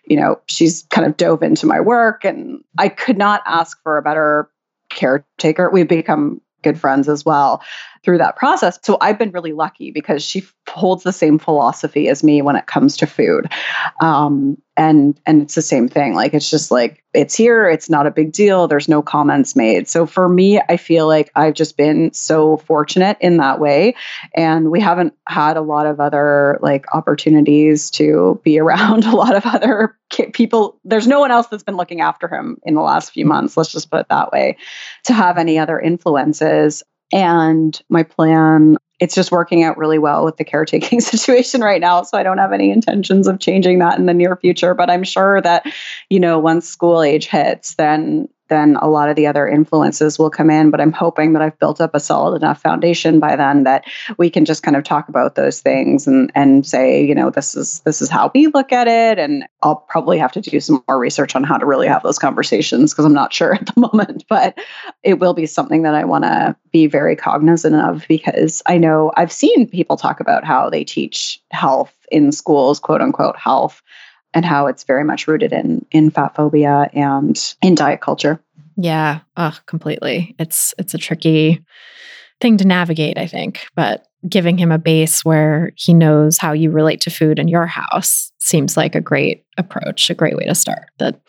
you 0.06 0.16
know 0.16 0.40
she's 0.48 0.84
kind 0.90 1.06
of 1.06 1.18
dove 1.18 1.44
into 1.44 1.66
my 1.66 1.80
work 1.80 2.24
and 2.24 2.64
i 2.78 2.88
could 2.88 3.18
not 3.18 3.42
ask 3.46 3.82
for 3.84 3.98
a 3.98 4.02
better 4.02 4.50
caretaker. 4.90 5.70
We've 5.70 5.88
become 5.88 6.42
good 6.64 6.80
friends 6.80 7.10
as 7.10 7.26
well 7.26 7.62
through 8.04 8.18
that 8.18 8.36
process. 8.36 8.80
So 8.82 8.98
I've 9.02 9.20
been 9.20 9.32
really 9.32 9.54
lucky 9.54 9.92
because 9.92 10.24
she 10.24 10.44
holds 10.68 11.04
the 11.04 11.14
same 11.14 11.38
philosophy 11.38 12.08
as 12.08 12.24
me 12.24 12.42
when 12.42 12.56
it 12.56 12.66
comes 12.66 12.98
to 12.98 13.08
food. 13.08 13.52
Um, 14.02 14.58
and 14.78 15.20
and 15.26 15.42
it's 15.42 15.56
the 15.56 15.62
same 15.62 15.88
thing. 15.88 16.16
Like 16.16 16.34
it's 16.34 16.50
just 16.50 16.72
like 16.72 17.04
it's 17.14 17.36
here, 17.36 17.70
it's 17.70 17.90
not 17.90 18.08
a 18.08 18.12
big 18.12 18.32
deal. 18.32 18.68
There's 18.68 18.88
no 18.88 19.02
comments 19.02 19.56
made. 19.56 19.88
So 19.88 20.06
for 20.06 20.30
me, 20.30 20.62
I 20.70 20.78
feel 20.78 21.08
like 21.08 21.30
I've 21.36 21.54
just 21.54 21.76
been 21.76 22.14
so 22.14 22.58
fortunate 22.58 23.18
in 23.20 23.38
that 23.38 23.60
way. 23.60 23.96
And 24.34 24.72
we 24.72 24.80
haven't 24.80 25.14
had 25.28 25.58
a 25.58 25.62
lot 25.62 25.86
of 25.86 26.00
other 26.00 26.58
like 26.62 26.86
opportunities 26.96 27.92
to 27.92 28.40
be 28.44 28.60
around 28.62 29.04
a 29.04 29.16
lot 29.16 29.36
of 29.36 29.46
other 29.46 29.98
people. 30.34 30.80
There's 30.86 31.08
no 31.08 31.20
one 31.20 31.32
else 31.32 31.48
that's 31.48 31.64
been 31.64 31.78
looking 31.78 32.02
after 32.02 32.28
him 32.28 32.58
in 32.64 32.74
the 32.74 32.82
last 32.82 33.12
few 33.12 33.26
months. 33.26 33.58
Let's 33.58 33.72
just 33.72 33.92
put 33.92 34.00
it 34.00 34.10
that 34.10 34.32
way. 34.32 34.58
To 35.06 35.14
have 35.14 35.38
any 35.38 35.60
other 35.60 35.80
influences. 35.80 36.82
And 37.12 37.80
my 37.90 38.04
plan, 38.04 38.78
it's 39.00 39.16
just 39.16 39.32
working 39.32 39.64
out 39.64 39.78
really 39.78 40.00
well 40.00 40.24
with 40.24 40.38
the 40.38 40.44
caretaking 40.44 41.02
situation 41.02 41.62
right 41.62 41.82
now. 41.82 42.04
So 42.04 42.18
I 42.18 42.24
don't 42.24 42.38
have 42.38 42.54
any 42.54 42.72
intentions 42.72 43.28
of 43.28 43.40
changing 43.40 43.80
that 43.80 43.98
in 43.98 44.06
the 44.06 44.14
near 44.14 44.36
future. 44.36 44.74
But 44.74 44.90
I'm 44.90 45.04
sure 45.04 45.42
that, 45.42 45.66
you 46.10 46.20
know, 46.20 46.40
once 46.40 46.70
school 46.70 47.02
age 47.02 47.28
hits, 47.28 47.76
then 47.76 48.30
then 48.52 48.76
a 48.82 48.90
lot 48.90 49.10
of 49.10 49.16
the 49.16 49.26
other 49.26 49.48
influences 49.48 50.20
will 50.20 50.30
come 50.30 50.50
in. 50.50 50.70
But 50.70 50.82
I'm 50.82 50.92
hoping 50.92 51.34
that 51.34 51.42
I've 51.42 51.58
built 51.58 51.80
up 51.80 51.96
a 51.96 52.00
solid 52.00 52.36
enough 52.36 52.62
foundation 52.62 53.20
by 53.20 53.36
then 53.36 53.64
that 53.64 53.86
we 54.18 54.30
can 54.30 54.46
just 54.46 54.62
kind 54.62 54.76
of 54.76 54.84
talk 54.84 55.08
about 55.08 55.36
those 55.36 55.62
things 55.62 56.06
and 56.06 56.30
and 56.36 56.68
say, 56.68 57.04
you 57.04 57.16
know, 57.16 57.30
this 57.30 57.56
is 57.56 57.80
this 57.80 58.02
is 58.02 58.10
how 58.10 58.30
we 58.36 58.48
look 58.48 58.72
at 58.72 58.88
it. 58.88 59.18
And 59.18 59.46
I'll 59.64 59.78
probably 59.78 60.18
have 60.20 60.34
to 60.34 60.42
do 60.42 60.60
some 60.60 60.84
more 60.88 61.00
research 61.00 61.36
on 61.36 61.44
how 61.44 61.58
to 61.58 61.66
really 61.66 61.88
have 61.88 62.04
those 62.04 62.20
conversations 62.20 62.94
because 62.94 63.06
I'm 63.06 63.14
not 63.14 63.34
sure 63.42 63.56
at 63.56 63.66
the 63.66 63.80
moment. 63.80 64.26
But 64.28 64.60
it 65.02 65.20
will 65.20 65.34
be 65.34 65.46
something 65.46 65.84
that 65.84 65.96
I 65.96 66.04
want 66.04 66.26
to 66.26 66.56
be 66.72 66.88
very 66.88 67.16
cognizant 67.16 67.76
of 67.76 68.06
because 68.08 68.62
I 68.68 68.78
know 68.78 69.12
I've 69.16 69.32
seen 69.32 69.68
people 69.70 69.96
talk 69.96 70.20
about 70.20 70.44
how 70.44 70.70
they 70.70 70.84
teach 70.84 71.42
health 71.52 71.96
in 72.12 72.34
schools, 72.34 72.80
quote 72.80 73.02
unquote 73.02 73.38
health 73.38 73.82
and 74.34 74.46
how 74.46 74.68
it's 74.68 74.84
very 74.84 75.04
much 75.04 75.28
rooted 75.28 75.52
in 75.52 75.86
in 75.92 76.12
fat 76.12 76.36
phobia 76.36 76.90
and 76.94 77.56
in 77.62 77.76
diet 77.76 78.02
culture. 78.02 78.40
Yeah, 78.78 79.20
oh, 79.38 79.58
completely. 79.66 80.36
It's 80.40 80.74
it's 80.78 80.94
a 80.94 80.98
tricky 80.98 81.64
thing 82.40 82.58
to 82.58 82.66
navigate, 82.66 83.18
I 83.18 83.28
think, 83.28 83.66
but 83.76 84.08
giving 84.28 84.58
him 84.58 84.72
a 84.72 84.80
base 84.80 85.26
where 85.26 85.72
he 85.76 85.94
knows 85.94 86.38
how 86.38 86.54
you 86.54 86.72
relate 86.72 87.02
to 87.02 87.10
food 87.10 87.40
in 87.40 87.48
your 87.48 87.66
house 87.66 88.32
seems 88.40 88.78
like 88.78 88.96
a 88.96 89.02
great 89.02 89.46
approach, 89.58 90.10
a 90.10 90.16
great 90.16 90.36
way 90.36 90.46
to 90.46 90.56
start. 90.56 90.90
That 91.00 91.20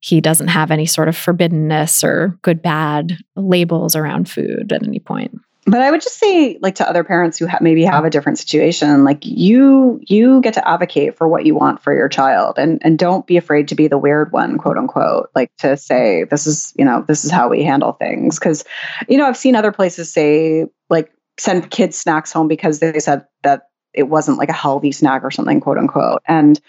he 0.00 0.20
doesn't 0.20 0.48
have 0.48 0.70
any 0.70 0.86
sort 0.86 1.08
of 1.08 1.16
forbiddenness 1.16 2.04
or 2.04 2.38
good 2.42 2.62
bad 2.62 3.18
labels 3.34 3.96
around 3.96 4.28
food 4.28 4.72
at 4.72 4.86
any 4.86 5.00
point 5.00 5.32
but 5.66 5.82
i 5.82 5.90
would 5.90 6.00
just 6.00 6.18
say 6.18 6.58
like 6.62 6.76
to 6.76 6.88
other 6.88 7.04
parents 7.04 7.38
who 7.38 7.46
ha- 7.46 7.58
maybe 7.60 7.84
have 7.84 8.04
a 8.04 8.10
different 8.10 8.38
situation 8.38 9.04
like 9.04 9.18
you 9.24 10.00
you 10.06 10.40
get 10.40 10.54
to 10.54 10.66
advocate 10.66 11.16
for 11.16 11.28
what 11.28 11.44
you 11.44 11.54
want 11.54 11.82
for 11.82 11.92
your 11.92 12.08
child 12.08 12.58
and 12.58 12.80
and 12.82 12.98
don't 12.98 13.26
be 13.26 13.36
afraid 13.36 13.68
to 13.68 13.74
be 13.74 13.88
the 13.88 13.98
weird 13.98 14.32
one 14.32 14.56
quote 14.56 14.78
unquote 14.78 15.30
like 15.34 15.50
to 15.58 15.76
say 15.76 16.24
this 16.24 16.46
is 16.46 16.72
you 16.76 16.84
know 16.84 17.04
this 17.06 17.24
is 17.24 17.30
how 17.30 17.48
we 17.48 17.62
handle 17.62 17.92
things. 17.92 18.38
Because 18.38 18.64
you 19.08 19.18
know 19.18 19.26
i've 19.26 19.36
seen 19.36 19.56
other 19.56 19.72
places 19.72 20.12
say 20.12 20.66
like 20.88 21.12
send 21.38 21.70
kids 21.70 21.96
snacks 21.98 22.32
home 22.32 22.48
because 22.48 22.78
they 22.78 22.98
said 22.98 23.26
that 23.42 23.68
it 23.92 24.04
wasn't 24.04 24.38
like 24.38 24.48
a 24.48 24.54
healthy 24.54 24.92
snack 24.92 25.24
or 25.24 25.30
something 25.30 25.60
quote 25.60 25.78
unquote. 25.78 26.22
And 26.28 26.60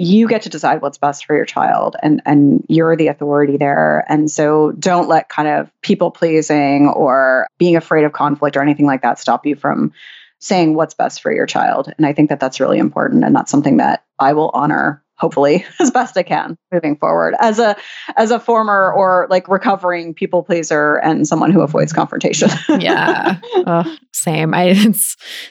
you 0.00 0.26
get 0.26 0.40
to 0.40 0.48
decide 0.48 0.80
what's 0.80 0.96
best 0.96 1.26
for 1.26 1.36
your 1.36 1.44
child 1.44 1.94
and 2.02 2.22
and 2.24 2.64
you're 2.70 2.96
the 2.96 3.08
authority 3.08 3.58
there. 3.58 4.06
And 4.08 4.30
so 4.30 4.72
don't 4.72 5.10
let 5.10 5.28
kind 5.28 5.46
of 5.46 5.70
people 5.82 6.10
pleasing 6.10 6.88
or 6.88 7.46
being 7.58 7.76
afraid 7.76 8.04
of 8.04 8.12
conflict 8.14 8.56
or 8.56 8.62
anything 8.62 8.86
like 8.86 9.02
that 9.02 9.18
stop 9.18 9.44
you 9.44 9.56
from 9.56 9.92
saying 10.38 10.72
what's 10.72 10.94
best 10.94 11.20
for 11.20 11.30
your 11.30 11.44
child. 11.44 11.92
And 11.98 12.06
i 12.06 12.14
think 12.14 12.30
that 12.30 12.40
that's 12.40 12.60
really 12.60 12.78
important 12.78 13.24
and 13.24 13.36
that's 13.36 13.50
something 13.50 13.76
that 13.76 14.04
i 14.18 14.32
will 14.32 14.50
honor 14.54 15.04
hopefully 15.16 15.66
as 15.80 15.90
best 15.90 16.16
i 16.16 16.22
can 16.22 16.56
moving 16.72 16.96
forward 16.96 17.34
as 17.38 17.58
a 17.58 17.76
as 18.16 18.30
a 18.30 18.40
former 18.40 18.90
or 18.90 19.26
like 19.28 19.48
recovering 19.48 20.14
people 20.14 20.42
pleaser 20.42 20.96
and 20.96 21.28
someone 21.28 21.52
who 21.52 21.60
avoids 21.60 21.92
confrontation. 21.92 22.48
Yeah. 22.80 23.38
Oh, 23.66 23.96
same. 24.14 24.54
I, 24.54 24.62
it 24.70 24.96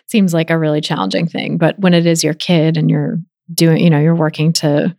seems 0.07 0.33
like 0.33 0.49
a 0.49 0.57
really 0.57 0.81
challenging 0.81 1.27
thing 1.27 1.59
but 1.59 1.77
when 1.77 1.93
it 1.93 2.07
is 2.07 2.23
your 2.23 2.33
kid 2.33 2.75
and 2.75 2.89
you're 2.89 3.19
doing, 3.53 3.83
you 3.83 3.89
know, 3.89 3.99
you're 3.99 4.15
working 4.15 4.53
to 4.53 4.95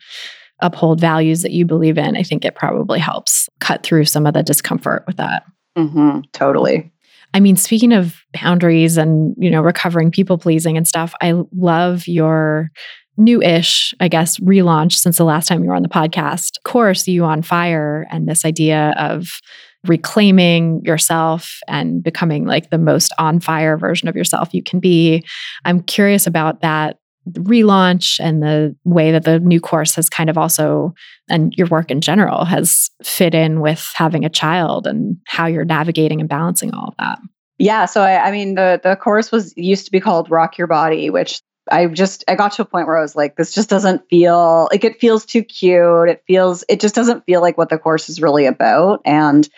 uphold 0.60 1.00
values 1.00 1.42
that 1.42 1.52
you 1.52 1.64
believe 1.64 1.98
in, 1.98 2.16
I 2.16 2.22
think 2.22 2.44
it 2.44 2.54
probably 2.54 2.98
helps 2.98 3.48
cut 3.60 3.82
through 3.82 4.04
some 4.04 4.26
of 4.26 4.34
the 4.34 4.42
discomfort 4.42 5.04
with 5.06 5.16
that. 5.16 5.44
Mm-hmm, 5.76 6.20
totally. 6.32 6.92
I 7.32 7.40
mean, 7.40 7.56
speaking 7.56 7.92
of 7.92 8.22
boundaries 8.34 8.96
and, 8.96 9.34
you 9.38 9.50
know, 9.50 9.62
recovering 9.62 10.10
people 10.10 10.36
pleasing 10.36 10.76
and 10.76 10.86
stuff, 10.86 11.14
I 11.22 11.34
love 11.52 12.08
your 12.08 12.70
new 13.16 13.40
ish, 13.42 13.94
I 14.00 14.08
guess, 14.08 14.38
relaunch 14.40 14.94
since 14.94 15.16
the 15.16 15.24
last 15.24 15.46
time 15.46 15.62
you 15.62 15.68
were 15.68 15.76
on 15.76 15.82
the 15.82 15.88
podcast 15.88 16.54
course, 16.64 17.06
You 17.06 17.24
on 17.24 17.42
Fire, 17.42 18.06
and 18.10 18.28
this 18.28 18.44
idea 18.44 18.94
of 18.98 19.40
reclaiming 19.86 20.82
yourself 20.84 21.58
and 21.68 22.02
becoming 22.02 22.44
like 22.46 22.70
the 22.70 22.78
most 22.78 23.14
on 23.18 23.40
fire 23.40 23.78
version 23.78 24.08
of 24.08 24.16
yourself 24.16 24.52
you 24.52 24.62
can 24.62 24.80
be. 24.80 25.24
I'm 25.64 25.82
curious 25.82 26.26
about 26.26 26.60
that 26.60 26.98
relaunch 27.28 28.18
and 28.20 28.42
the 28.42 28.74
way 28.84 29.12
that 29.12 29.24
the 29.24 29.38
new 29.40 29.60
course 29.60 29.94
has 29.94 30.08
kind 30.08 30.30
of 30.30 30.38
also 30.38 30.94
and 31.28 31.52
your 31.56 31.66
work 31.66 31.90
in 31.90 32.00
general 32.00 32.44
has 32.44 32.90
fit 33.02 33.34
in 33.34 33.60
with 33.60 33.90
having 33.94 34.24
a 34.24 34.30
child 34.30 34.86
and 34.86 35.16
how 35.26 35.46
you're 35.46 35.64
navigating 35.64 36.20
and 36.20 36.28
balancing 36.28 36.72
all 36.72 36.88
of 36.88 36.94
that 36.98 37.18
yeah 37.58 37.84
so 37.84 38.02
I, 38.02 38.28
I 38.28 38.30
mean 38.30 38.54
the 38.54 38.80
the 38.82 38.96
course 38.96 39.30
was 39.30 39.54
used 39.56 39.84
to 39.84 39.92
be 39.92 40.00
called 40.00 40.30
rock 40.30 40.56
your 40.56 40.66
body 40.66 41.10
which 41.10 41.40
I 41.70 41.86
just 41.86 42.24
I 42.26 42.34
got 42.34 42.52
to 42.52 42.62
a 42.62 42.64
point 42.64 42.86
where 42.86 42.98
I 42.98 43.02
was 43.02 43.14
like, 43.14 43.36
this 43.36 43.54
just 43.54 43.68
doesn't 43.68 44.08
feel 44.08 44.68
like 44.72 44.82
it 44.82 45.00
feels 45.00 45.24
too 45.24 45.42
cute. 45.42 46.08
It 46.08 46.22
feels 46.26 46.64
it 46.68 46.80
just 46.80 46.94
doesn't 46.94 47.24
feel 47.26 47.40
like 47.40 47.56
what 47.56 47.68
the 47.68 47.78
course 47.78 48.08
is 48.08 48.20
really 48.20 48.46
about. 48.46 49.00
And 49.04 49.48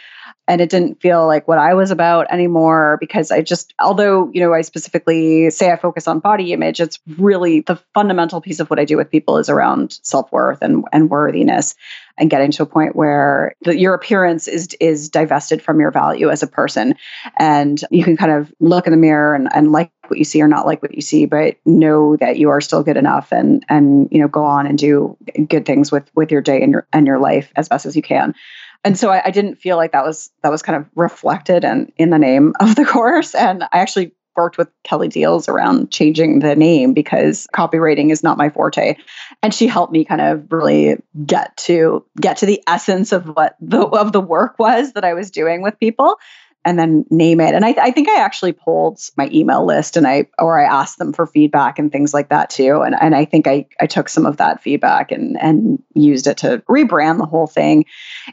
and 0.48 0.60
it 0.60 0.70
didn't 0.70 1.00
feel 1.00 1.26
like 1.26 1.46
what 1.46 1.58
I 1.58 1.74
was 1.74 1.92
about 1.92 2.26
anymore 2.30 2.96
because 3.00 3.30
I 3.30 3.42
just, 3.42 3.74
although, 3.78 4.28
you 4.32 4.40
know, 4.40 4.52
I 4.52 4.62
specifically 4.62 5.50
say 5.50 5.70
I 5.70 5.76
focus 5.76 6.08
on 6.08 6.18
body 6.18 6.52
image, 6.52 6.80
it's 6.80 6.98
really 7.16 7.60
the 7.60 7.76
fundamental 7.94 8.40
piece 8.40 8.58
of 8.58 8.68
what 8.68 8.80
I 8.80 8.84
do 8.84 8.96
with 8.96 9.10
people 9.10 9.38
is 9.38 9.48
around 9.48 10.00
self 10.02 10.32
worth 10.32 10.58
and, 10.60 10.84
and 10.92 11.08
worthiness 11.10 11.76
and 12.18 12.28
getting 12.28 12.50
to 12.52 12.64
a 12.64 12.66
point 12.66 12.96
where 12.96 13.54
the, 13.62 13.78
your 13.78 13.94
appearance 13.94 14.48
is 14.48 14.68
is 14.80 15.08
divested 15.08 15.62
from 15.62 15.78
your 15.78 15.92
value 15.92 16.28
as 16.28 16.42
a 16.42 16.48
person. 16.48 16.96
And 17.38 17.80
you 17.90 18.02
can 18.02 18.16
kind 18.16 18.32
of 18.32 18.52
look 18.58 18.86
in 18.86 18.90
the 18.90 18.96
mirror 18.96 19.34
and, 19.34 19.48
and 19.54 19.70
like 19.70 19.92
what 20.08 20.18
you 20.18 20.24
see 20.24 20.42
or 20.42 20.48
not 20.48 20.66
like 20.66 20.82
what 20.82 20.94
you 20.94 21.00
see 21.00 21.24
but 21.24 21.56
know 21.64 22.16
that 22.16 22.36
you 22.36 22.50
are 22.50 22.60
still 22.60 22.82
good 22.82 22.96
enough 22.96 23.32
and 23.32 23.64
and 23.68 24.08
you 24.10 24.20
know 24.20 24.28
go 24.28 24.44
on 24.44 24.66
and 24.66 24.76
do 24.76 25.16
good 25.48 25.64
things 25.64 25.90
with 25.90 26.10
with 26.14 26.30
your 26.30 26.42
day 26.42 26.60
and 26.62 26.72
your 26.72 26.86
and 26.92 27.06
your 27.06 27.18
life 27.18 27.52
as 27.56 27.68
best 27.68 27.86
as 27.86 27.96
you 27.96 28.02
can 28.02 28.34
and 28.84 28.98
so 28.98 29.10
I, 29.10 29.22
I, 29.26 29.30
didn't 29.30 29.56
feel 29.56 29.76
like 29.76 29.92
that 29.92 30.04
was 30.04 30.30
that 30.42 30.50
was 30.50 30.62
kind 30.62 30.76
of 30.76 30.86
reflected 30.94 31.64
and 31.64 31.92
in, 31.96 32.04
in 32.04 32.10
the 32.10 32.18
name 32.18 32.54
of 32.60 32.74
the 32.74 32.84
course. 32.86 33.34
And 33.34 33.64
i 33.64 33.78
actually 33.78 34.12
worked 34.34 34.56
with 34.56 34.68
kelly 34.82 35.08
diels 35.08 35.46
around 35.46 35.90
changing 35.90 36.38
the 36.38 36.56
name 36.56 36.94
because 36.94 37.46
copywriting 37.54 38.10
is 38.10 38.22
not 38.22 38.38
my 38.38 38.48
forte. 38.48 38.96
And 39.42 39.52
she 39.52 39.66
helped 39.66 39.92
me 39.92 40.04
kind 40.04 40.20
of 40.20 40.50
really 40.50 40.96
get 41.26 41.56
to 41.58 42.04
get 42.20 42.38
to 42.38 42.46
the 42.46 42.62
essence 42.66 43.12
of 43.12 43.26
what 43.26 43.56
the 43.60 43.82
of 43.82 44.12
the 44.12 44.20
work 44.20 44.58
was 44.58 44.92
that 44.94 45.04
i 45.04 45.14
was 45.14 45.30
doing 45.30 45.62
with 45.62 45.78
people 45.78 46.16
and 46.64 46.78
then 46.78 47.04
name 47.10 47.40
it. 47.40 47.54
And 47.54 47.64
I, 47.64 47.70
I, 47.80 47.90
think 47.90 48.08
I 48.08 48.20
actually 48.20 48.52
pulled 48.52 49.00
my 49.16 49.28
email 49.32 49.66
list 49.66 49.96
and 49.96 50.06
I 50.06 50.26
or 50.38 50.60
I 50.60 50.64
asked 50.64 50.98
them 50.98 51.12
for 51.12 51.26
feedback 51.26 51.78
and 51.78 51.90
things 51.90 52.14
like 52.14 52.28
that 52.28 52.50
too. 52.50 52.82
And 52.82 52.94
and 53.00 53.14
I 53.14 53.24
think 53.24 53.46
I 53.46 53.66
I 53.80 53.86
took 53.86 54.08
some 54.08 54.26
of 54.26 54.36
that 54.36 54.62
feedback 54.62 55.10
and 55.10 55.40
and 55.40 55.82
used 55.94 56.26
it 56.26 56.36
to 56.38 56.62
rebrand 56.68 57.18
the 57.18 57.26
whole 57.26 57.46
thing 57.46 57.84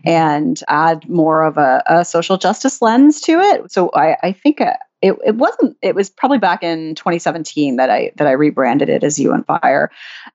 and 0.05 0.59
add 0.67 1.09
more 1.09 1.43
of 1.43 1.57
a, 1.57 1.83
a 1.87 2.05
social 2.05 2.37
justice 2.37 2.81
lens 2.81 3.21
to 3.21 3.39
it. 3.39 3.71
So 3.71 3.89
I 3.93 4.17
I 4.21 4.31
think 4.31 4.61
uh, 4.61 4.73
it, 5.01 5.15
it 5.25 5.35
wasn't 5.35 5.77
it 5.81 5.95
was 5.95 6.09
probably 6.09 6.39
back 6.39 6.61
in 6.61 6.95
2017 6.95 7.77
that 7.77 7.89
i 7.89 8.11
that 8.17 8.27
i 8.27 8.31
rebranded 8.31 8.89
it 8.89 9.03
as 9.03 9.17
you 9.17 9.31
on 9.31 9.43
fire. 9.43 9.91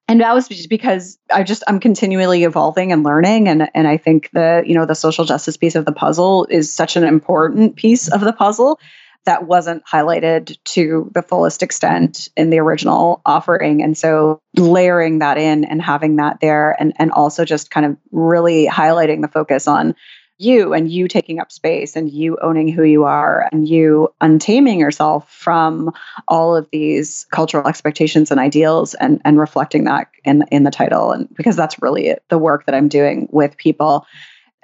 And 0.09 0.21
that 0.21 0.35
was 0.35 0.49
just 0.49 0.69
because 0.69 1.19
i 1.31 1.43
just 1.43 1.63
i'm 1.69 1.81
continually 1.81 2.45
evolving 2.45 2.93
and 2.93 3.03
learning. 3.03 3.49
And 3.49 3.69
and 3.75 3.87
i 3.87 3.97
think 3.97 4.31
the 4.33 4.63
you 4.67 4.75
know 4.75 4.87
the 4.87 4.95
social 4.95 5.25
justice 5.25 5.57
piece 5.57 5.75
of 5.75 5.85
the 5.85 5.93
puzzle 5.93 6.47
is 6.51 6.73
such 6.73 6.97
an 6.97 7.05
important 7.05 7.77
piece 7.77 8.09
of 8.09 8.21
the 8.21 8.33
puzzle 8.33 8.81
that 9.25 9.47
wasn't 9.47 9.85
highlighted 9.87 10.57
to 10.65 11.11
the 11.15 11.23
fullest 11.23 11.63
extent 11.63 12.29
in 12.37 12.51
the 12.51 12.59
original 12.59 13.23
offering. 13.25 13.83
And 13.83 13.97
so 13.97 14.43
layering 14.57 15.21
that 15.21 15.39
in 15.39 15.65
and 15.65 15.81
having 15.81 16.17
that 16.17 16.41
there 16.41 16.77
and 16.79 16.93
and 16.97 17.11
also 17.11 17.45
just 17.45 17.71
kind 17.71 17.87
of 17.87 17.97
really 18.13 18.67
highlighting 18.67 19.23
the 19.23 19.29
focus 19.29 19.67
on 19.67 19.95
you 20.39 20.73
and 20.73 20.91
you 20.91 21.09
taking 21.09 21.39
up 21.39 21.53
space 21.53 21.97
and 21.97 22.11
you 22.11 22.37
owning 22.43 22.69
who 22.69 22.83
you 22.83 23.05
are 23.05 23.49
and 23.53 23.69
you 23.69 24.13
untaming 24.21 24.81
yourself 24.81 25.31
from 25.33 25.93
all 26.29 26.57
of 26.57 26.69
these 26.71 27.27
cultural 27.31 27.69
expectations 27.69 28.31
and 28.31 28.41
ideals 28.41 28.95
and 28.95 29.21
and 29.25 29.39
reflecting 29.39 29.85
that 29.85 30.09
in 30.25 30.45
in 30.51 30.65
the 30.65 30.71
title. 30.71 31.13
And 31.13 31.33
because 31.35 31.57
that's 31.57 31.81
really 31.81 32.17
the 32.29 32.39
work 32.39 32.67
that 32.67 32.75
I'm 32.75 32.89
doing 32.89 33.29
with 33.31 33.57
people. 33.57 34.07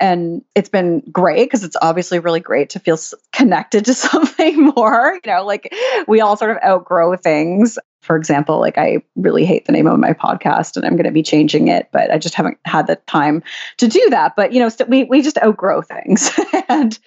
And 0.01 0.43
it's 0.55 0.71
been 0.71 1.03
great 1.13 1.45
because 1.45 1.63
it's 1.63 1.77
obviously 1.81 2.21
really 2.21 2.41
great 2.41 2.71
to 2.71 2.81
feel 2.81 2.99
connected 3.33 3.85
to 3.85 3.95
something 4.11 4.73
more 4.75 5.21
you 5.23 5.31
know 5.31 5.45
like 5.45 5.75
we 6.09 6.21
all 6.21 6.37
sort 6.37 6.51
of 6.51 6.57
outgrow 6.65 7.17
things 7.17 7.79
for 8.01 8.17
example 8.17 8.59
like 8.59 8.79
i 8.79 9.03
really 9.17 9.45
hate 9.45 9.67
the 9.67 9.73
name 9.73 9.87
of 9.87 9.99
my 9.99 10.13
podcast 10.13 10.77
and 10.77 10.85
i'm 10.85 10.95
going 10.95 11.05
to 11.05 11.11
be 11.11 11.23
changing 11.23 11.69
it 11.69 11.89
but 11.93 12.11
i 12.11 12.19
just 12.19 12.35
haven't 12.35 12.59
had 12.65 12.87
the 12.87 12.97
time 13.07 13.43
to 13.77 13.87
do 13.87 14.05
that 14.11 14.35
but 14.37 14.53
you 14.53 14.61
know 14.61 14.69
st- 14.69 14.89
we, 14.89 15.05
we 15.05 15.23
just 15.23 15.39
outgrow 15.39 15.83
things 15.83 16.31
and 16.69 16.99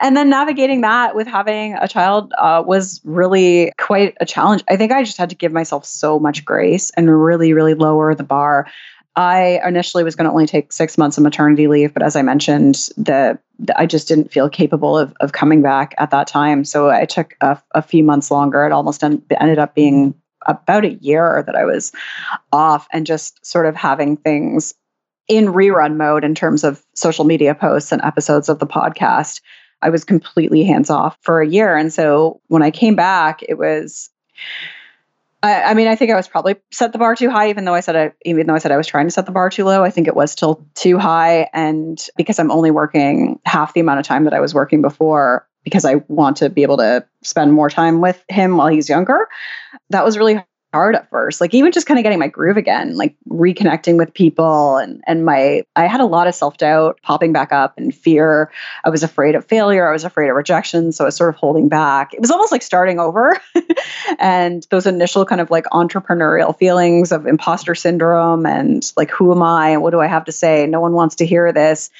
and 0.00 0.16
then 0.16 0.28
navigating 0.28 0.80
that 0.80 1.14
with 1.14 1.26
having 1.26 1.74
a 1.74 1.88
child 1.88 2.32
uh, 2.38 2.62
was 2.64 3.00
really 3.04 3.72
quite 3.78 4.16
a 4.20 4.26
challenge 4.26 4.62
i 4.68 4.76
think 4.76 4.92
i 4.92 5.02
just 5.02 5.18
had 5.18 5.30
to 5.30 5.36
give 5.36 5.52
myself 5.52 5.84
so 5.84 6.18
much 6.18 6.44
grace 6.44 6.90
and 6.96 7.10
really 7.22 7.52
really 7.52 7.74
lower 7.74 8.14
the 8.14 8.24
bar 8.24 8.66
I 9.14 9.60
initially 9.66 10.04
was 10.04 10.16
going 10.16 10.24
to 10.24 10.30
only 10.30 10.46
take 10.46 10.72
six 10.72 10.96
months 10.96 11.18
of 11.18 11.22
maternity 11.22 11.68
leave, 11.68 11.92
but 11.92 12.02
as 12.02 12.16
I 12.16 12.22
mentioned, 12.22 12.88
the, 12.96 13.38
the 13.58 13.78
I 13.78 13.84
just 13.84 14.08
didn't 14.08 14.32
feel 14.32 14.48
capable 14.48 14.96
of 14.96 15.12
of 15.20 15.32
coming 15.32 15.60
back 15.60 15.94
at 15.98 16.10
that 16.10 16.26
time. 16.26 16.64
So 16.64 16.90
I 16.90 17.04
took 17.04 17.34
a, 17.42 17.60
a 17.72 17.82
few 17.82 18.02
months 18.02 18.30
longer. 18.30 18.64
It 18.64 18.72
almost 18.72 19.04
en- 19.04 19.22
ended 19.38 19.58
up 19.58 19.74
being 19.74 20.14
about 20.46 20.84
a 20.84 20.94
year 20.94 21.42
that 21.46 21.56
I 21.56 21.64
was 21.64 21.92
off, 22.52 22.86
and 22.92 23.06
just 23.06 23.44
sort 23.44 23.66
of 23.66 23.76
having 23.76 24.16
things 24.16 24.74
in 25.28 25.46
rerun 25.46 25.96
mode 25.96 26.24
in 26.24 26.34
terms 26.34 26.64
of 26.64 26.84
social 26.94 27.24
media 27.24 27.54
posts 27.54 27.92
and 27.92 28.02
episodes 28.02 28.48
of 28.48 28.58
the 28.58 28.66
podcast. 28.66 29.40
I 29.80 29.90
was 29.90 30.04
completely 30.04 30.62
hands 30.62 30.90
off 30.90 31.18
for 31.22 31.40
a 31.40 31.48
year, 31.48 31.76
and 31.76 31.92
so 31.92 32.40
when 32.48 32.62
I 32.62 32.70
came 32.70 32.94
back, 32.94 33.42
it 33.48 33.58
was 33.58 34.10
I, 35.44 35.74
mean, 35.74 35.88
I 35.88 35.96
think 35.96 36.12
I 36.12 36.14
was 36.14 36.28
probably 36.28 36.54
set 36.70 36.92
the 36.92 36.98
bar 36.98 37.16
too 37.16 37.28
high, 37.28 37.50
even 37.50 37.64
though 37.64 37.74
I 37.74 37.80
said 37.80 37.96
I, 37.96 38.12
even 38.24 38.46
though 38.46 38.54
I 38.54 38.58
said 38.58 38.70
I 38.70 38.76
was 38.76 38.86
trying 38.86 39.08
to 39.08 39.10
set 39.10 39.26
the 39.26 39.32
bar 39.32 39.50
too 39.50 39.64
low. 39.64 39.82
I 39.82 39.90
think 39.90 40.06
it 40.06 40.14
was 40.14 40.30
still 40.30 40.64
too 40.74 40.98
high, 40.98 41.48
and 41.52 42.00
because 42.16 42.38
I'm 42.38 42.52
only 42.52 42.70
working 42.70 43.40
half 43.44 43.74
the 43.74 43.80
amount 43.80 43.98
of 43.98 44.06
time 44.06 44.24
that 44.24 44.34
I 44.34 44.40
was 44.40 44.54
working 44.54 44.82
before, 44.82 45.48
because 45.64 45.84
I 45.84 45.96
want 46.08 46.36
to 46.38 46.50
be 46.50 46.62
able 46.62 46.78
to 46.78 47.04
spend 47.22 47.52
more 47.52 47.70
time 47.70 48.00
with 48.00 48.22
him 48.28 48.56
while 48.56 48.68
he's 48.68 48.88
younger, 48.88 49.28
that 49.90 50.04
was 50.04 50.18
really 50.18 50.42
hard 50.72 50.94
at 50.94 51.08
first. 51.10 51.40
Like 51.40 51.52
even 51.54 51.70
just 51.70 51.86
kind 51.86 51.98
of 51.98 52.02
getting 52.02 52.18
my 52.18 52.28
groove 52.28 52.56
again, 52.56 52.96
like 52.96 53.14
reconnecting 53.28 53.98
with 53.98 54.12
people 54.12 54.78
and 54.78 55.02
and 55.06 55.24
my 55.24 55.64
I 55.76 55.86
had 55.86 56.00
a 56.00 56.06
lot 56.06 56.26
of 56.26 56.34
self-doubt 56.34 56.98
popping 57.02 57.32
back 57.32 57.52
up 57.52 57.74
and 57.76 57.94
fear. 57.94 58.50
I 58.84 58.90
was 58.90 59.02
afraid 59.02 59.34
of 59.34 59.44
failure, 59.44 59.88
I 59.88 59.92
was 59.92 60.04
afraid 60.04 60.28
of 60.28 60.36
rejection, 60.36 60.92
so 60.92 61.04
I 61.04 61.08
was 61.08 61.16
sort 61.16 61.28
of 61.28 61.36
holding 61.36 61.68
back. 61.68 62.14
It 62.14 62.20
was 62.20 62.30
almost 62.30 62.52
like 62.52 62.62
starting 62.62 62.98
over. 62.98 63.38
and 64.18 64.66
those 64.70 64.86
initial 64.86 65.26
kind 65.26 65.40
of 65.40 65.50
like 65.50 65.64
entrepreneurial 65.66 66.56
feelings 66.56 67.12
of 67.12 67.26
imposter 67.26 67.74
syndrome 67.74 68.46
and 68.46 68.92
like 68.96 69.10
who 69.10 69.30
am 69.32 69.42
I 69.42 69.70
and 69.70 69.82
what 69.82 69.90
do 69.90 70.00
I 70.00 70.06
have 70.06 70.24
to 70.24 70.32
say? 70.32 70.66
No 70.66 70.80
one 70.80 70.92
wants 70.92 71.16
to 71.16 71.26
hear 71.26 71.52
this. 71.52 71.90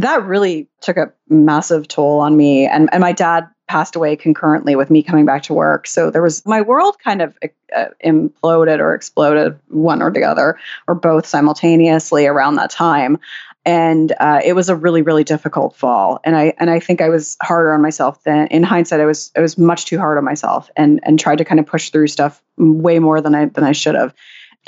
That 0.00 0.24
really 0.24 0.68
took 0.80 0.96
a 0.96 1.12
massive 1.28 1.88
toll 1.88 2.20
on 2.20 2.36
me 2.36 2.66
and 2.66 2.88
and 2.92 3.00
my 3.00 3.12
dad 3.12 3.48
passed 3.68 3.94
away 3.94 4.16
concurrently 4.16 4.74
with 4.74 4.90
me 4.90 5.02
coming 5.02 5.26
back 5.26 5.42
to 5.44 5.54
work. 5.54 5.86
So 5.86 6.10
there 6.10 6.22
was 6.22 6.44
my 6.46 6.62
world 6.62 6.96
kind 7.04 7.22
of 7.22 7.36
uh, 7.76 7.86
imploded 8.04 8.80
or 8.80 8.94
exploded, 8.94 9.58
one 9.68 10.02
or 10.02 10.10
the 10.10 10.24
other, 10.24 10.58
or 10.88 10.94
both 10.94 11.26
simultaneously 11.26 12.26
around 12.26 12.56
that 12.56 12.70
time. 12.70 13.18
And 13.64 14.14
uh, 14.18 14.40
it 14.42 14.54
was 14.54 14.70
a 14.70 14.76
really, 14.76 15.02
really 15.02 15.24
difficult 15.24 15.76
fall. 15.76 16.20
And 16.24 16.34
I 16.34 16.54
and 16.58 16.70
I 16.70 16.80
think 16.80 17.02
I 17.02 17.10
was 17.10 17.36
harder 17.42 17.72
on 17.72 17.82
myself 17.82 18.22
than 18.24 18.46
in 18.46 18.62
hindsight. 18.62 19.00
I 19.00 19.04
was 19.04 19.30
I 19.36 19.40
was 19.40 19.58
much 19.58 19.84
too 19.84 19.98
hard 19.98 20.16
on 20.16 20.24
myself 20.24 20.70
and 20.74 21.00
and 21.02 21.20
tried 21.20 21.36
to 21.38 21.44
kind 21.44 21.60
of 21.60 21.66
push 21.66 21.90
through 21.90 22.06
stuff 22.06 22.42
way 22.56 22.98
more 22.98 23.20
than 23.20 23.34
I 23.34 23.44
than 23.46 23.64
I 23.64 23.72
should 23.72 23.94
have 23.94 24.14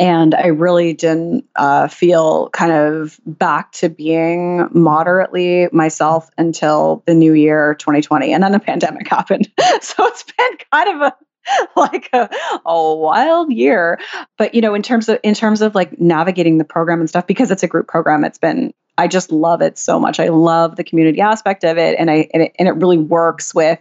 and 0.00 0.34
I 0.34 0.46
really 0.46 0.94
didn't 0.94 1.44
uh, 1.56 1.86
feel 1.86 2.48
kind 2.50 2.72
of 2.72 3.20
back 3.26 3.70
to 3.72 3.90
being 3.90 4.66
moderately 4.72 5.68
myself 5.72 6.30
until 6.38 7.02
the 7.04 7.12
new 7.12 7.34
year 7.34 7.74
2020. 7.74 8.32
And 8.32 8.42
then 8.42 8.52
the 8.52 8.58
pandemic 8.58 9.06
happened. 9.10 9.52
so 9.82 10.06
it's 10.06 10.22
been 10.24 10.52
kind 10.72 10.88
of 10.88 11.00
a 11.02 11.16
like 11.76 12.08
a, 12.12 12.28
a 12.66 12.94
wild 12.94 13.50
year 13.50 13.98
but 14.36 14.54
you 14.54 14.60
know 14.60 14.74
in 14.74 14.82
terms 14.82 15.08
of 15.08 15.18
in 15.22 15.32
terms 15.32 15.62
of 15.62 15.74
like 15.74 15.98
navigating 15.98 16.58
the 16.58 16.64
program 16.64 17.00
and 17.00 17.08
stuff 17.08 17.26
because 17.26 17.50
it's 17.50 17.62
a 17.62 17.66
group 17.66 17.88
program 17.88 18.24
it's 18.24 18.36
been 18.36 18.74
i 18.98 19.08
just 19.08 19.32
love 19.32 19.62
it 19.62 19.78
so 19.78 19.98
much 19.98 20.20
i 20.20 20.28
love 20.28 20.76
the 20.76 20.84
community 20.84 21.18
aspect 21.18 21.64
of 21.64 21.78
it 21.78 21.96
and 21.98 22.10
i 22.10 22.28
and 22.34 22.42
it, 22.42 22.52
and 22.58 22.68
it 22.68 22.72
really 22.72 22.98
works 22.98 23.54
with 23.54 23.80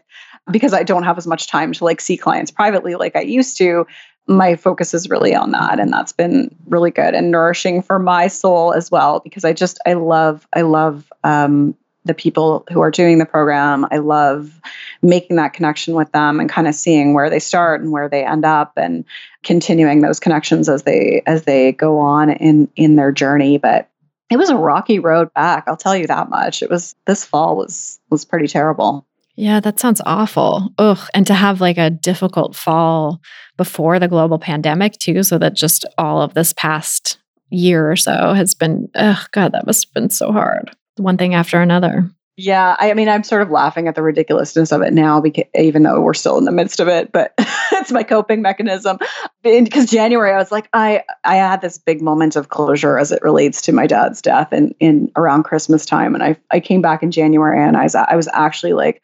because 0.51 0.73
I 0.73 0.83
don't 0.83 1.03
have 1.03 1.17
as 1.17 1.27
much 1.27 1.47
time 1.47 1.73
to 1.73 1.83
like 1.83 2.01
see 2.01 2.17
clients 2.17 2.51
privately 2.51 2.95
like 2.95 3.15
I 3.15 3.21
used 3.21 3.57
to 3.57 3.85
my 4.29 4.55
focus 4.55 4.93
is 4.93 5.09
really 5.09 5.35
on 5.35 5.51
that 5.51 5.79
and 5.79 5.91
that's 5.91 6.13
been 6.13 6.55
really 6.67 6.91
good 6.91 7.13
and 7.15 7.31
nourishing 7.31 7.81
for 7.81 7.99
my 7.99 8.27
soul 8.27 8.73
as 8.73 8.91
well 8.91 9.19
because 9.21 9.43
i 9.43 9.51
just 9.51 9.79
i 9.85 9.93
love 9.93 10.47
i 10.53 10.61
love 10.61 11.11
um, 11.23 11.75
the 12.05 12.13
people 12.13 12.65
who 12.71 12.81
are 12.81 12.91
doing 12.91 13.17
the 13.17 13.25
program. 13.25 13.85
I 13.91 13.97
love 13.97 14.59
making 15.01 15.35
that 15.35 15.53
connection 15.53 15.95
with 15.95 16.11
them 16.11 16.39
and 16.39 16.49
kind 16.49 16.67
of 16.67 16.75
seeing 16.75 17.13
where 17.13 17.29
they 17.29 17.39
start 17.39 17.81
and 17.81 17.91
where 17.91 18.09
they 18.09 18.25
end 18.25 18.45
up 18.45 18.73
and 18.77 19.05
continuing 19.43 20.01
those 20.01 20.19
connections 20.19 20.69
as 20.69 20.83
they 20.83 21.21
as 21.25 21.43
they 21.43 21.71
go 21.73 21.99
on 21.99 22.29
in 22.29 22.69
in 22.75 22.95
their 22.95 23.11
journey. 23.11 23.57
But 23.57 23.89
it 24.29 24.37
was 24.37 24.49
a 24.49 24.55
rocky 24.55 24.99
road 24.99 25.33
back 25.33 25.63
i'll 25.67 25.77
tell 25.77 25.95
you 25.95 26.07
that 26.07 26.29
much. 26.29 26.63
It 26.63 26.69
was 26.69 26.95
this 27.05 27.25
fall 27.25 27.55
was 27.55 27.99
was 28.09 28.25
pretty 28.25 28.47
terrible 28.47 29.05
yeah, 29.39 29.61
that 29.61 29.79
sounds 29.79 30.01
awful. 30.05 30.73
Ugh. 30.77 30.99
And 31.13 31.25
to 31.27 31.33
have 31.33 31.61
like 31.61 31.77
a 31.77 31.89
difficult 31.89 32.57
fall 32.57 33.21
before 33.55 33.97
the 33.97 34.09
global 34.09 34.37
pandemic, 34.37 34.93
too. 34.93 35.23
So 35.23 35.37
that 35.37 35.55
just 35.55 35.85
all 35.97 36.21
of 36.21 36.33
this 36.33 36.51
past 36.51 37.19
year 37.49 37.89
or 37.89 37.95
so 37.95 38.33
has 38.33 38.53
been, 38.53 38.89
ugh, 38.95 39.29
God, 39.31 39.53
that 39.53 39.65
must 39.65 39.87
have 39.87 39.93
been 39.93 40.09
so 40.09 40.33
hard. 40.33 40.75
One 40.97 41.17
thing 41.17 41.35
after 41.35 41.61
another. 41.61 42.11
Yeah, 42.35 42.75
I 42.79 42.93
mean, 42.93 43.07
I'm 43.07 43.23
sort 43.23 43.41
of 43.41 43.49
laughing 43.49 43.87
at 43.87 43.95
the 43.95 44.01
ridiculousness 44.01 44.71
of 44.71 44.81
it 44.81 44.93
now, 44.93 45.19
because 45.21 45.45
even 45.55 45.83
though 45.83 45.99
we're 46.01 46.13
still 46.13 46.37
in 46.37 46.45
the 46.45 46.53
midst 46.53 46.79
of 46.79 46.87
it, 46.87 47.11
but 47.11 47.33
it's 47.73 47.91
my 47.91 48.03
coping 48.03 48.41
mechanism. 48.41 48.97
Because 49.43 49.89
January, 49.89 50.31
I 50.33 50.37
was 50.37 50.51
like, 50.51 50.69
I 50.71 51.03
I 51.25 51.35
had 51.35 51.59
this 51.59 51.77
big 51.77 52.01
moment 52.01 52.37
of 52.37 52.47
closure 52.47 52.97
as 52.97 53.11
it 53.11 53.21
relates 53.23 53.61
to 53.63 53.73
my 53.73 53.87
dad's 53.87 54.21
death, 54.21 54.53
and 54.53 54.73
in 54.79 55.11
around 55.17 55.43
Christmas 55.43 55.85
time, 55.85 56.13
and 56.13 56.23
I 56.23 56.37
I 56.49 56.61
came 56.61 56.81
back 56.81 57.03
in 57.03 57.11
January, 57.11 57.61
and 57.61 57.75
I 57.75 57.83
was 57.83 57.95
I 57.95 58.15
was 58.15 58.29
actually 58.31 58.71
like, 58.71 59.01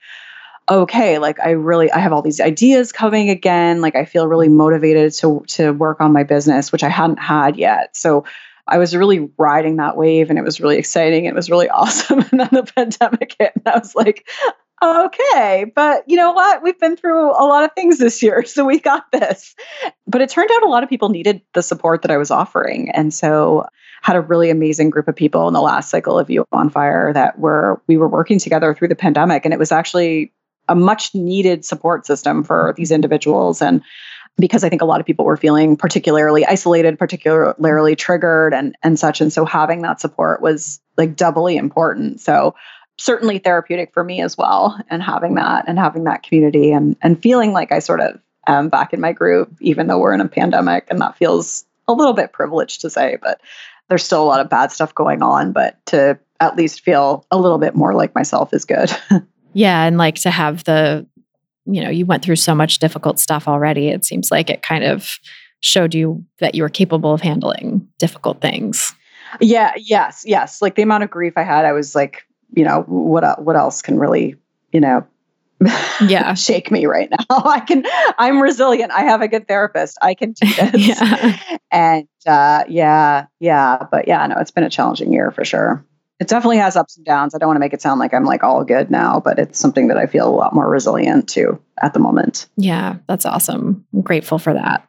okay 0.70 1.20
like 1.20 1.40
i 1.40 1.52
really 1.52 1.92
i 1.92 2.00
have 2.00 2.12
all 2.12 2.22
these 2.22 2.42
ideas 2.42 2.92
coming 2.92 3.30
again 3.30 3.82
like 3.82 3.96
i 3.96 4.06
feel 4.06 4.28
really 4.28 4.48
motivated 4.48 5.14
to 5.14 5.44
to 5.48 5.72
work 5.72 6.02
on 6.02 6.12
my 6.12 6.24
business 6.24 6.72
which 6.72 6.84
i 6.84 6.90
hadn't 6.90 7.20
had 7.20 7.56
yet. 7.58 7.96
So 7.96 8.26
i 8.68 8.78
was 8.78 8.96
really 8.96 9.30
riding 9.38 9.76
that 9.76 9.96
wave 9.96 10.30
and 10.30 10.40
it 10.40 10.44
was 10.44 10.60
really 10.60 10.78
exciting 10.78 11.26
it 11.26 11.36
was 11.36 11.50
really 11.52 11.70
awesome 11.70 12.20
and 12.20 12.40
then 12.40 12.50
the 12.52 12.72
pandemic 12.76 13.36
hit 13.38 13.54
and 13.56 13.68
i 13.68 13.78
was 13.78 13.96
like 13.96 14.28
okay 14.84 15.72
but 15.76 16.04
you 16.08 16.16
know 16.16 16.34
what? 16.34 16.62
We've 16.62 16.80
been 16.80 16.96
through 16.98 17.32
a 17.32 17.46
lot 17.46 17.64
of 17.64 17.72
things 17.74 17.98
this 17.98 18.22
year 18.22 18.44
so 18.46 18.66
we 18.66 18.80
got 18.80 19.12
this. 19.12 19.56
But 20.06 20.22
it 20.22 20.30
turned 20.30 20.50
out 20.52 20.64
a 20.64 20.70
lot 20.70 20.84
of 20.84 20.90
people 20.90 21.10
needed 21.10 21.42
the 21.54 21.62
support 21.62 22.02
that 22.02 22.12
i 22.12 22.18
was 22.18 22.32
offering 22.32 22.92
and 22.92 23.14
so 23.14 23.66
had 24.02 24.16
a 24.16 24.22
really 24.22 24.52
amazing 24.52 24.92
group 24.92 25.08
of 25.08 25.16
people 25.16 25.48
in 25.48 25.54
the 25.54 25.62
last 25.62 25.90
cycle 25.90 26.20
of 26.20 26.30
you 26.30 26.46
on 26.52 26.70
fire 26.70 27.12
that 27.14 27.40
were 27.40 27.82
we 27.88 27.98
were 27.98 28.08
working 28.08 28.38
together 28.38 28.74
through 28.74 28.88
the 28.88 28.96
pandemic 28.96 29.46
and 29.46 29.54
it 29.54 29.60
was 29.60 29.72
actually 29.72 30.32
a 30.68 30.76
much 30.76 31.14
needed 31.14 31.66
support 31.66 32.06
system 32.06 32.44
for 32.44 32.74
these 32.78 32.92
individuals 32.92 33.62
and 33.62 33.82
because 34.38 34.64
I 34.64 34.70
think 34.70 34.82
a 34.82 34.86
lot 34.86 35.00
of 35.00 35.06
people 35.06 35.24
were 35.24 35.38
feeling 35.38 35.78
particularly 35.78 36.46
isolated, 36.46 37.00
particularly 37.00 37.96
triggered 37.96 38.54
and 38.54 38.76
and 38.84 39.00
such 39.00 39.22
and 39.22 39.32
so 39.32 39.46
having 39.46 39.82
that 39.84 40.02
support 40.02 40.42
was 40.42 40.82
like 40.98 41.16
doubly 41.16 41.56
important. 41.56 42.20
So 42.20 42.54
certainly 42.98 43.40
therapeutic 43.40 43.94
for 43.94 44.04
me 44.04 44.22
as 44.22 44.38
well 44.38 44.80
and 44.90 45.02
having 45.04 45.36
that 45.36 45.66
and 45.68 45.80
having 45.80 46.06
that 46.06 46.24
community 46.24 46.72
and 46.72 46.96
and 47.02 47.22
feeling 47.22 47.54
like 47.54 47.72
I 47.72 47.80
sort 47.80 48.02
of 48.02 48.20
am 48.48 48.70
back 48.70 48.94
in 48.94 49.02
my 49.02 49.12
groove 49.12 49.50
even 49.60 49.88
though 49.88 50.00
we're 50.00 50.14
in 50.14 50.22
a 50.22 50.28
pandemic 50.28 50.88
and 50.90 51.00
that 51.02 51.18
feels 51.18 51.66
a 51.88 51.94
little 51.94 52.14
bit 52.14 52.32
privileged 52.32 52.82
to 52.82 52.90
say 52.90 53.18
but 53.22 53.42
there's 53.90 54.04
still 54.04 54.24
a 54.24 54.26
lot 54.26 54.40
of 54.40 54.50
bad 54.50 54.72
stuff 54.72 54.96
going 54.96 55.22
on 55.22 55.52
but 55.52 55.84
to 55.88 56.18
at 56.40 56.56
least 56.56 56.82
feel 56.82 57.26
a 57.32 57.38
little 57.38 57.58
bit 57.58 57.76
more 57.76 57.94
like 57.94 58.16
myself 58.16 58.54
is 58.54 58.66
good. 58.66 58.92
Yeah. 59.56 59.86
And 59.86 59.98
like 59.98 60.15
to 60.15 60.30
have 60.30 60.65
the, 60.65 61.07
you 61.65 61.82
know, 61.82 61.90
you 61.90 62.06
went 62.06 62.23
through 62.23 62.36
so 62.36 62.53
much 62.53 62.77
difficult 62.80 63.19
stuff 63.19 63.48
already. 63.48 63.88
It 63.88 64.03
seems 64.06 64.30
like 64.30 64.49
it 64.49 64.61
kind 64.61 64.84
of 64.84 65.18
showed 65.61 65.95
you 65.95 66.23
that 66.40 66.53
you 66.56 66.61
were 66.61 66.69
capable 66.69 67.14
of 67.14 67.22
handling 67.22 67.88
difficult 67.98 68.41
things. 68.41 68.94
Yeah. 69.40 69.72
Yes. 69.77 70.23
Yes. 70.27 70.61
Like 70.61 70.76
the 70.76 70.82
amount 70.82 71.06
of 71.06 71.10
grief 71.10 71.34
I 71.38 71.44
had, 71.44 71.65
I 71.65 71.72
was 71.72 71.95
like, 71.95 72.27
you 72.53 72.65
know, 72.65 72.82
what 72.88 73.41
what 73.41 73.56
else 73.56 73.82
can 73.82 73.98
really, 73.98 74.36
you 74.73 74.82
know, 74.82 75.07
yeah, 76.02 76.34
shake 76.36 76.69
me 76.69 76.86
right 76.86 77.10
now. 77.10 77.26
I 77.30 77.61
can. 77.61 77.84
I'm 78.18 78.41
resilient. 78.41 78.91
I 78.91 79.03
have 79.03 79.22
a 79.22 79.27
good 79.27 79.48
therapist. 79.48 79.98
I 80.02 80.14
can 80.14 80.34
do 80.34 80.48
this. 80.72 80.88
yeah. 80.88 81.57
And 81.72 82.07
uh, 82.27 82.65
yeah, 82.68 83.26
yeah, 83.40 83.88
but 83.90 84.07
yeah, 84.07 84.27
no, 84.27 84.36
it's 84.38 84.52
been 84.52 84.65
a 84.65 84.69
challenging 84.69 85.14
year 85.14 85.32
for 85.32 85.45
sure 85.45 85.84
it 86.20 86.28
definitely 86.28 86.58
has 86.58 86.76
ups 86.76 86.96
and 86.96 87.06
downs. 87.06 87.36
I 87.36 87.38
don't 87.38 87.48
want 87.48 87.58
to 87.58 87.62
make 87.62 87.74
it 87.74 87.82
sound 87.82 88.00
like 88.00 88.14
I'm 88.14 88.26
like 88.26 88.44
all 88.44 88.64
good 88.64 88.90
now, 88.90 89.20
but 89.20 89.38
it's 89.38 89.60
something 89.60 89.88
that 89.88 89.98
I 89.98 90.06
feel 90.06 90.28
a 90.28 90.36
lot 90.36 90.54
more 90.54 90.70
resilient 90.70 91.28
to 91.30 91.60
at 91.82 91.94
the 91.94 92.00
moment. 92.00 92.48
Yeah, 92.56 92.98
that's 93.08 93.26
awesome. 93.26 93.86
I'm 93.94 94.02
grateful 94.02 94.40
for 94.40 94.54
that. 94.54 94.88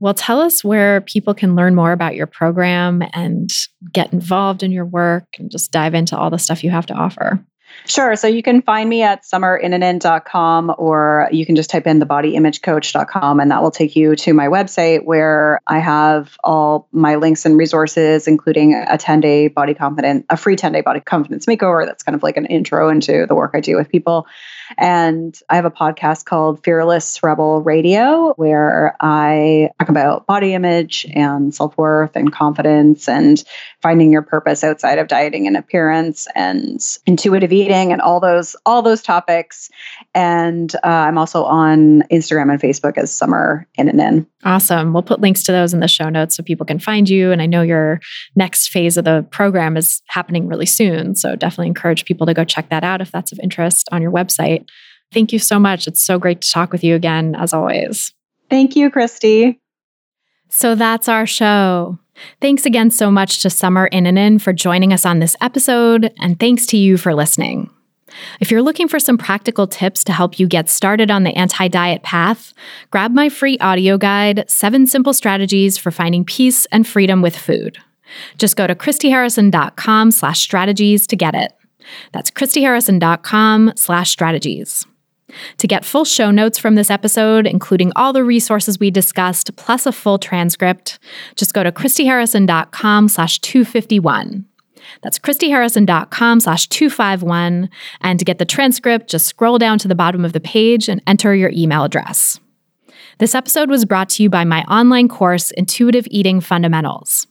Well, 0.00 0.14
tell 0.14 0.40
us 0.40 0.62
where 0.62 1.00
people 1.00 1.34
can 1.34 1.56
learn 1.56 1.74
more 1.74 1.92
about 1.92 2.14
your 2.14 2.26
program 2.26 3.02
and 3.14 3.50
get 3.92 4.12
involved 4.12 4.62
in 4.62 4.70
your 4.70 4.84
work 4.84 5.24
and 5.38 5.50
just 5.50 5.72
dive 5.72 5.94
into 5.94 6.16
all 6.16 6.30
the 6.30 6.38
stuff 6.38 6.62
you 6.62 6.70
have 6.70 6.86
to 6.86 6.94
offer. 6.94 7.44
Sure. 7.86 8.16
So 8.16 8.26
you 8.26 8.42
can 8.42 8.62
find 8.62 8.88
me 8.88 9.02
at 9.02 9.24
summerinnanen.com 9.24 10.74
or 10.78 11.28
you 11.30 11.44
can 11.44 11.54
just 11.54 11.68
type 11.68 11.86
in 11.86 12.00
thebodyimagecoach.com 12.00 13.40
and 13.40 13.50
that 13.50 13.62
will 13.62 13.70
take 13.70 13.94
you 13.94 14.16
to 14.16 14.32
my 14.32 14.46
website 14.46 15.04
where 15.04 15.60
I 15.66 15.80
have 15.80 16.38
all 16.42 16.88
my 16.92 17.16
links 17.16 17.44
and 17.44 17.58
resources, 17.58 18.26
including 18.26 18.74
a 18.74 18.96
10 18.96 19.20
day 19.20 19.48
body 19.48 19.74
confidence, 19.74 20.24
a 20.30 20.36
free 20.38 20.56
10 20.56 20.72
day 20.72 20.80
body 20.80 21.00
confidence 21.00 21.44
makeover. 21.44 21.84
That's 21.84 22.02
kind 22.02 22.16
of 22.16 22.22
like 22.22 22.38
an 22.38 22.46
intro 22.46 22.88
into 22.88 23.26
the 23.26 23.34
work 23.34 23.50
I 23.52 23.60
do 23.60 23.76
with 23.76 23.90
people. 23.90 24.26
And 24.78 25.38
I 25.48 25.56
have 25.56 25.64
a 25.64 25.70
podcast 25.70 26.24
called 26.24 26.62
Fearless 26.64 27.18
Rebelle 27.20 27.64
Radio, 27.64 28.34
where 28.36 28.96
I 29.00 29.70
talk 29.78 29.88
about 29.88 30.26
body 30.26 30.54
image 30.54 31.06
and 31.14 31.54
self 31.54 31.76
worth 31.76 32.16
and 32.16 32.32
confidence 32.32 33.08
and 33.08 33.42
finding 33.82 34.12
your 34.12 34.22
purpose 34.22 34.64
outside 34.64 34.98
of 34.98 35.08
dieting 35.08 35.46
and 35.46 35.56
appearance 35.56 36.26
and 36.34 36.80
intuitive 37.06 37.52
eating 37.52 37.92
and 37.92 38.00
all 38.00 38.20
those 38.20 38.56
all 38.66 38.82
those 38.82 39.02
topics. 39.02 39.70
And 40.14 40.74
uh, 40.76 40.88
I'm 40.88 41.18
also 41.18 41.44
on 41.44 42.02
Instagram 42.10 42.50
and 42.50 42.60
Facebook 42.60 42.98
as 42.98 43.12
Summer 43.12 43.66
Innanen. 43.78 44.26
Awesome. 44.44 44.92
We'll 44.92 45.02
put 45.02 45.20
links 45.20 45.42
to 45.44 45.52
those 45.52 45.72
in 45.72 45.80
the 45.80 45.88
show 45.88 46.08
notes 46.08 46.36
so 46.36 46.42
people 46.42 46.66
can 46.66 46.78
find 46.78 47.08
you. 47.08 47.32
And 47.32 47.40
I 47.40 47.46
know 47.46 47.62
your 47.62 48.00
next 48.36 48.68
phase 48.68 48.96
of 48.96 49.04
the 49.04 49.26
program 49.30 49.76
is 49.76 50.02
happening 50.06 50.46
really 50.48 50.66
soon. 50.66 51.14
So 51.16 51.34
definitely 51.34 51.68
encourage 51.68 52.04
people 52.04 52.26
to 52.26 52.34
go 52.34 52.44
check 52.44 52.68
that 52.68 52.84
out 52.84 53.00
if 53.00 53.10
that's 53.10 53.32
of 53.32 53.40
interest 53.42 53.88
on 53.90 54.02
your 54.02 54.12
website. 54.12 54.63
Thank 55.12 55.32
you 55.32 55.38
so 55.38 55.58
much. 55.58 55.86
It's 55.86 56.02
so 56.02 56.18
great 56.18 56.40
to 56.40 56.50
talk 56.50 56.72
with 56.72 56.82
you 56.82 56.94
again, 56.94 57.34
as 57.34 57.52
always. 57.52 58.12
Thank 58.50 58.76
you, 58.76 58.90
Christy. 58.90 59.60
So 60.48 60.74
that's 60.74 61.08
our 61.08 61.26
show. 61.26 61.98
Thanks 62.40 62.64
again 62.64 62.90
so 62.90 63.10
much 63.10 63.42
to 63.42 63.50
Summer 63.50 63.88
Innanen 63.90 64.40
for 64.40 64.52
joining 64.52 64.92
us 64.92 65.04
on 65.04 65.18
this 65.18 65.36
episode, 65.40 66.12
and 66.18 66.38
thanks 66.38 66.66
to 66.66 66.76
you 66.76 66.96
for 66.96 67.14
listening. 67.14 67.70
If 68.40 68.50
you're 68.50 68.62
looking 68.62 68.86
for 68.86 69.00
some 69.00 69.18
practical 69.18 69.66
tips 69.66 70.04
to 70.04 70.12
help 70.12 70.38
you 70.38 70.46
get 70.46 70.68
started 70.68 71.10
on 71.10 71.24
the 71.24 71.36
anti 71.36 71.68
diet 71.68 72.02
path, 72.02 72.52
grab 72.90 73.12
my 73.12 73.28
free 73.28 73.58
audio 73.58 73.98
guide, 73.98 74.48
Seven 74.48 74.86
Simple 74.86 75.12
Strategies 75.12 75.78
for 75.78 75.90
Finding 75.90 76.24
Peace 76.24 76.66
and 76.66 76.86
Freedom 76.86 77.22
with 77.22 77.36
Food. 77.36 77.78
Just 78.38 78.56
go 78.56 78.66
to 78.66 78.74
christyharrison.com 78.74 80.10
slash 80.10 80.40
strategies 80.40 81.06
to 81.08 81.16
get 81.16 81.34
it. 81.34 81.52
That's 82.12 82.30
christyharrison.com 82.30 83.72
slash 83.76 84.10
strategies. 84.10 84.86
To 85.58 85.66
get 85.66 85.84
full 85.84 86.04
show 86.04 86.30
notes 86.30 86.58
from 86.58 86.74
this 86.74 86.90
episode, 86.90 87.46
including 87.46 87.92
all 87.96 88.12
the 88.12 88.24
resources 88.24 88.78
we 88.78 88.90
discussed, 88.90 89.56
plus 89.56 89.86
a 89.86 89.92
full 89.92 90.18
transcript, 90.18 90.98
just 91.34 91.54
go 91.54 91.62
to 91.62 91.72
christyharrison.com 91.72 93.08
slash 93.08 93.38
251. 93.40 94.44
That's 95.02 95.18
christyharrison.com 95.18 96.40
slash 96.40 96.68
251. 96.68 97.70
And 98.00 98.18
to 98.18 98.24
get 98.24 98.38
the 98.38 98.44
transcript, 98.44 99.08
just 99.08 99.26
scroll 99.26 99.58
down 99.58 99.78
to 99.78 99.88
the 99.88 99.94
bottom 99.94 100.24
of 100.24 100.32
the 100.32 100.40
page 100.40 100.88
and 100.88 101.02
enter 101.06 101.34
your 101.34 101.50
email 101.50 101.84
address. 101.84 102.38
This 103.18 103.34
episode 103.34 103.70
was 103.70 103.84
brought 103.84 104.08
to 104.10 104.22
you 104.22 104.30
by 104.30 104.44
my 104.44 104.62
online 104.64 105.08
course, 105.08 105.52
Intuitive 105.52 106.06
Eating 106.10 106.40
Fundamentals. 106.40 107.26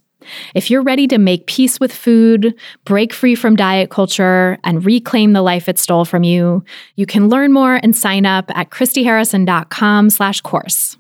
If 0.54 0.70
you're 0.70 0.82
ready 0.82 1.08
to 1.08 1.18
make 1.18 1.48
peace 1.48 1.80
with 1.80 1.94
food, 1.94 2.54
break 2.86 3.14
free 3.14 3.36
from 3.36 3.56
diet 3.56 3.90
culture, 3.90 4.58
and 4.64 4.86
reclaim 4.86 5.34
the 5.34 5.41
life 5.41 5.70
it 5.70 5.80
stole 5.80 6.06
from 6.06 6.24
you, 6.24 6.64
you 6.95 7.06
can 7.06 7.30
learn 7.30 7.54
more 7.54 7.80
and 7.82 7.95
sign 7.95 8.26
up 8.26 8.52
at 8.56 8.70
christyharrison.com 8.70 10.10
slash 10.10 10.41
course. 10.41 10.98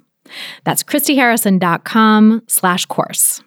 That's 0.63 0.83
christyharrison.com 0.83 2.43
slash 2.47 2.85
course. 2.85 3.41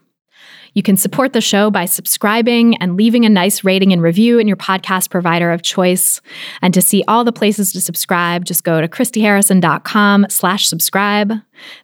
You 0.77 0.83
can 0.83 0.99
support 0.99 1.33
the 1.33 1.41
show 1.41 1.71
by 1.71 1.87
subscribing 1.87 2.77
and 2.77 2.99
leaving 2.99 3.25
a 3.25 3.31
nice 3.31 3.65
rating 3.65 3.95
and 3.95 4.03
review 4.03 4.39
in 4.39 4.47
your 4.47 4.59
podcast 4.59 5.09
provider 5.09 5.51
of 5.51 5.63
choice. 5.63 6.21
And 6.61 6.75
to 6.75 6.83
see 6.83 7.03
all 7.09 7.25
the 7.25 7.33
places 7.33 7.73
to 7.73 7.81
subscribe, 7.81 8.45
just 8.45 8.63
go 8.63 8.83
to 8.83 8.87
christyharrison.com 8.87 10.27
slash 10.29 10.67
subscribe. 10.67 11.33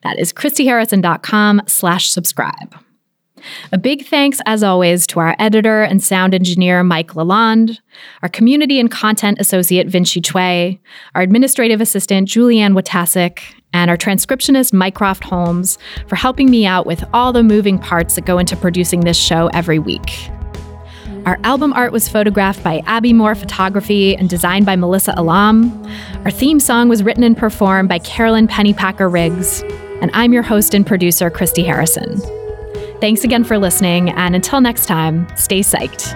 That 0.03 0.19
is 0.19 0.35
christyharrison.com 0.35 1.63
slash 1.67 2.11
subscribe. 2.11 2.75
A 3.73 3.79
big 3.79 4.07
thanks, 4.07 4.41
as 4.47 4.63
always, 4.63 5.07
to 5.09 5.21
our 5.21 5.35
editor 5.39 5.83
and 5.83 6.03
sound 6.03 6.35
engineer, 6.35 6.83
Mike 6.83 7.15
Lalonde, 7.15 7.79
our 8.23 8.29
community 8.29 8.79
and 8.79 8.91
content 8.91 9.39
associate, 9.41 9.87
Vinci 9.89 10.21
Chue, 10.21 10.79
our 11.15 11.23
administrative 11.23 11.81
assistant, 11.81 12.29
Julianne 12.29 12.75
Watasic, 12.75 13.41
and 13.73 13.91
our 13.91 13.97
transcriptionist, 13.97 14.73
Mycroft 14.73 15.25
Holmes, 15.25 15.79
for 16.07 16.17
helping 16.17 16.51
me 16.51 16.67
out 16.67 16.87
with 16.87 17.05
all 17.13 17.33
the 17.33 17.43
moving 17.43 17.79
parts 17.79 18.15
that 18.15 18.27
go 18.27 18.39
into 18.39 18.57
producing 18.57 19.01
this 19.01 19.17
show 19.17 19.49
every 19.49 19.79
week. 19.79 20.31
Our 21.25 21.39
album 21.45 21.73
art 21.73 21.93
was 21.93 22.09
photographed 22.09 22.65
by 22.65 22.83
Abby 22.85 23.13
Moore 23.13 23.37
Photography 23.37 24.17
and 24.17 24.29
designed 24.29 24.67
by 24.67 24.75
Melissa 24.75 25.15
Alam. 25.17 25.71
Our 26.25 26.33
theme 26.33 26.59
song 26.59 26.89
was 26.89 27.05
written 27.05 27.23
and 27.23 27.37
performed 27.37 27.89
by 27.89 28.01
Carolyn 28.01 28.49
Pennypacker 28.49 29.11
Riggs. 29.11 29.63
And 30.01 30.11
I'm 30.15 30.33
your 30.33 30.43
host 30.43 30.75
and 30.75 30.85
producer, 30.85 31.31
Christy 31.31 31.63
Harrison. 31.63 32.21
Thanks 33.03 33.25
again 33.25 33.43
for 33.43 33.59
listening, 33.59 34.11
and 34.11 34.37
until 34.37 34.61
next 34.61 34.87
time, 34.87 35.27
stay 35.35 35.59
psyched. 35.59 36.13